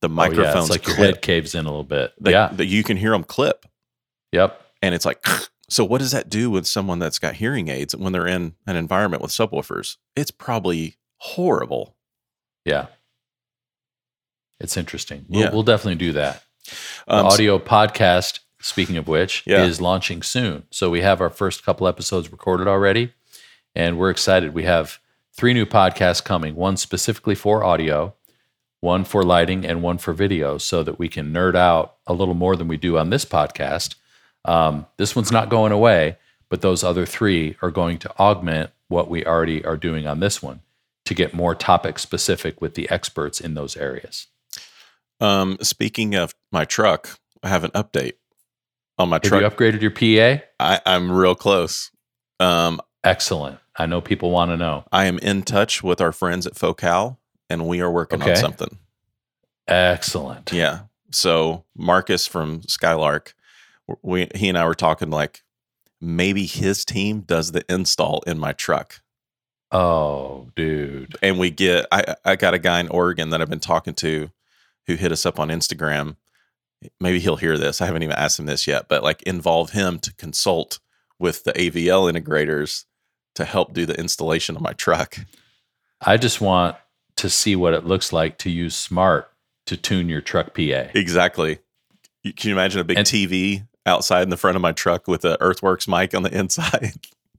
the 0.00 0.08
Oh, 0.08 0.10
yeah, 0.10 0.14
microphones 0.14 0.70
like 0.70 0.86
your 0.86 0.96
clip. 0.96 1.14
head 1.16 1.22
caves 1.22 1.54
in 1.54 1.66
a 1.66 1.68
little 1.68 1.84
bit. 1.84 2.14
They- 2.18 2.30
yeah. 2.32 2.48
that 2.52 2.66
you 2.66 2.82
can 2.82 2.96
hear 2.96 3.10
them 3.10 3.24
clip, 3.24 3.66
Yep. 4.32 4.58
and 4.82 4.94
it's 4.94 5.04
like. 5.04 5.22
So 5.72 5.84
what 5.84 5.98
does 5.98 6.10
that 6.10 6.28
do 6.28 6.50
with 6.50 6.66
someone 6.66 6.98
that's 6.98 7.20
got 7.20 7.34
hearing 7.36 7.68
aids 7.68 7.94
when 7.94 8.12
they're 8.12 8.26
in 8.26 8.56
an 8.66 8.74
environment 8.74 9.22
with 9.22 9.30
subwoofers? 9.30 9.98
It's 10.16 10.32
probably 10.32 10.96
horrible. 11.20 11.94
Yeah. 12.64 12.86
It's 14.58 14.76
interesting. 14.76 15.24
We'll, 15.28 15.40
Yeah. 15.42 15.50
we'll 15.52 15.62
definitely 15.62 15.94
do 15.96 16.12
that. 16.12 16.42
Um, 17.08 17.26
audio 17.26 17.58
podcast, 17.58 18.40
speaking 18.60 18.96
of 18.96 19.08
which, 19.08 19.42
Yeah. 19.46 19.64
is 19.64 19.80
launching 19.80 20.22
soon. 20.22 20.64
So 20.70 20.90
we 20.90 21.00
have 21.00 21.20
our 21.20 21.30
first 21.30 21.64
couple 21.64 21.86
episodes 21.88 22.30
recorded 22.30 22.68
already, 22.68 23.12
and 23.74 23.98
we're 23.98 24.10
excited. 24.10 24.52
We 24.54 24.64
have 24.64 24.98
three 25.32 25.54
new 25.54 25.64
podcasts 25.66 26.22
coming 26.22 26.54
one 26.56 26.76
specifically 26.76 27.34
for 27.34 27.64
audio, 27.64 28.14
one 28.80 29.04
for 29.04 29.22
lighting, 29.22 29.64
and 29.64 29.82
one 29.82 29.98
for 29.98 30.12
video, 30.12 30.58
so 30.58 30.82
that 30.82 30.98
we 30.98 31.08
can 31.08 31.32
nerd 31.32 31.54
out 31.54 31.96
a 32.06 32.12
little 32.12 32.34
more 32.34 32.56
than 32.56 32.68
we 32.68 32.76
do 32.76 32.98
on 32.98 33.10
this 33.10 33.24
podcast. 33.24 33.94
Um, 34.44 34.86
this 34.96 35.14
one's 35.16 35.32
not 35.32 35.48
going 35.48 35.72
away, 35.72 36.16
but 36.48 36.60
those 36.62 36.82
other 36.84 37.06
three 37.06 37.56
are 37.62 37.70
going 37.70 37.98
to 37.98 38.18
augment 38.18 38.70
what 38.88 39.08
we 39.08 39.24
already 39.24 39.64
are 39.64 39.76
doing 39.76 40.06
on 40.06 40.20
this 40.20 40.42
one 40.42 40.60
to 41.10 41.14
get 41.14 41.34
more 41.34 41.56
topic 41.56 41.98
specific 41.98 42.60
with 42.60 42.74
the 42.74 42.88
experts 42.88 43.40
in 43.40 43.54
those 43.54 43.76
areas. 43.76 44.28
Um, 45.18 45.58
speaking 45.60 46.14
of 46.14 46.32
my 46.52 46.64
truck, 46.64 47.18
I 47.42 47.48
have 47.48 47.64
an 47.64 47.72
update 47.72 48.12
on 48.96 49.08
my 49.08 49.16
Have 49.16 49.22
truck. 49.22 49.42
you 49.42 49.48
upgraded 49.48 49.80
your 49.82 49.90
PA? 49.90 50.44
I, 50.60 50.80
I'm 50.86 51.10
real 51.10 51.34
close. 51.34 51.90
Um, 52.38 52.80
Excellent. 53.02 53.58
I 53.76 53.86
know 53.86 54.00
people 54.00 54.30
want 54.30 54.52
to 54.52 54.56
know. 54.56 54.84
I 54.92 55.06
am 55.06 55.18
in 55.18 55.42
touch 55.42 55.82
with 55.82 56.00
our 56.00 56.12
friends 56.12 56.46
at 56.46 56.54
Focal, 56.54 57.18
and 57.48 57.66
we 57.66 57.80
are 57.80 57.90
working 57.90 58.22
on 58.22 58.36
something. 58.36 58.78
Excellent. 59.66 60.52
Yeah. 60.52 60.82
So 61.10 61.64
Marcus 61.76 62.28
from 62.28 62.62
Skylark, 62.68 63.34
we 64.02 64.28
he 64.36 64.48
and 64.48 64.56
I 64.56 64.64
were 64.64 64.76
talking 64.76 65.10
like 65.10 65.42
maybe 66.00 66.46
his 66.46 66.84
team 66.84 67.22
does 67.22 67.50
the 67.50 67.64
install 67.68 68.22
in 68.28 68.38
my 68.38 68.52
truck, 68.52 69.00
Oh, 69.72 70.48
dude. 70.56 71.16
and 71.22 71.38
we 71.38 71.50
get. 71.50 71.86
I 71.92 72.14
I 72.24 72.36
got 72.36 72.54
a 72.54 72.58
guy 72.58 72.80
in 72.80 72.88
Oregon 72.88 73.30
that 73.30 73.40
I've 73.40 73.50
been 73.50 73.60
talking 73.60 73.94
to, 73.94 74.30
who 74.86 74.94
hit 74.96 75.12
us 75.12 75.24
up 75.24 75.38
on 75.38 75.48
Instagram, 75.48 76.16
maybe 77.00 77.20
he'll 77.20 77.36
hear 77.36 77.56
this. 77.56 77.80
I 77.80 77.86
haven't 77.86 78.02
even 78.02 78.16
asked 78.16 78.38
him 78.38 78.46
this 78.46 78.66
yet, 78.66 78.88
but 78.88 79.02
like 79.04 79.22
involve 79.22 79.70
him 79.70 79.98
to 80.00 80.12
consult 80.14 80.80
with 81.18 81.44
the 81.44 81.52
AVL 81.52 82.12
integrators 82.12 82.84
to 83.36 83.44
help 83.44 83.72
do 83.72 83.86
the 83.86 83.98
installation 83.98 84.56
of 84.56 84.62
my 84.62 84.72
truck. 84.72 85.18
I 86.00 86.16
just 86.16 86.40
want 86.40 86.76
to 87.16 87.28
see 87.30 87.54
what 87.54 87.74
it 87.74 87.84
looks 87.84 88.12
like 88.12 88.38
to 88.38 88.50
use 88.50 88.74
Smaart 88.88 89.26
to 89.66 89.76
tune 89.76 90.08
your 90.08 90.22
truck 90.22 90.54
PA. 90.54 90.88
Exactly. 90.94 91.58
Can 92.24 92.48
you 92.48 92.52
imagine 92.54 92.80
a 92.80 92.84
big 92.84 92.98
And- 92.98 93.06
TV 93.06 93.66
outside 93.86 94.22
in 94.22 94.30
the 94.30 94.36
front 94.36 94.56
of 94.56 94.62
my 94.62 94.72
truck 94.72 95.06
with 95.06 95.24
an 95.24 95.36
Earthworks 95.40 95.86
mic 95.86 96.14
on 96.14 96.22
the 96.22 96.34
inside? 96.36 96.94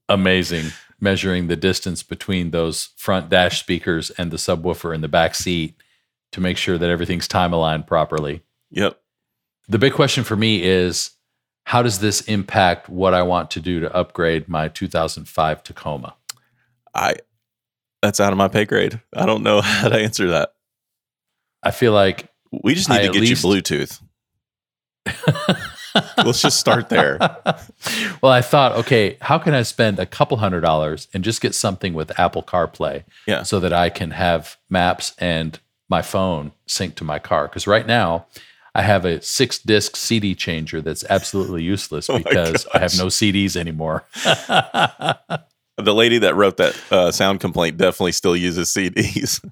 Amazing. 0.07 0.67
Measuring 1.03 1.47
the 1.47 1.55
distance 1.55 2.03
between 2.03 2.51
those 2.51 2.89
front 2.95 3.29
dash 3.29 3.59
speakers 3.59 4.11
and 4.11 4.29
the 4.31 4.37
subwoofer 4.37 4.93
in 4.93 5.01
the 5.01 5.07
back 5.07 5.33
seat 5.33 5.75
to 6.31 6.39
make 6.39 6.57
sure 6.57 6.77
that 6.77 6.89
everything's 6.91 7.27
time 7.27 7.51
aligned 7.53 7.87
properly. 7.87 8.43
yep. 8.69 8.99
The 9.67 9.79
big 9.79 9.93
question 9.93 10.23
for 10.23 10.35
me 10.35 10.63
is 10.63 11.11
how 11.65 11.81
does 11.81 11.99
this 11.99 12.21
impact 12.21 12.89
what 12.89 13.13
I 13.13 13.21
want 13.23 13.49
to 13.51 13.59
do 13.59 13.79
to 13.79 13.95
upgrade 13.95 14.47
my 14.49 14.67
2005 14.67 15.63
Tacoma? 15.63 16.15
I 16.93 17.15
that's 18.01 18.19
out 18.19 18.31
of 18.33 18.37
my 18.37 18.47
pay 18.47 18.65
grade. 18.65 18.99
I 19.15 19.25
don't 19.25 19.43
know 19.43 19.61
how 19.63 19.87
to 19.89 19.97
answer 19.97 20.27
that. 20.29 20.53
I 21.63 21.71
feel 21.71 21.93
like 21.93 22.27
We 22.51 22.73
just 22.75 22.89
need 22.89 22.95
I 22.97 23.07
to 23.07 23.11
get 23.13 23.21
least- 23.21 23.43
you 23.43 23.49
Bluetooth. 23.49 24.01
Let's 26.17 26.41
just 26.41 26.59
start 26.59 26.89
there. 26.89 27.17
well, 28.21 28.31
I 28.31 28.41
thought, 28.41 28.73
okay, 28.73 29.17
how 29.21 29.37
can 29.37 29.53
I 29.53 29.63
spend 29.63 29.99
a 29.99 30.05
couple 30.05 30.37
hundred 30.37 30.61
dollars 30.61 31.07
and 31.13 31.23
just 31.23 31.41
get 31.41 31.53
something 31.55 31.93
with 31.93 32.17
Apple 32.19 32.43
CarPlay 32.43 33.03
Yeah. 33.27 33.43
so 33.43 33.59
that 33.59 33.73
I 33.73 33.89
can 33.89 34.11
have 34.11 34.57
maps 34.69 35.13
and 35.17 35.59
my 35.89 36.01
phone 36.01 36.51
sync 36.67 36.95
to 36.95 37.03
my 37.03 37.19
car? 37.19 37.47
Because 37.47 37.67
right 37.67 37.85
now, 37.85 38.25
I 38.73 38.83
have 38.83 39.03
a 39.03 39.21
six 39.21 39.59
disc 39.59 39.97
CD 39.97 40.33
changer 40.33 40.79
that's 40.81 41.03
absolutely 41.09 41.63
useless 41.63 42.09
Oh 42.09 42.17
because 42.19 42.65
I 42.73 42.79
have 42.79 42.97
no 42.97 43.07
CDs 43.07 43.55
anymore. 43.55 44.05
The 45.77 45.95
lady 45.95 46.19
that 46.19 46.35
wrote 46.35 46.57
that 46.57 46.79
uh, 46.91 47.11
sound 47.11 47.39
complaint 47.39 47.77
definitely 47.77 48.11
still 48.11 48.35
uses 48.35 48.69
CDs. 48.69 49.43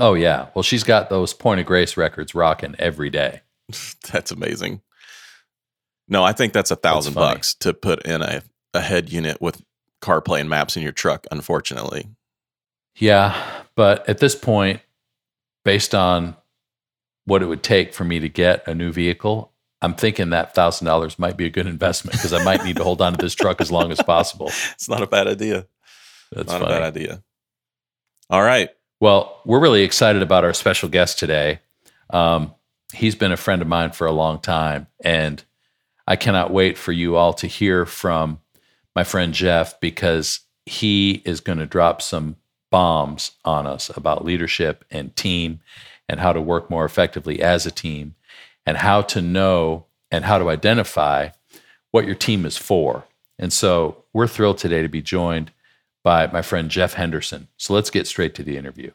oh, 0.00 0.14
yeah. 0.14 0.46
Well, 0.54 0.62
she's 0.64 0.82
got 0.82 1.08
those 1.08 1.32
Point 1.34 1.60
of 1.60 1.66
Grace 1.66 1.96
records 1.96 2.34
rocking 2.34 2.74
every 2.80 3.10
day. 3.10 3.42
that's 4.10 4.32
amazing. 4.32 4.80
No, 6.12 6.22
I 6.22 6.32
think 6.32 6.52
that's 6.52 6.70
a 6.70 6.76
thousand 6.76 7.14
bucks 7.14 7.54
to 7.54 7.72
put 7.72 8.04
in 8.04 8.20
a, 8.20 8.42
a 8.74 8.82
head 8.82 9.10
unit 9.10 9.40
with 9.40 9.62
CarPlay 10.02 10.40
and 10.40 10.50
maps 10.50 10.76
in 10.76 10.82
your 10.82 10.92
truck, 10.92 11.26
unfortunately. 11.30 12.06
Yeah, 12.96 13.34
but 13.76 14.06
at 14.06 14.18
this 14.18 14.34
point, 14.34 14.82
based 15.64 15.94
on 15.94 16.36
what 17.24 17.42
it 17.42 17.46
would 17.46 17.62
take 17.62 17.94
for 17.94 18.04
me 18.04 18.20
to 18.20 18.28
get 18.28 18.68
a 18.68 18.74
new 18.74 18.92
vehicle, 18.92 19.52
I'm 19.80 19.94
thinking 19.94 20.28
that 20.30 20.54
thousand 20.54 20.84
dollars 20.86 21.18
might 21.18 21.38
be 21.38 21.46
a 21.46 21.50
good 21.50 21.66
investment 21.66 22.18
because 22.18 22.34
I 22.34 22.44
might 22.44 22.62
need 22.62 22.76
to 22.76 22.84
hold 22.84 23.00
on 23.00 23.14
to 23.14 23.18
this 23.18 23.34
truck 23.34 23.62
as 23.62 23.72
long 23.72 23.90
as 23.90 24.02
possible. 24.02 24.50
It's 24.74 24.90
not 24.90 25.02
a 25.02 25.06
bad 25.06 25.26
idea. 25.26 25.66
That's 26.30 26.52
not 26.52 26.60
funny. 26.60 26.74
a 26.74 26.78
bad 26.78 26.82
idea. 26.82 27.22
All 28.28 28.42
right. 28.42 28.68
Well, 29.00 29.40
we're 29.46 29.60
really 29.60 29.82
excited 29.82 30.20
about 30.20 30.44
our 30.44 30.52
special 30.52 30.90
guest 30.90 31.18
today. 31.18 31.60
Um, 32.10 32.54
he's 32.92 33.14
been 33.14 33.32
a 33.32 33.38
friend 33.38 33.62
of 33.62 33.68
mine 33.68 33.92
for 33.92 34.06
a 34.06 34.12
long 34.12 34.40
time, 34.40 34.88
and 35.02 35.42
I 36.06 36.16
cannot 36.16 36.52
wait 36.52 36.76
for 36.76 36.92
you 36.92 37.16
all 37.16 37.32
to 37.34 37.46
hear 37.46 37.86
from 37.86 38.40
my 38.94 39.04
friend 39.04 39.32
Jeff 39.32 39.78
because 39.80 40.40
he 40.66 41.22
is 41.24 41.40
going 41.40 41.58
to 41.58 41.66
drop 41.66 42.02
some 42.02 42.36
bombs 42.70 43.32
on 43.44 43.66
us 43.66 43.90
about 43.96 44.24
leadership 44.24 44.84
and 44.90 45.14
team 45.14 45.60
and 46.08 46.20
how 46.20 46.32
to 46.32 46.40
work 46.40 46.70
more 46.70 46.84
effectively 46.84 47.42
as 47.42 47.66
a 47.66 47.70
team 47.70 48.14
and 48.66 48.76
how 48.78 49.02
to 49.02 49.20
know 49.20 49.86
and 50.10 50.24
how 50.24 50.38
to 50.38 50.50
identify 50.50 51.28
what 51.90 52.06
your 52.06 52.14
team 52.14 52.44
is 52.44 52.56
for. 52.56 53.04
And 53.38 53.52
so 53.52 54.04
we're 54.12 54.26
thrilled 54.26 54.58
today 54.58 54.82
to 54.82 54.88
be 54.88 55.02
joined 55.02 55.52
by 56.02 56.26
my 56.26 56.42
friend 56.42 56.70
Jeff 56.70 56.94
Henderson. 56.94 57.48
So 57.56 57.74
let's 57.74 57.90
get 57.90 58.06
straight 58.06 58.34
to 58.36 58.42
the 58.42 58.56
interview. 58.56 58.92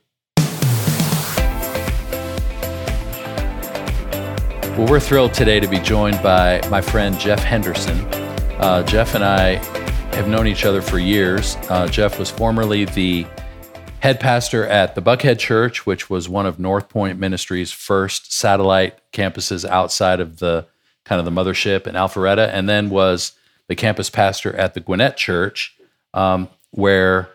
Well, 4.77 4.85
we're 4.87 4.99
thrilled 4.99 5.33
today 5.33 5.59
to 5.59 5.67
be 5.67 5.79
joined 5.79 6.21
by 6.21 6.61
my 6.69 6.81
friend 6.81 7.19
Jeff 7.19 7.39
Henderson. 7.39 7.99
Uh, 8.59 8.83
Jeff 8.83 9.15
and 9.15 9.23
I 9.23 9.55
have 10.13 10.27
known 10.27 10.45
each 10.45 10.65
other 10.65 10.83
for 10.83 10.99
years. 10.99 11.57
Uh, 11.67 11.87
Jeff 11.87 12.19
was 12.19 12.29
formerly 12.29 12.85
the 12.85 13.25
head 14.01 14.19
pastor 14.19 14.67
at 14.67 14.93
the 14.93 15.01
Buckhead 15.01 15.39
Church, 15.39 15.87
which 15.87 16.11
was 16.11 16.29
one 16.29 16.45
of 16.45 16.59
North 16.59 16.89
Point 16.89 17.17
Ministries' 17.17 17.71
first 17.71 18.31
satellite 18.31 18.99
campuses 19.11 19.67
outside 19.67 20.19
of 20.19 20.37
the 20.37 20.67
kind 21.05 21.17
of 21.17 21.25
the 21.25 21.31
mothership 21.31 21.87
in 21.87 21.95
Alpharetta, 21.95 22.47
and 22.53 22.69
then 22.69 22.91
was 22.91 23.31
the 23.65 23.75
campus 23.75 24.11
pastor 24.11 24.55
at 24.55 24.75
the 24.75 24.79
Gwinnett 24.79 25.17
Church, 25.17 25.75
um, 26.13 26.49
where 26.69 27.29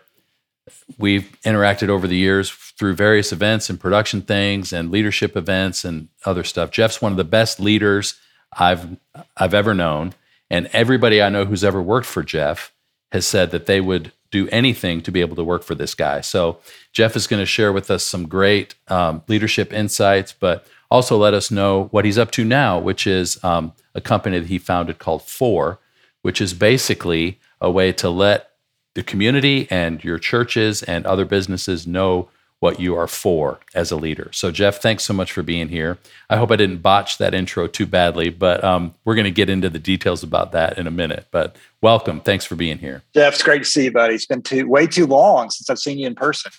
we've 0.97 1.37
interacted 1.43 1.89
over 1.89 2.07
the 2.07 2.17
years 2.17 2.49
through 2.49 2.95
various 2.95 3.31
events 3.31 3.69
and 3.69 3.79
production 3.79 4.21
things 4.21 4.71
and 4.71 4.91
leadership 4.91 5.35
events 5.35 5.83
and 5.83 6.07
other 6.25 6.43
stuff. 6.43 6.71
Jeff's 6.71 7.01
one 7.01 7.11
of 7.11 7.17
the 7.17 7.23
best 7.23 7.59
leaders 7.59 8.15
I've 8.57 8.97
I've 9.35 9.53
ever 9.53 9.73
known, 9.73 10.13
and 10.49 10.69
everybody 10.73 11.21
I 11.21 11.29
know 11.29 11.45
who's 11.45 11.63
ever 11.63 11.81
worked 11.81 12.07
for 12.07 12.23
Jeff 12.23 12.71
has 13.11 13.27
said 13.27 13.51
that 13.51 13.65
they 13.65 13.81
would 13.81 14.11
do 14.31 14.49
anything 14.49 15.01
to 15.01 15.11
be 15.11 15.21
able 15.21 15.35
to 15.35 15.43
work 15.43 15.63
for 15.63 15.75
this 15.75 15.93
guy. 15.93 16.21
So 16.21 16.59
Jeff 16.91 17.15
is 17.15 17.27
going 17.27 17.39
to 17.39 17.45
share 17.45 17.71
with 17.71 17.91
us 17.91 18.03
some 18.03 18.27
great 18.27 18.73
um, 18.87 19.21
leadership 19.27 19.71
insights, 19.71 20.33
but 20.33 20.65
also 20.89 21.17
let 21.17 21.35
us 21.35 21.51
know 21.51 21.85
what 21.91 22.05
he's 22.05 22.17
up 22.17 22.31
to 22.31 22.43
now, 22.43 22.79
which 22.79 23.05
is 23.05 23.43
um, 23.43 23.73
a 23.93 24.01
company 24.01 24.39
that 24.39 24.47
he 24.47 24.57
founded 24.57 24.97
called 24.97 25.21
FOR, 25.21 25.79
which 26.23 26.41
is 26.41 26.55
basically 26.55 27.39
a 27.61 27.69
way 27.69 27.91
to 27.91 28.09
let 28.09 28.52
the 28.95 29.03
community 29.03 29.67
and 29.69 30.03
your 30.03 30.19
churches 30.19 30.83
and 30.83 31.05
other 31.05 31.25
businesses 31.25 31.87
know 31.87 32.29
what 32.59 32.79
you 32.79 32.95
are 32.95 33.07
for 33.07 33.59
as 33.73 33.91
a 33.91 33.95
leader. 33.97 34.29
So, 34.31 34.49
Jeff, 34.49 34.81
thanks 34.81 35.03
so 35.03 35.13
much 35.13 35.33
for 35.33 35.43
being 35.43 35.67
here. 35.67 35.97
I 36.29 36.37
hope 36.37 36.49
I 36.49 36.55
didn't 36.55 36.77
botch 36.77 37.17
that 37.17 37.33
intro 37.33 37.67
too 37.67 37.85
badly, 37.85 38.29
but 38.29 38.63
um, 38.63 38.93
we're 39.03 39.15
going 39.15 39.25
to 39.25 39.31
get 39.31 39.49
into 39.49 39.69
the 39.69 39.79
details 39.79 40.23
about 40.23 40.53
that 40.53 40.77
in 40.77 40.87
a 40.87 40.91
minute. 40.91 41.27
But 41.29 41.57
welcome. 41.81 42.21
Thanks 42.21 42.45
for 42.45 42.55
being 42.55 42.77
here. 42.77 43.03
Jeff, 43.13 43.33
it's 43.33 43.43
great 43.43 43.63
to 43.63 43.69
see 43.69 43.83
you, 43.83 43.91
buddy. 43.91 44.15
It's 44.15 44.25
been 44.25 44.41
too 44.41 44.65
way 44.65 44.87
too 44.87 45.05
long 45.05 45.49
since 45.49 45.69
I've 45.69 45.79
seen 45.79 45.97
you 45.97 46.07
in 46.07 46.15
person. 46.15 46.53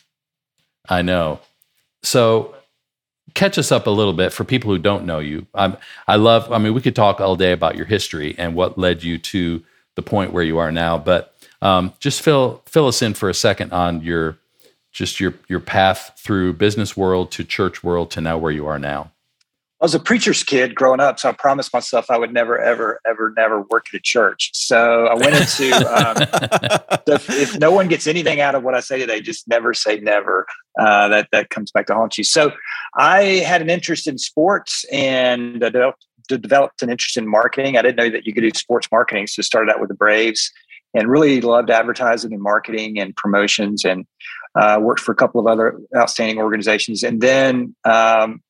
I 0.90 1.00
know. 1.00 1.40
So, 2.02 2.54
catch 3.32 3.56
us 3.56 3.72
up 3.72 3.86
a 3.86 3.90
little 3.90 4.12
bit 4.12 4.30
for 4.32 4.44
people 4.44 4.70
who 4.70 4.78
don't 4.78 5.06
know 5.06 5.20
you. 5.20 5.46
I'm, 5.54 5.78
I 6.06 6.16
love, 6.16 6.52
I 6.52 6.58
mean, 6.58 6.74
we 6.74 6.82
could 6.82 6.94
talk 6.94 7.20
all 7.20 7.34
day 7.34 7.52
about 7.52 7.76
your 7.76 7.86
history 7.86 8.34
and 8.36 8.54
what 8.54 8.76
led 8.76 9.02
you 9.02 9.16
to 9.18 9.64
the 9.94 10.02
point 10.02 10.32
where 10.32 10.42
you 10.42 10.58
are 10.58 10.72
now, 10.72 10.98
but 10.98 11.33
um, 11.64 11.94
just 11.98 12.22
fill 12.22 12.62
fill 12.66 12.86
us 12.86 13.02
in 13.02 13.14
for 13.14 13.28
a 13.28 13.34
second 13.34 13.72
on 13.72 14.02
your 14.02 14.38
just 14.92 15.18
your 15.18 15.34
your 15.48 15.60
path 15.60 16.12
through 16.18 16.52
business 16.52 16.96
world 16.96 17.32
to 17.32 17.42
church 17.42 17.82
world 17.82 18.10
to 18.12 18.20
now 18.20 18.38
where 18.38 18.52
you 18.52 18.66
are 18.66 18.78
now. 18.78 19.10
I 19.80 19.84
was 19.84 19.94
a 19.94 20.00
preacher's 20.00 20.42
kid 20.42 20.74
growing 20.74 21.00
up, 21.00 21.18
so 21.18 21.28
I 21.28 21.32
promised 21.32 21.74
myself 21.74 22.10
I 22.10 22.16
would 22.16 22.32
never, 22.32 22.58
ever, 22.58 23.00
ever, 23.06 23.34
never 23.36 23.62
work 23.62 23.86
at 23.92 23.98
a 23.98 24.00
church. 24.00 24.50
So 24.54 25.06
I 25.06 25.14
went 25.14 25.34
into 25.34 25.74
um, 25.76 26.14
the, 27.04 27.22
if 27.28 27.58
no 27.58 27.70
one 27.70 27.88
gets 27.88 28.06
anything 28.06 28.40
out 28.40 28.54
of 28.54 28.62
what 28.62 28.74
I 28.74 28.80
say 28.80 28.98
today, 28.98 29.20
just 29.20 29.46
never 29.48 29.74
say 29.74 29.98
never. 29.98 30.46
Uh, 30.78 31.08
that 31.08 31.28
that 31.32 31.50
comes 31.50 31.70
back 31.70 31.86
to 31.86 31.94
haunt 31.94 32.16
you. 32.16 32.24
So 32.24 32.52
I 32.96 33.22
had 33.46 33.62
an 33.62 33.68
interest 33.68 34.06
in 34.06 34.16
sports 34.16 34.84
and 34.92 35.60
developed, 35.60 36.06
developed 36.28 36.82
an 36.82 36.88
interest 36.88 37.16
in 37.16 37.28
marketing. 37.28 37.76
I 37.76 37.82
didn't 37.82 37.96
know 37.96 38.10
that 38.10 38.26
you 38.26 38.32
could 38.32 38.42
do 38.42 38.50
sports 38.54 38.88
marketing, 38.92 39.26
so 39.26 39.42
started 39.42 39.70
out 39.70 39.80
with 39.80 39.88
the 39.88 39.94
Braves 39.94 40.50
and 40.94 41.08
really 41.08 41.40
loved 41.40 41.70
advertising 41.70 42.32
and 42.32 42.42
marketing 42.42 42.98
and 42.98 43.14
promotions 43.16 43.84
and 43.84 44.06
uh, 44.54 44.78
worked 44.80 45.00
for 45.00 45.12
a 45.12 45.16
couple 45.16 45.40
of 45.40 45.46
other 45.46 45.78
outstanding 45.96 46.38
organizations. 46.38 47.02
And 47.02 47.20
then 47.20 47.74
um, 47.84 48.40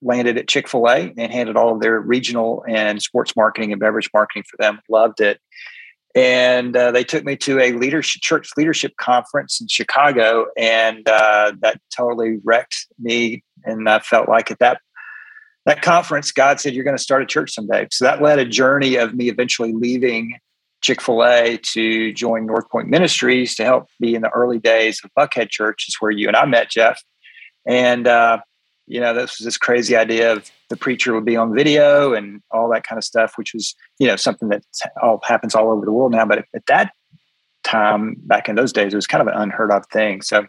landed 0.00 0.38
at 0.38 0.48
Chick 0.48 0.68
fil 0.68 0.88
A 0.88 1.12
and 1.16 1.32
handled 1.32 1.56
all 1.56 1.74
of 1.74 1.80
their 1.80 2.00
regional 2.00 2.64
and 2.68 3.02
sports 3.02 3.34
marketing 3.36 3.72
and 3.72 3.80
beverage 3.80 4.08
marketing 4.14 4.44
for 4.48 4.56
them. 4.58 4.80
Loved 4.88 5.20
it. 5.20 5.40
And 6.14 6.76
uh, 6.76 6.90
they 6.90 7.04
took 7.04 7.24
me 7.24 7.36
to 7.36 7.60
a 7.60 7.72
leadership 7.72 8.22
church 8.22 8.50
leadership 8.56 8.92
conference 8.96 9.60
in 9.60 9.68
Chicago, 9.68 10.46
and 10.56 11.06
uh, 11.08 11.52
that 11.60 11.80
totally 11.94 12.38
wrecked 12.44 12.86
me. 12.98 13.44
And 13.64 13.88
I 13.88 13.98
felt 14.00 14.28
like 14.28 14.50
at 14.50 14.58
that 14.58 14.80
that 15.66 15.82
conference, 15.82 16.32
God 16.32 16.60
said, 16.60 16.74
"You're 16.74 16.84
going 16.84 16.96
to 16.96 17.02
start 17.02 17.22
a 17.22 17.26
church 17.26 17.52
someday." 17.52 17.88
So 17.92 18.04
that 18.04 18.22
led 18.22 18.38
a 18.38 18.46
journey 18.46 18.96
of 18.96 19.14
me 19.14 19.28
eventually 19.28 19.72
leaving 19.74 20.38
Chick 20.80 21.02
fil 21.02 21.24
A 21.24 21.58
to 21.58 22.12
join 22.12 22.46
North 22.46 22.68
Point 22.70 22.88
Ministries 22.88 23.54
to 23.56 23.64
help 23.64 23.86
me 24.00 24.14
in 24.14 24.22
the 24.22 24.30
early 24.30 24.58
days 24.58 25.00
of 25.04 25.10
Buckhead 25.18 25.50
Church, 25.50 25.86
is 25.88 25.96
where 26.00 26.10
you 26.10 26.28
and 26.28 26.36
I 26.36 26.46
met, 26.46 26.70
Jeff. 26.70 27.02
And 27.66 28.06
uh, 28.06 28.38
you 28.86 29.00
know, 29.00 29.12
this 29.12 29.38
was 29.38 29.44
this 29.44 29.58
crazy 29.58 29.96
idea 29.96 30.32
of 30.32 30.50
the 30.70 30.76
preacher 30.76 31.14
would 31.14 31.24
be 31.24 31.36
on 31.36 31.54
video 31.54 32.14
and 32.14 32.40
all 32.50 32.70
that 32.70 32.84
kind 32.84 32.96
of 32.96 33.04
stuff, 33.04 33.34
which 33.36 33.52
was, 33.52 33.74
you 33.98 34.06
know, 34.06 34.16
something 34.16 34.48
that 34.48 34.64
all 35.02 35.20
happens 35.24 35.54
all 35.54 35.70
over 35.70 35.84
the 35.84 35.92
world 35.92 36.12
now. 36.12 36.24
But 36.24 36.46
at 36.54 36.66
that 36.66 36.92
time, 37.64 38.16
back 38.20 38.48
in 38.48 38.56
those 38.56 38.72
days, 38.72 38.92
it 38.92 38.96
was 38.96 39.06
kind 39.06 39.20
of 39.20 39.28
an 39.28 39.40
unheard 39.40 39.70
of 39.70 39.84
thing. 39.92 40.22
So 40.22 40.46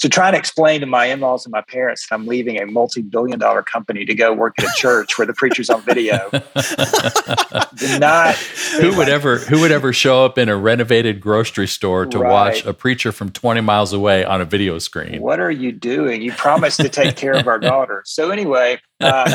So 0.00 0.08
trying 0.08 0.32
to 0.32 0.38
explain 0.38 0.80
to 0.80 0.86
my 0.86 1.04
in-laws 1.06 1.44
and 1.44 1.52
my 1.52 1.60
parents 1.60 2.08
that 2.08 2.14
I'm 2.14 2.26
leaving 2.26 2.58
a 2.58 2.64
multi-billion 2.64 3.38
dollar 3.38 3.62
company 3.62 4.06
to 4.06 4.14
go 4.14 4.32
work 4.32 4.54
at 4.58 4.64
a 4.64 4.72
church 4.74 5.18
where 5.18 5.26
the 5.26 5.34
preacher's 5.34 5.68
on 5.68 5.82
video. 5.82 6.30
did 7.76 8.00
not 8.00 8.34
who 8.80 8.96
would 8.96 9.10
ever 9.10 9.36
who 9.36 9.60
would 9.60 9.70
ever 9.70 9.92
show 9.92 10.24
up 10.24 10.38
in 10.38 10.48
a 10.48 10.56
renovated 10.56 11.20
grocery 11.20 11.68
store 11.68 12.06
to 12.06 12.18
Right. 12.18 12.30
watch 12.30 12.64
a 12.64 12.72
preacher 12.72 13.12
from 13.12 13.30
20 13.30 13.60
miles 13.60 13.92
away 13.92 14.24
on 14.24 14.40
a 14.40 14.46
video 14.46 14.78
screen? 14.78 15.20
what 15.20 15.38
are 15.38 15.50
you 15.50 15.70
doing? 15.70 16.22
You 16.22 16.32
promised 16.32 16.80
to 16.80 16.88
take 16.88 17.16
care 17.16 17.34
of 17.34 17.46
our 17.46 17.58
daughter. 17.72 18.02
So 18.06 18.30
anyway, 18.30 18.80
uh, 19.00 19.34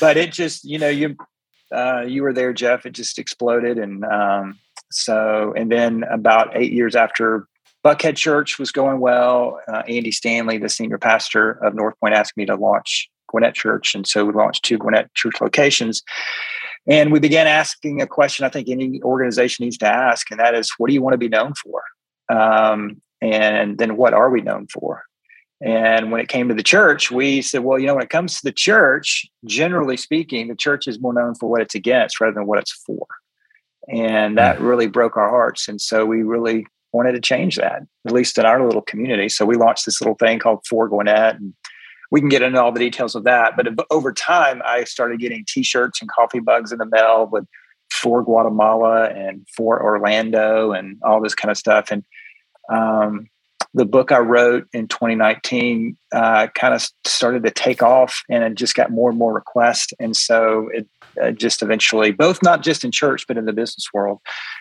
but 0.00 0.18
it 0.18 0.32
just 0.32 0.64
you 0.64 0.78
know 0.78 0.88
you 0.90 1.16
uh, 1.74 2.02
you 2.02 2.22
were 2.22 2.34
there, 2.34 2.52
Jeff. 2.52 2.84
It 2.84 2.90
just 2.92 3.18
exploded, 3.18 3.78
and 3.78 4.04
um, 4.04 4.58
so 4.90 5.54
and 5.56 5.72
then 5.72 6.04
about 6.04 6.50
eight 6.54 6.72
years 6.72 6.94
after 6.94 7.48
Buckhead 7.84 8.16
Church 8.16 8.58
was 8.58 8.70
going 8.70 9.00
well, 9.00 9.60
uh, 9.66 9.82
Andy 9.88 10.12
Stanley, 10.12 10.58
the 10.58 10.68
senior 10.68 10.98
pastor 10.98 11.52
of 11.64 11.74
North 11.74 11.98
Point, 11.98 12.14
asked 12.14 12.36
me 12.36 12.46
to 12.46 12.54
launch 12.54 13.10
Gwinnett 13.28 13.54
Church, 13.54 13.94
and 13.94 14.06
so 14.06 14.24
we 14.24 14.32
launched 14.32 14.64
two 14.64 14.78
Gwinnett 14.78 15.12
Church 15.14 15.40
locations. 15.40 16.02
And 16.86 17.12
we 17.12 17.20
began 17.20 17.46
asking 17.46 18.02
a 18.02 18.06
question 18.06 18.44
I 18.44 18.48
think 18.48 18.68
any 18.68 19.00
organization 19.02 19.64
needs 19.64 19.78
to 19.78 19.86
ask, 19.86 20.30
and 20.30 20.38
that 20.38 20.54
is, 20.54 20.70
what 20.78 20.88
do 20.88 20.94
you 20.94 21.02
want 21.02 21.14
to 21.14 21.18
be 21.18 21.28
known 21.28 21.54
for? 21.54 21.82
Um, 22.28 23.00
and 23.20 23.78
then 23.78 23.96
what 23.96 24.14
are 24.14 24.30
we 24.30 24.40
known 24.40 24.66
for? 24.68 25.04
And 25.64 26.10
when 26.10 26.20
it 26.20 26.28
came 26.28 26.48
to 26.48 26.54
the 26.54 26.62
church, 26.62 27.12
we 27.12 27.40
said, 27.40 27.62
well, 27.62 27.78
you 27.78 27.86
know, 27.86 27.94
when 27.94 28.02
it 28.02 28.10
comes 28.10 28.34
to 28.34 28.40
the 28.42 28.52
church, 28.52 29.26
generally 29.44 29.96
speaking, 29.96 30.48
the 30.48 30.56
church 30.56 30.88
is 30.88 31.00
more 31.00 31.12
known 31.12 31.36
for 31.36 31.48
what 31.48 31.62
it's 31.62 31.76
against 31.76 32.20
rather 32.20 32.34
than 32.34 32.46
what 32.46 32.58
it's 32.58 32.72
for. 32.84 33.06
And 33.88 34.36
that 34.38 34.60
really 34.60 34.88
broke 34.88 35.16
our 35.16 35.28
hearts. 35.28 35.68
And 35.68 35.80
so 35.80 36.04
we 36.04 36.22
really 36.22 36.66
wanted 36.92 37.12
to 37.12 37.20
change 37.20 37.56
that, 37.56 37.82
at 38.06 38.12
least 38.12 38.38
in 38.38 38.44
our 38.44 38.64
little 38.64 38.82
community. 38.82 39.28
So 39.28 39.44
we 39.44 39.56
launched 39.56 39.86
this 39.86 40.00
little 40.00 40.16
thing 40.16 40.38
called 40.38 40.64
For 40.68 40.88
Gwinnett. 40.88 41.36
And 41.36 41.54
we 42.10 42.20
can 42.20 42.28
get 42.28 42.42
into 42.42 42.62
all 42.62 42.72
the 42.72 42.80
details 42.80 43.14
of 43.14 43.24
that. 43.24 43.56
But 43.56 43.68
over 43.90 44.12
time, 44.12 44.60
I 44.64 44.84
started 44.84 45.18
getting 45.18 45.44
t 45.48 45.62
shirts 45.62 46.00
and 46.00 46.10
coffee 46.10 46.40
bugs 46.40 46.70
in 46.70 46.78
the 46.78 46.86
mail 46.86 47.28
with 47.30 47.46
for 47.90 48.22
Guatemala 48.22 49.08
and 49.10 49.46
for 49.56 49.82
Orlando 49.82 50.72
and 50.72 50.98
all 51.04 51.20
this 51.20 51.34
kind 51.34 51.50
of 51.50 51.58
stuff. 51.58 51.90
And 51.90 52.04
um, 52.72 53.28
the 53.74 53.84
book 53.84 54.12
I 54.12 54.18
wrote 54.18 54.68
in 54.72 54.86
2019 54.88 55.96
uh, 56.12 56.48
kind 56.54 56.74
of 56.74 56.86
started 57.06 57.42
to 57.44 57.50
take 57.50 57.82
off 57.82 58.22
and 58.28 58.44
it 58.44 58.54
just 58.54 58.74
got 58.74 58.90
more 58.90 59.10
and 59.10 59.18
more 59.18 59.32
requests. 59.32 59.92
And 59.98 60.16
so 60.16 60.68
it 60.72 60.86
uh, 61.22 61.30
just 61.30 61.62
eventually, 61.62 62.10
both 62.10 62.42
not 62.42 62.62
just 62.62 62.84
in 62.84 62.90
church, 62.90 63.26
but 63.26 63.36
in 63.36 63.44
the 63.44 63.52
business 63.52 63.86
world. 63.92 64.18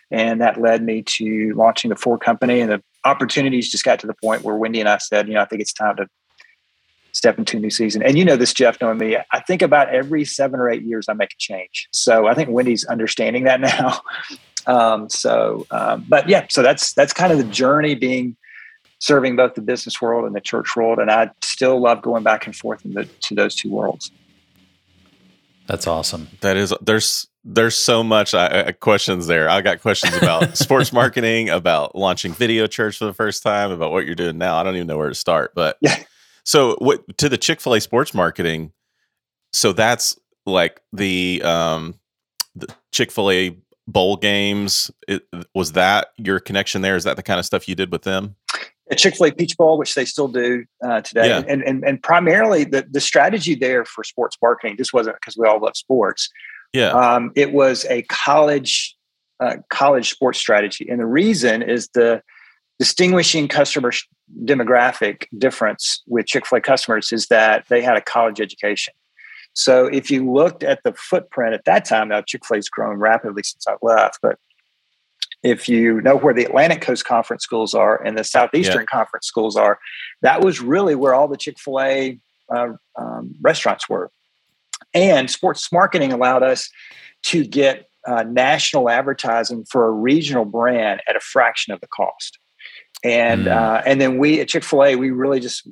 And 0.09 0.41
that 0.41 0.61
led 0.61 0.83
me 0.83 1.03
to 1.03 1.53
launching 1.55 1.89
the 1.89 1.95
FOR 1.95 2.17
Company. 2.17 2.59
And 2.61 2.71
the 2.71 2.83
opportunities 3.05 3.69
just 3.69 3.83
got 3.83 3.99
to 3.99 4.07
the 4.07 4.13
point 4.13 4.43
where 4.43 4.55
Wendy 4.55 4.79
and 4.79 4.89
I 4.89 4.97
said, 4.97 5.27
you 5.27 5.33
know, 5.33 5.41
I 5.41 5.45
think 5.45 5.61
it's 5.61 5.73
time 5.73 5.95
to 5.97 6.07
step 7.13 7.37
into 7.37 7.57
a 7.57 7.59
new 7.59 7.69
season. 7.69 8.01
And 8.03 8.17
you 8.17 8.25
know 8.25 8.35
this, 8.35 8.53
Jeff, 8.53 8.79
knowing 8.81 8.97
me, 8.97 9.17
I 9.31 9.39
think 9.41 9.61
about 9.61 9.89
every 9.89 10.25
seven 10.25 10.59
or 10.59 10.69
eight 10.69 10.83
years 10.83 11.07
I 11.09 11.13
make 11.13 11.33
a 11.33 11.37
change. 11.37 11.87
So 11.91 12.27
I 12.27 12.33
think 12.33 12.49
Wendy's 12.49 12.85
understanding 12.85 13.43
that 13.43 13.59
now. 13.61 14.01
Um, 14.67 15.09
so, 15.09 15.65
um, 15.71 16.05
but 16.07 16.29
yeah, 16.29 16.45
so 16.49 16.61
that's 16.61 16.93
that's 16.93 17.13
kind 17.13 17.31
of 17.31 17.39
the 17.39 17.45
journey 17.45 17.95
being 17.95 18.37
serving 19.01 19.35
both 19.35 19.55
the 19.55 19.61
business 19.61 20.01
world 20.01 20.25
and 20.25 20.35
the 20.35 20.39
church 20.41 20.75
world, 20.75 20.99
and 20.99 21.11
I 21.11 21.31
still 21.41 21.79
love 21.81 22.01
going 22.01 22.23
back 22.23 22.45
and 22.45 22.55
forth 22.55 22.85
in 22.85 22.93
the, 22.93 23.05
to 23.05 23.35
those 23.35 23.55
two 23.55 23.69
worlds. 23.69 24.11
That's 25.67 25.87
awesome. 25.87 26.27
That 26.41 26.57
is 26.57 26.73
there's 26.81 27.27
there's 27.43 27.75
so 27.75 28.03
much 28.03 28.33
I, 28.33 28.67
I, 28.67 28.71
questions 28.71 29.27
there. 29.27 29.49
I 29.49 29.61
got 29.61 29.81
questions 29.81 30.15
about 30.15 30.57
sports 30.57 30.93
marketing, 30.93 31.49
about 31.49 31.95
launching 31.95 32.33
video 32.33 32.67
church 32.67 32.97
for 32.97 33.05
the 33.05 33.13
first 33.13 33.41
time, 33.41 33.71
about 33.71 33.91
what 33.91 34.05
you're 34.05 34.15
doing 34.15 34.37
now. 34.37 34.57
I 34.57 34.63
don't 34.63 34.75
even 34.75 34.87
know 34.87 34.97
where 34.97 35.09
to 35.09 35.15
start. 35.15 35.53
But 35.55 35.77
Yeah. 35.81 35.97
so 36.43 36.75
what 36.79 37.17
to 37.17 37.29
the 37.29 37.37
Chick 37.37 37.61
Fil 37.61 37.75
A 37.75 37.81
sports 37.81 38.13
marketing? 38.13 38.71
So 39.53 39.73
that's 39.73 40.17
like 40.45 40.81
the 40.93 41.41
um 41.43 41.95
the 42.55 42.67
Chick 42.91 43.11
Fil 43.11 43.31
A 43.31 43.57
bowl 43.87 44.17
games. 44.17 44.91
It, 45.07 45.23
was 45.55 45.71
that 45.73 46.09
your 46.17 46.39
connection 46.39 46.81
there? 46.81 46.95
Is 46.95 47.05
that 47.05 47.15
the 47.15 47.23
kind 47.23 47.39
of 47.39 47.45
stuff 47.45 47.67
you 47.67 47.75
did 47.75 47.91
with 47.91 48.03
them? 48.03 48.35
The 48.91 48.95
Chick 48.97 49.15
Fil 49.15 49.27
A 49.27 49.31
Peach 49.31 49.55
Bowl, 49.57 49.77
which 49.77 49.95
they 49.95 50.03
still 50.03 50.27
do 50.27 50.65
uh, 50.85 50.99
today, 51.01 51.29
Yeah. 51.29 51.43
and, 51.47 51.63
and 51.63 51.83
and 51.83 52.03
primarily 52.03 52.65
the 52.65 52.85
the 52.91 52.99
strategy 52.99 53.55
there 53.55 53.85
for 53.85 54.03
sports 54.03 54.37
marketing. 54.41 54.75
This 54.77 54.91
wasn't 54.93 55.15
because 55.15 55.35
we 55.37 55.47
all 55.47 55.59
love 55.59 55.75
sports. 55.77 56.29
Yeah. 56.73 56.89
Um, 56.91 57.31
it 57.35 57.53
was 57.53 57.85
a 57.85 58.03
college 58.03 58.95
uh, 59.39 59.55
college 59.69 60.11
sports 60.11 60.39
strategy, 60.39 60.87
and 60.89 60.99
the 60.99 61.05
reason 61.05 61.61
is 61.63 61.87
the 61.93 62.21
distinguishing 62.79 63.47
customer 63.47 63.91
sh- 63.93 64.05
demographic 64.43 65.25
difference 65.37 66.03
with 66.05 66.25
Chick 66.27 66.45
Fil 66.45 66.57
A 66.57 66.61
customers 66.61 67.11
is 67.13 67.27
that 67.27 67.65
they 67.69 67.81
had 67.81 67.95
a 67.95 68.01
college 68.01 68.41
education. 68.41 68.93
So 69.53 69.85
if 69.87 70.11
you 70.11 70.29
looked 70.31 70.63
at 70.63 70.79
the 70.83 70.93
footprint 70.93 71.53
at 71.53 71.63
that 71.65 71.85
time, 71.85 72.09
now 72.09 72.21
Chick 72.21 72.45
Fil 72.45 72.57
A's 72.57 72.69
grown 72.69 72.97
rapidly 72.97 73.43
since 73.43 73.65
I 73.67 73.75
left, 73.81 74.19
but 74.21 74.37
if 75.43 75.67
you 75.67 76.01
know 76.01 76.15
where 76.15 76.33
the 76.33 76.45
Atlantic 76.45 76.81
Coast 76.81 77.05
Conference 77.05 77.43
schools 77.43 77.73
are 77.73 78.01
and 78.03 78.17
the 78.17 78.23
Southeastern 78.23 78.85
Conference 78.85 79.25
schools 79.25 79.55
are, 79.55 79.79
that 80.21 80.41
was 80.41 80.61
really 80.61 80.95
where 80.95 81.13
all 81.13 81.27
the 81.27 81.37
Chick 81.37 81.57
Fil 81.59 81.79
A 81.79 82.19
uh, 82.53 82.73
um, 82.97 83.33
restaurants 83.41 83.89
were. 83.89 84.11
And 84.93 85.29
sports 85.29 85.71
marketing 85.71 86.11
allowed 86.11 86.43
us 86.43 86.69
to 87.23 87.45
get 87.45 87.87
uh, 88.07 88.23
national 88.23 88.89
advertising 88.89 89.65
for 89.69 89.87
a 89.87 89.91
regional 89.91 90.45
brand 90.45 91.01
at 91.07 91.15
a 91.15 91.19
fraction 91.19 91.73
of 91.73 91.79
the 91.81 91.87
cost. 91.87 92.37
And 93.03 93.45
Mm. 93.45 93.51
uh, 93.51 93.81
and 93.85 93.99
then 93.99 94.17
we 94.19 94.41
at 94.41 94.47
Chick 94.49 94.63
Fil 94.63 94.83
A, 94.83 94.95
we 94.95 95.09
really 95.11 95.39
just 95.39 95.67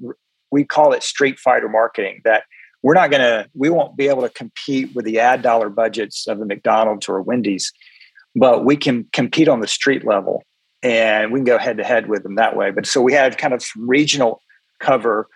we 0.52 0.64
call 0.64 0.94
it 0.94 1.04
street 1.04 1.40
fighter 1.40 1.70
marketing. 1.70 2.22
That 2.24 2.44
we're 2.82 2.96
not 2.96 3.12
going 3.12 3.22
to, 3.22 3.48
we 3.54 3.70
won't 3.70 3.98
be 3.98 4.08
able 4.08 4.22
to 4.22 4.30
compete 4.30 4.96
with 4.96 5.06
the 5.06 5.20
ad 5.20 5.42
dollar 5.42 5.70
budgets 5.70 6.28
of 6.28 6.40
a 6.40 6.46
McDonald's 6.46 7.10
or 7.10 7.18
a 7.18 7.22
Wendy's 7.22 7.74
but 8.36 8.66
we 8.66 8.78
can 8.78 9.06
compete 9.14 9.48
on 9.48 9.60
the 9.60 9.68
street 9.68 10.06
level 10.06 10.44
and 10.84 11.32
we 11.32 11.40
can 11.40 11.46
go 11.46 11.58
head 11.58 11.78
to 11.78 11.84
head 11.84 12.08
with 12.08 12.24
them 12.24 12.36
that 12.36 12.56
way. 12.56 12.72
But 12.72 12.86
so 12.86 13.02
we 13.02 13.14
had 13.14 13.38
kind 13.38 13.54
of 13.54 13.66
regional 13.78 14.42
cover 14.80 15.28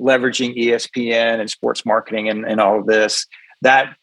leveraging 0.00 0.56
ESPN 0.56 1.40
and 1.40 1.50
sports 1.50 1.84
marketing 1.86 2.28
and, 2.28 2.44
and 2.44 2.60
all 2.60 2.78
of 2.80 2.86
this 2.86 3.26
that 3.62 3.94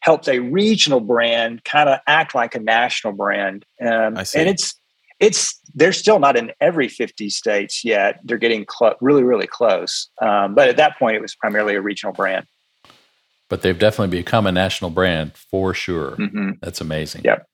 helps 0.00 0.28
a 0.28 0.38
regional 0.38 1.00
brand 1.00 1.64
kind 1.64 1.88
of 1.88 1.98
act 2.06 2.34
like 2.34 2.54
a 2.54 2.60
national 2.60 3.12
brand. 3.12 3.64
Um, 3.84 4.16
I 4.16 4.22
see. 4.22 4.40
and 4.40 4.48
it's, 4.48 4.74
it's, 5.18 5.60
they're 5.74 5.92
still 5.92 6.18
not 6.18 6.36
in 6.36 6.52
every 6.60 6.88
50 6.88 7.28
states 7.28 7.84
yet. 7.84 8.20
They're 8.24 8.38
getting 8.38 8.64
clo- 8.64 8.94
really, 9.00 9.22
really 9.22 9.46
close. 9.46 10.08
Um, 10.22 10.54
but 10.54 10.68
at 10.68 10.78
that 10.78 10.98
point, 10.98 11.16
it 11.16 11.20
was 11.22 11.34
primarily 11.34 11.74
a 11.74 11.82
regional 11.82 12.14
brand. 12.14 12.46
But 13.50 13.62
they've 13.62 13.78
definitely 13.78 14.16
become 14.16 14.46
a 14.46 14.52
national 14.52 14.90
brand 14.90 15.34
for 15.34 15.74
sure. 15.74 16.12
Mhm. 16.12 16.60
That's 16.62 16.80
amazing. 16.80 17.22
Yep. 17.24 17.46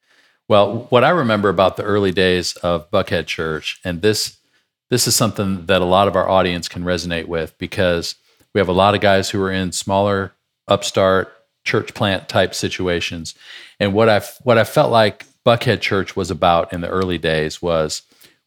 Well, 0.49 0.87
what 0.91 1.03
I 1.03 1.09
remember 1.11 1.49
about 1.49 1.77
the 1.77 1.83
early 1.83 2.13
days 2.13 2.55
of 2.57 2.89
Buckhead 2.91 3.27
Church, 3.27 3.81
and 3.85 4.01
this 4.01 4.39
this 4.91 5.09
is 5.09 5.17
something 5.17 5.67
that 5.67 5.83
a 5.83 5.87
lot 5.87 6.07
of 6.07 6.15
our 6.15 6.29
audience 6.29 6.69
can 6.69 6.85
resonate 6.85 7.27
with 7.27 7.59
because 7.59 8.15
we 8.55 8.61
have 8.61 8.69
a 8.69 8.73
lot 8.73 8.95
of 8.95 9.01
guys 9.01 9.31
who 9.31 9.43
are 9.43 9.51
in 9.51 9.73
smaller 9.73 10.33
upstart 10.69 11.33
church 11.65 11.95
plant 11.95 12.29
type 12.29 12.55
situations. 12.55 13.35
And 13.81 13.93
what 13.93 14.09
I 14.09 14.21
what 14.45 14.57
I 14.57 14.65
felt 14.65 14.93
like 14.93 15.27
Buckhead 15.45 15.81
Church 15.81 16.15
was 16.15 16.31
about 16.31 16.73
in 16.73 16.81
the 16.81 16.89
early 16.89 17.19
days 17.19 17.61
was 17.61 18.03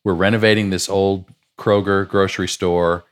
we're 0.06 0.14
renovating 0.14 0.70
this 0.70 0.88
old 0.88 1.26
Kroger 1.58 2.08
grocery 2.08 2.48
store 2.48 3.04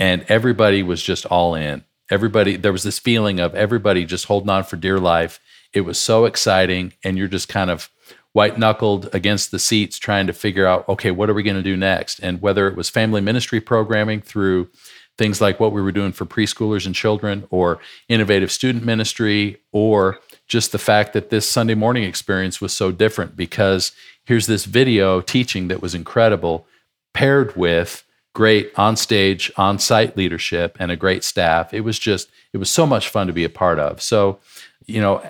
and 0.00 0.24
everybody 0.28 0.82
was 0.82 1.00
just 1.00 1.24
all 1.26 1.54
in. 1.54 1.84
Everybody 2.10 2.56
there 2.56 2.72
was 2.72 2.82
this 2.82 2.98
feeling 2.98 3.38
of 3.38 3.54
everybody 3.54 4.04
just 4.04 4.26
holding 4.26 4.50
on 4.50 4.64
for 4.64 4.76
dear 4.76 4.98
life. 4.98 5.38
It 5.72 5.82
was 5.82 5.98
so 5.98 6.24
exciting 6.24 6.94
and 7.04 7.16
you're 7.16 7.28
just 7.28 7.48
kind 7.48 7.70
of 7.70 7.88
white 8.32 8.58
knuckled 8.58 9.08
against 9.14 9.50
the 9.50 9.58
seats 9.58 9.98
trying 9.98 10.26
to 10.26 10.32
figure 10.32 10.66
out 10.66 10.88
okay 10.88 11.10
what 11.10 11.28
are 11.28 11.34
we 11.34 11.42
going 11.42 11.56
to 11.56 11.62
do 11.62 11.76
next? 11.76 12.18
And 12.20 12.40
whether 12.40 12.68
it 12.68 12.76
was 12.76 12.88
family 12.88 13.20
ministry 13.20 13.60
programming 13.60 14.20
through 14.20 14.70
things 15.18 15.40
like 15.40 15.60
what 15.60 15.72
we 15.72 15.82
were 15.82 15.92
doing 15.92 16.12
for 16.12 16.24
preschoolers 16.24 16.86
and 16.86 16.94
children 16.94 17.46
or 17.50 17.78
innovative 18.08 18.50
student 18.50 18.84
ministry 18.84 19.58
or 19.70 20.18
just 20.46 20.72
the 20.72 20.78
fact 20.78 21.12
that 21.12 21.30
this 21.30 21.48
Sunday 21.48 21.74
morning 21.74 22.04
experience 22.04 22.60
was 22.60 22.72
so 22.72 22.90
different 22.90 23.36
because 23.36 23.92
here's 24.24 24.46
this 24.46 24.64
video 24.64 25.20
teaching 25.20 25.68
that 25.68 25.82
was 25.82 25.94
incredible 25.94 26.66
paired 27.12 27.54
with 27.56 28.04
great 28.34 28.72
on-stage 28.76 29.52
on-site 29.58 30.16
leadership 30.16 30.76
and 30.80 30.90
a 30.90 30.96
great 30.96 31.22
staff. 31.22 31.74
It 31.74 31.82
was 31.82 31.98
just 31.98 32.30
it 32.54 32.58
was 32.58 32.70
so 32.70 32.86
much 32.86 33.08
fun 33.08 33.26
to 33.26 33.32
be 33.32 33.44
a 33.44 33.50
part 33.50 33.78
of. 33.78 34.00
So 34.00 34.38
you 34.86 35.00
know 35.00 35.22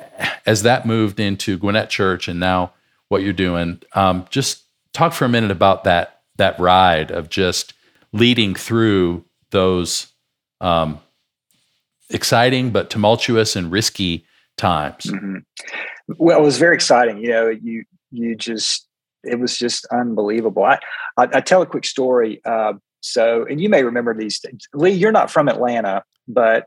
as 0.47 0.63
that 0.63 0.87
moved 0.87 1.19
into 1.19 1.59
Gwinnett 1.59 1.91
Church 1.91 2.29
and 2.29 2.39
now 2.39 2.73
what 3.13 3.23
you're 3.23 3.33
doing 3.33 3.81
um, 3.95 4.25
just 4.31 4.65
talk 4.93 5.13
for 5.13 5.25
a 5.25 5.29
minute 5.29 5.51
about 5.51 5.85
that 5.85 6.21
that 6.37 6.59
ride 6.59 7.11
of 7.13 7.29
just 7.29 7.75
leading 8.13 8.55
through 8.55 9.25
those 9.51 10.09
um, 10.61 10.99
exciting 12.11 12.71
but 12.71 12.91
tumultuous 12.91 13.55
and 13.57 13.71
risky 13.71 14.25
times 14.57 15.05
Mhm. 15.07 15.45
Well, 16.19 16.37
it 16.39 16.43
was 16.43 16.59
very 16.59 16.75
exciting. 16.75 17.19
You 17.19 17.31
know, 17.31 17.49
you 17.49 17.85
you 18.11 18.35
just 18.35 18.87
it 19.23 19.39
was 19.39 19.57
just 19.57 19.87
unbelievable. 19.93 20.65
I 20.65 20.79
I, 21.17 21.29
I 21.35 21.41
tell 21.41 21.63
a 21.63 21.67
quick 21.67 21.85
story. 21.87 22.41
Uh, 22.45 22.75
So, 23.01 23.47
and 23.49 23.61
you 23.61 23.69
may 23.69 23.83
remember 23.85 24.13
these 24.15 24.41
things. 24.41 24.67
Lee, 24.75 24.91
you're 24.91 25.13
not 25.13 25.31
from 25.31 25.49
Atlanta, 25.49 26.03
but 26.29 26.67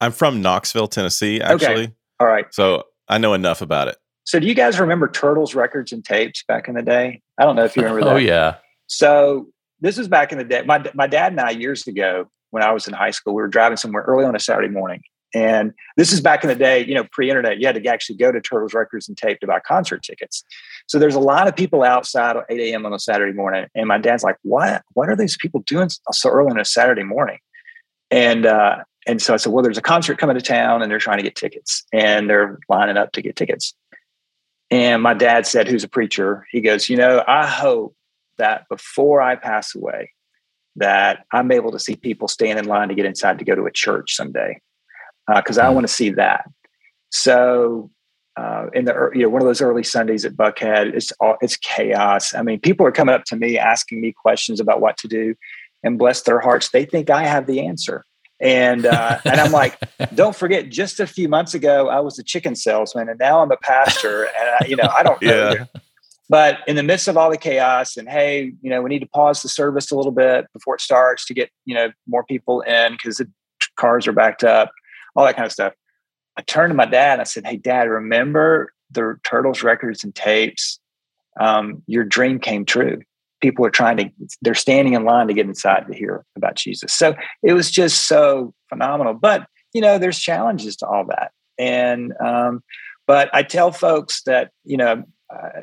I'm 0.00 0.12
from 0.12 0.40
Knoxville, 0.42 0.88
Tennessee, 0.88 1.40
actually. 1.40 1.92
all 2.18 2.26
right. 2.26 2.46
So 2.52 2.84
I 3.08 3.18
know 3.18 3.34
enough 3.34 3.60
about 3.62 3.88
it. 3.88 3.96
So, 4.24 4.38
do 4.38 4.46
you 4.46 4.54
guys 4.54 4.78
remember 4.78 5.08
Turtles 5.08 5.54
records 5.54 5.92
and 5.92 6.04
tapes 6.04 6.44
back 6.46 6.68
in 6.68 6.74
the 6.74 6.82
day? 6.82 7.20
I 7.38 7.44
don't 7.44 7.56
know 7.56 7.64
if 7.64 7.76
you 7.76 7.82
remember 7.82 8.04
that. 8.04 8.14
Oh 8.14 8.18
yeah. 8.18 8.56
So, 8.86 9.48
this 9.80 9.96
was 9.96 10.08
back 10.08 10.32
in 10.32 10.38
the 10.38 10.44
day. 10.44 10.62
My 10.62 10.84
my 10.94 11.06
dad 11.06 11.32
and 11.32 11.40
I 11.40 11.50
years 11.50 11.86
ago 11.86 12.30
when 12.50 12.62
I 12.62 12.72
was 12.72 12.86
in 12.86 12.94
high 12.94 13.12
school, 13.12 13.34
we 13.34 13.42
were 13.42 13.48
driving 13.48 13.76
somewhere 13.76 14.02
early 14.02 14.24
on 14.24 14.36
a 14.36 14.40
Saturday 14.40 14.68
morning, 14.68 15.02
and 15.34 15.72
this 15.96 16.12
is 16.12 16.20
back 16.20 16.44
in 16.44 16.48
the 16.48 16.54
day. 16.54 16.84
You 16.84 16.94
know, 16.94 17.04
pre-internet, 17.12 17.58
you 17.58 17.66
had 17.66 17.82
to 17.82 17.88
actually 17.88 18.16
go 18.16 18.30
to 18.30 18.40
Turtles 18.40 18.74
records 18.74 19.08
and 19.08 19.16
tape 19.16 19.40
to 19.40 19.46
buy 19.46 19.60
concert 19.60 20.02
tickets. 20.02 20.44
So 20.86 20.98
there's 20.98 21.14
a 21.14 21.20
lot 21.20 21.48
of 21.48 21.56
people 21.56 21.82
outside 21.82 22.36
at 22.36 22.44
8 22.48 22.60
a.m. 22.60 22.86
on 22.86 22.92
a 22.92 22.98
Saturday 22.98 23.32
morning, 23.32 23.66
and 23.74 23.86
my 23.86 23.98
dad's 23.98 24.22
like, 24.22 24.36
"What? 24.42 24.82
What 24.94 25.08
are 25.08 25.16
these 25.16 25.36
people 25.36 25.60
doing 25.66 25.88
so 25.88 26.28
early 26.28 26.50
on 26.50 26.60
a 26.60 26.64
Saturday 26.64 27.04
morning?" 27.04 27.38
And 28.10 28.46
uh, 28.46 28.78
and 29.06 29.22
so 29.22 29.34
I 29.34 29.36
said, 29.38 29.52
"Well, 29.52 29.62
there's 29.62 29.78
a 29.78 29.82
concert 29.82 30.18
coming 30.18 30.36
to 30.36 30.42
town, 30.42 30.82
and 30.82 30.90
they're 30.90 30.98
trying 30.98 31.18
to 31.18 31.24
get 31.24 31.36
tickets, 31.36 31.84
and 31.92 32.28
they're 32.28 32.58
lining 32.68 32.96
up 32.96 33.12
to 33.12 33.22
get 33.22 33.36
tickets." 33.36 33.74
And 34.70 35.02
my 35.02 35.14
dad 35.14 35.46
said, 35.46 35.66
who's 35.66 35.84
a 35.84 35.88
preacher, 35.88 36.46
he 36.50 36.60
goes, 36.60 36.88
You 36.88 36.96
know, 36.96 37.24
I 37.26 37.46
hope 37.46 37.94
that 38.38 38.68
before 38.68 39.20
I 39.20 39.36
pass 39.36 39.74
away, 39.74 40.12
that 40.76 41.24
I'm 41.32 41.50
able 41.50 41.72
to 41.72 41.78
see 41.78 41.96
people 41.96 42.28
stand 42.28 42.58
in 42.58 42.66
line 42.66 42.88
to 42.88 42.94
get 42.94 43.04
inside 43.04 43.38
to 43.38 43.44
go 43.44 43.54
to 43.54 43.66
a 43.66 43.72
church 43.72 44.14
someday, 44.14 44.60
because 45.34 45.58
uh, 45.58 45.62
I 45.62 45.70
want 45.70 45.86
to 45.86 45.92
see 45.92 46.10
that. 46.10 46.48
So, 47.10 47.90
uh, 48.36 48.66
in 48.72 48.84
the 48.84 49.10
you 49.12 49.22
know 49.22 49.28
one 49.28 49.42
of 49.42 49.46
those 49.46 49.60
early 49.60 49.82
Sundays 49.82 50.24
at 50.24 50.34
Buckhead, 50.34 50.94
it's 50.94 51.12
all, 51.20 51.36
it's 51.40 51.56
chaos. 51.56 52.32
I 52.32 52.42
mean, 52.42 52.60
people 52.60 52.86
are 52.86 52.92
coming 52.92 53.14
up 53.14 53.24
to 53.24 53.36
me 53.36 53.58
asking 53.58 54.00
me 54.00 54.12
questions 54.12 54.60
about 54.60 54.80
what 54.80 54.96
to 54.98 55.08
do, 55.08 55.34
and 55.82 55.98
bless 55.98 56.22
their 56.22 56.40
hearts, 56.40 56.70
they 56.70 56.84
think 56.84 57.10
I 57.10 57.24
have 57.24 57.46
the 57.46 57.66
answer. 57.66 58.04
And 58.40 58.86
uh, 58.86 59.18
and 59.24 59.40
I'm 59.40 59.52
like, 59.52 59.78
don't 60.14 60.34
forget, 60.34 60.70
just 60.70 61.00
a 61.00 61.06
few 61.06 61.28
months 61.28 61.54
ago, 61.54 61.88
I 61.88 62.00
was 62.00 62.18
a 62.18 62.22
chicken 62.24 62.54
salesman, 62.54 63.08
and 63.08 63.18
now 63.18 63.42
I'm 63.42 63.50
a 63.50 63.56
pastor, 63.56 64.24
and 64.24 64.48
I, 64.60 64.66
you 64.66 64.76
know, 64.76 64.90
I 64.96 65.02
don't 65.02 65.20
know. 65.22 65.30
Yeah. 65.60 65.64
But 66.28 66.58
in 66.68 66.76
the 66.76 66.84
midst 66.84 67.08
of 67.08 67.16
all 67.16 67.28
the 67.28 67.36
chaos, 67.36 67.96
and 67.96 68.08
hey, 68.08 68.52
you 68.62 68.70
know, 68.70 68.82
we 68.82 68.88
need 68.88 69.00
to 69.00 69.08
pause 69.08 69.42
the 69.42 69.48
service 69.48 69.90
a 69.90 69.96
little 69.96 70.12
bit 70.12 70.46
before 70.52 70.76
it 70.76 70.80
starts 70.80 71.26
to 71.26 71.34
get 71.34 71.50
you 71.64 71.74
know 71.74 71.90
more 72.06 72.24
people 72.24 72.60
in 72.60 72.92
because 72.92 73.16
the 73.16 73.28
cars 73.74 74.06
are 74.06 74.12
backed 74.12 74.44
up, 74.44 74.70
all 75.16 75.24
that 75.26 75.34
kind 75.34 75.46
of 75.46 75.52
stuff. 75.52 75.72
I 76.36 76.42
turned 76.42 76.70
to 76.70 76.76
my 76.76 76.86
dad 76.86 77.14
and 77.14 77.20
I 77.20 77.24
said, 77.24 77.46
"Hey, 77.46 77.56
Dad, 77.56 77.88
remember 77.88 78.72
the 78.92 79.18
Turtles 79.24 79.64
records 79.64 80.04
and 80.04 80.14
tapes? 80.14 80.78
Um, 81.40 81.82
your 81.86 82.04
dream 82.04 82.38
came 82.38 82.64
true 82.64 83.00
people 83.40 83.64
are 83.64 83.70
trying 83.70 83.96
to 83.96 84.10
they're 84.42 84.54
standing 84.54 84.94
in 84.94 85.04
line 85.04 85.26
to 85.26 85.34
get 85.34 85.46
inside 85.46 85.86
to 85.86 85.94
hear 85.94 86.24
about 86.36 86.56
jesus 86.56 86.92
so 86.92 87.14
it 87.42 87.52
was 87.52 87.70
just 87.70 88.06
so 88.06 88.54
phenomenal 88.68 89.14
but 89.14 89.46
you 89.72 89.80
know 89.80 89.98
there's 89.98 90.18
challenges 90.18 90.76
to 90.76 90.86
all 90.86 91.04
that 91.04 91.32
and 91.58 92.12
um, 92.24 92.62
but 93.06 93.28
i 93.32 93.42
tell 93.42 93.72
folks 93.72 94.22
that 94.24 94.50
you 94.64 94.76
know 94.76 95.04
uh, 95.32 95.60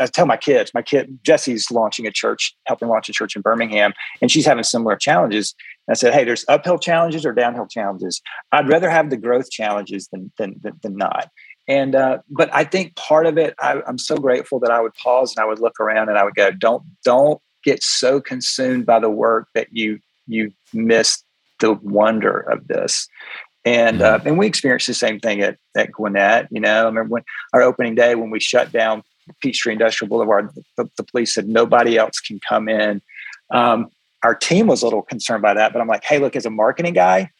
I 0.00 0.06
tell 0.06 0.26
my 0.26 0.36
kids, 0.36 0.72
my 0.74 0.82
kid 0.82 1.18
Jesse's 1.22 1.70
launching 1.70 2.06
a 2.06 2.10
church, 2.10 2.56
helping 2.66 2.88
launch 2.88 3.08
a 3.08 3.12
church 3.12 3.36
in 3.36 3.42
Birmingham, 3.42 3.92
and 4.20 4.30
she's 4.30 4.46
having 4.46 4.64
similar 4.64 4.96
challenges. 4.96 5.54
And 5.86 5.92
I 5.92 5.96
said, 5.96 6.14
"Hey, 6.14 6.24
there's 6.24 6.44
uphill 6.48 6.78
challenges 6.78 7.26
or 7.26 7.32
downhill 7.32 7.66
challenges. 7.66 8.22
I'd 8.52 8.68
rather 8.68 8.88
have 8.88 9.10
the 9.10 9.16
growth 9.16 9.50
challenges 9.50 10.08
than 10.12 10.32
than 10.38 10.54
than, 10.62 10.80
than 10.82 10.96
not." 10.96 11.28
And 11.68 11.94
uh, 11.94 12.18
but 12.28 12.52
I 12.52 12.64
think 12.64 12.96
part 12.96 13.26
of 13.26 13.38
it, 13.38 13.54
I, 13.60 13.80
I'm 13.86 13.98
so 13.98 14.16
grateful 14.16 14.58
that 14.60 14.70
I 14.70 14.80
would 14.80 14.94
pause 14.94 15.34
and 15.36 15.42
I 15.42 15.46
would 15.46 15.60
look 15.60 15.78
around 15.78 16.08
and 16.08 16.18
I 16.18 16.24
would 16.24 16.34
go, 16.34 16.50
"Don't 16.50 16.82
don't 17.04 17.40
get 17.64 17.82
so 17.82 18.20
consumed 18.20 18.86
by 18.86 18.98
the 18.98 19.10
work 19.10 19.48
that 19.54 19.68
you 19.70 20.00
you 20.26 20.52
miss 20.72 21.22
the 21.60 21.74
wonder 21.74 22.38
of 22.38 22.66
this." 22.66 23.08
And 23.64 24.02
uh, 24.02 24.18
and 24.24 24.38
we 24.38 24.46
experienced 24.46 24.88
the 24.88 24.94
same 24.94 25.20
thing 25.20 25.40
at 25.40 25.56
at 25.76 25.92
Gwinnett. 25.92 26.48
You 26.50 26.60
know, 26.60 26.82
I 26.82 26.84
remember 26.84 27.10
when 27.10 27.24
our 27.52 27.62
opening 27.62 27.94
day 27.94 28.16
when 28.16 28.30
we 28.30 28.40
shut 28.40 28.72
down 28.72 29.04
Peachtree 29.40 29.72
Industrial 29.72 30.08
Boulevard, 30.08 30.50
the, 30.76 30.90
the 30.96 31.04
police 31.04 31.34
said 31.34 31.48
nobody 31.48 31.96
else 31.96 32.18
can 32.18 32.40
come 32.40 32.68
in. 32.68 33.00
Um, 33.52 33.88
our 34.24 34.34
team 34.34 34.66
was 34.66 34.82
a 34.82 34.86
little 34.86 35.02
concerned 35.02 35.42
by 35.42 35.54
that, 35.54 35.72
but 35.72 35.80
I'm 35.80 35.88
like, 35.88 36.04
hey, 36.04 36.18
look, 36.18 36.36
as 36.36 36.46
a 36.46 36.50
marketing 36.50 36.94
guy, 36.94 37.30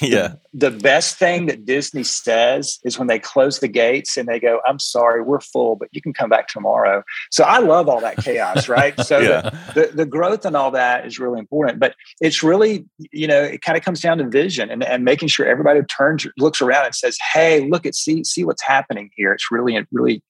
yeah. 0.00 0.34
The, 0.54 0.70
the, 0.70 0.78
best 0.78 1.16
thing 1.16 1.46
that 1.46 1.64
Disney 1.64 2.04
says 2.04 2.78
is 2.84 2.98
when 2.98 3.08
they 3.08 3.18
close 3.18 3.60
the 3.60 3.68
gates 3.68 4.16
and 4.16 4.28
they 4.28 4.40
go, 4.40 4.60
I'm 4.66 4.78
sorry, 4.78 5.22
we're 5.22 5.40
full, 5.40 5.76
but 5.76 5.88
you 5.92 6.00
can 6.00 6.12
come 6.12 6.30
back 6.30 6.48
tomorrow. 6.48 7.02
So 7.30 7.44
I 7.44 7.58
love 7.58 7.88
all 7.88 8.00
that 8.00 8.18
chaos, 8.18 8.68
right? 8.68 8.98
So 9.00 9.18
Yeah. 9.18 9.50
the, 9.74 9.86
the, 9.88 9.96
the 9.96 10.06
growth 10.06 10.44
and 10.44 10.56
all 10.56 10.70
that 10.72 11.06
is 11.06 11.18
really 11.18 11.38
important. 11.38 11.80
But 11.80 11.94
it's 12.20 12.42
really, 12.42 12.86
you 13.10 13.26
know, 13.26 13.42
it 13.42 13.62
kind 13.62 13.76
of 13.76 13.84
comes 13.84 14.00
down 14.00 14.18
to 14.18 14.28
vision 14.28 14.70
and, 14.70 14.84
and 14.84 15.04
making 15.04 15.28
sure 15.28 15.46
everybody 15.46 15.82
turns, 15.82 16.26
looks 16.38 16.60
around 16.60 16.86
and 16.86 16.94
says, 16.94 17.18
Hey, 17.32 17.68
look 17.68 17.86
at, 17.86 17.94
see, 17.94 18.22
see 18.24 18.44
what's 18.44 18.62
happening 18.62 19.10
here. 19.16 19.32
It's 19.32 19.50
really, 19.50 19.78
really 19.90 20.22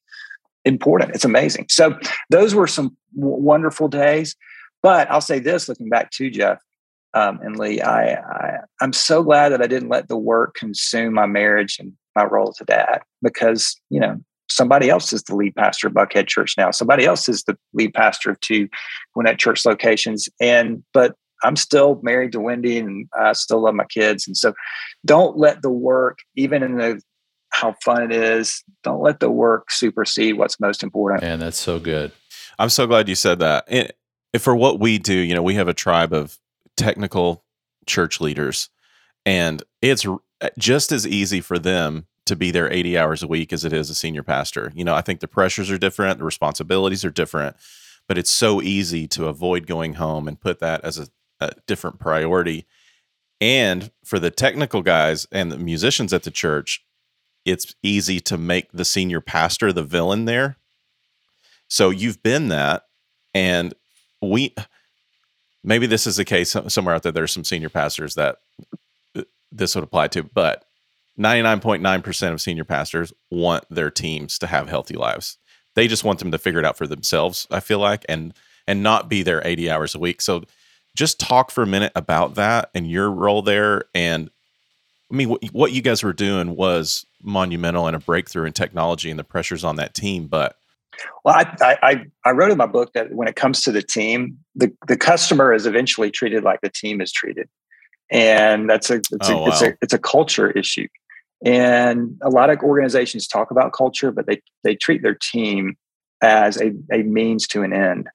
important. 0.65 1.15
It's 1.15 1.25
amazing. 1.25 1.67
So 1.69 1.99
those 2.31 2.55
were 2.55 2.67
some 2.67 2.97
w- 3.15 3.43
wonderful 3.43 3.89
days. 3.89 4.37
But 4.83 5.11
I'll 5.11 5.21
say 5.21 5.39
this 5.41 5.69
looking 5.69 5.89
back 5.89 6.11
to 6.13 6.31
Jeff, 6.31 6.59
um, 7.15 7.41
and 7.43 7.59
Lee, 7.59 7.81
I, 7.81 8.15
I 8.15 8.59
I'm 8.81 8.93
so 8.93 9.23
glad 9.23 9.51
that 9.51 9.63
I 9.63 9.67
didn't 9.67 9.89
let 9.89 10.09
the 10.09 10.17
work 10.17 10.55
consume 10.55 11.15
my 11.15 11.27
marriage 11.27 11.79
and 11.79 11.93
my 12.15 12.25
role 12.25 12.51
as 12.51 12.61
a 12.61 12.65
dad 12.65 13.01
because 13.23 13.81
you 13.91 14.01
know 14.01 14.21
somebody 14.49 14.91
else 14.91 15.13
is 15.13 15.23
the 15.25 15.35
lead 15.35 15.55
pastor 15.55 15.89
of 15.89 15.95
Buckhead 15.95 16.27
Church 16.27 16.55
now. 16.57 16.71
Somebody 16.71 17.05
else 17.05 17.29
is 17.29 17.45
the 17.45 17.57
lead 17.73 17.95
pastor 17.95 18.31
of 18.31 18.41
two 18.41 18.69
Gwinnett 19.15 19.39
Church 19.39 19.65
locations, 19.65 20.29
and 20.41 20.83
but 20.93 21.15
I'm 21.43 21.57
still 21.57 22.01
married 22.03 22.33
to 22.33 22.41
Wendy 22.41 22.79
and 22.79 23.09
I 23.19 23.33
still 23.33 23.63
love 23.63 23.75
my 23.75 23.85
kids. 23.85 24.27
And 24.27 24.37
so 24.37 24.53
don't 25.07 25.39
let 25.39 25.63
the 25.63 25.71
work, 25.71 26.19
even 26.37 26.63
in 26.63 26.77
the 26.77 27.01
how 27.51 27.75
fun 27.83 28.03
it 28.03 28.13
is, 28.13 28.63
don't 28.85 29.03
let 29.03 29.21
the 29.21 29.31
work 29.31 29.71
supersede 29.71 30.39
what's 30.39 30.61
most 30.61 30.83
important. 30.83 31.25
And 31.25 31.43
that's 31.43 31.59
so 31.59 31.79
good. 31.79 32.13
I'm 32.59 32.69
so 32.69 32.87
glad 32.87 33.09
you 33.09 33.15
said 33.15 33.41
that. 33.41 33.65
And 33.69 33.93
for 34.39 34.55
what 34.55 34.79
we 34.79 34.99
do, 34.99 35.15
you 35.15 35.35
know, 35.35 35.43
we 35.43 35.55
have 35.55 35.67
a 35.67 35.75
tribe 35.75 36.13
of 36.13 36.39
technical 36.81 37.45
church 37.87 38.21
leaders, 38.21 38.69
and 39.27 39.63
it's 39.83 40.07
just 40.59 40.93
as 40.93 41.07
easy 41.07 41.41
for 41.41 41.59
them 41.59 42.07
to 42.27 42.37
be 42.37 42.51
there 42.51 42.73
80 42.73 42.97
hours 42.97 43.23
a 43.23 43.27
week 43.27 43.53
as 43.53 43.65
it 43.65 43.73
is 43.73 43.91
a 43.91 43.95
senior 43.95 44.23
pastor. 44.23 44.73
You 44.75 44.85
know, 44.85 44.95
I 44.95 45.01
think 45.01 45.21
the 45.21 45.29
pressures 45.29 45.71
are 45.71 45.79
different, 45.79 46.19
the 46.19 46.25
responsibilities 46.25 47.05
are 47.05 47.11
different, 47.11 47.57
but 48.07 48.19
it's 48.19 48.31
so 48.31 48.63
easy 48.63 49.09
to 49.09 49.27
avoid 49.27 49.67
going 49.67 49.95
home 49.95 50.29
and 50.29 50.41
put 50.41 50.61
that 50.61 50.85
as 50.85 50.99
a, 50.99 51.09
a 51.41 51.53
different 51.67 51.99
priority. 51.99 52.67
And 53.41 53.91
for 54.05 54.19
the 54.19 54.31
technical 54.31 54.83
guys 54.83 55.27
and 55.33 55.51
the 55.51 55.59
musicians 55.59 56.13
at 56.13 56.23
the 56.23 56.31
church, 56.31 56.85
it's 57.45 57.75
easy 57.83 58.21
to 58.21 58.39
make 58.39 58.71
the 58.73 58.85
senior 58.85 59.21
pastor 59.21 59.73
the 59.73 59.83
villain 59.83 60.27
there. 60.27 60.57
So 61.69 61.91
you've 61.91 62.23
been 62.23 62.49
that. 62.49 62.85
And 63.35 63.75
we, 64.21 64.55
maybe 65.63 65.87
this 65.87 66.07
is 66.07 66.17
the 66.17 66.25
case 66.25 66.57
somewhere 66.69 66.95
out 66.95 67.03
there. 67.03 67.13
There's 67.13 67.33
some 67.33 67.45
senior 67.45 67.69
pastors 67.69 68.15
that 68.15 68.39
uh, 69.17 69.23
this 69.53 69.75
would 69.75 69.85
apply 69.85 70.09
to, 70.09 70.23
but 70.23 70.65
99.9% 71.19 72.33
of 72.33 72.41
senior 72.41 72.65
pastors 72.65 73.13
want 73.31 73.65
their 73.71 73.91
teams 73.91 74.39
to 74.39 74.47
have 74.47 74.69
healthy 74.69 74.95
lives. 74.95 75.39
They 75.75 75.87
just 75.87 76.05
want 76.05 76.19
them 76.19 76.31
to 76.31 76.39
figure 76.39 76.61
it 76.61 76.67
out 76.67 76.79
for 76.79 76.87
themselves, 76.87 77.47
I 77.51 77.61
feel 77.61 77.79
like, 77.79 78.05
and 78.09 78.35
and 78.67 78.83
not 78.83 79.09
be 79.09 79.23
there 79.23 79.43
80 79.45 79.71
hours 79.71 79.95
a 79.95 79.99
week. 79.99 80.21
So 80.21 80.45
just 80.95 81.19
talk 81.19 81.51
for 81.51 81.63
a 81.63 81.67
minute 81.67 81.93
about 81.97 82.35
that 82.35 82.71
and 82.75 82.89
your 82.89 83.11
role 83.11 83.43
there 83.43 83.85
and 83.95 84.31
I 85.11 85.17
mean 85.17 85.29
what, 85.29 85.45
what 85.53 85.73
you 85.73 85.83
guys 85.83 86.03
were 86.03 86.13
doing 86.13 86.55
was 86.57 87.05
monumental 87.23 87.87
and 87.87 87.97
a 87.97 87.99
breakthrough 87.99 88.45
in 88.45 88.53
technology 88.53 89.11
and 89.11 89.19
the 89.19 89.25
pressures 89.25 89.65
on 89.65 89.77
that 89.77 89.95
team, 89.95 90.27
but 90.27 90.57
Well, 91.25 91.35
I, 91.35 91.79
I 91.83 92.05
I 92.25 92.31
wrote 92.33 92.51
in 92.51 92.59
my 92.59 92.67
book 92.67 92.93
that 92.95 93.13
when 93.13 93.29
it 93.29 93.37
comes 93.37 93.63
to 93.63 93.73
the 93.73 93.83
team, 93.83 94.39
the 94.55 94.73
the 94.89 94.97
customer 94.97 95.53
is 95.53 95.67
eventually 95.67 96.11
treated 96.11 96.45
like 96.45 96.61
the 96.61 96.71
team 96.71 97.01
is 97.01 97.13
treated, 97.13 97.49
and 98.11 98.69
that's 98.69 98.91
a 98.91 98.97
it's, 98.97 99.09
Oh, 99.23 99.45
a, 99.45 99.49
it's 99.49 99.63
a 99.63 99.75
it's 99.83 99.93
a 99.95 99.99
culture 99.99 100.51
issue. 100.51 100.89
And 101.45 102.19
a 102.23 102.29
lot 102.29 102.51
of 102.51 102.59
organizations 102.61 103.27
talk 103.27 103.51
about 103.51 103.73
culture, 103.73 104.13
but 104.13 104.27
they 104.27 104.43
they 104.63 104.75
treat 104.75 105.03
their 105.03 105.15
team 105.15 105.77
as 106.23 106.61
a, 106.61 106.73
a 106.93 107.03
means 107.03 107.47
to 107.49 107.63
an 107.63 107.73
end. 107.73 108.09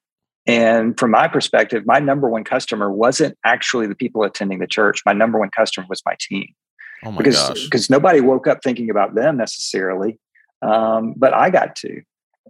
And 0.47 0.97
from 0.99 1.09
my 1.09 1.27
perspective, 1.27 1.83
my 1.87 1.97
number 1.97 2.29
one 2.29 2.43
customer 2.43 2.91
wasn't 2.91 3.35
actually 3.43 3.87
the 3.87 3.95
people 3.95 4.21
attending 4.23 4.59
the 4.59 4.67
church. 4.67 5.01
My 5.03 5.13
number 5.13 5.39
one 5.39 5.49
customer 5.49 5.87
was 5.89 6.03
my 6.05 6.15
team 6.19 6.47
oh 7.03 7.11
my 7.11 7.17
because 7.17 7.35
gosh. 7.35 7.63
because 7.63 7.89
nobody 7.89 8.21
woke 8.21 8.47
up 8.47 8.63
thinking 8.63 8.89
about 8.89 9.15
them 9.15 9.37
necessarily, 9.37 10.19
um, 10.61 11.13
but 11.17 11.33
I 11.33 11.49
got 11.49 11.75
to, 11.77 12.01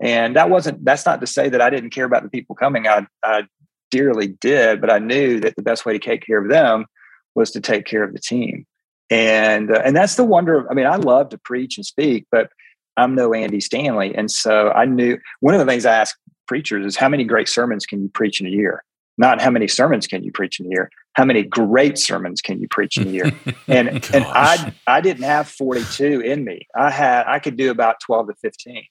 and 0.01 0.35
that 0.35 0.49
wasn't 0.49 0.83
that's 0.83 1.05
not 1.05 1.21
to 1.21 1.27
say 1.27 1.49
that 1.49 1.61
I 1.61 1.69
didn't 1.69 1.91
care 1.91 2.05
about 2.05 2.23
the 2.23 2.29
people 2.29 2.55
coming. 2.55 2.87
I, 2.87 3.07
I 3.23 3.43
dearly 3.91 4.27
did, 4.27 4.81
but 4.81 4.91
I 4.91 4.99
knew 4.99 5.39
that 5.39 5.55
the 5.55 5.61
best 5.61 5.85
way 5.85 5.93
to 5.93 5.99
take 5.99 6.25
care 6.25 6.41
of 6.41 6.49
them 6.49 6.85
was 7.33 7.51
to 7.51 7.61
take 7.61 7.85
care 7.85 8.03
of 8.03 8.13
the 8.13 8.19
team, 8.19 8.65
and 9.09 9.71
uh, 9.71 9.81
and 9.83 9.95
that's 9.95 10.15
the 10.15 10.23
wonder. 10.23 10.57
Of, 10.57 10.67
I 10.69 10.73
mean, 10.73 10.87
I 10.87 10.95
love 10.95 11.29
to 11.29 11.37
preach 11.37 11.77
and 11.77 11.85
speak, 11.85 12.25
but 12.31 12.49
I'm 12.97 13.15
no 13.15 13.33
Andy 13.33 13.61
Stanley, 13.61 14.13
and 14.15 14.29
so 14.29 14.69
I 14.71 14.85
knew 14.85 15.17
one 15.39 15.53
of 15.53 15.59
the 15.59 15.65
things 15.65 15.85
I 15.85 15.95
ask 15.95 16.17
preachers 16.47 16.85
is 16.85 16.95
how 16.95 17.09
many 17.09 17.23
great 17.23 17.49
sermons 17.49 17.85
can 17.85 18.01
you 18.01 18.09
preach 18.09 18.39
in 18.41 18.47
a 18.47 18.51
year? 18.51 18.83
not 19.17 19.41
how 19.41 19.49
many 19.49 19.67
sermons 19.67 20.07
can 20.07 20.23
you 20.23 20.31
preach 20.31 20.59
in 20.59 20.65
a 20.65 20.69
year 20.69 20.89
how 21.13 21.25
many 21.25 21.43
great 21.43 21.97
sermons 21.97 22.41
can 22.41 22.59
you 22.59 22.67
preach 22.67 22.97
in 22.97 23.07
a 23.07 23.11
year 23.11 23.31
and 23.67 23.89
and 24.13 24.25
i 24.27 24.73
i 24.87 25.01
didn't 25.01 25.23
have 25.23 25.47
42 25.47 26.21
in 26.21 26.43
me 26.43 26.67
i 26.75 26.89
had 26.89 27.25
i 27.27 27.39
could 27.39 27.57
do 27.57 27.71
about 27.71 27.97
12 28.05 28.27
to 28.27 28.33
15 28.35 28.83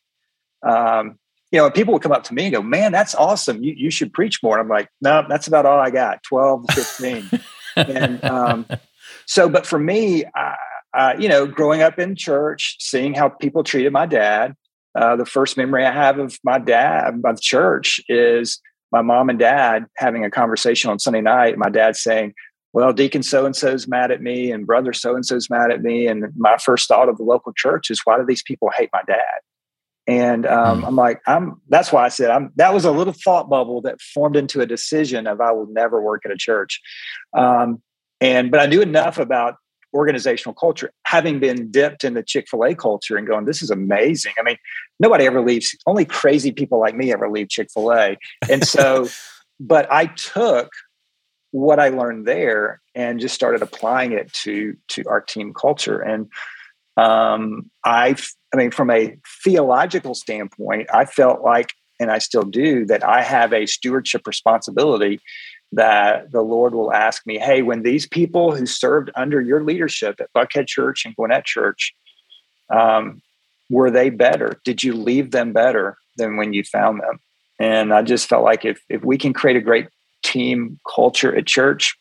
um, 0.65 1.19
you 1.51 1.59
know 1.59 1.71
people 1.71 1.93
would 1.93 2.03
come 2.03 2.13
up 2.13 2.25
to 2.25 2.35
me 2.35 2.47
and 2.47 2.55
go 2.55 2.63
man 2.63 2.93
that's 2.93 3.15
awesome 3.15 3.63
you, 3.63 3.75
you 3.77 3.91
should 3.91 4.13
preach 4.13 4.43
more 4.43 4.59
and 4.59 4.65
i'm 4.65 4.69
like 4.69 4.89
no 5.01 5.25
that's 5.29 5.47
about 5.47 5.67
all 5.67 5.79
i 5.79 5.91
got 5.91 6.23
12 6.25 6.67
to 6.67 6.73
15 6.73 7.31
and 7.77 8.25
um, 8.25 8.67
so 9.27 9.49
but 9.49 9.67
for 9.67 9.79
me 9.79 10.25
I, 10.35 10.57
I, 10.93 11.15
you 11.17 11.29
know 11.29 11.47
growing 11.47 11.83
up 11.83 11.99
in 11.99 12.17
church 12.17 12.77
seeing 12.81 13.15
how 13.15 13.29
people 13.29 13.63
treated 13.63 13.93
my 13.93 14.07
dad 14.07 14.55
uh, 14.97 15.17
the 15.17 15.27
first 15.27 15.57
memory 15.57 15.85
i 15.85 15.93
have 15.93 16.19
of 16.19 16.39
my 16.43 16.59
dad 16.59 17.21
of 17.25 17.41
church 17.41 18.01
is 18.09 18.61
my 18.95 19.03
mom 19.03 19.29
and 19.29 19.41
dad 19.41 19.87
having 19.97 20.25
a 20.25 20.31
conversation 20.31 20.89
on 20.89 21.01
Sunday 21.01 21.21
night, 21.21 21.59
my 21.59 21.69
dad 21.69 21.97
saying, 21.97 22.33
well, 22.73 22.93
Deacon 22.93 23.25
so 23.25 23.45
and 23.45 23.55
so's 23.55 23.89
mad 23.89 24.13
at 24.13 24.23
me, 24.23 24.53
and 24.53 24.67
brother 24.67 24.93
so 24.93 25.17
and 25.17 25.27
so's 25.27 25.51
mad 25.51 25.73
at 25.73 25.83
me. 25.83 26.07
And 26.07 26.27
my 26.37 26.57
first 26.59 26.87
thought 26.87 27.09
of 27.09 27.19
the 27.19 27.25
local 27.25 27.53
church 27.57 27.91
is, 27.91 28.03
why 28.05 28.19
do 28.19 28.25
these 28.25 28.45
people 28.45 28.71
hate 28.71 28.91
my 28.93 29.03
dad? 29.05 29.41
And 30.07 30.47
um, 30.47 30.83
mm. 30.83 30.87
I'm 30.87 30.97
like, 30.97 31.21
I'm. 31.27 31.61
That's 31.69 31.91
why 31.91 32.05
I 32.05 32.09
said 32.09 32.31
I'm. 32.31 32.53
That 32.57 32.75
was 32.75 32.85
a 32.85 32.91
little 32.91 33.15
thought 33.15 33.49
bubble 33.49 33.81
that 33.83 34.01
formed 34.01 34.37
into 34.37 34.61
a 34.61 34.67
decision 34.67 35.27
of 35.27 35.41
I 35.41 35.53
will 35.53 35.67
never 35.67 36.03
work 36.03 36.23
at 36.25 36.31
a 36.31 36.37
church. 36.37 36.81
Um, 37.37 37.83
and 38.21 38.51
but 38.51 38.61
I 38.61 38.67
knew 38.67 38.83
enough 38.83 39.19
about 39.19 39.57
organizational 39.95 40.55
culture, 40.55 40.93
having 41.07 41.39
been 41.39 41.71
dipped 41.71 42.05
in 42.05 42.15
the 42.15 42.23
Chick 42.23 42.49
fil 42.51 42.65
A 42.65 42.75
culture 42.75 43.17
and 43.17 43.27
going, 43.27 43.45
this 43.45 43.63
is 43.63 43.71
amazing. 43.71 44.33
I 44.39 44.43
mean, 44.43 44.57
nobody 44.99 45.25
ever 45.25 45.41
leaves, 45.41 45.75
only 45.87 46.05
crazy 46.05 46.51
people 46.51 46.81
like 46.81 46.97
me 46.97 47.13
ever 47.13 47.31
leave 47.31 47.49
Chick 47.49 47.69
fil 47.73 47.93
A. 47.93 48.19
And 48.51 48.67
so, 48.67 49.09
but 49.61 49.91
I 49.91 50.07
took 50.07 50.71
what 51.53 51.79
I 51.79 51.89
learned 51.91 52.27
there 52.27 52.83
and 52.97 53.21
just 53.21 53.35
started 53.35 53.63
applying 53.63 54.13
it 54.13 54.33
to 54.43 54.77
to 54.89 55.05
our 55.07 55.21
team 55.21 55.55
culture. 55.55 56.01
And 56.01 56.29
um, 56.97 57.71
I, 57.85 58.17
I 58.53 58.57
mean, 58.57 58.71
from 58.71 58.91
a 58.91 59.17
theological 59.43 60.15
standpoint, 60.15 60.89
I 60.93 61.05
felt 61.05 61.43
like, 61.43 61.73
and 62.01 62.11
I 62.11 62.19
still 62.19 62.43
do, 62.43 62.85
that 62.87 63.05
I 63.05 63.23
have 63.23 63.53
a 63.53 63.67
stewardship 63.67 64.27
responsibility 64.27 65.21
that 65.73 66.31
the 66.31 66.43
Lord 66.43 66.75
will 66.75 66.93
ask 66.93 67.27
me, 67.27 67.39
hey, 67.39 67.63
when 67.63 67.83
these 67.83 68.07
people 68.07 68.55
who 68.55 68.67
served 68.67 69.11
under 69.17 69.41
your 69.41 69.65
leadership 69.65 70.21
at 70.21 70.33
Buckhead 70.33 70.67
Church 70.67 71.05
and 71.05 71.17
Gwinnett 71.17 71.45
Church, 71.45 71.95
um, 72.71 73.21
were 73.71 73.91
they 73.91 74.11
better? 74.11 74.61
Did 74.65 74.83
you 74.83 74.95
leave 74.95 75.31
them 75.31 75.53
better 75.53 75.97
than 76.17 76.37
when 76.37 76.53
you 76.53 76.63
found 76.63 77.01
them? 77.01 77.19
And 77.59 77.93
I 77.93 78.03
just 78.03 78.29
felt 78.29 78.45
like 78.45 78.65
if 78.65 78.81
if 78.89 79.03
we 79.05 79.17
can 79.17 79.33
create 79.33 79.57
a 79.57 79.61
great 79.61 79.89
team 80.23 80.79
culture 80.95 81.35
at 81.35 81.47
church, 81.47 81.97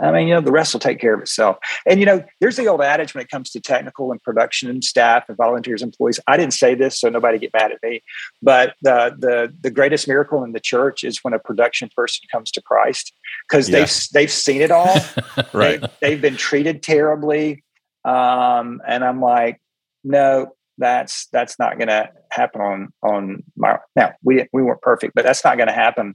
I 0.00 0.12
mean, 0.12 0.28
you 0.28 0.34
know, 0.34 0.40
the 0.40 0.52
rest 0.52 0.72
will 0.72 0.80
take 0.80 1.00
care 1.00 1.14
of 1.14 1.20
itself. 1.20 1.58
And, 1.86 1.98
you 1.98 2.06
know, 2.06 2.24
there's 2.40 2.56
the 2.56 2.66
old 2.66 2.80
adage 2.82 3.14
when 3.14 3.22
it 3.22 3.30
comes 3.30 3.50
to 3.50 3.60
technical 3.60 4.12
and 4.12 4.22
production 4.22 4.70
and 4.70 4.82
staff 4.82 5.24
and 5.28 5.36
volunteers, 5.36 5.82
employees. 5.82 6.20
I 6.26 6.36
didn't 6.36 6.54
say 6.54 6.74
this, 6.74 7.00
so 7.00 7.08
nobody 7.08 7.38
get 7.38 7.52
mad 7.52 7.72
at 7.72 7.82
me. 7.82 8.02
But 8.42 8.74
the 8.82 9.14
the 9.18 9.52
the 9.60 9.70
greatest 9.70 10.06
miracle 10.06 10.44
in 10.44 10.52
the 10.52 10.60
church 10.60 11.04
is 11.04 11.18
when 11.22 11.34
a 11.34 11.38
production 11.38 11.90
person 11.96 12.26
comes 12.30 12.50
to 12.52 12.62
Christ 12.62 13.12
because 13.48 13.68
yeah. 13.68 13.80
they've 13.80 14.06
they've 14.12 14.30
seen 14.32 14.62
it 14.62 14.70
all. 14.70 14.96
right. 15.52 15.82
They, 16.00 16.12
have 16.12 16.20
been 16.20 16.36
treated 16.36 16.82
terribly. 16.82 17.64
Um, 18.04 18.80
and 18.86 19.04
I'm 19.04 19.20
like, 19.20 19.60
no, 20.04 20.54
that's 20.78 21.26
that's 21.32 21.58
not 21.58 21.76
going 21.76 21.88
to 21.88 22.10
happen 22.30 22.60
on 22.60 22.88
on 23.02 23.42
my 23.56 23.78
now 23.96 24.12
we 24.22 24.46
we 24.52 24.62
weren't 24.62 24.80
perfect 24.80 25.12
but 25.14 25.24
that's 25.24 25.44
not 25.44 25.56
going 25.56 25.66
to 25.66 25.74
happen 25.74 26.14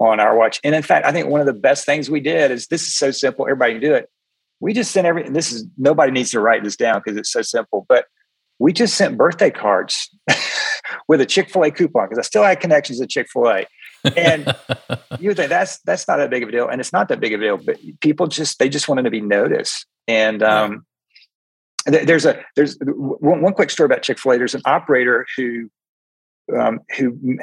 on 0.00 0.20
our 0.20 0.36
watch. 0.36 0.60
And 0.62 0.74
in 0.74 0.82
fact, 0.82 1.06
I 1.06 1.12
think 1.12 1.28
one 1.28 1.40
of 1.40 1.46
the 1.46 1.52
best 1.52 1.84
things 1.84 2.10
we 2.10 2.20
did 2.20 2.50
is 2.50 2.66
this 2.68 2.86
is 2.86 2.94
so 2.94 3.10
simple, 3.10 3.46
everybody 3.46 3.74
can 3.74 3.82
do 3.82 3.94
it. 3.94 4.08
We 4.60 4.72
just 4.72 4.90
sent 4.90 5.06
every, 5.06 5.28
this 5.28 5.52
is, 5.52 5.66
nobody 5.76 6.12
needs 6.12 6.30
to 6.32 6.40
write 6.40 6.64
this 6.64 6.76
down 6.76 7.00
because 7.04 7.16
it's 7.16 7.30
so 7.30 7.42
simple, 7.42 7.86
but 7.88 8.06
we 8.58 8.72
just 8.72 8.96
sent 8.96 9.16
birthday 9.16 9.50
cards 9.50 10.10
with 11.08 11.20
a 11.20 11.26
Chick 11.26 11.50
fil 11.50 11.62
A 11.64 11.70
coupon 11.70 12.08
because 12.08 12.18
I 12.18 12.22
still 12.22 12.42
had 12.42 12.60
connections 12.60 13.00
at 13.00 13.08
Chick 13.08 13.28
fil 13.32 13.48
A. 13.48 13.66
And 14.16 14.54
you 15.20 15.30
would 15.30 15.36
think 15.36 15.48
that's, 15.48 15.80
that's 15.80 16.08
not 16.08 16.16
that 16.16 16.30
big 16.30 16.42
of 16.42 16.48
a 16.48 16.52
deal. 16.52 16.68
And 16.68 16.80
it's 16.80 16.92
not 16.92 17.08
that 17.08 17.20
big 17.20 17.34
of 17.34 17.40
a 17.40 17.44
deal, 17.44 17.56
but 17.58 17.78
people 18.00 18.26
just, 18.26 18.58
they 18.58 18.68
just 18.68 18.88
wanted 18.88 19.02
to 19.02 19.10
be 19.10 19.20
noticed. 19.20 19.86
And, 20.08 20.42
um, 20.42 20.86
there's 21.88 22.26
a 22.26 22.44
there's 22.54 22.76
one, 22.80 23.40
one 23.40 23.54
quick 23.54 23.70
story 23.70 23.86
about 23.86 24.02
chick-fil-a 24.02 24.36
there's 24.36 24.54
an 24.54 24.62
operator 24.66 25.26
who 25.36 25.70
um, 26.56 26.80
who 26.96 27.38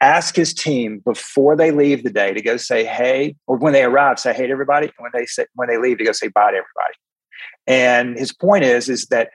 ask 0.00 0.36
his 0.36 0.52
team 0.52 1.00
before 1.04 1.56
they 1.56 1.70
leave 1.70 2.02
the 2.02 2.10
day 2.10 2.32
to 2.32 2.42
go 2.42 2.56
say 2.56 2.84
hey, 2.84 3.36
or 3.46 3.56
when 3.56 3.72
they 3.72 3.84
arrive, 3.84 4.18
say 4.18 4.32
hey 4.32 4.46
to 4.46 4.52
everybody. 4.52 4.86
And 4.86 4.94
when 4.98 5.12
they 5.14 5.26
say 5.26 5.46
when 5.54 5.68
they 5.68 5.78
leave, 5.78 5.98
to 5.98 6.04
go 6.04 6.12
say 6.12 6.28
bye 6.28 6.50
to 6.50 6.58
everybody. 6.58 6.94
And 7.66 8.18
his 8.18 8.32
point 8.32 8.64
is 8.64 8.88
is 8.88 9.06
that 9.06 9.30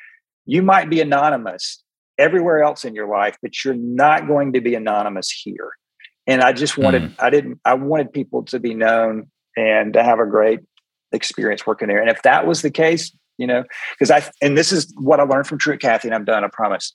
you 0.46 0.62
might 0.62 0.90
be 0.90 1.02
anonymous 1.02 1.84
everywhere 2.18 2.64
else 2.64 2.86
in 2.86 2.96
your 2.96 3.08
life, 3.08 3.38
but 3.42 3.64
you're 3.64 3.74
not 3.74 4.28
going 4.28 4.54
to 4.54 4.62
be 4.62 4.76
anonymous 4.76 5.30
here. 5.30 5.72
And 6.28 6.42
I 6.42 6.54
just 6.54 6.78
wanted, 6.78 7.04
mm. 7.04 7.16
I 7.20 7.30
didn't, 7.30 7.60
I 7.66 7.74
wanted 7.76 8.12
people 8.12 8.44
to 8.46 8.60
be 8.60 8.74
known 8.74 9.30
and 9.58 9.94
to 9.94 10.04
have 10.04 10.20
a 10.20 10.26
great 10.26 10.60
experience 11.12 11.68
working 11.68 11.88
there. 11.88 12.00
And 12.00 12.10
if 12.10 12.22
that 12.24 12.48
was 12.48 12.62
the 12.62 12.72
case, 12.72 13.16
you 13.38 13.48
know, 13.48 13.64
because 13.98 14.12
I, 14.12 14.28
and 14.42 14.58
this 14.58 14.72
is 14.72 14.92
what 14.98 15.20
I 15.20 15.24
learned 15.24 15.48
from 15.48 15.58
Truett 15.58 15.82
Cathy, 15.82 16.08
and 16.08 16.16
I'm 16.16 16.26
done, 16.26 16.44
I 16.44 16.48
promise 16.48 16.94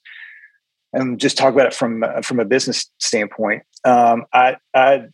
and 0.93 1.19
just 1.19 1.37
talk 1.37 1.53
about 1.53 1.67
it 1.67 1.73
from 1.73 2.03
from 2.23 2.39
a 2.39 2.45
business 2.45 2.89
standpoint. 2.99 3.63
Um, 3.83 4.25
I, 4.33 4.57
I 4.73 5.05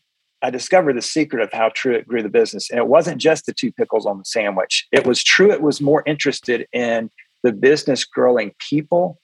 I 0.41 0.49
discovered 0.49 0.95
the 0.97 1.01
secret 1.01 1.41
of 1.41 1.51
how 1.51 1.69
Truett 1.73 2.07
grew 2.07 2.21
the 2.21 2.29
business, 2.29 2.69
and 2.69 2.79
it 2.79 2.87
wasn't 2.87 3.19
just 3.19 3.45
the 3.45 3.53
two 3.53 3.71
pickles 3.71 4.05
on 4.05 4.17
the 4.17 4.25
sandwich. 4.25 4.87
It 4.91 5.05
was 5.05 5.23
Truett 5.23 5.61
was 5.61 5.81
more 5.81 6.03
interested 6.05 6.67
in 6.73 7.09
the 7.43 7.51
business 7.51 8.05
growing 8.05 8.51
people 8.69 9.19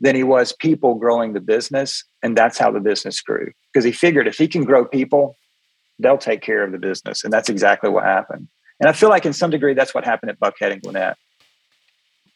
than 0.00 0.14
he 0.14 0.22
was 0.22 0.52
people 0.52 0.94
growing 0.94 1.32
the 1.32 1.40
business, 1.40 2.04
and 2.22 2.36
that's 2.36 2.58
how 2.58 2.70
the 2.70 2.80
business 2.80 3.20
grew. 3.20 3.52
Because 3.72 3.84
he 3.84 3.92
figured 3.92 4.26
if 4.26 4.38
he 4.38 4.48
can 4.48 4.64
grow 4.64 4.84
people, 4.84 5.36
they'll 5.98 6.18
take 6.18 6.40
care 6.40 6.64
of 6.64 6.72
the 6.72 6.78
business, 6.78 7.24
and 7.24 7.32
that's 7.32 7.48
exactly 7.48 7.90
what 7.90 8.04
happened. 8.04 8.48
And 8.80 8.88
I 8.88 8.92
feel 8.92 9.08
like 9.08 9.26
in 9.26 9.32
some 9.32 9.50
degree 9.50 9.74
that's 9.74 9.94
what 9.94 10.04
happened 10.04 10.30
at 10.30 10.38
Buckhead 10.38 10.72
and 10.72 10.82
Gwinnett. 10.82 11.16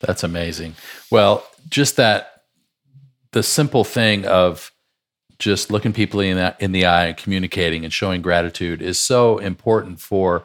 That's 0.01 0.25
amazing. 0.25 0.75
Well, 1.11 1.47
just 1.69 1.97
that 1.97 2.32
the 3.33 3.43
simple 3.43 3.85
thing 3.85 4.24
of 4.24 4.72
just 5.39 5.70
looking 5.70 5.93
people 5.93 6.20
in 6.20 6.37
the, 6.37 6.55
in 6.61 6.72
the 6.72 6.87
eye 6.87 7.07
and 7.07 7.16
communicating 7.16 7.85
and 7.85 7.93
showing 7.93 8.22
gratitude 8.22 8.80
is 8.80 8.99
so 8.99 9.39
important 9.39 10.01
for 10.01 10.45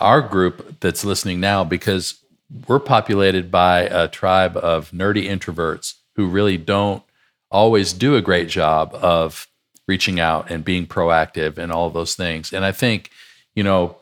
our 0.00 0.20
group 0.20 0.80
that's 0.80 1.04
listening 1.04 1.38
now 1.38 1.62
because 1.62 2.18
we're 2.66 2.80
populated 2.80 3.50
by 3.50 3.82
a 3.82 4.08
tribe 4.08 4.56
of 4.56 4.90
nerdy 4.90 5.28
introverts 5.28 5.94
who 6.16 6.26
really 6.26 6.58
don't 6.58 7.02
always 7.50 7.92
do 7.92 8.16
a 8.16 8.22
great 8.22 8.48
job 8.48 8.92
of 8.94 9.46
reaching 9.86 10.18
out 10.18 10.50
and 10.50 10.64
being 10.64 10.86
proactive 10.86 11.58
and 11.58 11.70
all 11.70 11.90
those 11.90 12.14
things. 12.14 12.52
And 12.52 12.64
I 12.64 12.72
think, 12.72 13.10
you 13.54 13.62
know, 13.62 13.96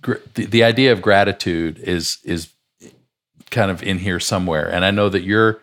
gr- 0.00 0.14
the, 0.34 0.46
the 0.46 0.64
idea 0.64 0.92
of 0.92 1.02
gratitude 1.02 1.78
is 1.78 2.18
is 2.24 2.48
kind 3.50 3.70
of 3.70 3.82
in 3.82 3.98
here 3.98 4.20
somewhere. 4.20 4.70
And 4.70 4.84
I 4.84 4.90
know 4.90 5.08
that 5.08 5.22
you're 5.22 5.60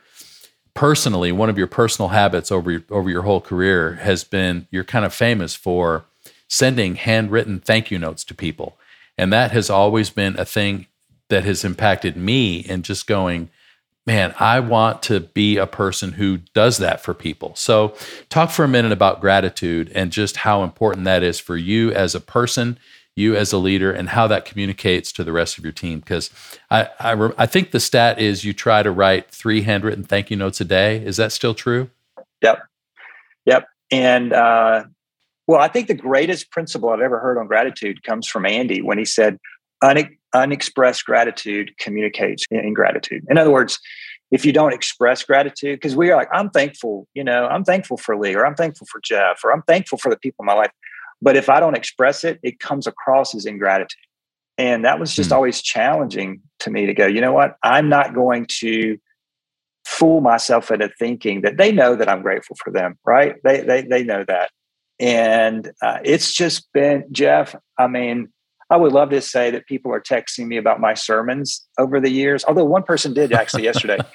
personally, 0.78 1.32
one 1.32 1.50
of 1.50 1.58
your 1.58 1.66
personal 1.66 2.10
habits 2.10 2.52
over 2.52 2.70
your, 2.70 2.84
over 2.92 3.10
your 3.10 3.24
whole 3.24 3.42
career 3.42 3.96
has 3.96 4.24
been 4.24 4.68
you're 4.70 4.84
kind 4.84 5.06
of 5.06 5.12
famous 5.12 5.56
for 5.56 6.06
sending 6.48 6.94
handwritten 6.94 7.60
thank 7.60 7.90
you 7.90 7.98
notes 7.98 8.24
to 8.24 8.36
people. 8.36 8.78
And 9.18 9.34
that 9.34 9.50
has 9.52 9.72
always 9.72 10.12
been 10.12 10.40
a 10.40 10.46
thing 10.46 10.86
that 11.30 11.44
has 11.46 11.66
impacted 11.66 12.16
me 12.16 12.64
and 12.70 12.86
just 12.86 13.08
going, 13.08 13.50
man, 14.06 14.36
I 14.40 14.60
want 14.60 15.02
to 15.04 15.20
be 15.20 15.58
a 15.58 15.66
person 15.66 16.12
who 16.12 16.38
does 16.54 16.78
that 16.78 17.02
for 17.02 17.16
people. 17.16 17.56
So, 17.56 17.96
talk 18.30 18.52
for 18.52 18.64
a 18.64 18.68
minute 18.68 18.92
about 18.92 19.20
gratitude 19.20 19.92
and 19.96 20.12
just 20.12 20.38
how 20.38 20.62
important 20.62 21.06
that 21.06 21.24
is 21.24 21.40
for 21.40 21.58
you 21.58 21.92
as 21.92 22.14
a 22.14 22.22
person 22.22 22.78
you 23.18 23.36
as 23.36 23.52
a 23.52 23.58
leader 23.58 23.92
and 23.92 24.10
how 24.10 24.28
that 24.28 24.46
communicates 24.46 25.12
to 25.14 25.24
the 25.24 25.32
rest 25.32 25.58
of 25.58 25.64
your 25.64 25.74
team. 25.74 26.00
Because 26.00 26.30
I, 26.70 26.90
I, 27.00 27.32
I, 27.38 27.46
think 27.46 27.72
the 27.72 27.80
stat 27.80 28.20
is 28.20 28.44
you 28.44 28.54
try 28.54 28.84
to 28.84 28.92
write 28.92 29.32
three 29.32 29.62
handwritten 29.64 30.04
thank 30.04 30.30
you 30.30 30.38
notes 30.38 30.62
a 30.62 30.66
day. 30.66 31.04
Is 31.04 31.18
that 31.18 31.32
still 31.32 31.54
true? 31.54 31.90
Yep. 32.42 32.60
Yep. 33.46 33.68
And, 33.92 34.34
uh, 34.34 34.84
well, 35.48 35.62
I 35.62 35.70
think 35.70 35.88
the 35.88 35.94
greatest 35.94 36.52
principle 36.52 36.90
I've 36.90 37.00
ever 37.00 37.20
heard 37.20 37.38
on 37.38 37.48
gratitude 37.48 38.04
comes 38.04 38.28
from 38.28 38.46
Andy 38.46 38.82
when 38.82 38.98
he 38.98 39.06
said, 39.06 39.40
unexpressed 40.34 41.06
gratitude 41.06 41.72
communicates 41.80 42.46
ingratitude. 42.52 43.24
In 43.30 43.38
other 43.38 43.52
words, 43.52 43.80
if 44.32 44.46
you 44.46 44.52
don't 44.52 44.74
express 44.74 45.24
gratitude, 45.24 45.80
because 45.80 45.96
we 45.96 46.12
are 46.12 46.18
like, 46.18 46.30
I'm 46.34 46.50
thankful, 46.50 47.08
you 47.14 47.24
know, 47.24 47.48
I'm 47.48 47.64
thankful 47.64 47.98
for 47.98 48.18
Lee, 48.18 48.36
or 48.36 48.46
I'm 48.46 48.56
thankful 48.56 48.88
for 48.92 49.00
Jeff, 49.02 49.40
or 49.44 49.54
I'm 49.54 49.62
thankful 49.64 49.98
for 49.98 50.10
the 50.10 50.18
people 50.18 50.44
in 50.44 50.48
my 50.48 50.54
life. 50.54 50.72
But 51.22 51.36
if 51.36 51.50
I 51.50 51.60
don't 51.60 51.76
express 51.76 52.24
it, 52.24 52.40
it 52.44 52.60
comes 52.60 52.88
across 52.88 53.34
as 53.36 53.46
ingratitude. 53.46 53.98
And 54.58 54.86
that 54.86 55.00
was 55.00 55.16
just 55.16 55.30
mm. 55.30 55.36
always 55.36 55.62
challenging 55.62 56.42
to 56.60 56.72
me 56.72 56.86
to 56.86 56.94
go, 56.94 57.06
you 57.06 57.22
know 57.22 57.34
what? 57.34 57.58
I'm 57.64 57.90
not 57.90 58.14
going 58.14 58.48
to 58.60 58.98
fool 59.86 60.22
myself 60.22 60.72
into 60.72 60.90
thinking 61.00 61.42
that 61.42 61.58
they 61.58 61.72
know 61.72 61.96
that 61.96 62.10
I'm 62.10 62.22
grateful 62.22 62.56
for 62.64 62.72
them, 62.72 62.98
right? 63.06 63.36
They 63.44 63.62
they 63.62 63.82
they 63.84 64.04
know 64.04 64.26
that. 64.28 64.50
And 65.00 65.72
uh, 65.82 66.00
it's 66.04 66.34
just 66.34 66.72
been, 66.74 67.06
Jeff, 67.12 67.56
I 67.78 67.88
mean, 67.88 68.30
I 68.70 68.78
would 68.78 68.92
love 68.92 69.12
to 69.12 69.22
say 69.22 69.52
that 69.52 69.68
people 69.68 69.94
are 69.94 70.02
texting 70.02 70.48
me 70.48 70.58
about 70.58 70.82
my 70.82 70.94
sermons 70.94 71.66
over 71.78 72.00
the 72.00 72.10
years, 72.10 72.44
although 72.46 72.66
one 72.66 72.84
person 72.84 73.14
did 73.14 73.32
actually 73.32 73.64
yesterday. 73.64 74.00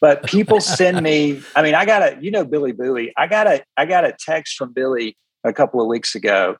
But 0.00 0.22
people 0.26 0.60
send 0.60 1.02
me, 1.02 1.42
I 1.56 1.62
mean, 1.62 1.74
I 1.74 1.84
got 1.84 2.02
a, 2.02 2.18
you 2.20 2.30
know, 2.30 2.44
Billy 2.44 2.70
Bowie. 2.70 3.12
I 3.16 3.26
got 3.26 3.48
a, 3.48 3.64
I 3.76 3.84
got 3.84 4.04
a 4.04 4.14
text 4.16 4.54
from 4.56 4.72
Billy 4.72 5.16
a 5.48 5.52
couple 5.52 5.80
of 5.80 5.88
weeks 5.88 6.14
ago 6.14 6.56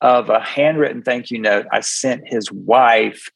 of 0.00 0.28
a 0.28 0.40
handwritten 0.40 1.02
thank 1.02 1.30
you 1.30 1.38
note 1.38 1.66
I 1.72 1.80
sent 1.80 2.28
his 2.28 2.52
wife. 2.52 3.28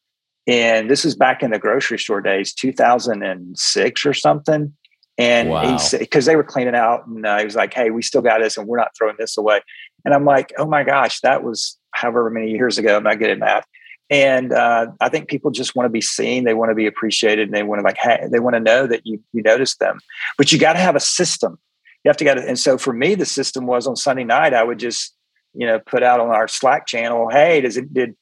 And 0.47 0.91
this 0.91 1.05
is 1.05 1.14
back 1.14 1.43
in 1.43 1.51
the 1.51 1.59
grocery 1.59 1.99
store 1.99 2.20
days, 2.20 2.53
2006 2.53 4.07
or 4.07 4.14
something. 4.14 4.74
And 5.20 5.51
wow. 5.51 5.70
he 5.70 5.78
said, 5.78 6.01
because 6.01 6.24
they 6.24 6.34
were 6.34 6.43
cleaning 6.43 6.74
out, 6.74 7.07
and 7.07 7.26
uh, 7.26 7.38
he 7.38 7.45
was 7.45 7.55
like, 7.55 7.74
"Hey, 7.74 7.91
we 7.91 8.01
still 8.01 8.22
got 8.22 8.41
this, 8.41 8.57
and 8.57 8.66
we're 8.66 8.78
not 8.78 8.97
throwing 8.97 9.16
this 9.18 9.36
away." 9.36 9.61
And 10.07 10.14
I'm 10.14 10.24
like, 10.24 10.51
"Oh 10.57 10.64
my 10.64 10.82
gosh, 10.82 11.20
that 11.20 11.45
was 11.45 11.78
however 11.91 12.30
many 12.30 12.51
years 12.53 12.78
ago." 12.78 12.97
I'm 12.97 13.03
not 13.03 13.18
good 13.18 13.28
at 13.28 13.38
math. 13.38 13.66
And 14.09 14.53
uh, 14.53 14.86
I 15.01 15.11
think 15.11 15.28
people 15.28 15.51
just 15.51 15.76
want 15.76 15.84
to 15.84 15.91
be 15.91 16.01
seen. 16.01 16.45
They 16.45 16.55
want 16.55 16.70
to 16.70 16.74
be 16.74 16.86
appreciated, 16.86 17.49
and 17.49 17.55
they 17.55 17.62
want 17.62 17.80
to 17.80 17.84
like, 17.84 17.99
hey, 17.99 18.28
they 18.32 18.41
want 18.41 18.55
to 18.55 18.61
know 18.61 18.86
that 18.86 19.07
you 19.07 19.22
you 19.32 19.43
notice 19.43 19.76
them. 19.76 20.01
But 20.38 20.53
you 20.53 20.59
got 20.59 20.72
to 20.72 20.78
have 20.78 20.97
a 20.97 21.01
system. 21.01 21.59
You 22.05 22.09
have 22.09 22.17
to 22.19 22.25
get 22.25 22.39
it. 22.39 22.49
And 22.49 22.59
so 22.59 22.79
for 22.79 22.93
me, 22.93 23.15
the 23.15 23.27
system 23.27 23.67
was 23.67 23.87
on 23.87 23.97
Sunday 23.97 24.25
night. 24.25 24.55
I 24.55 24.63
would 24.63 24.79
just 24.79 25.15
you 25.55 25.67
know 25.67 25.79
put 25.81 26.03
out 26.03 26.21
on 26.21 26.29
our 26.29 26.49
Slack 26.49 26.87
channel, 26.87 27.29
"Hey, 27.31 27.61
does 27.61 27.77
it 27.77 27.93
did 27.93 28.17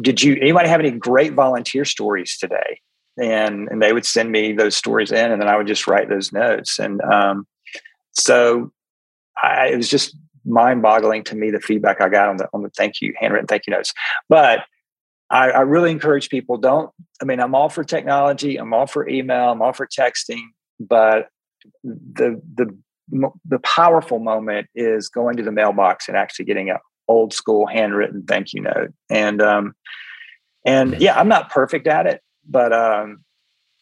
did 0.00 0.22
you 0.22 0.36
anybody 0.40 0.68
have 0.68 0.80
any 0.80 0.90
great 0.90 1.34
volunteer 1.34 1.84
stories 1.84 2.36
today?" 2.38 2.80
and 3.18 3.68
and 3.68 3.82
they 3.82 3.92
would 3.92 4.06
send 4.06 4.30
me 4.30 4.52
those 4.52 4.76
stories 4.76 5.12
in, 5.12 5.30
and 5.30 5.40
then 5.40 5.48
I 5.48 5.56
would 5.56 5.66
just 5.66 5.86
write 5.86 6.08
those 6.08 6.32
notes. 6.32 6.78
And 6.78 7.00
um, 7.02 7.46
so 8.12 8.72
I, 9.42 9.68
it 9.68 9.76
was 9.76 9.88
just 9.88 10.16
mind-boggling 10.44 11.22
to 11.22 11.36
me 11.36 11.50
the 11.50 11.60
feedback 11.60 12.00
I 12.00 12.08
got 12.08 12.28
on 12.28 12.36
the 12.36 12.48
on 12.52 12.62
the 12.62 12.70
thank 12.70 13.00
you 13.00 13.14
handwritten 13.18 13.46
thank 13.46 13.66
you 13.66 13.72
notes. 13.72 13.92
But 14.28 14.60
I, 15.30 15.50
I 15.50 15.60
really 15.60 15.90
encourage 15.90 16.28
people 16.28 16.58
don't. 16.58 16.90
I 17.20 17.24
mean, 17.24 17.40
I'm 17.40 17.54
all 17.54 17.68
for 17.68 17.84
technology. 17.84 18.56
I'm 18.56 18.74
all 18.74 18.86
for 18.86 19.08
email. 19.08 19.50
I'm 19.50 19.62
all 19.62 19.72
for 19.72 19.86
texting. 19.86 20.42
But 20.80 21.28
the 21.84 22.40
the 22.54 22.76
the 23.46 23.58
powerful 23.58 24.18
moment 24.18 24.68
is 24.74 25.08
going 25.08 25.36
to 25.36 25.42
the 25.42 25.52
mailbox 25.52 26.08
and 26.08 26.16
actually 26.16 26.44
getting 26.44 26.70
a 26.70 26.78
old 27.08 27.32
school 27.32 27.66
handwritten 27.66 28.24
thank 28.24 28.52
you 28.52 28.62
note. 28.62 28.92
And 29.10 29.42
um, 29.42 29.74
and 30.64 31.00
yeah, 31.00 31.18
I'm 31.18 31.28
not 31.28 31.50
perfect 31.50 31.86
at 31.86 32.06
it 32.06 32.22
but 32.48 32.72
um, 32.72 33.24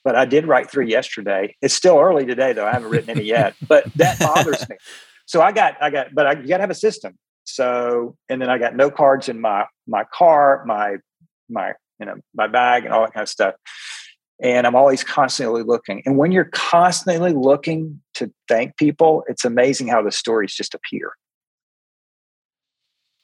but 0.04 0.16
I 0.16 0.24
did 0.24 0.46
write 0.46 0.70
three 0.70 0.90
yesterday. 0.90 1.56
It's 1.60 1.74
still 1.74 1.98
early 1.98 2.26
today 2.26 2.52
though. 2.52 2.66
I 2.66 2.72
haven't 2.72 2.90
written 2.90 3.10
any 3.10 3.24
yet, 3.24 3.54
but 3.66 3.84
that 3.96 4.18
bothers 4.18 4.68
me. 4.68 4.76
So 5.26 5.40
I 5.40 5.52
got 5.52 5.76
I 5.80 5.90
got, 5.90 6.14
but 6.14 6.26
I, 6.26 6.32
you 6.32 6.48
got 6.48 6.56
to 6.56 6.62
have 6.62 6.70
a 6.70 6.74
system. 6.74 7.16
So 7.44 8.16
and 8.28 8.40
then 8.40 8.50
I 8.50 8.58
got 8.58 8.76
no 8.76 8.90
cards 8.90 9.28
in 9.28 9.40
my 9.40 9.66
my 9.86 10.04
car, 10.12 10.64
my 10.66 10.96
my 11.48 11.74
you 11.98 12.06
know 12.06 12.16
my 12.34 12.46
bag 12.46 12.84
and 12.84 12.92
all 12.92 13.02
that 13.02 13.12
kind 13.12 13.22
of 13.22 13.28
stuff. 13.28 13.54
And 14.42 14.66
I'm 14.66 14.74
always 14.74 15.04
constantly 15.04 15.62
looking. 15.62 16.02
And 16.06 16.16
when 16.16 16.32
you're 16.32 16.46
constantly 16.52 17.32
looking 17.32 18.00
to 18.14 18.32
thank 18.48 18.76
people, 18.76 19.24
it's 19.28 19.44
amazing 19.44 19.88
how 19.88 20.02
the 20.02 20.12
stories 20.12 20.54
just 20.54 20.74
appear. 20.74 21.12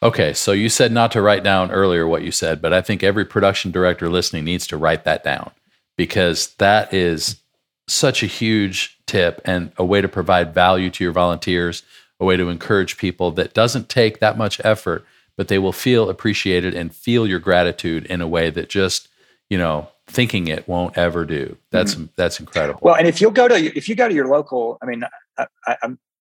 Okay, 0.03 0.35
so 0.35 0.53
you 0.53 0.69
said 0.69 0.93
not 0.93 1.11
to 1.13 1.23
write 1.23 1.43
down 1.43 1.71
earlier 1.71 2.07
what 2.07 2.23
you 2.23 2.31
said, 2.31 2.61
but 2.61 2.73
I 2.73 2.83
think 2.83 3.03
every 3.03 3.25
production 3.25 3.71
director 3.71 4.11
listening 4.11 4.45
needs 4.45 4.67
to 4.67 4.77
write 4.77 5.05
that 5.05 5.25
down 5.25 5.53
because 5.97 6.55
that 6.57 6.93
is 6.93 7.41
such 7.89 8.23
a 8.23 8.27
huge 8.27 8.99
tip 9.07 9.41
and 9.45 9.73
a 9.79 9.85
way 9.85 10.01
to 10.01 10.09
provide 10.09 10.53
value 10.53 10.91
to 10.91 11.05
your 11.05 11.13
volunteers, 11.13 11.83
a 12.21 12.25
way 12.25 12.37
to 12.37 12.51
encourage 12.51 12.99
people 12.99 13.31
that 13.33 13.55
doesn't 13.55 13.89
take 13.89 14.19
that 14.19 14.37
much 14.37 14.61
effort, 14.65 15.05
but 15.37 15.49
they 15.49 15.59
will 15.59 15.73
feel 15.73 16.11
appreciated 16.11 16.75
and 16.75 16.95
feel 16.95 17.27
your 17.27 17.39
gratitude 17.39 18.05
in 18.07 18.21
a 18.21 18.29
way 18.29 18.51
that 18.51 18.69
just, 18.69 19.09
you 19.49 19.57
know, 19.57 19.89
thinking 20.07 20.49
it 20.49 20.69
won't 20.69 20.97
ever 20.97 21.25
do. 21.25 21.57
That's 21.71 21.95
mm-hmm. 21.95 22.07
that's 22.17 22.41
incredible. 22.41 22.81
Well, 22.83 22.95
and 22.95 23.07
if 23.07 23.21
you'll 23.21 23.31
go 23.31 23.49
to 23.49 23.55
if 23.55 23.89
you 23.89 23.95
go 23.95 24.09
to 24.09 24.15
your 24.15 24.29
local, 24.29 24.79
I 24.83 24.87
mean, 24.87 25.05
I, 25.39 25.77
am 25.83 25.99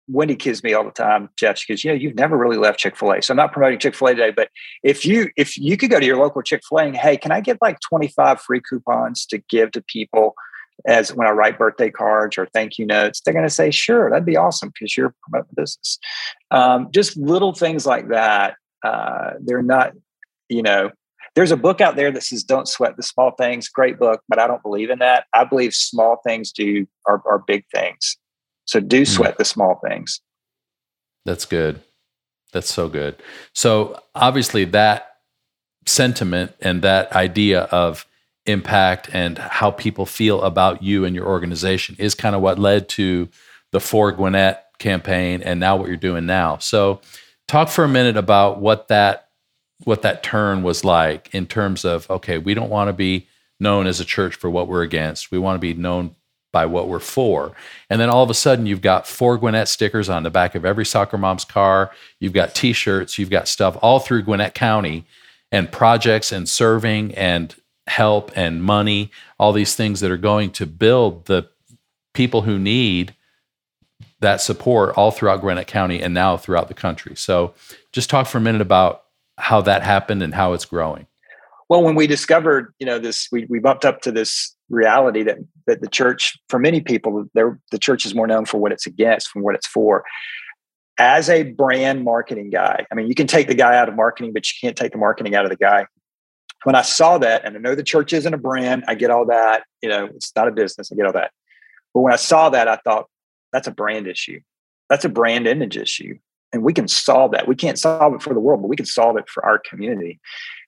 Wendy 0.09 0.35
kids 0.35 0.63
me 0.63 0.73
all 0.73 0.85
the 0.85 0.91
time, 0.91 1.29
Jeff. 1.37 1.59
because 1.59 1.83
you 1.83 1.91
know, 1.91 1.95
you've 1.95 2.15
never 2.15 2.37
really 2.37 2.57
left 2.57 2.79
Chick 2.79 2.95
Fil 2.95 3.11
A. 3.11 3.21
So 3.21 3.33
I'm 3.33 3.37
not 3.37 3.51
promoting 3.51 3.79
Chick 3.79 3.95
Fil 3.95 4.09
A 4.09 4.15
today, 4.15 4.31
but 4.31 4.49
if 4.83 5.05
you 5.05 5.29
if 5.35 5.57
you 5.57 5.75
could 5.77 5.89
go 5.89 5.99
to 5.99 6.05
your 6.05 6.17
local 6.17 6.41
Chick 6.41 6.61
Fil 6.67 6.79
A 6.79 6.83
and 6.85 6.97
hey, 6.97 7.17
can 7.17 7.31
I 7.31 7.41
get 7.41 7.57
like 7.61 7.79
25 7.81 8.41
free 8.41 8.61
coupons 8.67 9.25
to 9.27 9.37
give 9.49 9.71
to 9.71 9.81
people 9.81 10.35
as 10.85 11.13
when 11.13 11.27
I 11.27 11.31
write 11.31 11.57
birthday 11.57 11.89
cards 11.89 12.37
or 12.37 12.45
thank 12.47 12.77
you 12.77 12.85
notes? 12.85 13.21
They're 13.21 13.33
going 13.33 13.45
to 13.45 13.53
say, 13.53 13.71
sure, 13.71 14.09
that'd 14.09 14.25
be 14.25 14.37
awesome 14.37 14.69
because 14.69 14.95
you're 14.95 15.13
promoting 15.23 15.53
business. 15.55 15.99
Um, 16.51 16.89
just 16.91 17.17
little 17.17 17.53
things 17.53 17.85
like 17.85 18.09
that. 18.09 18.55
Uh, 18.83 19.31
they're 19.41 19.63
not, 19.63 19.93
you 20.47 20.61
know, 20.61 20.91
there's 21.37 21.51
a 21.51 21.57
book 21.57 21.79
out 21.79 21.95
there 21.95 22.11
that 22.11 22.23
says 22.23 22.43
don't 22.43 22.67
sweat 22.67 22.97
the 22.97 23.03
small 23.03 23.31
things 23.31 23.69
great 23.69 23.97
book 23.97 24.21
but 24.27 24.39
i 24.39 24.47
don't 24.47 24.63
believe 24.63 24.89
in 24.89 24.99
that 24.99 25.25
i 25.33 25.45
believe 25.45 25.73
small 25.73 26.19
things 26.25 26.51
do 26.51 26.85
are, 27.07 27.21
are 27.25 27.39
big 27.47 27.63
things 27.73 28.17
so 28.67 28.79
do 28.79 28.99
hmm. 28.99 29.05
sweat 29.05 29.37
the 29.37 29.45
small 29.45 29.79
things. 29.87 30.21
That's 31.25 31.45
good. 31.45 31.81
That's 32.53 32.71
so 32.71 32.87
good. 32.87 33.15
So 33.53 33.99
obviously 34.13 34.65
that 34.65 35.15
sentiment 35.85 36.53
and 36.61 36.81
that 36.83 37.11
idea 37.13 37.61
of 37.63 38.05
impact 38.45 39.09
and 39.11 39.37
how 39.37 39.71
people 39.71 40.05
feel 40.05 40.41
about 40.41 40.81
you 40.81 41.03
and 41.03 41.15
your 41.15 41.25
organization 41.25 41.95
is 41.99 42.15
kind 42.15 42.35
of 42.35 42.41
what 42.41 42.59
led 42.59 42.87
to 42.89 43.27
the 43.71 43.81
For 43.81 44.11
Gwinnett 44.11 44.65
campaign 44.79 45.41
and 45.41 45.59
now 45.59 45.75
what 45.75 45.87
you're 45.87 45.97
doing 45.97 46.25
now. 46.25 46.57
So 46.57 47.01
talk 47.47 47.67
for 47.67 47.83
a 47.83 47.89
minute 47.89 48.15
about 48.15 48.59
what 48.59 48.87
that 48.87 49.26
what 49.83 50.01
that 50.01 50.23
turn 50.23 50.63
was 50.63 50.83
like 50.83 51.33
in 51.33 51.45
terms 51.45 51.85
of 51.85 52.09
okay, 52.09 52.37
we 52.37 52.53
don't 52.53 52.69
want 52.69 52.87
to 52.89 52.93
be 52.93 53.27
known 53.59 53.87
as 53.87 53.99
a 53.99 54.05
church 54.05 54.35
for 54.35 54.49
what 54.49 54.67
we're 54.67 54.83
against. 54.83 55.31
We 55.31 55.39
want 55.39 55.55
to 55.55 55.59
be 55.59 55.73
known 55.73 56.15
by 56.51 56.65
what 56.65 56.87
we're 56.87 56.99
for. 56.99 57.51
And 57.89 57.99
then 57.99 58.09
all 58.09 58.23
of 58.23 58.29
a 58.29 58.33
sudden, 58.35 58.65
you've 58.65 58.81
got 58.81 59.07
For 59.07 59.37
Gwinnett 59.37 59.67
stickers 59.67 60.09
on 60.09 60.23
the 60.23 60.29
back 60.29 60.55
of 60.55 60.65
every 60.65 60.85
soccer 60.85 61.17
mom's 61.17 61.45
car. 61.45 61.91
You've 62.19 62.33
got 62.33 62.55
t 62.55 62.73
shirts, 62.73 63.17
you've 63.17 63.29
got 63.29 63.47
stuff 63.47 63.77
all 63.81 63.99
through 63.99 64.23
Gwinnett 64.23 64.53
County 64.53 65.05
and 65.51 65.71
projects 65.71 66.31
and 66.31 66.47
serving 66.47 67.13
and 67.15 67.55
help 67.87 68.31
and 68.35 68.63
money, 68.63 69.11
all 69.39 69.53
these 69.53 69.75
things 69.75 69.99
that 70.01 70.11
are 70.11 70.17
going 70.17 70.51
to 70.51 70.65
build 70.65 71.25
the 71.25 71.47
people 72.13 72.41
who 72.41 72.59
need 72.59 73.13
that 74.19 74.41
support 74.41 74.97
all 74.97 75.11
throughout 75.11 75.41
Gwinnett 75.41 75.67
County 75.67 76.01
and 76.01 76.13
now 76.13 76.37
throughout 76.37 76.67
the 76.67 76.73
country. 76.73 77.15
So 77.15 77.53
just 77.91 78.09
talk 78.09 78.27
for 78.27 78.39
a 78.39 78.41
minute 78.41 78.61
about 78.61 79.03
how 79.37 79.61
that 79.61 79.83
happened 79.83 80.23
and 80.23 80.33
how 80.33 80.53
it's 80.53 80.65
growing. 80.65 81.07
Well, 81.69 81.83
when 81.83 81.95
we 81.95 82.07
discovered, 82.07 82.73
you 82.79 82.85
know, 82.85 82.97
this, 82.97 83.27
we, 83.31 83.45
we 83.49 83.59
bumped 83.59 83.85
up 83.85 84.01
to 84.01 84.11
this 84.11 84.55
reality 84.69 85.23
that 85.23 85.37
that 85.65 85.81
the 85.81 85.87
church, 85.87 86.37
for 86.49 86.59
many 86.59 86.81
people, 86.81 87.25
the 87.33 87.79
church 87.79 88.05
is 88.05 88.15
more 88.15 88.27
known 88.27 88.45
for 88.45 88.57
what 88.57 88.71
it's 88.71 88.87
against 88.87 89.27
from 89.27 89.43
what 89.43 89.55
it's 89.55 89.67
for. 89.67 90.03
As 90.97 91.29
a 91.29 91.43
brand 91.43 92.03
marketing 92.03 92.49
guy, 92.49 92.85
I 92.91 92.95
mean, 92.95 93.07
you 93.07 93.15
can 93.15 93.27
take 93.27 93.47
the 93.47 93.53
guy 93.53 93.77
out 93.77 93.89
of 93.89 93.95
marketing, 93.95 94.33
but 94.33 94.49
you 94.49 94.55
can't 94.61 94.77
take 94.77 94.93
the 94.93 94.97
marketing 94.97 95.35
out 95.35 95.45
of 95.45 95.51
the 95.51 95.57
guy. 95.57 95.85
When 96.63 96.75
I 96.75 96.81
saw 96.81 97.17
that, 97.19 97.45
and 97.45 97.55
I 97.55 97.59
know 97.59 97.75
the 97.75 97.83
church 97.83 98.13
isn't 98.13 98.33
a 98.33 98.37
brand, 98.37 98.85
I 98.87 98.95
get 98.95 99.11
all 99.11 99.25
that. 99.27 99.63
You 99.83 99.89
know, 99.89 100.05
it's 100.05 100.31
not 100.35 100.47
a 100.47 100.51
business. 100.51 100.91
I 100.91 100.95
get 100.95 101.05
all 101.05 101.13
that. 101.13 101.31
But 101.93 102.01
when 102.01 102.13
I 102.13 102.17
saw 102.17 102.49
that, 102.49 102.67
I 102.67 102.77
thought 102.77 103.07
that's 103.53 103.67
a 103.67 103.71
brand 103.71 104.07
issue. 104.07 104.39
That's 104.89 105.05
a 105.05 105.09
brand 105.09 105.47
image 105.47 105.77
issue, 105.77 106.17
and 106.53 106.63
we 106.63 106.73
can 106.73 106.87
solve 106.87 107.31
that. 107.31 107.47
We 107.47 107.55
can't 107.55 107.77
solve 107.77 108.13
it 108.13 108.21
for 108.21 108.33
the 108.33 108.39
world, 108.39 108.61
but 108.61 108.67
we 108.67 108.75
can 108.75 108.85
solve 108.85 109.17
it 109.17 109.27
for 109.29 109.45
our 109.45 109.59
community. 109.59 110.19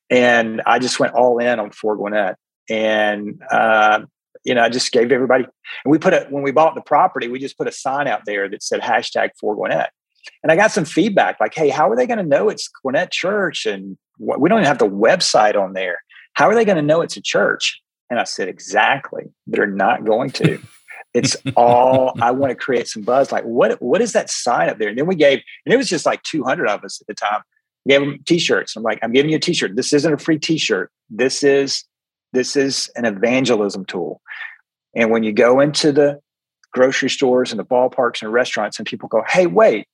And 0.10 0.62
I 0.66 0.80
just 0.80 1.00
went 1.00 1.14
all 1.14 1.38
in 1.38 1.60
on 1.60 1.72
For 1.72 1.96
Gwinnett 1.96 2.38
and 2.70 3.42
uh, 3.52 4.02
you 4.44 4.56
know, 4.56 4.64
I 4.64 4.70
just 4.70 4.92
gave 4.92 5.12
everybody. 5.12 5.44
And 5.44 5.92
we 5.92 5.98
put 5.98 6.14
it 6.14 6.32
when 6.32 6.44
we 6.44 6.52
bought 6.52 6.76
the 6.76 6.82
property, 6.82 7.28
we 7.28 7.40
just 7.40 7.58
put 7.58 7.68
a 7.68 7.72
sign 7.72 8.08
out 8.08 8.22
there 8.26 8.50
that 8.50 8.64
said 8.64 8.82
hashtag 8.82 9.32
for 9.40 9.56
Gwinnett. 9.56 9.92
And 10.44 10.52
I 10.52 10.56
got 10.56 10.72
some 10.72 10.86
feedback 10.86 11.40
like, 11.40 11.54
"Hey, 11.56 11.70
how 11.70 11.90
are 11.90 11.96
they 11.96 12.08
going 12.08 12.18
to 12.18 12.24
know 12.24 12.50
it's 12.50 12.68
Gwinnett 12.68 13.12
Church? 13.12 13.66
And 13.66 13.98
what, 14.18 14.40
we 14.40 14.50
don't 14.50 14.60
even 14.60 14.68
have 14.68 14.78
the 14.78 14.88
website 14.88 15.56
on 15.56 15.74
there. 15.74 16.00
How 16.34 16.48
are 16.50 16.56
they 16.56 16.66
going 16.66 16.78
to 16.78 16.82
know 16.82 17.02
it's 17.02 17.18
a 17.18 17.22
church?" 17.22 17.82
And 18.10 18.20
I 18.20 18.24
said, 18.24 18.48
"Exactly. 18.48 19.26
They're 19.48 19.68
not 19.68 20.06
going 20.06 20.30
to." 20.32 20.60
It's 21.14 21.36
all 21.55 22.14
I 22.22 22.32
want 22.32 22.51
to 22.51 22.55
create 22.55 22.88
some 22.88 23.03
buzz. 23.03 23.32
Like, 23.32 23.43
what 23.43 23.82
what 23.82 24.01
is 24.01 24.14
that 24.14 24.30
sign 24.30 24.70
up 24.70 24.78
there? 24.78 24.89
And 24.89 24.97
then 24.97 25.07
we 25.07 25.16
gave, 25.16 25.41
and 25.66 25.74
it 25.74 25.78
was 25.78 25.89
just 25.89 26.05
like 26.05 26.22
200 26.24 26.68
of 26.68 26.84
us 26.84 27.01
at 27.01 27.07
the 27.07 27.14
time. 27.14 27.41
We 27.86 27.91
gave 27.91 28.01
them 28.01 28.20
t-shirts. 28.26 28.76
I'm 28.76 28.84
like, 28.84 28.99
I'm 29.01 29.12
giving 29.12 29.32
you 29.32 29.38
a 29.38 29.39
t-shirt. 29.39 29.76
This 29.76 29.93
isn't 29.93 30.14
a 30.14 30.18
free 30.18 30.38
t-shirt. 30.38 30.91
This 31.10 31.43
is 31.43 31.84
this 32.34 32.55
is 32.55 32.89
an 32.95 33.05
evangelism 33.05 33.86
tool. 33.86 34.22
And 34.95 35.12
when 35.12 35.24
you 35.24 35.34
go 35.34 35.60
into 35.60 35.91
the 35.91 36.20
grocery 36.72 37.10
stores 37.10 37.51
and 37.51 37.60
the 37.60 37.66
ballparks 37.66 38.22
and 38.22 38.32
restaurants, 38.32 38.78
and 38.78 38.88
people 38.88 39.10
go, 39.10 39.24
hey, 39.28 39.47
wait, 39.47 39.88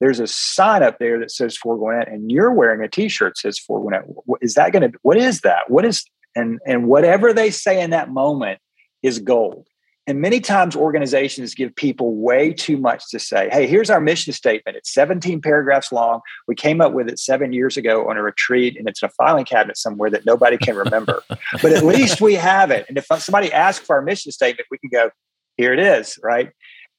there's 0.00 0.20
a 0.20 0.26
sign 0.26 0.82
up 0.82 0.98
there 0.98 1.18
that 1.18 1.30
says 1.30 1.56
For 1.56 1.76
Gwinnett, 1.76 2.08
and 2.08 2.30
you're 2.30 2.52
wearing 2.52 2.82
a 2.82 2.88
T-shirt 2.88 3.38
says 3.38 3.58
For 3.58 3.80
Gwinnett. 3.80 4.04
Is 4.40 4.54
that 4.54 4.72
going 4.72 4.90
to? 4.90 4.98
What 5.02 5.16
is 5.16 5.40
that? 5.42 5.70
What 5.70 5.84
is? 5.84 6.04
And 6.36 6.58
and 6.66 6.88
whatever 6.88 7.32
they 7.32 7.50
say 7.50 7.80
in 7.80 7.90
that 7.90 8.10
moment 8.10 8.58
is 9.02 9.18
gold. 9.18 9.66
And 10.06 10.20
many 10.20 10.38
times 10.38 10.76
organizations 10.76 11.54
give 11.54 11.74
people 11.76 12.16
way 12.16 12.52
too 12.52 12.76
much 12.76 13.08
to 13.10 13.18
say. 13.18 13.48
Hey, 13.50 13.66
here's 13.66 13.88
our 13.88 14.00
mission 14.00 14.34
statement. 14.34 14.76
It's 14.76 14.92
17 14.92 15.40
paragraphs 15.40 15.92
long. 15.92 16.20
We 16.46 16.54
came 16.54 16.82
up 16.82 16.92
with 16.92 17.08
it 17.08 17.18
seven 17.18 17.54
years 17.54 17.78
ago 17.78 18.08
on 18.10 18.18
a 18.18 18.22
retreat, 18.22 18.76
and 18.78 18.86
it's 18.86 19.02
in 19.02 19.06
a 19.06 19.12
filing 19.12 19.46
cabinet 19.46 19.78
somewhere 19.78 20.10
that 20.10 20.26
nobody 20.26 20.58
can 20.58 20.76
remember. 20.76 21.22
but 21.62 21.72
at 21.72 21.84
least 21.84 22.20
we 22.20 22.34
have 22.34 22.70
it. 22.70 22.84
And 22.88 22.98
if 22.98 23.06
somebody 23.18 23.50
asks 23.50 23.86
for 23.86 23.96
our 23.96 24.02
mission 24.02 24.30
statement, 24.30 24.66
we 24.70 24.76
can 24.76 24.90
go, 24.90 25.10
here 25.56 25.72
it 25.72 25.78
is, 25.78 26.18
right? 26.22 26.50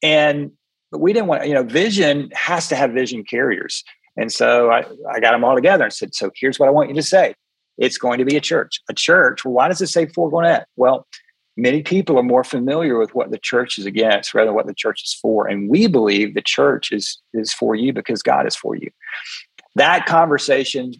And 0.01 0.51
but 0.91 0.99
we 0.99 1.13
didn't 1.13 1.27
want, 1.27 1.47
you 1.47 1.53
know, 1.53 1.63
vision 1.63 2.29
has 2.33 2.67
to 2.69 2.75
have 2.75 2.91
vision 2.91 3.23
carriers. 3.23 3.83
And 4.17 4.31
so 4.31 4.71
I, 4.71 4.85
I 5.11 5.19
got 5.19 5.31
them 5.31 5.43
all 5.43 5.55
together 5.55 5.83
and 5.83 5.93
said, 5.93 6.15
so 6.15 6.31
here's 6.35 6.59
what 6.59 6.69
I 6.69 6.71
want 6.71 6.89
you 6.89 6.95
to 6.95 7.03
say. 7.03 7.35
It's 7.77 7.97
going 7.97 8.19
to 8.19 8.25
be 8.25 8.37
a 8.37 8.41
church. 8.41 8.79
A 8.89 8.93
church. 8.93 9.43
Well, 9.43 9.53
why 9.53 9.67
does 9.67 9.81
it 9.81 9.87
say 9.87 10.05
For 10.05 10.29
Gwinnett? 10.29 10.67
Well, 10.77 11.05
many 11.57 11.81
people 11.81 12.17
are 12.19 12.23
more 12.23 12.43
familiar 12.43 12.97
with 12.97 13.15
what 13.15 13.31
the 13.31 13.37
church 13.37 13.77
is 13.77 13.85
against 13.85 14.33
rather 14.33 14.47
than 14.47 14.55
what 14.55 14.67
the 14.67 14.73
church 14.73 15.03
is 15.03 15.13
for. 15.13 15.47
And 15.47 15.69
we 15.69 15.87
believe 15.87 16.33
the 16.33 16.41
church 16.41 16.91
is 16.91 17.19
is 17.33 17.53
for 17.53 17.75
you 17.75 17.93
because 17.93 18.21
God 18.21 18.47
is 18.47 18.55
for 18.55 18.75
you. 18.75 18.89
That 19.75 20.05
conversation 20.05 20.93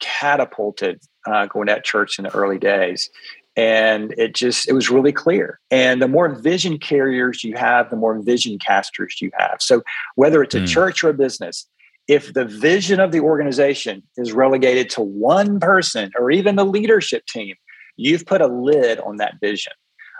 catapulted 0.00 1.00
uh, 1.26 1.46
Gwinnett 1.46 1.84
Church 1.84 2.18
in 2.18 2.24
the 2.24 2.34
early 2.34 2.58
days. 2.58 3.08
And 3.54 4.14
it 4.16 4.34
just, 4.34 4.68
it 4.68 4.72
was 4.72 4.90
really 4.90 5.12
clear. 5.12 5.60
And 5.70 6.00
the 6.00 6.08
more 6.08 6.28
vision 6.34 6.78
carriers 6.78 7.44
you 7.44 7.54
have, 7.56 7.90
the 7.90 7.96
more 7.96 8.18
vision 8.20 8.58
casters 8.58 9.20
you 9.20 9.30
have. 9.34 9.58
So 9.60 9.82
whether 10.14 10.42
it's 10.42 10.54
a 10.54 10.60
mm. 10.60 10.66
church 10.66 11.04
or 11.04 11.10
a 11.10 11.14
business, 11.14 11.66
if 12.08 12.32
the 12.32 12.46
vision 12.46 12.98
of 12.98 13.12
the 13.12 13.20
organization 13.20 14.02
is 14.16 14.32
relegated 14.32 14.90
to 14.90 15.02
one 15.02 15.60
person 15.60 16.10
or 16.18 16.30
even 16.30 16.56
the 16.56 16.64
leadership 16.64 17.26
team, 17.26 17.54
you've 17.96 18.26
put 18.26 18.40
a 18.40 18.46
lid 18.46 18.98
on 19.00 19.16
that 19.16 19.34
vision. 19.40 19.72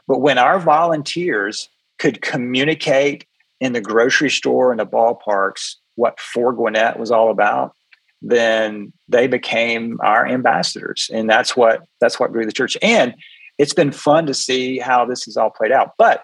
But 0.09 0.21
when 0.21 0.39
our 0.39 0.59
volunteers 0.59 1.69
could 1.99 2.23
communicate 2.23 3.27
in 3.61 3.73
the 3.73 3.81
grocery 3.81 4.31
store 4.31 4.71
and 4.71 4.81
the 4.81 4.87
ballparks 4.87 5.77
what 5.95 6.19
For 6.19 6.53
Gwinnett 6.53 6.99
was 6.99 7.11
all 7.11 7.31
about, 7.31 7.75
then 8.21 8.93
they 9.09 9.27
became 9.27 9.99
our 10.03 10.27
ambassadors. 10.27 11.11
And 11.13 11.29
that's 11.29 11.57
what 11.57 11.83
that's 12.01 12.19
what 12.19 12.33
grew 12.33 12.47
the 12.47 12.53
church. 12.53 12.77
And 12.83 13.15
it's 13.59 13.75
been 13.75 13.93
fun 13.93 14.27
to 14.27 14.35
see 14.35 14.79
how 14.79 15.05
this 15.05 15.25
has 15.25 15.37
all 15.37 15.51
played 15.51 15.73
out. 15.73 15.93
But 15.99 16.23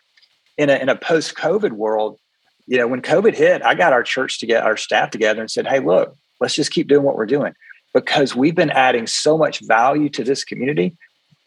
in 0.57 0.71
a, 0.71 0.77
in 0.77 0.89
a 0.89 0.97
post-COVID 0.97 1.73
world, 1.73 2.19
you 2.67 2.79
know, 2.79 2.87
when 2.87 3.03
COVID 3.03 3.35
hit, 3.35 3.63
I 3.63 3.75
got 3.75 3.93
our 3.93 4.03
church 4.03 4.41
to 4.41 4.47
get 4.47 4.65
our 4.65 4.77
staff 4.77 5.11
together 5.11 5.41
and 5.41 5.51
said, 5.51 5.67
hey, 5.67 5.81
look, 5.81 6.17
let's 6.41 6.55
just 6.55 6.73
keep 6.73 6.89
doing 6.89 7.05
what 7.05 7.17
we're 7.17 7.27
doing 7.27 7.55
because 7.95 8.35
we've 8.37 8.55
been 8.55 8.71
adding 8.71 9.07
so 9.07 9.39
much 9.39 9.61
value 9.67 10.09
to 10.11 10.25
this 10.25 10.45
community. 10.45 10.97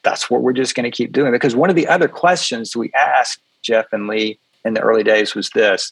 That's 0.04 0.30
what 0.30 0.42
we're 0.42 0.54
just 0.54 0.76
going 0.76 0.90
to 0.90 0.96
keep 0.96 1.12
doing. 1.12 1.32
Because 1.32 1.56
one 1.56 1.70
of 1.70 1.76
the 1.76 1.88
other 1.88 2.08
questions 2.08 2.76
we 2.76 2.92
asked 2.94 3.40
Jeff 3.62 3.86
and 3.92 4.08
Lee 4.08 4.40
in 4.66 4.74
the 4.74 4.82
early 4.82 5.04
days 5.04 5.36
was 5.36 5.50
this 5.52 5.92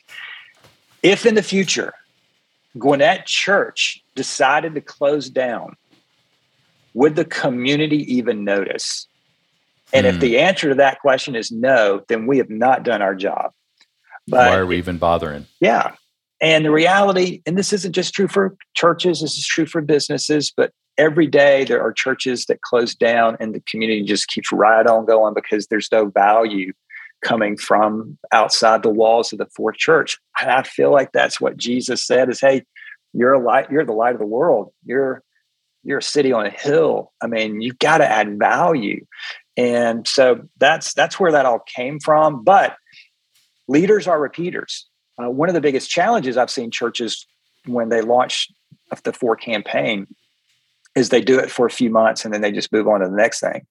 if 1.02 1.26
in 1.26 1.36
the 1.36 1.44
future 1.44 1.94
Gwinnett 2.78 3.26
Church 3.26 4.04
decided 4.16 4.76
to 4.76 4.82
close 4.82 5.30
down, 5.30 5.76
would 6.94 7.16
the 7.16 7.26
community 7.26 8.14
even 8.14 8.44
notice? 8.44 9.08
And 9.94 10.06
mm. 10.06 10.10
if 10.10 10.16
hmm. 10.16 10.22
the 10.22 10.40
answer 10.40 10.70
to 10.70 10.76
that 10.76 11.00
question 11.00 11.36
is 11.36 11.52
no, 11.52 12.04
then 12.08 12.28
we 12.28 12.38
have 12.38 12.50
not 12.50 12.84
done 12.84 13.02
our 13.02 13.16
job. 13.16 13.54
But, 14.28 14.50
Why 14.50 14.58
are 14.58 14.66
we 14.66 14.78
even 14.78 14.98
bothering? 14.98 15.48
Yeah. 15.60 15.94
And 16.42 16.64
the 16.64 16.72
reality, 16.72 17.42
and 17.46 17.58
this 17.58 17.74
isn't 17.74 17.94
just 17.94 18.14
true 18.14 18.28
for 18.28 18.56
churches, 18.76 19.22
this 19.22 19.38
is 19.38 19.46
true 19.46 19.66
for 19.66 19.82
businesses, 19.82 20.54
but 20.56 20.72
every 21.00 21.26
day 21.26 21.64
there 21.64 21.82
are 21.82 21.94
churches 21.94 22.46
that 22.46 22.62
close 22.62 22.94
down 22.94 23.38
and 23.40 23.56
the 23.56 23.62
community 23.62 24.04
just 24.04 24.28
keeps 24.28 24.52
right 24.52 24.86
on 24.86 25.06
going 25.06 25.34
because 25.34 25.68
there's 25.68 25.90
no 25.92 26.08
value 26.08 26.74
coming 27.24 27.58
from 27.58 28.18
outside 28.32 28.84
the 28.84 28.90
walls 28.90 29.32
of 29.32 29.40
the 29.40 29.48
fourth 29.56 29.78
church. 29.78 30.18
And 30.40 30.52
I 30.52 30.64
feel 30.64 30.92
like 30.92 31.12
that's 31.14 31.40
what 31.40 31.58
Jesus 31.58 32.06
said 32.06 32.30
is, 32.30 32.42
hey, 32.42 32.64
you're 33.14 33.34
a 33.34 33.40
light, 33.40 33.72
you're 33.72 33.86
the 33.86 33.94
light 33.94 34.14
of 34.14 34.20
the 34.20 34.28
world. 34.28 34.72
You're 34.86 35.24
you're 35.84 36.00
a 36.00 36.04
city 36.04 36.34
on 36.34 36.46
a 36.46 36.50
hill. 36.50 37.14
I 37.22 37.28
mean, 37.28 37.62
you've 37.62 37.80
got 37.80 38.00
to 38.00 38.06
add 38.06 38.38
value. 38.38 39.06
And 39.56 40.06
so 40.06 40.42
that's 40.58 40.94
that's 40.94 41.20
where 41.20 41.32
that 41.32 41.46
all 41.46 41.60
came 41.60 42.00
from. 42.00 42.44
But 42.44 42.76
leaders 43.70 44.06
are 44.06 44.20
repeaters. 44.20 44.86
Uh, 45.22 45.30
one 45.30 45.50
of 45.50 45.56
the 45.56 45.62
biggest 45.62 45.90
challenges 45.90 46.36
I've 46.36 46.52
seen 46.52 46.72
churches 46.72 47.26
when 47.66 47.90
they 47.90 48.02
launch 48.02 48.50
the 49.04 49.14
FOR 49.14 49.36
campaign 49.36 50.08
is 51.00 51.10
they 51.10 51.22
do 51.22 51.40
it 51.40 51.50
for 51.50 51.66
a 51.66 51.72
few 51.72 51.90
months 51.90 52.24
and 52.24 52.34
then 52.34 52.42
they 52.42 52.52
just 52.52 52.72
move 52.72 52.88
on 52.88 53.00
to 53.00 53.08
the 53.08 53.16
next 53.16 53.40
thing. 53.40 53.66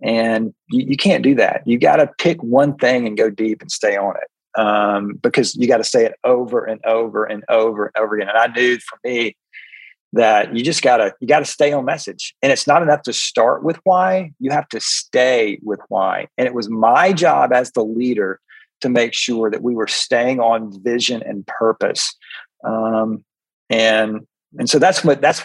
And 0.00 0.54
you, 0.70 0.86
you 0.90 0.96
can't 0.96 1.24
do 1.24 1.34
that. 1.34 1.62
You 1.66 1.78
got 1.78 1.96
to 1.96 2.10
pick 2.18 2.42
one 2.42 2.76
thing 2.76 3.06
and 3.06 3.16
go 3.16 3.30
deep 3.30 3.60
and 3.60 3.70
stay 3.70 3.96
on 3.96 4.14
it 4.16 4.60
um, 4.60 5.14
because 5.22 5.56
you 5.56 5.66
got 5.66 5.78
to 5.78 5.84
say 5.84 6.04
it 6.04 6.14
over 6.24 6.64
and 6.64 6.84
over 6.84 7.24
and 7.24 7.44
over 7.48 7.86
and 7.86 7.96
over 8.02 8.16
again. 8.16 8.28
And 8.28 8.38
I 8.38 8.46
knew 8.46 8.78
for 8.78 8.98
me 9.04 9.36
that 10.12 10.56
you 10.56 10.64
just 10.64 10.82
gotta 10.82 11.14
you 11.20 11.28
gotta 11.28 11.44
stay 11.44 11.72
on 11.72 11.84
message, 11.84 12.34
and 12.42 12.50
it's 12.50 12.66
not 12.66 12.82
enough 12.82 13.02
to 13.02 13.12
start 13.12 13.62
with 13.62 13.78
why. 13.84 14.32
You 14.40 14.50
have 14.50 14.68
to 14.70 14.80
stay 14.80 15.58
with 15.62 15.80
why. 15.88 16.28
And 16.38 16.46
it 16.46 16.54
was 16.54 16.68
my 16.70 17.12
job 17.12 17.52
as 17.52 17.72
the 17.72 17.84
leader 17.84 18.40
to 18.80 18.88
make 18.88 19.12
sure 19.12 19.50
that 19.50 19.62
we 19.62 19.74
were 19.74 19.86
staying 19.86 20.40
on 20.40 20.82
vision 20.82 21.22
and 21.22 21.46
purpose. 21.46 22.14
Um, 22.64 23.24
and 23.68 24.26
and 24.58 24.70
so 24.70 24.78
that's 24.78 25.04
what 25.04 25.20
that's 25.20 25.44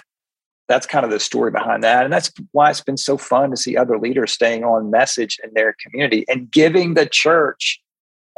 that's 0.68 0.88
kind 0.88 1.04
of 1.06 1.12
the 1.12 1.20
story 1.20 1.52
behind 1.52 1.84
that. 1.84 2.04
And 2.04 2.14
that's 2.14 2.32
why 2.52 2.70
it's 2.70 2.82
been 2.82 2.98
so 2.98 3.18
fun 3.18 3.52
to 3.52 3.58
see 3.58 3.76
other 3.76 4.00
leaders 4.00 4.32
staying 4.32 4.64
on 4.64 4.90
message 4.90 5.40
in 5.44 5.52
their 5.54 5.76
community 5.82 6.26
and 6.28 6.52
giving 6.52 6.94
the 6.94 7.06
church 7.06 7.82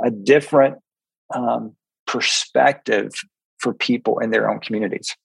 a 0.04 0.12
different 0.12 0.78
um, 1.34 1.76
perspective 2.08 3.12
for 3.60 3.74
people 3.74 4.20
in 4.20 4.32
their 4.32 4.50
own 4.50 4.60
communities. 4.60 5.16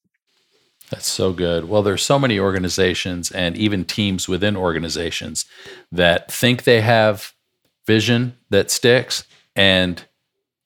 That's 0.91 1.09
so 1.09 1.33
good. 1.33 1.69
Well, 1.69 1.83
there's 1.83 2.03
so 2.03 2.19
many 2.19 2.39
organizations 2.39 3.31
and 3.31 3.57
even 3.57 3.85
teams 3.85 4.29
within 4.29 4.57
organizations 4.57 5.47
that 5.93 6.31
think 6.31 6.65
they 6.65 6.81
have 6.81 7.33
vision 7.87 8.37
that 8.51 8.71
sticks 8.71 9.25
and 9.57 10.05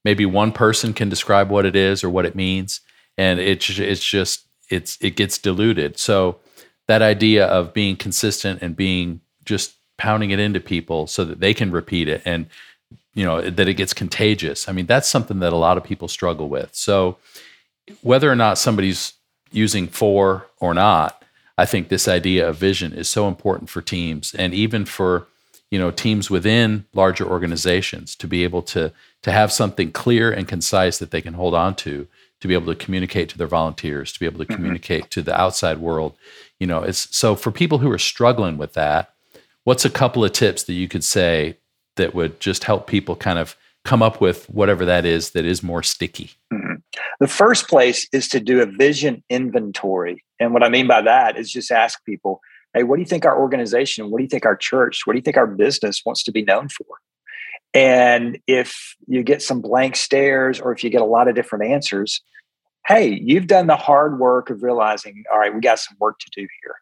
maybe 0.05 0.27
one 0.27 0.53
person 0.53 0.93
can 0.93 1.09
describe 1.09 1.51
what 1.51 1.67
it 1.67 1.77
is 1.77 2.03
or 2.03 2.11
what 2.11 2.27
it 2.27 2.35
means 2.35 2.81
and 3.17 3.39
it's 3.41 3.79
it's 3.79 4.05
just 4.05 4.47
it's 4.71 4.99
it 5.01 5.17
gets 5.17 5.39
diluted. 5.39 5.99
So 5.99 6.39
that 6.87 7.03
idea 7.03 7.47
of 7.47 7.73
being 7.73 7.97
consistent 7.97 8.63
and 8.63 8.77
being 8.77 9.21
just 9.45 9.75
pounding 9.97 10.31
it 10.31 10.39
into 10.39 10.61
people 10.61 11.07
so 11.07 11.25
that 11.25 11.41
they 11.41 11.55
can 11.55 11.71
repeat 11.71 12.09
it 12.09 12.23
and 12.25 12.47
you 13.15 13.25
know 13.25 13.41
that 13.41 13.69
it 13.69 13.75
gets 13.75 13.95
contagious. 13.95 14.69
I 14.69 14.73
mean, 14.73 14.87
that's 14.87 15.09
something 15.09 15.39
that 15.41 15.53
a 15.53 15.57
lot 15.57 15.77
of 15.77 15.85
people 15.85 16.09
struggle 16.09 16.49
with. 16.49 16.75
So 16.75 17.17
whether 18.03 18.31
or 18.31 18.37
not 18.37 18.59
somebody's 18.59 19.13
using 19.53 19.87
FOR 19.87 20.47
or 20.59 20.75
not, 20.75 21.23
I 21.57 21.65
think 21.65 21.89
this 21.89 22.09
idea 22.09 22.49
of 22.49 22.57
vision 22.57 22.93
is 22.93 23.09
so 23.09 23.29
important 23.29 23.71
for 23.71 23.81
teams 23.81 24.35
and 24.35 24.53
even 24.53 24.85
for 24.85 25.29
you 25.71 25.79
know 25.79 25.91
teams 25.91 26.31
within 26.31 26.87
larger 26.93 27.27
organizations 27.27 28.17
to 28.17 28.27
be 28.27 28.45
able 28.45 28.63
to 28.63 28.93
to 29.23 29.33
have 29.33 29.53
something 29.53 29.93
clear 29.93 30.31
and 30.31 30.49
concise 30.49 30.99
that 30.99 31.11
they 31.11 31.23
can 31.23 31.35
hold 31.35 31.55
on 31.55 31.75
to 31.77 32.07
to 32.45 32.49
be 32.49 32.53
able 32.53 32.67
to 32.67 32.85
communicate 32.85 33.31
to 33.31 33.39
their 33.39 33.47
volunteers, 33.47 34.13
to 34.13 34.21
be 34.21 34.27
able 34.27 34.37
to 34.37 34.45
mm-hmm. 34.45 34.55
communicate 34.55 35.09
to 35.09 35.23
the 35.23 35.35
outside 35.35 35.79
world. 35.79 36.15
You 36.61 36.67
know, 36.67 36.83
it's 36.83 37.17
so 37.17 37.35
for 37.35 37.51
people 37.51 37.79
who 37.79 37.91
are 37.91 37.99
struggling 37.99 38.59
with 38.59 38.75
that, 38.75 39.15
what's 39.65 39.87
a 39.87 39.91
couple 39.91 40.23
of 40.23 40.33
tips 40.33 40.65
that 40.65 40.75
you 40.75 40.87
could 40.87 41.05
say 41.05 41.57
that 41.97 42.15
would 42.15 42.41
just 42.41 42.65
help 42.65 42.87
people 42.87 43.17
kind 43.17 43.39
of 43.39 43.57
come 43.87 44.03
up 44.03 44.21
with 44.21 44.45
whatever 44.51 44.85
that 44.85 45.07
is 45.07 45.31
that 45.31 45.47
is 45.47 45.63
more 45.63 45.83
sticky? 45.83 46.33
Mm-hmm. 46.53 46.75
The 47.19 47.29
first 47.29 47.67
place 47.67 48.07
is 48.13 48.29
to 48.29 48.41
do 48.41 48.61
a 48.61 48.67
vision 48.67 49.25
inventory. 49.31 50.23
And 50.39 50.53
what 50.53 50.63
I 50.63 50.69
mean 50.69 50.87
by 50.87 51.01
that 51.01 51.39
is 51.39 51.51
just 51.51 51.71
ask 51.71 52.05
people, 52.05 52.43
hey, 52.75 52.83
what 52.83 52.97
do 52.97 53.01
you 53.01 53.09
think 53.09 53.25
our 53.25 53.41
organization, 53.41 54.11
what 54.11 54.19
do 54.19 54.25
you 54.25 54.29
think 54.29 54.45
our 54.45 54.57
church, 54.57 55.07
what 55.07 55.15
do 55.15 55.19
you 55.19 55.23
think 55.23 55.39
our 55.39 55.47
business 55.47 56.03
wants 56.05 56.23
to 56.25 56.31
be 56.31 56.43
known 56.43 56.69
for? 56.69 56.85
And 57.75 58.39
if 58.47 58.95
you 59.09 59.25
get 59.25 59.43
some 59.43 59.61
blank 59.61 59.97
stares 59.97 60.61
or 60.61 60.73
if 60.73 60.85
you 60.85 60.91
get 60.91 61.03
a 61.03 61.07
lot 61.07 61.27
of 61.27 61.35
different 61.35 61.65
answers, 61.65 62.23
hey, 62.87 63.19
you've 63.21 63.49
done 63.49 63.67
the 63.67 63.77
hard 63.77 64.19
work 64.21 64.49
of 64.49 64.63
realizing, 64.63 65.25
all 65.33 65.39
right, 65.39 65.53
we 65.53 65.61
got 65.61 65.81
some 65.81 65.97
work 65.99 66.19
to 66.21 66.31
do 66.35 66.47
here. 66.63 66.77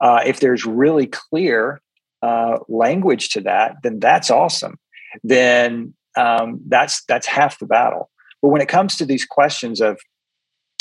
Uh, 0.00 0.22
if 0.24 0.40
there's 0.40 0.64
really 0.64 1.06
clear 1.06 1.80
uh, 2.22 2.58
language 2.68 3.28
to 3.30 3.40
that, 3.42 3.76
then 3.82 4.00
that's 4.00 4.30
awesome. 4.30 4.78
Then 5.22 5.94
um, 6.16 6.60
that's 6.66 7.04
that's 7.04 7.26
half 7.26 7.58
the 7.58 7.66
battle. 7.66 8.10
But 8.40 8.48
when 8.48 8.62
it 8.62 8.68
comes 8.68 8.96
to 8.96 9.04
these 9.04 9.26
questions 9.26 9.80
of 9.80 10.00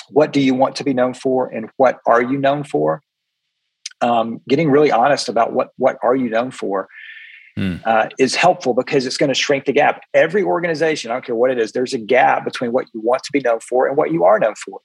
what 0.09 0.33
do 0.33 0.39
you 0.39 0.53
want 0.53 0.75
to 0.77 0.83
be 0.83 0.93
known 0.93 1.13
for 1.13 1.47
and 1.47 1.69
what 1.77 1.99
are 2.05 2.21
you 2.21 2.37
known 2.37 2.63
for, 2.63 3.01
um, 4.01 4.41
getting 4.47 4.69
really 4.69 4.91
honest 4.91 5.29
about 5.29 5.53
what 5.53 5.69
what 5.77 5.97
are 6.03 6.15
you 6.15 6.29
known 6.29 6.51
for 6.51 6.87
mm. 7.57 7.81
uh, 7.85 8.09
is 8.19 8.35
helpful 8.35 8.73
because 8.73 9.05
it's 9.05 9.17
going 9.17 9.29
to 9.29 9.35
shrink 9.35 9.65
the 9.65 9.73
gap. 9.73 10.01
Every 10.13 10.43
organization, 10.43 11.11
I 11.11 11.15
don't 11.15 11.25
care 11.25 11.35
what 11.35 11.51
it 11.51 11.59
is, 11.59 11.71
there's 11.71 11.93
a 11.93 11.99
gap 11.99 12.45
between 12.45 12.71
what 12.71 12.87
you 12.93 13.01
want 13.01 13.23
to 13.23 13.31
be 13.31 13.39
known 13.39 13.59
for 13.59 13.87
and 13.87 13.97
what 13.97 14.11
you 14.11 14.23
are 14.23 14.39
known 14.39 14.55
for. 14.55 14.79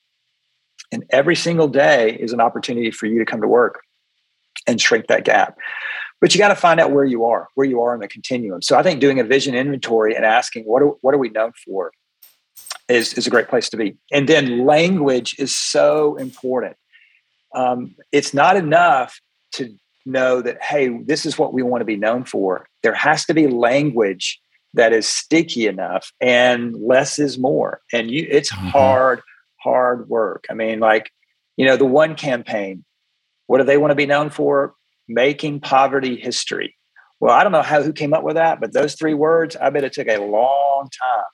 And 0.92 1.04
every 1.10 1.36
single 1.36 1.68
day 1.68 2.16
is 2.20 2.32
an 2.32 2.40
opportunity 2.40 2.90
for 2.90 3.06
you 3.06 3.18
to 3.18 3.24
come 3.24 3.40
to 3.40 3.48
work 3.48 3.80
and 4.66 4.80
shrink 4.80 5.06
that 5.08 5.24
gap. 5.24 5.56
but 6.20 6.34
you 6.34 6.38
got 6.38 6.48
to 6.48 6.56
find 6.56 6.80
out 6.80 6.92
where 6.92 7.04
you 7.04 7.24
are, 7.24 7.48
where 7.54 7.66
you 7.66 7.80
are 7.80 7.94
in 7.94 8.00
the 8.00 8.08
continuum. 8.08 8.62
So 8.62 8.78
I 8.78 8.82
think 8.82 9.00
doing 9.00 9.20
a 9.20 9.24
vision 9.24 9.54
inventory 9.54 10.14
and 10.14 10.24
asking 10.24 10.64
what 10.64 10.82
are, 10.82 10.92
what 11.02 11.14
are 11.14 11.18
we 11.18 11.28
known 11.30 11.52
for 11.64 11.92
is, 12.88 13.14
is 13.14 13.26
a 13.26 13.30
great 13.30 13.48
place 13.48 13.68
to 13.70 13.76
be. 13.76 13.96
And 14.12 14.28
then 14.28 14.64
language 14.64 15.36
is 15.38 15.54
so 15.54 16.16
important. 16.16 16.76
Um, 17.54 17.94
it's 18.12 18.32
not 18.32 18.56
enough 18.56 19.20
to 19.54 19.74
know 20.06 20.40
that, 20.42 20.62
hey, 20.62 20.88
this 21.04 21.26
is 21.26 21.38
what 21.38 21.52
we 21.52 21.62
want 21.62 21.80
to 21.80 21.86
be 21.86 21.96
known 21.96 22.24
for. 22.24 22.68
There 22.82 22.94
has 22.94 23.24
to 23.26 23.34
be 23.34 23.46
language 23.48 24.40
that 24.74 24.92
is 24.92 25.06
sticky 25.06 25.66
enough 25.66 26.12
and 26.20 26.74
less 26.76 27.18
is 27.18 27.38
more. 27.38 27.80
And 27.92 28.10
you 28.10 28.26
it's 28.30 28.52
mm-hmm. 28.52 28.68
hard, 28.68 29.22
hard 29.56 30.08
work. 30.08 30.46
I 30.50 30.54
mean, 30.54 30.80
like, 30.80 31.10
you 31.56 31.66
know, 31.66 31.76
the 31.76 31.84
one 31.84 32.14
campaign, 32.14 32.84
what 33.46 33.58
do 33.58 33.64
they 33.64 33.78
want 33.78 33.90
to 33.90 33.96
be 33.96 34.06
known 34.06 34.30
for? 34.30 34.74
Making 35.08 35.60
poverty 35.60 36.16
history. 36.16 36.76
Well, 37.20 37.34
I 37.34 37.42
don't 37.42 37.52
know 37.52 37.62
how 37.62 37.82
who 37.82 37.92
came 37.92 38.12
up 38.12 38.22
with 38.22 38.34
that, 38.36 38.60
but 38.60 38.72
those 38.72 38.94
three 38.94 39.14
words, 39.14 39.56
I 39.56 39.70
bet 39.70 39.84
it 39.84 39.92
took 39.92 40.08
a 40.08 40.18
long 40.18 40.88
time. 40.90 41.24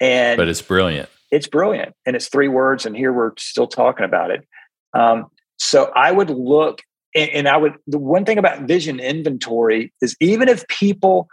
And 0.00 0.36
but 0.36 0.48
it's 0.48 0.62
brilliant. 0.62 1.08
It's 1.30 1.46
brilliant, 1.46 1.94
and 2.06 2.16
it's 2.16 2.28
three 2.28 2.48
words, 2.48 2.86
and 2.86 2.96
here 2.96 3.12
we're 3.12 3.32
still 3.36 3.66
talking 3.66 4.06
about 4.06 4.30
it. 4.30 4.46
Um, 4.94 5.26
so 5.58 5.92
I 5.94 6.10
would 6.12 6.30
look, 6.30 6.80
and, 7.14 7.30
and 7.30 7.48
I 7.48 7.56
would. 7.56 7.74
The 7.86 7.98
one 7.98 8.24
thing 8.24 8.38
about 8.38 8.62
vision 8.62 9.00
inventory 9.00 9.92
is 10.00 10.16
even 10.20 10.48
if 10.48 10.66
people 10.68 11.28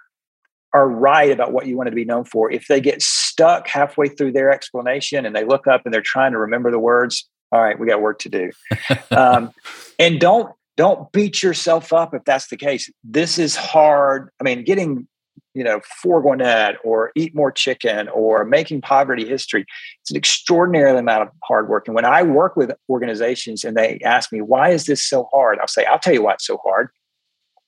are 0.74 0.90
right 0.90 1.32
about 1.32 1.54
what 1.54 1.68
you 1.68 1.78
want 1.78 1.90
to 1.90 1.96
be 1.96 2.06
known 2.06 2.26
for, 2.26 2.52
if 2.52 2.68
they 2.68 2.82
get 2.82 3.02
stuck 3.02 3.68
halfway 3.68 4.10
through 4.10 4.34
their 4.34 4.52
explanation 4.52 5.26
and 5.26 5.36
they 5.36 5.46
look 5.46 5.68
up 5.68 5.84
and 5.86 5.94
they're 5.94 6.02
trying 6.02 6.34
to 6.34 6.38
remember 6.38 6.70
the 6.70 6.80
words, 6.80 7.30
all 7.52 7.62
right, 7.62 7.80
we 7.80 7.88
got 7.88 8.02
work 8.02 8.20
to 8.20 8.30
do. 8.30 8.52
um, 9.12 9.52
and 10.00 10.20
don't 10.20 10.52
don't 10.78 11.10
beat 11.14 11.42
yourself 11.42 11.94
up 11.94 12.14
if 12.14 12.24
that's 12.26 12.48
the 12.48 12.58
case. 12.58 12.92
This 13.04 13.40
is 13.40 13.56
hard. 13.56 14.30
I 14.42 14.44
mean, 14.44 14.66
getting 14.66 15.08
you 15.56 15.64
know, 15.64 15.80
For 16.02 16.22
Gwinnett 16.22 16.76
or 16.84 17.12
eat 17.16 17.34
more 17.34 17.50
chicken 17.50 18.10
or 18.10 18.44
making 18.44 18.82
poverty 18.82 19.26
history. 19.26 19.66
It's 20.02 20.12
an 20.12 20.18
extraordinary 20.18 20.96
amount 21.00 21.24
of 21.24 21.30
hard 21.44 21.70
work. 21.70 21.88
And 21.88 21.96
when 21.96 22.06
I 22.06 22.22
work 22.24 22.58
with 22.58 22.72
organizations 22.90 23.64
and 23.64 23.76
they 23.76 24.00
ask 24.04 24.34
me, 24.34 24.42
why 24.42 24.70
is 24.70 24.86
this 24.86 25.02
so 25.02 25.30
hard? 25.34 25.58
I'll 25.60 25.68
say, 25.68 25.86
I'll 25.86 25.98
tell 25.98 26.14
you 26.14 26.24
why 26.24 26.34
it's 26.34 26.46
so 26.46 26.58
hard. 26.58 26.90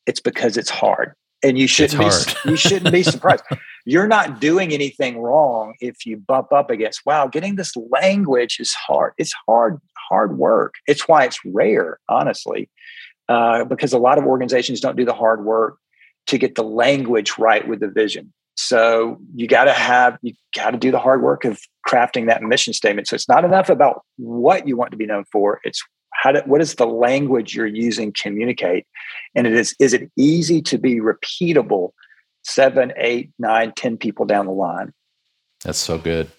It's 0.05 0.19
because 0.19 0.57
it's 0.57 0.69
hard. 0.69 1.13
And 1.43 1.57
you 1.57 1.67
shouldn't 1.67 2.01
be 2.01 2.49
you 2.49 2.57
shouldn't 2.57 2.91
be 2.91 3.03
surprised. 3.03 3.43
You're 3.85 4.07
not 4.07 4.41
doing 4.41 4.73
anything 4.73 5.19
wrong 5.19 5.75
if 5.79 6.05
you 6.05 6.17
bump 6.17 6.51
up 6.51 6.69
against, 6.69 7.05
wow, 7.05 7.27
getting 7.27 7.55
this 7.55 7.73
language 7.75 8.57
is 8.59 8.73
hard. 8.73 9.13
It's 9.17 9.33
hard, 9.47 9.79
hard 10.09 10.38
work. 10.38 10.73
It's 10.88 11.07
why 11.07 11.23
it's 11.23 11.39
rare, 11.45 11.99
honestly. 12.09 12.69
Uh, 13.29 13.63
because 13.65 13.93
a 13.93 13.97
lot 13.97 14.17
of 14.17 14.25
organizations 14.25 14.81
don't 14.81 14.97
do 14.97 15.05
the 15.05 15.13
hard 15.13 15.45
work 15.45 15.77
to 16.28 16.38
get 16.38 16.55
the 16.55 16.63
language 16.63 17.38
right 17.38 17.67
with 17.67 17.80
the 17.80 17.88
vision. 17.88 18.34
So 18.55 19.19
you 19.36 19.47
got 19.47 19.65
to 19.65 19.73
have, 19.73 20.17
you 20.21 20.34
got 20.55 20.71
to 20.71 20.78
do 20.78 20.91
the 20.91 20.99
hard 20.99 21.21
work 21.21 21.45
of 21.45 21.59
crafting 21.88 22.28
that 22.28 22.41
mission 22.41 22.73
statement. 22.73 23.07
So 23.07 23.15
it's 23.15 23.30
not 23.30 23.45
enough 23.45 23.69
about 23.69 24.01
what 24.17 24.67
you 24.67 24.75
want 24.75 24.91
to 24.91 24.97
be 24.97 25.05
known 25.05 25.25
for. 25.32 25.59
It's 25.63 25.84
how 26.13 26.32
to, 26.32 26.41
what 26.41 26.61
is 26.61 26.75
the 26.75 26.88
language 26.88 27.55
you're 27.55 27.67
using 27.67 28.11
communicate? 28.11 28.86
And 29.36 29.45
it 29.45 29.53
is, 29.53 29.75
is 29.80 29.93
it 29.93 30.11
easy 30.17 30.61
to 30.63 30.80
be 30.80 30.99
repeatable 30.99 31.91
seven, 32.43 32.93
eight, 32.97 33.30
nine, 33.38 33.73
ten 33.75 33.95
people 33.95 34.25
down 34.25 34.47
the 34.47 34.51
line? 34.51 34.91
That's 35.63 35.78
so 35.78 35.97
good. 35.99 36.32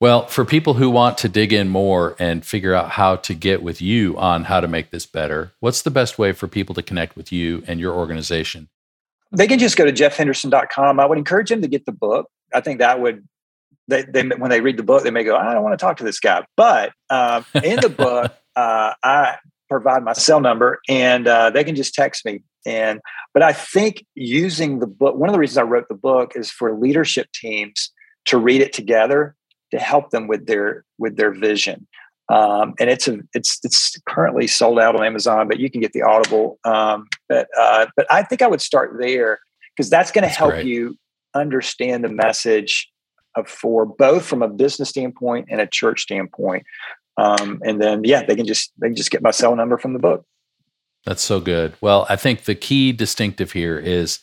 Well, 0.00 0.26
for 0.28 0.46
people 0.46 0.74
who 0.74 0.88
want 0.88 1.18
to 1.18 1.28
dig 1.28 1.52
in 1.52 1.68
more 1.68 2.16
and 2.18 2.42
figure 2.44 2.74
out 2.74 2.92
how 2.92 3.16
to 3.16 3.34
get 3.34 3.62
with 3.62 3.82
you 3.82 4.16
on 4.16 4.44
how 4.44 4.60
to 4.60 4.68
make 4.68 4.90
this 4.90 5.04
better, 5.04 5.52
what's 5.60 5.82
the 5.82 5.90
best 5.90 6.18
way 6.18 6.32
for 6.32 6.48
people 6.48 6.74
to 6.74 6.82
connect 6.82 7.16
with 7.16 7.30
you 7.30 7.62
and 7.66 7.78
your 7.78 7.92
organization? 7.92 8.70
They 9.32 9.46
can 9.46 9.58
just 9.58 9.76
go 9.76 9.84
to 9.84 9.92
jeffhenderson.com. 9.92 11.00
I 11.00 11.06
would 11.06 11.18
encourage 11.18 11.50
them 11.50 11.62
to 11.62 11.68
get 11.68 11.86
the 11.86 11.92
book. 11.92 12.28
I 12.52 12.60
think 12.60 12.80
that 12.80 13.00
would, 13.00 13.26
they, 13.88 14.02
they 14.02 14.22
when 14.22 14.50
they 14.50 14.60
read 14.60 14.76
the 14.76 14.82
book, 14.82 15.04
they 15.04 15.10
may 15.10 15.24
go, 15.24 15.36
I 15.36 15.54
don't 15.54 15.62
want 15.62 15.78
to 15.78 15.82
talk 15.82 15.96
to 15.98 16.04
this 16.04 16.20
guy. 16.20 16.44
But 16.56 16.92
uh, 17.08 17.42
in 17.62 17.80
the 17.80 17.88
book, 17.88 18.32
uh, 18.56 18.94
I 19.02 19.36
provide 19.68 20.02
my 20.02 20.12
cell 20.12 20.40
number 20.40 20.80
and 20.88 21.28
uh, 21.28 21.50
they 21.50 21.64
can 21.64 21.76
just 21.76 21.94
text 21.94 22.24
me. 22.24 22.42
And, 22.66 23.00
but 23.32 23.42
I 23.42 23.52
think 23.52 24.04
using 24.14 24.80
the 24.80 24.86
book, 24.86 25.14
one 25.16 25.28
of 25.28 25.32
the 25.32 25.38
reasons 25.38 25.58
I 25.58 25.62
wrote 25.62 25.88
the 25.88 25.94
book 25.94 26.32
is 26.34 26.50
for 26.50 26.76
leadership 26.76 27.28
teams 27.32 27.92
to 28.26 28.36
read 28.36 28.60
it 28.60 28.72
together 28.72 29.36
to 29.70 29.78
help 29.78 30.10
them 30.10 30.26
with 30.26 30.46
their, 30.46 30.84
with 30.98 31.16
their 31.16 31.32
vision. 31.32 31.86
Um, 32.30 32.74
and 32.78 32.88
it's 32.88 33.08
a 33.08 33.18
it's 33.34 33.58
it's 33.64 34.00
currently 34.06 34.46
sold 34.46 34.78
out 34.78 34.94
on 34.94 35.04
Amazon, 35.04 35.48
but 35.48 35.58
you 35.58 35.68
can 35.68 35.80
get 35.80 35.92
the 35.92 36.02
Audible. 36.02 36.58
Um, 36.64 37.08
but 37.28 37.48
uh, 37.58 37.86
but 37.96 38.06
I 38.10 38.22
think 38.22 38.40
I 38.40 38.46
would 38.46 38.62
start 38.62 38.96
there 39.00 39.40
because 39.76 39.90
that's 39.90 40.12
going 40.12 40.22
to 40.22 40.28
help 40.28 40.52
great. 40.52 40.66
you 40.66 40.96
understand 41.34 42.04
the 42.04 42.08
message 42.08 42.88
of 43.36 43.48
for 43.48 43.84
both 43.84 44.24
from 44.24 44.42
a 44.42 44.48
business 44.48 44.90
standpoint 44.90 45.48
and 45.50 45.60
a 45.60 45.66
church 45.66 46.02
standpoint. 46.02 46.64
Um, 47.16 47.60
and 47.64 47.82
then 47.82 48.02
yeah, 48.04 48.22
they 48.22 48.36
can 48.36 48.46
just 48.46 48.72
they 48.78 48.86
can 48.88 48.96
just 48.96 49.10
get 49.10 49.22
my 49.22 49.32
cell 49.32 49.56
number 49.56 49.76
from 49.76 49.92
the 49.92 49.98
book. 49.98 50.24
That's 51.04 51.24
so 51.24 51.40
good. 51.40 51.74
Well, 51.80 52.06
I 52.08 52.14
think 52.14 52.44
the 52.44 52.54
key 52.54 52.92
distinctive 52.92 53.52
here 53.52 53.78
is 53.78 54.20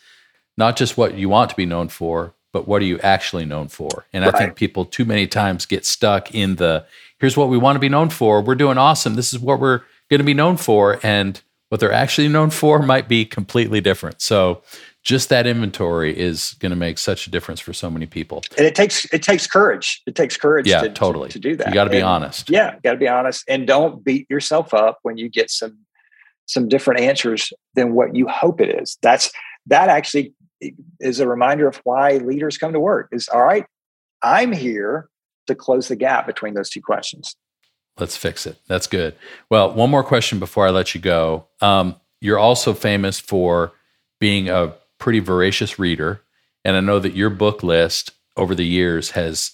not 0.58 0.78
just 0.78 0.98
what 0.98 1.16
you 1.16 1.28
want 1.28 1.50
to 1.50 1.56
be 1.56 1.66
known 1.66 1.90
for, 1.90 2.34
but 2.54 2.68
what 2.68 2.82
are 2.82 2.86
you 2.86 3.00
actually 3.00 3.46
known 3.46 3.68
for? 3.68 4.06
And 4.14 4.24
right. 4.24 4.34
I 4.34 4.38
think 4.38 4.56
people 4.56 4.86
too 4.86 5.06
many 5.06 5.28
times 5.28 5.66
get 5.66 5.86
stuck 5.86 6.34
in 6.34 6.56
the 6.56 6.86
here's 7.20 7.38
what 7.38 7.50
we 7.50 7.58
want 7.58 7.76
to 7.76 7.80
be 7.80 7.90
known 7.90 8.10
for. 8.10 8.42
We're 8.42 8.56
doing 8.56 8.78
awesome. 8.78 9.16
This 9.16 9.34
is 9.34 9.40
what 9.40 9.60
we're 9.60 9.82
going 10.10 10.20
to 10.20 10.26
be 10.26 10.34
known 10.34 10.58
for. 10.58 11.00
And 11.04 11.42
what 11.70 11.82
they're 11.82 11.92
actually 11.92 12.30
known 12.30 12.50
for 12.50 12.82
might 12.82 13.08
be 13.08 13.26
completely 13.26 13.82
different. 13.82 14.22
So 14.22 14.62
just 15.04 15.30
that 15.30 15.46
inventory 15.46 16.18
is 16.18 16.54
going 16.60 16.70
to 16.70 16.76
make 16.76 16.98
such 16.98 17.28
a 17.28 17.30
difference 17.30 17.60
for 17.60 17.74
so 17.74 17.90
many 17.90 18.06
people. 18.06 18.44
And 18.58 18.66
it 18.66 18.76
takes 18.76 19.06
it 19.14 19.24
takes 19.24 19.48
courage. 19.48 20.02
It 20.06 20.16
takes 20.16 20.38
courage 20.38 20.68
yeah, 20.68 20.82
to, 20.82 20.90
totally. 20.90 21.30
to, 21.30 21.34
to 21.34 21.40
do 21.40 21.56
that. 21.58 21.68
You 21.68 21.74
got 21.74 21.86
to 21.86 21.90
be 21.90 22.02
honest. 22.02 22.50
Yeah, 22.50 22.76
got 22.84 22.94
to 22.94 22.98
be 22.98 23.08
honest 23.08 23.44
and 23.48 23.68
don't 23.68 24.04
beat 24.04 24.30
yourself 24.30 24.74
up 24.74 25.00
when 25.04 25.18
you 25.18 25.30
get 25.30 25.50
some 25.50 25.78
some 26.46 26.70
different 26.70 27.02
answers 27.02 27.52
than 27.76 27.94
what 27.94 28.16
you 28.16 28.28
hope 28.28 28.62
it 28.62 28.82
is. 28.82 28.98
That's 29.02 29.32
that 29.66 29.90
actually 29.90 30.34
is 31.00 31.20
a 31.20 31.28
reminder 31.28 31.68
of 31.68 31.78
why 31.84 32.18
leaders 32.18 32.58
come 32.58 32.74
to 32.74 32.80
work. 32.80 33.10
Is 33.12 33.28
all 33.28 33.44
right, 33.44 33.66
I'm 34.24 34.54
here 34.54 35.10
to 35.48 35.56
close 35.56 35.88
the 35.88 35.96
gap 35.96 36.28
between 36.28 36.54
those 36.54 36.70
two 36.70 36.82
questions. 36.82 37.36
Let's 38.00 38.16
fix 38.16 38.46
it. 38.46 38.58
That's 38.68 38.88
good. 38.88 39.16
Well, 39.50 39.74
one 39.74 39.90
more 39.90 40.04
question 40.04 40.40
before 40.40 40.68
I 40.68 40.70
let 40.70 40.94
you 40.94 41.02
go. 41.02 41.48
Um, 41.62 41.96
you're 42.22 42.40
also 42.40 42.74
famous 42.74 43.20
for 43.20 43.72
being 44.20 44.50
a 44.50 44.74
pretty 45.00 45.20
voracious 45.20 45.80
reader. 45.80 46.22
And 46.64 46.76
I 46.76 46.80
know 46.80 47.00
that 47.00 47.16
your 47.16 47.30
book 47.30 47.64
list 47.64 48.12
over 48.36 48.54
the 48.54 48.66
years 48.66 49.12
has 49.12 49.52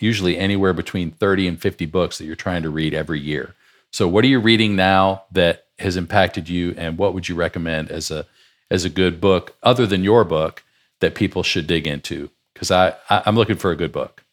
usually 0.00 0.38
anywhere 0.38 0.72
between 0.72 1.10
30 1.10 1.48
and 1.48 1.60
50 1.60 1.86
books 1.86 2.18
that 2.18 2.24
you're 2.24 2.36
trying 2.36 2.62
to 2.62 2.70
read 2.70 2.94
every 2.94 3.20
year. 3.20 3.54
So 3.90 4.08
what 4.08 4.24
are 4.24 4.28
you 4.28 4.40
reading 4.40 4.76
now 4.76 5.24
that 5.32 5.66
has 5.78 5.96
impacted 5.96 6.48
you 6.48 6.74
and 6.76 6.98
what 6.98 7.14
would 7.14 7.28
you 7.28 7.34
recommend 7.34 7.90
as 7.90 8.10
a 8.10 8.26
as 8.70 8.84
a 8.84 8.90
good 8.90 9.20
book 9.20 9.56
other 9.62 9.86
than 9.86 10.02
your 10.02 10.24
book 10.24 10.64
that 11.00 11.14
people 11.14 11.42
should 11.42 11.66
dig 11.66 11.86
into? 11.86 12.30
Because 12.52 12.70
I, 12.70 12.94
I 13.08 13.22
I'm 13.26 13.36
looking 13.36 13.56
for 13.56 13.70
a 13.70 13.76
good 13.76 13.92
book. 13.92 14.23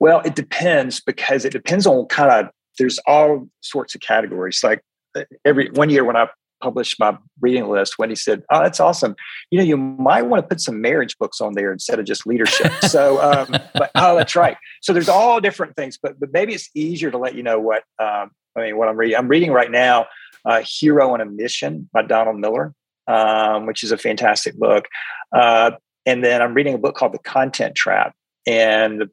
Well, 0.00 0.20
it 0.20 0.34
depends 0.34 1.00
because 1.00 1.44
it 1.44 1.52
depends 1.52 1.86
on 1.86 2.06
kind 2.06 2.30
of 2.30 2.50
there's 2.78 2.98
all 3.06 3.48
sorts 3.60 3.94
of 3.94 4.00
categories. 4.00 4.60
Like 4.62 4.82
uh, 5.16 5.24
every 5.44 5.70
one 5.70 5.90
year 5.90 6.04
when 6.04 6.16
I 6.16 6.28
published 6.60 6.98
my 6.98 7.16
reading 7.40 7.68
list, 7.68 7.98
Wendy 7.98 8.16
said, 8.16 8.42
"Oh, 8.50 8.62
that's 8.62 8.80
awesome. 8.80 9.14
You 9.50 9.58
know, 9.58 9.64
you 9.64 9.76
might 9.76 10.22
want 10.22 10.42
to 10.42 10.48
put 10.48 10.60
some 10.60 10.80
marriage 10.80 11.16
books 11.18 11.40
on 11.40 11.54
there 11.54 11.72
instead 11.72 11.98
of 11.98 12.06
just 12.06 12.26
leadership." 12.26 12.72
so, 12.82 13.20
um, 13.20 13.48
but 13.74 13.90
oh, 13.94 14.16
that's 14.16 14.36
right. 14.36 14.56
So 14.82 14.92
there's 14.92 15.08
all 15.08 15.40
different 15.40 15.76
things, 15.76 15.98
but 16.00 16.18
but 16.18 16.32
maybe 16.32 16.54
it's 16.54 16.70
easier 16.74 17.10
to 17.10 17.18
let 17.18 17.34
you 17.34 17.42
know 17.42 17.58
what 17.58 17.82
um, 17.98 18.30
I 18.56 18.62
mean. 18.62 18.76
What 18.76 18.88
I'm 18.88 18.96
reading, 18.96 19.16
I'm 19.16 19.28
reading 19.28 19.52
right 19.52 19.70
now, 19.70 20.06
uh, 20.44 20.62
"Hero 20.64 21.12
on 21.12 21.20
a 21.20 21.26
Mission" 21.26 21.88
by 21.92 22.02
Donald 22.02 22.38
Miller, 22.38 22.72
um, 23.06 23.66
which 23.66 23.82
is 23.82 23.92
a 23.92 23.98
fantastic 23.98 24.56
book. 24.56 24.86
Uh, 25.32 25.72
and 26.06 26.24
then 26.24 26.40
I'm 26.40 26.54
reading 26.54 26.74
a 26.74 26.78
book 26.78 26.96
called 26.96 27.12
"The 27.12 27.18
Content 27.18 27.74
Trap," 27.74 28.14
and 28.46 29.00
the 29.00 29.10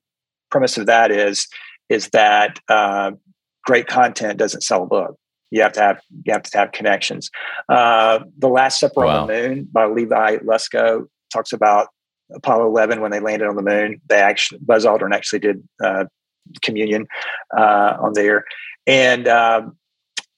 premise 0.49 0.77
of 0.77 0.85
that 0.85 1.11
is 1.11 1.47
is 1.89 2.09
that 2.09 2.59
uh, 2.69 3.11
great 3.63 3.88
content 3.88 4.38
doesn't 4.38 4.61
sell 4.61 4.84
a 4.84 4.88
book. 4.88 5.17
You 5.51 5.61
have 5.61 5.73
to 5.73 5.81
have 5.81 6.01
you 6.23 6.34
have 6.34 6.43
to 6.43 6.57
have 6.57 6.72
connections. 6.72 7.30
Uh, 7.69 8.19
the 8.38 8.47
Last 8.47 8.80
Supper 8.80 9.05
wow. 9.05 9.22
on 9.22 9.27
the 9.27 9.34
Moon 9.34 9.67
by 9.72 9.85
Levi 9.85 10.38
Lusko 10.38 11.07
talks 11.31 11.53
about 11.53 11.88
Apollo 12.34 12.67
11 12.67 13.01
when 13.01 13.11
they 13.11 13.19
landed 13.19 13.47
on 13.47 13.55
the 13.55 13.61
moon. 13.61 14.01
They 14.07 14.19
actually 14.19 14.59
Buzz 14.61 14.85
Aldrin 14.85 15.13
actually 15.13 15.39
did 15.39 15.63
uh, 15.84 16.05
communion 16.61 17.07
uh, 17.55 17.97
on 17.99 18.13
there, 18.13 18.45
and 18.88 19.27
um, 19.27 19.77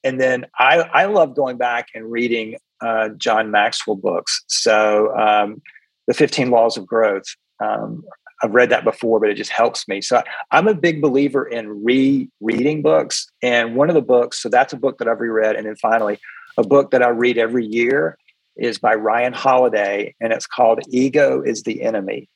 and 0.04 0.20
then 0.20 0.46
I 0.58 0.80
I 0.80 1.04
love 1.06 1.34
going 1.34 1.56
back 1.56 1.88
and 1.94 2.10
reading 2.10 2.56
uh, 2.80 3.10
John 3.10 3.50
Maxwell 3.50 3.96
books. 3.96 4.44
So 4.48 5.16
um, 5.16 5.62
the 6.06 6.14
15 6.14 6.50
Laws 6.50 6.76
of 6.76 6.86
Growth. 6.86 7.26
Um, 7.60 8.04
I've 8.42 8.52
read 8.52 8.70
that 8.70 8.84
before, 8.84 9.18
but 9.20 9.30
it 9.30 9.34
just 9.34 9.50
helps 9.50 9.88
me. 9.88 10.00
So 10.00 10.22
I'm 10.50 10.68
a 10.68 10.74
big 10.74 11.02
believer 11.02 11.44
in 11.44 11.82
rereading 11.84 12.82
books. 12.82 13.26
And 13.42 13.74
one 13.74 13.88
of 13.88 13.94
the 13.94 14.02
books, 14.02 14.40
so 14.40 14.48
that's 14.48 14.72
a 14.72 14.76
book 14.76 14.98
that 14.98 15.08
I've 15.08 15.20
reread. 15.20 15.56
And 15.56 15.66
then 15.66 15.76
finally, 15.76 16.18
a 16.56 16.62
book 16.62 16.90
that 16.92 17.02
I 17.02 17.08
read 17.08 17.38
every 17.38 17.66
year 17.66 18.16
is 18.56 18.78
by 18.78 18.94
Ryan 18.94 19.32
Holiday, 19.32 20.14
and 20.20 20.32
it's 20.32 20.46
called 20.46 20.80
"Ego 20.88 21.42
Is 21.42 21.62
the 21.62 21.82
Enemy." 21.82 22.28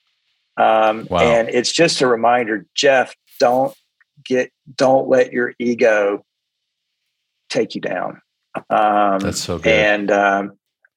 Um, 0.57 1.07
Wow. 1.11 1.21
And 1.21 1.49
it's 1.49 1.73
just 1.73 2.01
a 2.01 2.07
reminder, 2.07 2.67
Jeff. 2.75 3.15
Don't 3.41 3.75
get, 4.25 4.53
don't 4.77 5.09
let 5.09 5.33
your 5.33 5.55
ego 5.59 6.25
take 7.49 7.75
you 7.75 7.81
down. 7.81 8.21
Um, 8.71 9.19
That's 9.19 9.41
so 9.41 9.59
good. 9.59 9.73
And 9.73 10.11
um, 10.11 10.53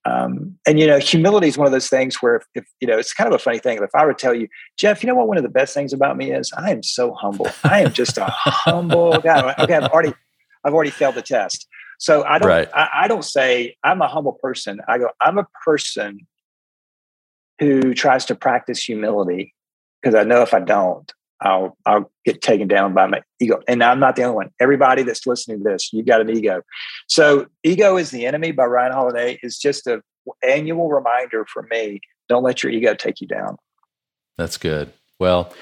um, 0.05 0.55
and 0.67 0.79
you 0.79 0.85
know, 0.85 0.99
humility 0.99 1.47
is 1.47 1.57
one 1.57 1.65
of 1.65 1.73
those 1.73 1.89
things 1.89 2.21
where 2.21 2.35
if, 2.35 2.43
if 2.53 2.65
you 2.79 2.87
know, 2.87 2.97
it's 2.97 3.11
kind 3.11 3.27
of 3.27 3.33
a 3.33 3.43
funny 3.43 3.57
thing. 3.57 3.79
If 3.81 3.89
I 3.95 4.05
were 4.05 4.13
to 4.13 4.19
tell 4.19 4.35
you, 4.35 4.47
Jeff, 4.77 5.03
you 5.03 5.07
know 5.07 5.15
what? 5.15 5.27
One 5.27 5.37
of 5.37 5.43
the 5.43 5.49
best 5.49 5.73
things 5.73 5.93
about 5.93 6.15
me 6.15 6.31
is 6.31 6.51
I 6.55 6.71
am 6.71 6.83
so 6.83 7.13
humble. 7.13 7.49
I 7.63 7.81
am 7.81 7.91
just 7.91 8.17
a 8.17 8.25
humble 8.29 9.19
guy. 9.21 9.55
Okay, 9.59 9.73
I've 9.73 9.85
already, 9.85 10.13
I've 10.63 10.73
already 10.73 10.91
failed 10.91 11.15
the 11.15 11.23
test. 11.23 11.67
So 11.97 12.23
I 12.23 12.37
don't, 12.37 12.49
Right. 12.49 12.69
I, 12.73 12.89
I 13.03 13.07
don't 13.07 13.25
say 13.25 13.75
I'm 13.83 14.01
a 14.01 14.07
humble 14.07 14.33
person. 14.33 14.79
I 14.87 14.99
go, 14.99 15.09
I'm 15.21 15.39
a 15.39 15.47
person 15.63 16.19
who 17.59 17.93
tries 17.93 18.25
to 18.25 18.35
practice 18.35 18.83
humility 18.83 19.55
because 20.01 20.13
I 20.13 20.23
know 20.23 20.43
if 20.43 20.53
I 20.53 20.59
don't, 20.59 21.11
I'll 21.41 21.77
I'll 21.85 22.11
get 22.25 22.41
taken 22.41 22.67
down 22.67 22.93
by 22.93 23.07
my 23.07 23.21
ego. 23.39 23.61
And 23.67 23.83
I'm 23.83 23.99
not 23.99 24.15
the 24.15 24.23
only 24.23 24.35
one. 24.35 24.49
Everybody 24.59 25.03
that's 25.03 25.27
listening 25.27 25.59
to 25.59 25.63
this, 25.63 25.91
you've 25.91 26.05
got 26.05 26.21
an 26.21 26.29
ego. 26.29 26.61
So 27.07 27.47
ego 27.63 27.97
is 27.97 28.11
the 28.11 28.25
enemy 28.25 28.51
by 28.51 28.65
Ryan 28.65 28.93
Holiday 28.93 29.39
is 29.43 29.57
just 29.57 29.87
a 29.87 30.01
annual 30.47 30.89
reminder 30.89 31.45
for 31.51 31.63
me. 31.69 31.99
Don't 32.29 32.43
let 32.43 32.63
your 32.63 32.71
ego 32.71 32.95
take 32.95 33.21
you 33.21 33.27
down. 33.27 33.57
That's 34.37 34.57
good. 34.57 34.91
Well, 35.19 35.53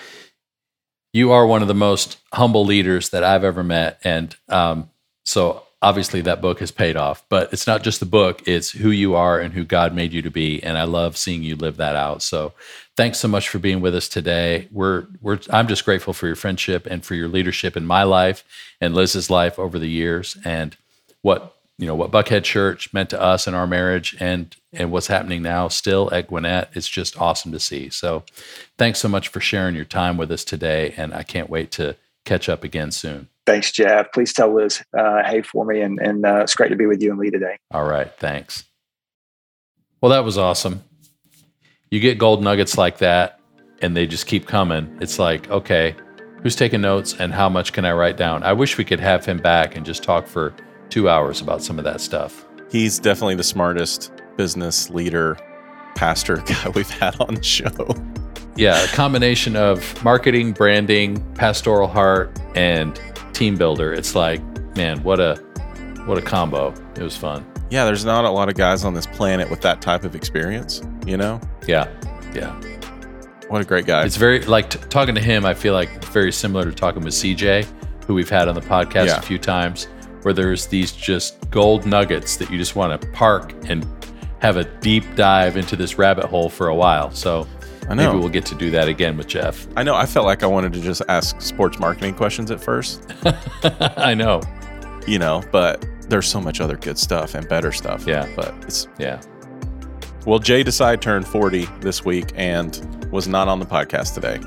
you 1.12 1.32
are 1.32 1.46
one 1.46 1.62
of 1.62 1.68
the 1.68 1.76
most 1.76 2.18
humble 2.34 2.66
leaders 2.66 3.10
that 3.10 3.24
I've 3.24 3.44
ever 3.44 3.64
met. 3.64 4.00
And 4.04 4.36
um, 4.50 4.90
so 5.26 5.64
obviously 5.84 6.22
that 6.22 6.42
book 6.42 6.62
has 6.62 6.72
paid 6.72 6.96
off, 6.96 7.24
but 7.28 7.52
it's 7.52 7.68
not 7.68 7.84
just 7.84 8.00
the 8.00 8.06
book, 8.06 8.42
it's 8.48 8.72
who 8.72 8.90
you 8.90 9.16
are 9.16 9.38
and 9.38 9.54
who 9.54 9.66
God 9.66 9.94
made 9.94 10.14
you 10.14 10.22
to 10.22 10.32
be. 10.32 10.64
And 10.64 10.78
I 10.78 10.86
love 10.86 11.18
seeing 11.18 11.44
you 11.44 11.58
live 11.58 11.76
that 11.78 11.98
out. 11.98 12.24
So 12.24 12.54
thanks 12.96 13.20
so 13.20 13.28
much 13.28 13.50
for 13.50 13.60
being 13.60 13.82
with 13.82 13.94
us 13.94 14.08
today. 14.08 14.70
We're, 14.72 15.08
we're, 15.22 15.40
I'm 15.50 15.68
just 15.68 15.84
grateful 15.84 16.14
for 16.14 16.26
your 16.26 16.38
friendship 16.38 16.88
and 16.90 17.04
for 17.06 17.16
your 17.16 17.28
leadership 17.28 17.76
in 17.76 17.86
my 17.86 18.04
life 18.04 18.46
and 18.80 18.96
Liz's 18.96 19.30
life 19.30 19.60
over 19.60 19.78
the 19.78 19.90
years 19.90 20.38
and 20.46 20.78
what, 21.22 21.54
you 21.78 21.86
know, 21.86 21.96
what 21.96 22.12
Buckhead 22.12 22.44
Church 22.46 22.94
meant 22.94 23.10
to 23.10 23.22
us 23.22 23.46
in 23.46 23.54
our 23.54 23.68
marriage 23.68 24.16
and, 24.22 24.56
and 24.72 24.90
what's 24.90 25.08
happening 25.08 25.42
now 25.42 25.68
still 25.68 26.10
at 26.14 26.28
Gwinnett. 26.28 26.70
It's 26.74 26.88
just 26.88 27.20
awesome 27.20 27.52
to 27.52 27.60
see. 27.60 27.90
So 27.90 28.24
thanks 28.78 29.00
so 29.00 29.10
much 29.10 29.28
for 29.28 29.42
sharing 29.42 29.76
your 29.76 29.84
time 29.84 30.16
with 30.16 30.32
us 30.32 30.46
today. 30.46 30.94
And 30.96 31.14
I 31.14 31.24
can't 31.24 31.50
wait 31.50 31.72
to 31.72 31.98
catch 32.24 32.48
up 32.48 32.64
again 32.64 32.92
soon. 32.92 33.28
Thanks, 33.46 33.72
Jeff. 33.72 34.12
Please 34.14 34.34
tell 34.34 34.54
Liz 34.54 34.82
uh, 34.98 35.24
hey 35.24 35.42
for 35.42 35.66
me, 35.66 35.82
and 35.82 36.00
and 36.00 36.26
uh, 36.26 36.42
it's 36.42 36.56
great 36.56 36.70
to 36.70 36.76
be 36.76 36.86
with 36.86 37.02
you 37.02 37.12
and 37.12 37.20
Lee 37.20 37.30
today. 37.30 37.58
All 37.72 37.86
right. 37.86 38.12
Thanks. 38.18 38.64
Well, 40.02 40.12
that 40.12 40.24
was 40.24 40.38
awesome. 40.38 40.84
You 41.90 42.00
get 42.00 42.18
gold 42.18 42.44
nuggets 42.44 42.78
like 42.78 42.98
that, 42.98 43.40
and 43.82 43.96
they 43.96 44.08
just 44.08 44.28
keep 44.28 44.48
coming. 44.48 44.98
It's 45.00 45.20
like, 45.20 45.50
okay, 45.50 45.96
who's 46.42 46.56
taking 46.56 46.82
notes 46.82 47.16
and 47.20 47.34
how 47.34 47.48
much 47.50 47.72
can 47.72 47.86
I 47.86 47.94
write 47.94 48.18
down? 48.18 48.44
I 48.44 48.54
wish 48.54 48.78
we 48.78 48.84
could 48.84 49.00
have 49.00 49.26
him 49.26 49.38
back 49.38 49.76
and 49.76 49.86
just 49.86 50.04
talk 50.04 50.28
for 50.28 50.54
two 50.90 51.08
hours 51.08 51.40
about 51.40 51.64
some 51.64 51.78
of 51.78 51.86
that 51.86 52.02
stuff. 52.02 52.46
He's 52.70 53.00
definitely 53.00 53.36
the 53.36 53.44
smartest 53.44 54.12
business 54.36 54.90
leader, 54.90 55.38
pastor 55.96 56.38
guy 56.46 56.70
we've 56.70 56.90
had 56.90 57.20
on 57.22 57.36
the 57.36 57.44
show. 57.44 57.96
Yeah, 58.56 58.84
a 58.84 58.88
combination 58.88 59.56
of 59.56 60.04
marketing, 60.04 60.52
branding, 60.52 61.24
pastoral 61.34 61.88
heart, 61.88 62.40
and 62.56 63.00
team 63.34 63.56
builder. 63.58 63.94
It's 63.94 64.16
like, 64.16 64.42
man, 64.76 65.02
what 65.04 65.20
a 65.20 65.36
what 66.06 66.18
a 66.18 66.22
combo. 66.22 66.74
It 66.96 67.02
was 67.04 67.16
fun. 67.18 67.46
Yeah, 67.70 67.86
there's 67.86 68.06
not 68.06 68.26
a 68.26 68.30
lot 68.30 68.50
of 68.50 68.56
guys 68.56 68.84
on 68.86 68.94
this 68.94 69.08
planet 69.08 69.50
with 69.50 69.62
that 69.62 69.82
type 69.82 70.04
of 70.04 70.16
experience, 70.16 70.82
you 71.06 71.18
know? 71.18 71.40
Yeah. 71.68 71.88
Yeah. 72.36 72.54
What 73.48 73.62
a 73.62 73.66
great 73.66 73.86
guy. 73.86 74.04
It's 74.04 74.18
very 74.18 74.42
like 74.46 74.70
t- 74.70 74.80
talking 74.90 75.16
to 75.16 75.22
him. 75.22 75.46
I 75.46 75.54
feel 75.54 75.74
like 75.74 75.90
it's 75.96 76.08
very 76.10 76.32
similar 76.32 76.66
to 76.66 76.72
talking 76.72 77.04
with 77.04 77.14
CJ, 77.14 77.66
who 78.06 78.14
we've 78.14 78.30
had 78.30 78.48
on 78.48 78.56
the 78.56 78.62
podcast 78.62 79.08
Yeah. 79.08 79.18
a 79.18 79.22
few 79.22 79.38
times, 79.40 79.88
where 80.24 80.34
there's 80.34 80.68
these 80.68 80.92
just 80.92 81.50
gold 81.52 81.86
nuggets 81.86 82.38
that 82.38 82.50
you 82.52 82.58
just 82.58 82.76
want 82.76 83.00
to 83.02 83.08
park 83.10 83.54
and 83.68 83.86
have 84.40 84.58
a 84.58 84.66
deep 84.82 85.04
dive 85.16 85.56
into 85.58 85.76
this 85.76 85.98
rabbit 85.98 86.26
hole 86.26 86.50
for 86.50 86.68
a 86.68 86.76
while. 86.76 87.12
So 87.12 87.48
I 87.90 87.96
know. 87.96 88.08
maybe 88.12 88.20
we'll 88.20 88.30
get 88.30 88.46
to 88.48 88.56
do 88.56 88.72
that 88.72 88.88
again 88.88 89.18
with 89.18 89.28
Jeff. 89.28 89.68
I 89.76 89.84
know. 89.84 89.96
I 89.96 90.06
felt 90.06 90.26
like 90.26 90.42
I 90.44 90.46
wanted 90.48 90.74
to 90.74 90.82
just 90.82 91.02
ask 91.10 91.40
sports 91.42 91.80
marketing 91.80 92.14
questions 92.16 92.50
at 92.52 92.62
first, 92.64 93.04
I 93.98 94.14
know. 94.14 94.42
you 95.08 95.20
know, 95.20 95.44
but 95.52 95.86
there's 96.10 96.28
so 96.28 96.40
much 96.40 96.62
other 96.62 96.78
good 96.78 96.98
stuff 96.98 97.36
and 97.36 97.48
better 97.50 97.72
stuff. 97.72 98.06
Yeah. 98.08 98.28
But 98.36 98.54
it's, 98.62 98.88
Yeah. 99.00 99.22
well, 100.26 100.40
Jay 100.40 100.64
Decide 100.64 101.02
turned 101.02 101.28
40 101.28 101.66
this 101.82 102.06
week 102.06 102.32
and 102.36 103.08
was 103.12 103.28
not 103.28 103.48
on 103.48 103.60
the 103.60 103.66
podcast 103.66 104.14
today. 104.14 104.40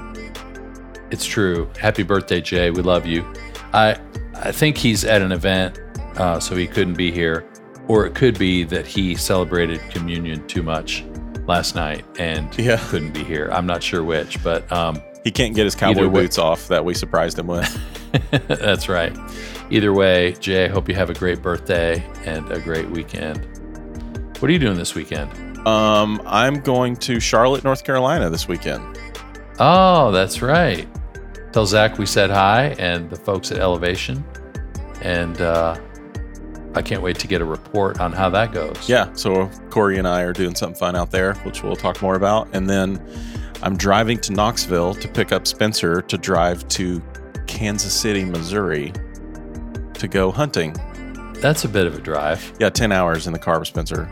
It's 1.11 1.25
true. 1.25 1.69
Happy 1.79 2.03
birthday, 2.03 2.41
Jay. 2.41 2.71
We 2.71 2.83
love 2.83 3.07
you. 3.07 3.25
I 3.73 3.99
I 4.35 4.53
think 4.53 4.77
he's 4.77 5.05
at 5.05 5.23
an 5.23 5.33
event, 5.33 5.79
uh, 6.17 6.41
so 6.41 6.57
he 6.57 6.67
couldn't 6.67 6.95
be 6.95 7.11
here, 7.13 7.47
or 7.89 8.07
it 8.07 8.15
could 8.15 8.39
be 8.39 8.65
that 8.65 8.87
he 8.87 9.15
celebrated 9.15 9.81
communion 9.91 10.47
too 10.47 10.63
much 10.63 11.05
last 11.47 11.75
night 11.75 12.05
and 12.19 12.49
Yeah. 12.59 12.79
couldn't 12.89 13.13
be 13.13 13.23
here. 13.25 13.49
I'm 13.53 13.67
not 13.67 13.83
sure 13.83 14.03
which, 14.05 14.43
but 14.43 14.71
um, 14.73 15.01
He 15.25 15.31
can't 15.31 15.55
get 15.55 15.65
his 15.65 15.75
cowboy 15.75 16.09
way- 16.09 16.23
boots 16.23 16.39
off 16.39 16.69
that 16.69 16.85
we 16.85 16.95
surprised 16.95 17.39
him 17.39 17.47
with. 17.47 17.81
that's 18.49 18.89
right. 18.89 19.17
Either 19.71 19.93
way, 19.93 20.33
Jay, 20.41 20.65
I 20.67 20.69
hope 20.69 20.89
you 20.89 20.95
have 20.95 21.11
a 21.11 21.15
great 21.15 21.43
birthday 21.43 22.05
and 22.25 22.51
a 22.53 22.61
great 22.61 22.89
weekend. 22.91 23.45
What 24.39 24.49
are 24.49 24.53
you 24.53 24.59
doing 24.59 24.77
this 24.77 24.95
weekend? 24.95 25.31
Um, 25.67 26.23
I'm 26.27 26.61
going 26.61 26.95
to 26.97 27.19
Charlotte, 27.19 27.65
North 27.65 27.83
Carolina 27.85 28.31
this 28.31 28.47
weekend. 28.47 28.99
Oh, 29.59 30.13
that's 30.13 30.41
right. 30.43 30.87
Tell 31.53 31.67
Zach 31.67 31.99
we 31.99 32.07
said 32.07 32.31
hi 32.31 32.77
and 32.79 33.09
the 33.11 33.17
folks 33.17 33.51
at 33.51 33.59
Elevation. 33.59 34.23
And 35.03 35.41
uh, 35.41 35.77
I 36.77 36.83
can't 36.83 37.03
wait 37.03 37.19
to 37.21 37.27
get 37.27 37.41
a 37.41 37.45
report 37.45 38.01
on 38.01 38.13
how 38.13 38.29
that 38.31 38.53
goes. 38.53 38.89
Yeah, 38.89 39.11
so 39.15 39.49
Corey 39.71 39.99
and 39.99 40.07
I 40.07 40.23
are 40.23 40.33
doing 40.33 40.55
something 40.55 40.79
fun 40.79 40.95
out 40.95 41.11
there, 41.11 41.35
which 41.37 41.63
we'll 41.63 41.75
talk 41.77 42.03
more 42.03 42.15
about. 42.17 42.49
And 42.53 42.69
then 42.69 43.03
I'm 43.63 43.77
driving 43.77 44.19
to 44.21 44.33
Knoxville 44.33 44.95
to 44.97 45.09
pick 45.09 45.33
up 45.33 45.47
Spencer 45.47 46.03
to 46.03 46.19
drive 46.19 46.69
to 46.69 47.03
Kansas 47.47 47.95
City, 47.95 48.25
Missouri 48.25 48.93
to 49.95 50.07
go 50.07 50.31
hunting. 50.31 50.77
That's 51.41 51.65
a 51.65 51.69
bit 51.69 51.87
of 51.87 51.95
a 51.97 52.01
drive. 52.01 52.53
Yeah, 52.61 52.69
10 52.71 52.93
hours 52.93 53.27
in 53.27 53.33
the 53.33 53.39
car 53.39 53.59
with 53.59 53.69
Spencer. 53.69 54.11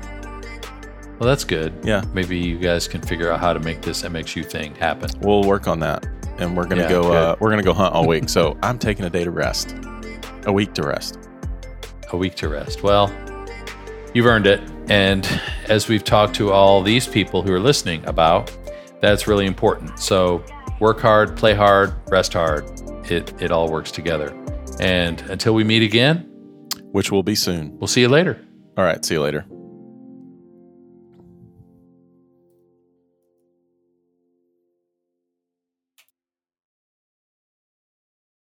Well, 1.18 1.28
that's 1.28 1.44
good. 1.44 1.72
Yeah, 1.84 2.02
Maybe 2.12 2.36
you 2.38 2.58
guys 2.58 2.88
can 2.88 3.00
figure 3.02 3.30
out 3.30 3.40
how 3.40 3.52
to 3.52 3.60
make 3.60 3.82
this 3.82 4.02
MXU 4.02 4.44
thing 4.50 4.74
happen. 4.74 5.10
we'll 5.20 5.44
work 5.44 5.68
on 5.68 5.78
that. 5.80 6.06
And 6.38 6.56
we're 6.56 6.64
gonna 6.66 6.82
Yeah, 6.82 6.88
go. 6.88 7.12
Uh, 7.12 7.36
we're 7.38 7.50
gonna 7.50 7.62
go 7.62 7.72
hunt 7.72 7.94
all 7.94 8.06
week. 8.08 8.28
so 8.28 8.56
I'm 8.62 8.78
taking 8.78 9.04
a 9.04 9.10
day 9.10 9.22
to 9.22 9.30
rest, 9.30 9.76
a 10.46 10.52
week 10.52 10.72
to 10.74 10.82
rest. 10.82 11.18
A 12.14 12.16
week 12.16 12.36
to 12.36 12.48
rest. 12.48 12.84
Well, 12.84 13.12
you've 14.14 14.26
earned 14.26 14.46
it. 14.46 14.60
And 14.88 15.26
as 15.68 15.88
we've 15.88 16.04
talked 16.04 16.36
to 16.36 16.52
all 16.52 16.80
these 16.80 17.08
people 17.08 17.42
who 17.42 17.52
are 17.52 17.58
listening 17.58 18.04
about, 18.06 18.56
that's 19.00 19.26
really 19.26 19.46
important. 19.46 19.98
So 19.98 20.44
work 20.78 21.00
hard, 21.00 21.36
play 21.36 21.54
hard, 21.54 21.92
rest 22.08 22.32
hard. 22.34 22.64
It, 23.10 23.34
it 23.42 23.50
all 23.50 23.68
works 23.68 23.90
together. 23.90 24.32
And 24.78 25.20
until 25.22 25.54
we 25.54 25.64
meet 25.64 25.82
again, 25.82 26.30
Which 26.92 27.10
will 27.10 27.24
be 27.24 27.34
soon. 27.34 27.76
we'll 27.80 27.88
see 27.88 28.02
you 28.02 28.08
later. 28.08 28.38
All 28.78 28.84
right. 28.84 29.04
See 29.04 29.14
you 29.14 29.20
later. 29.22 29.44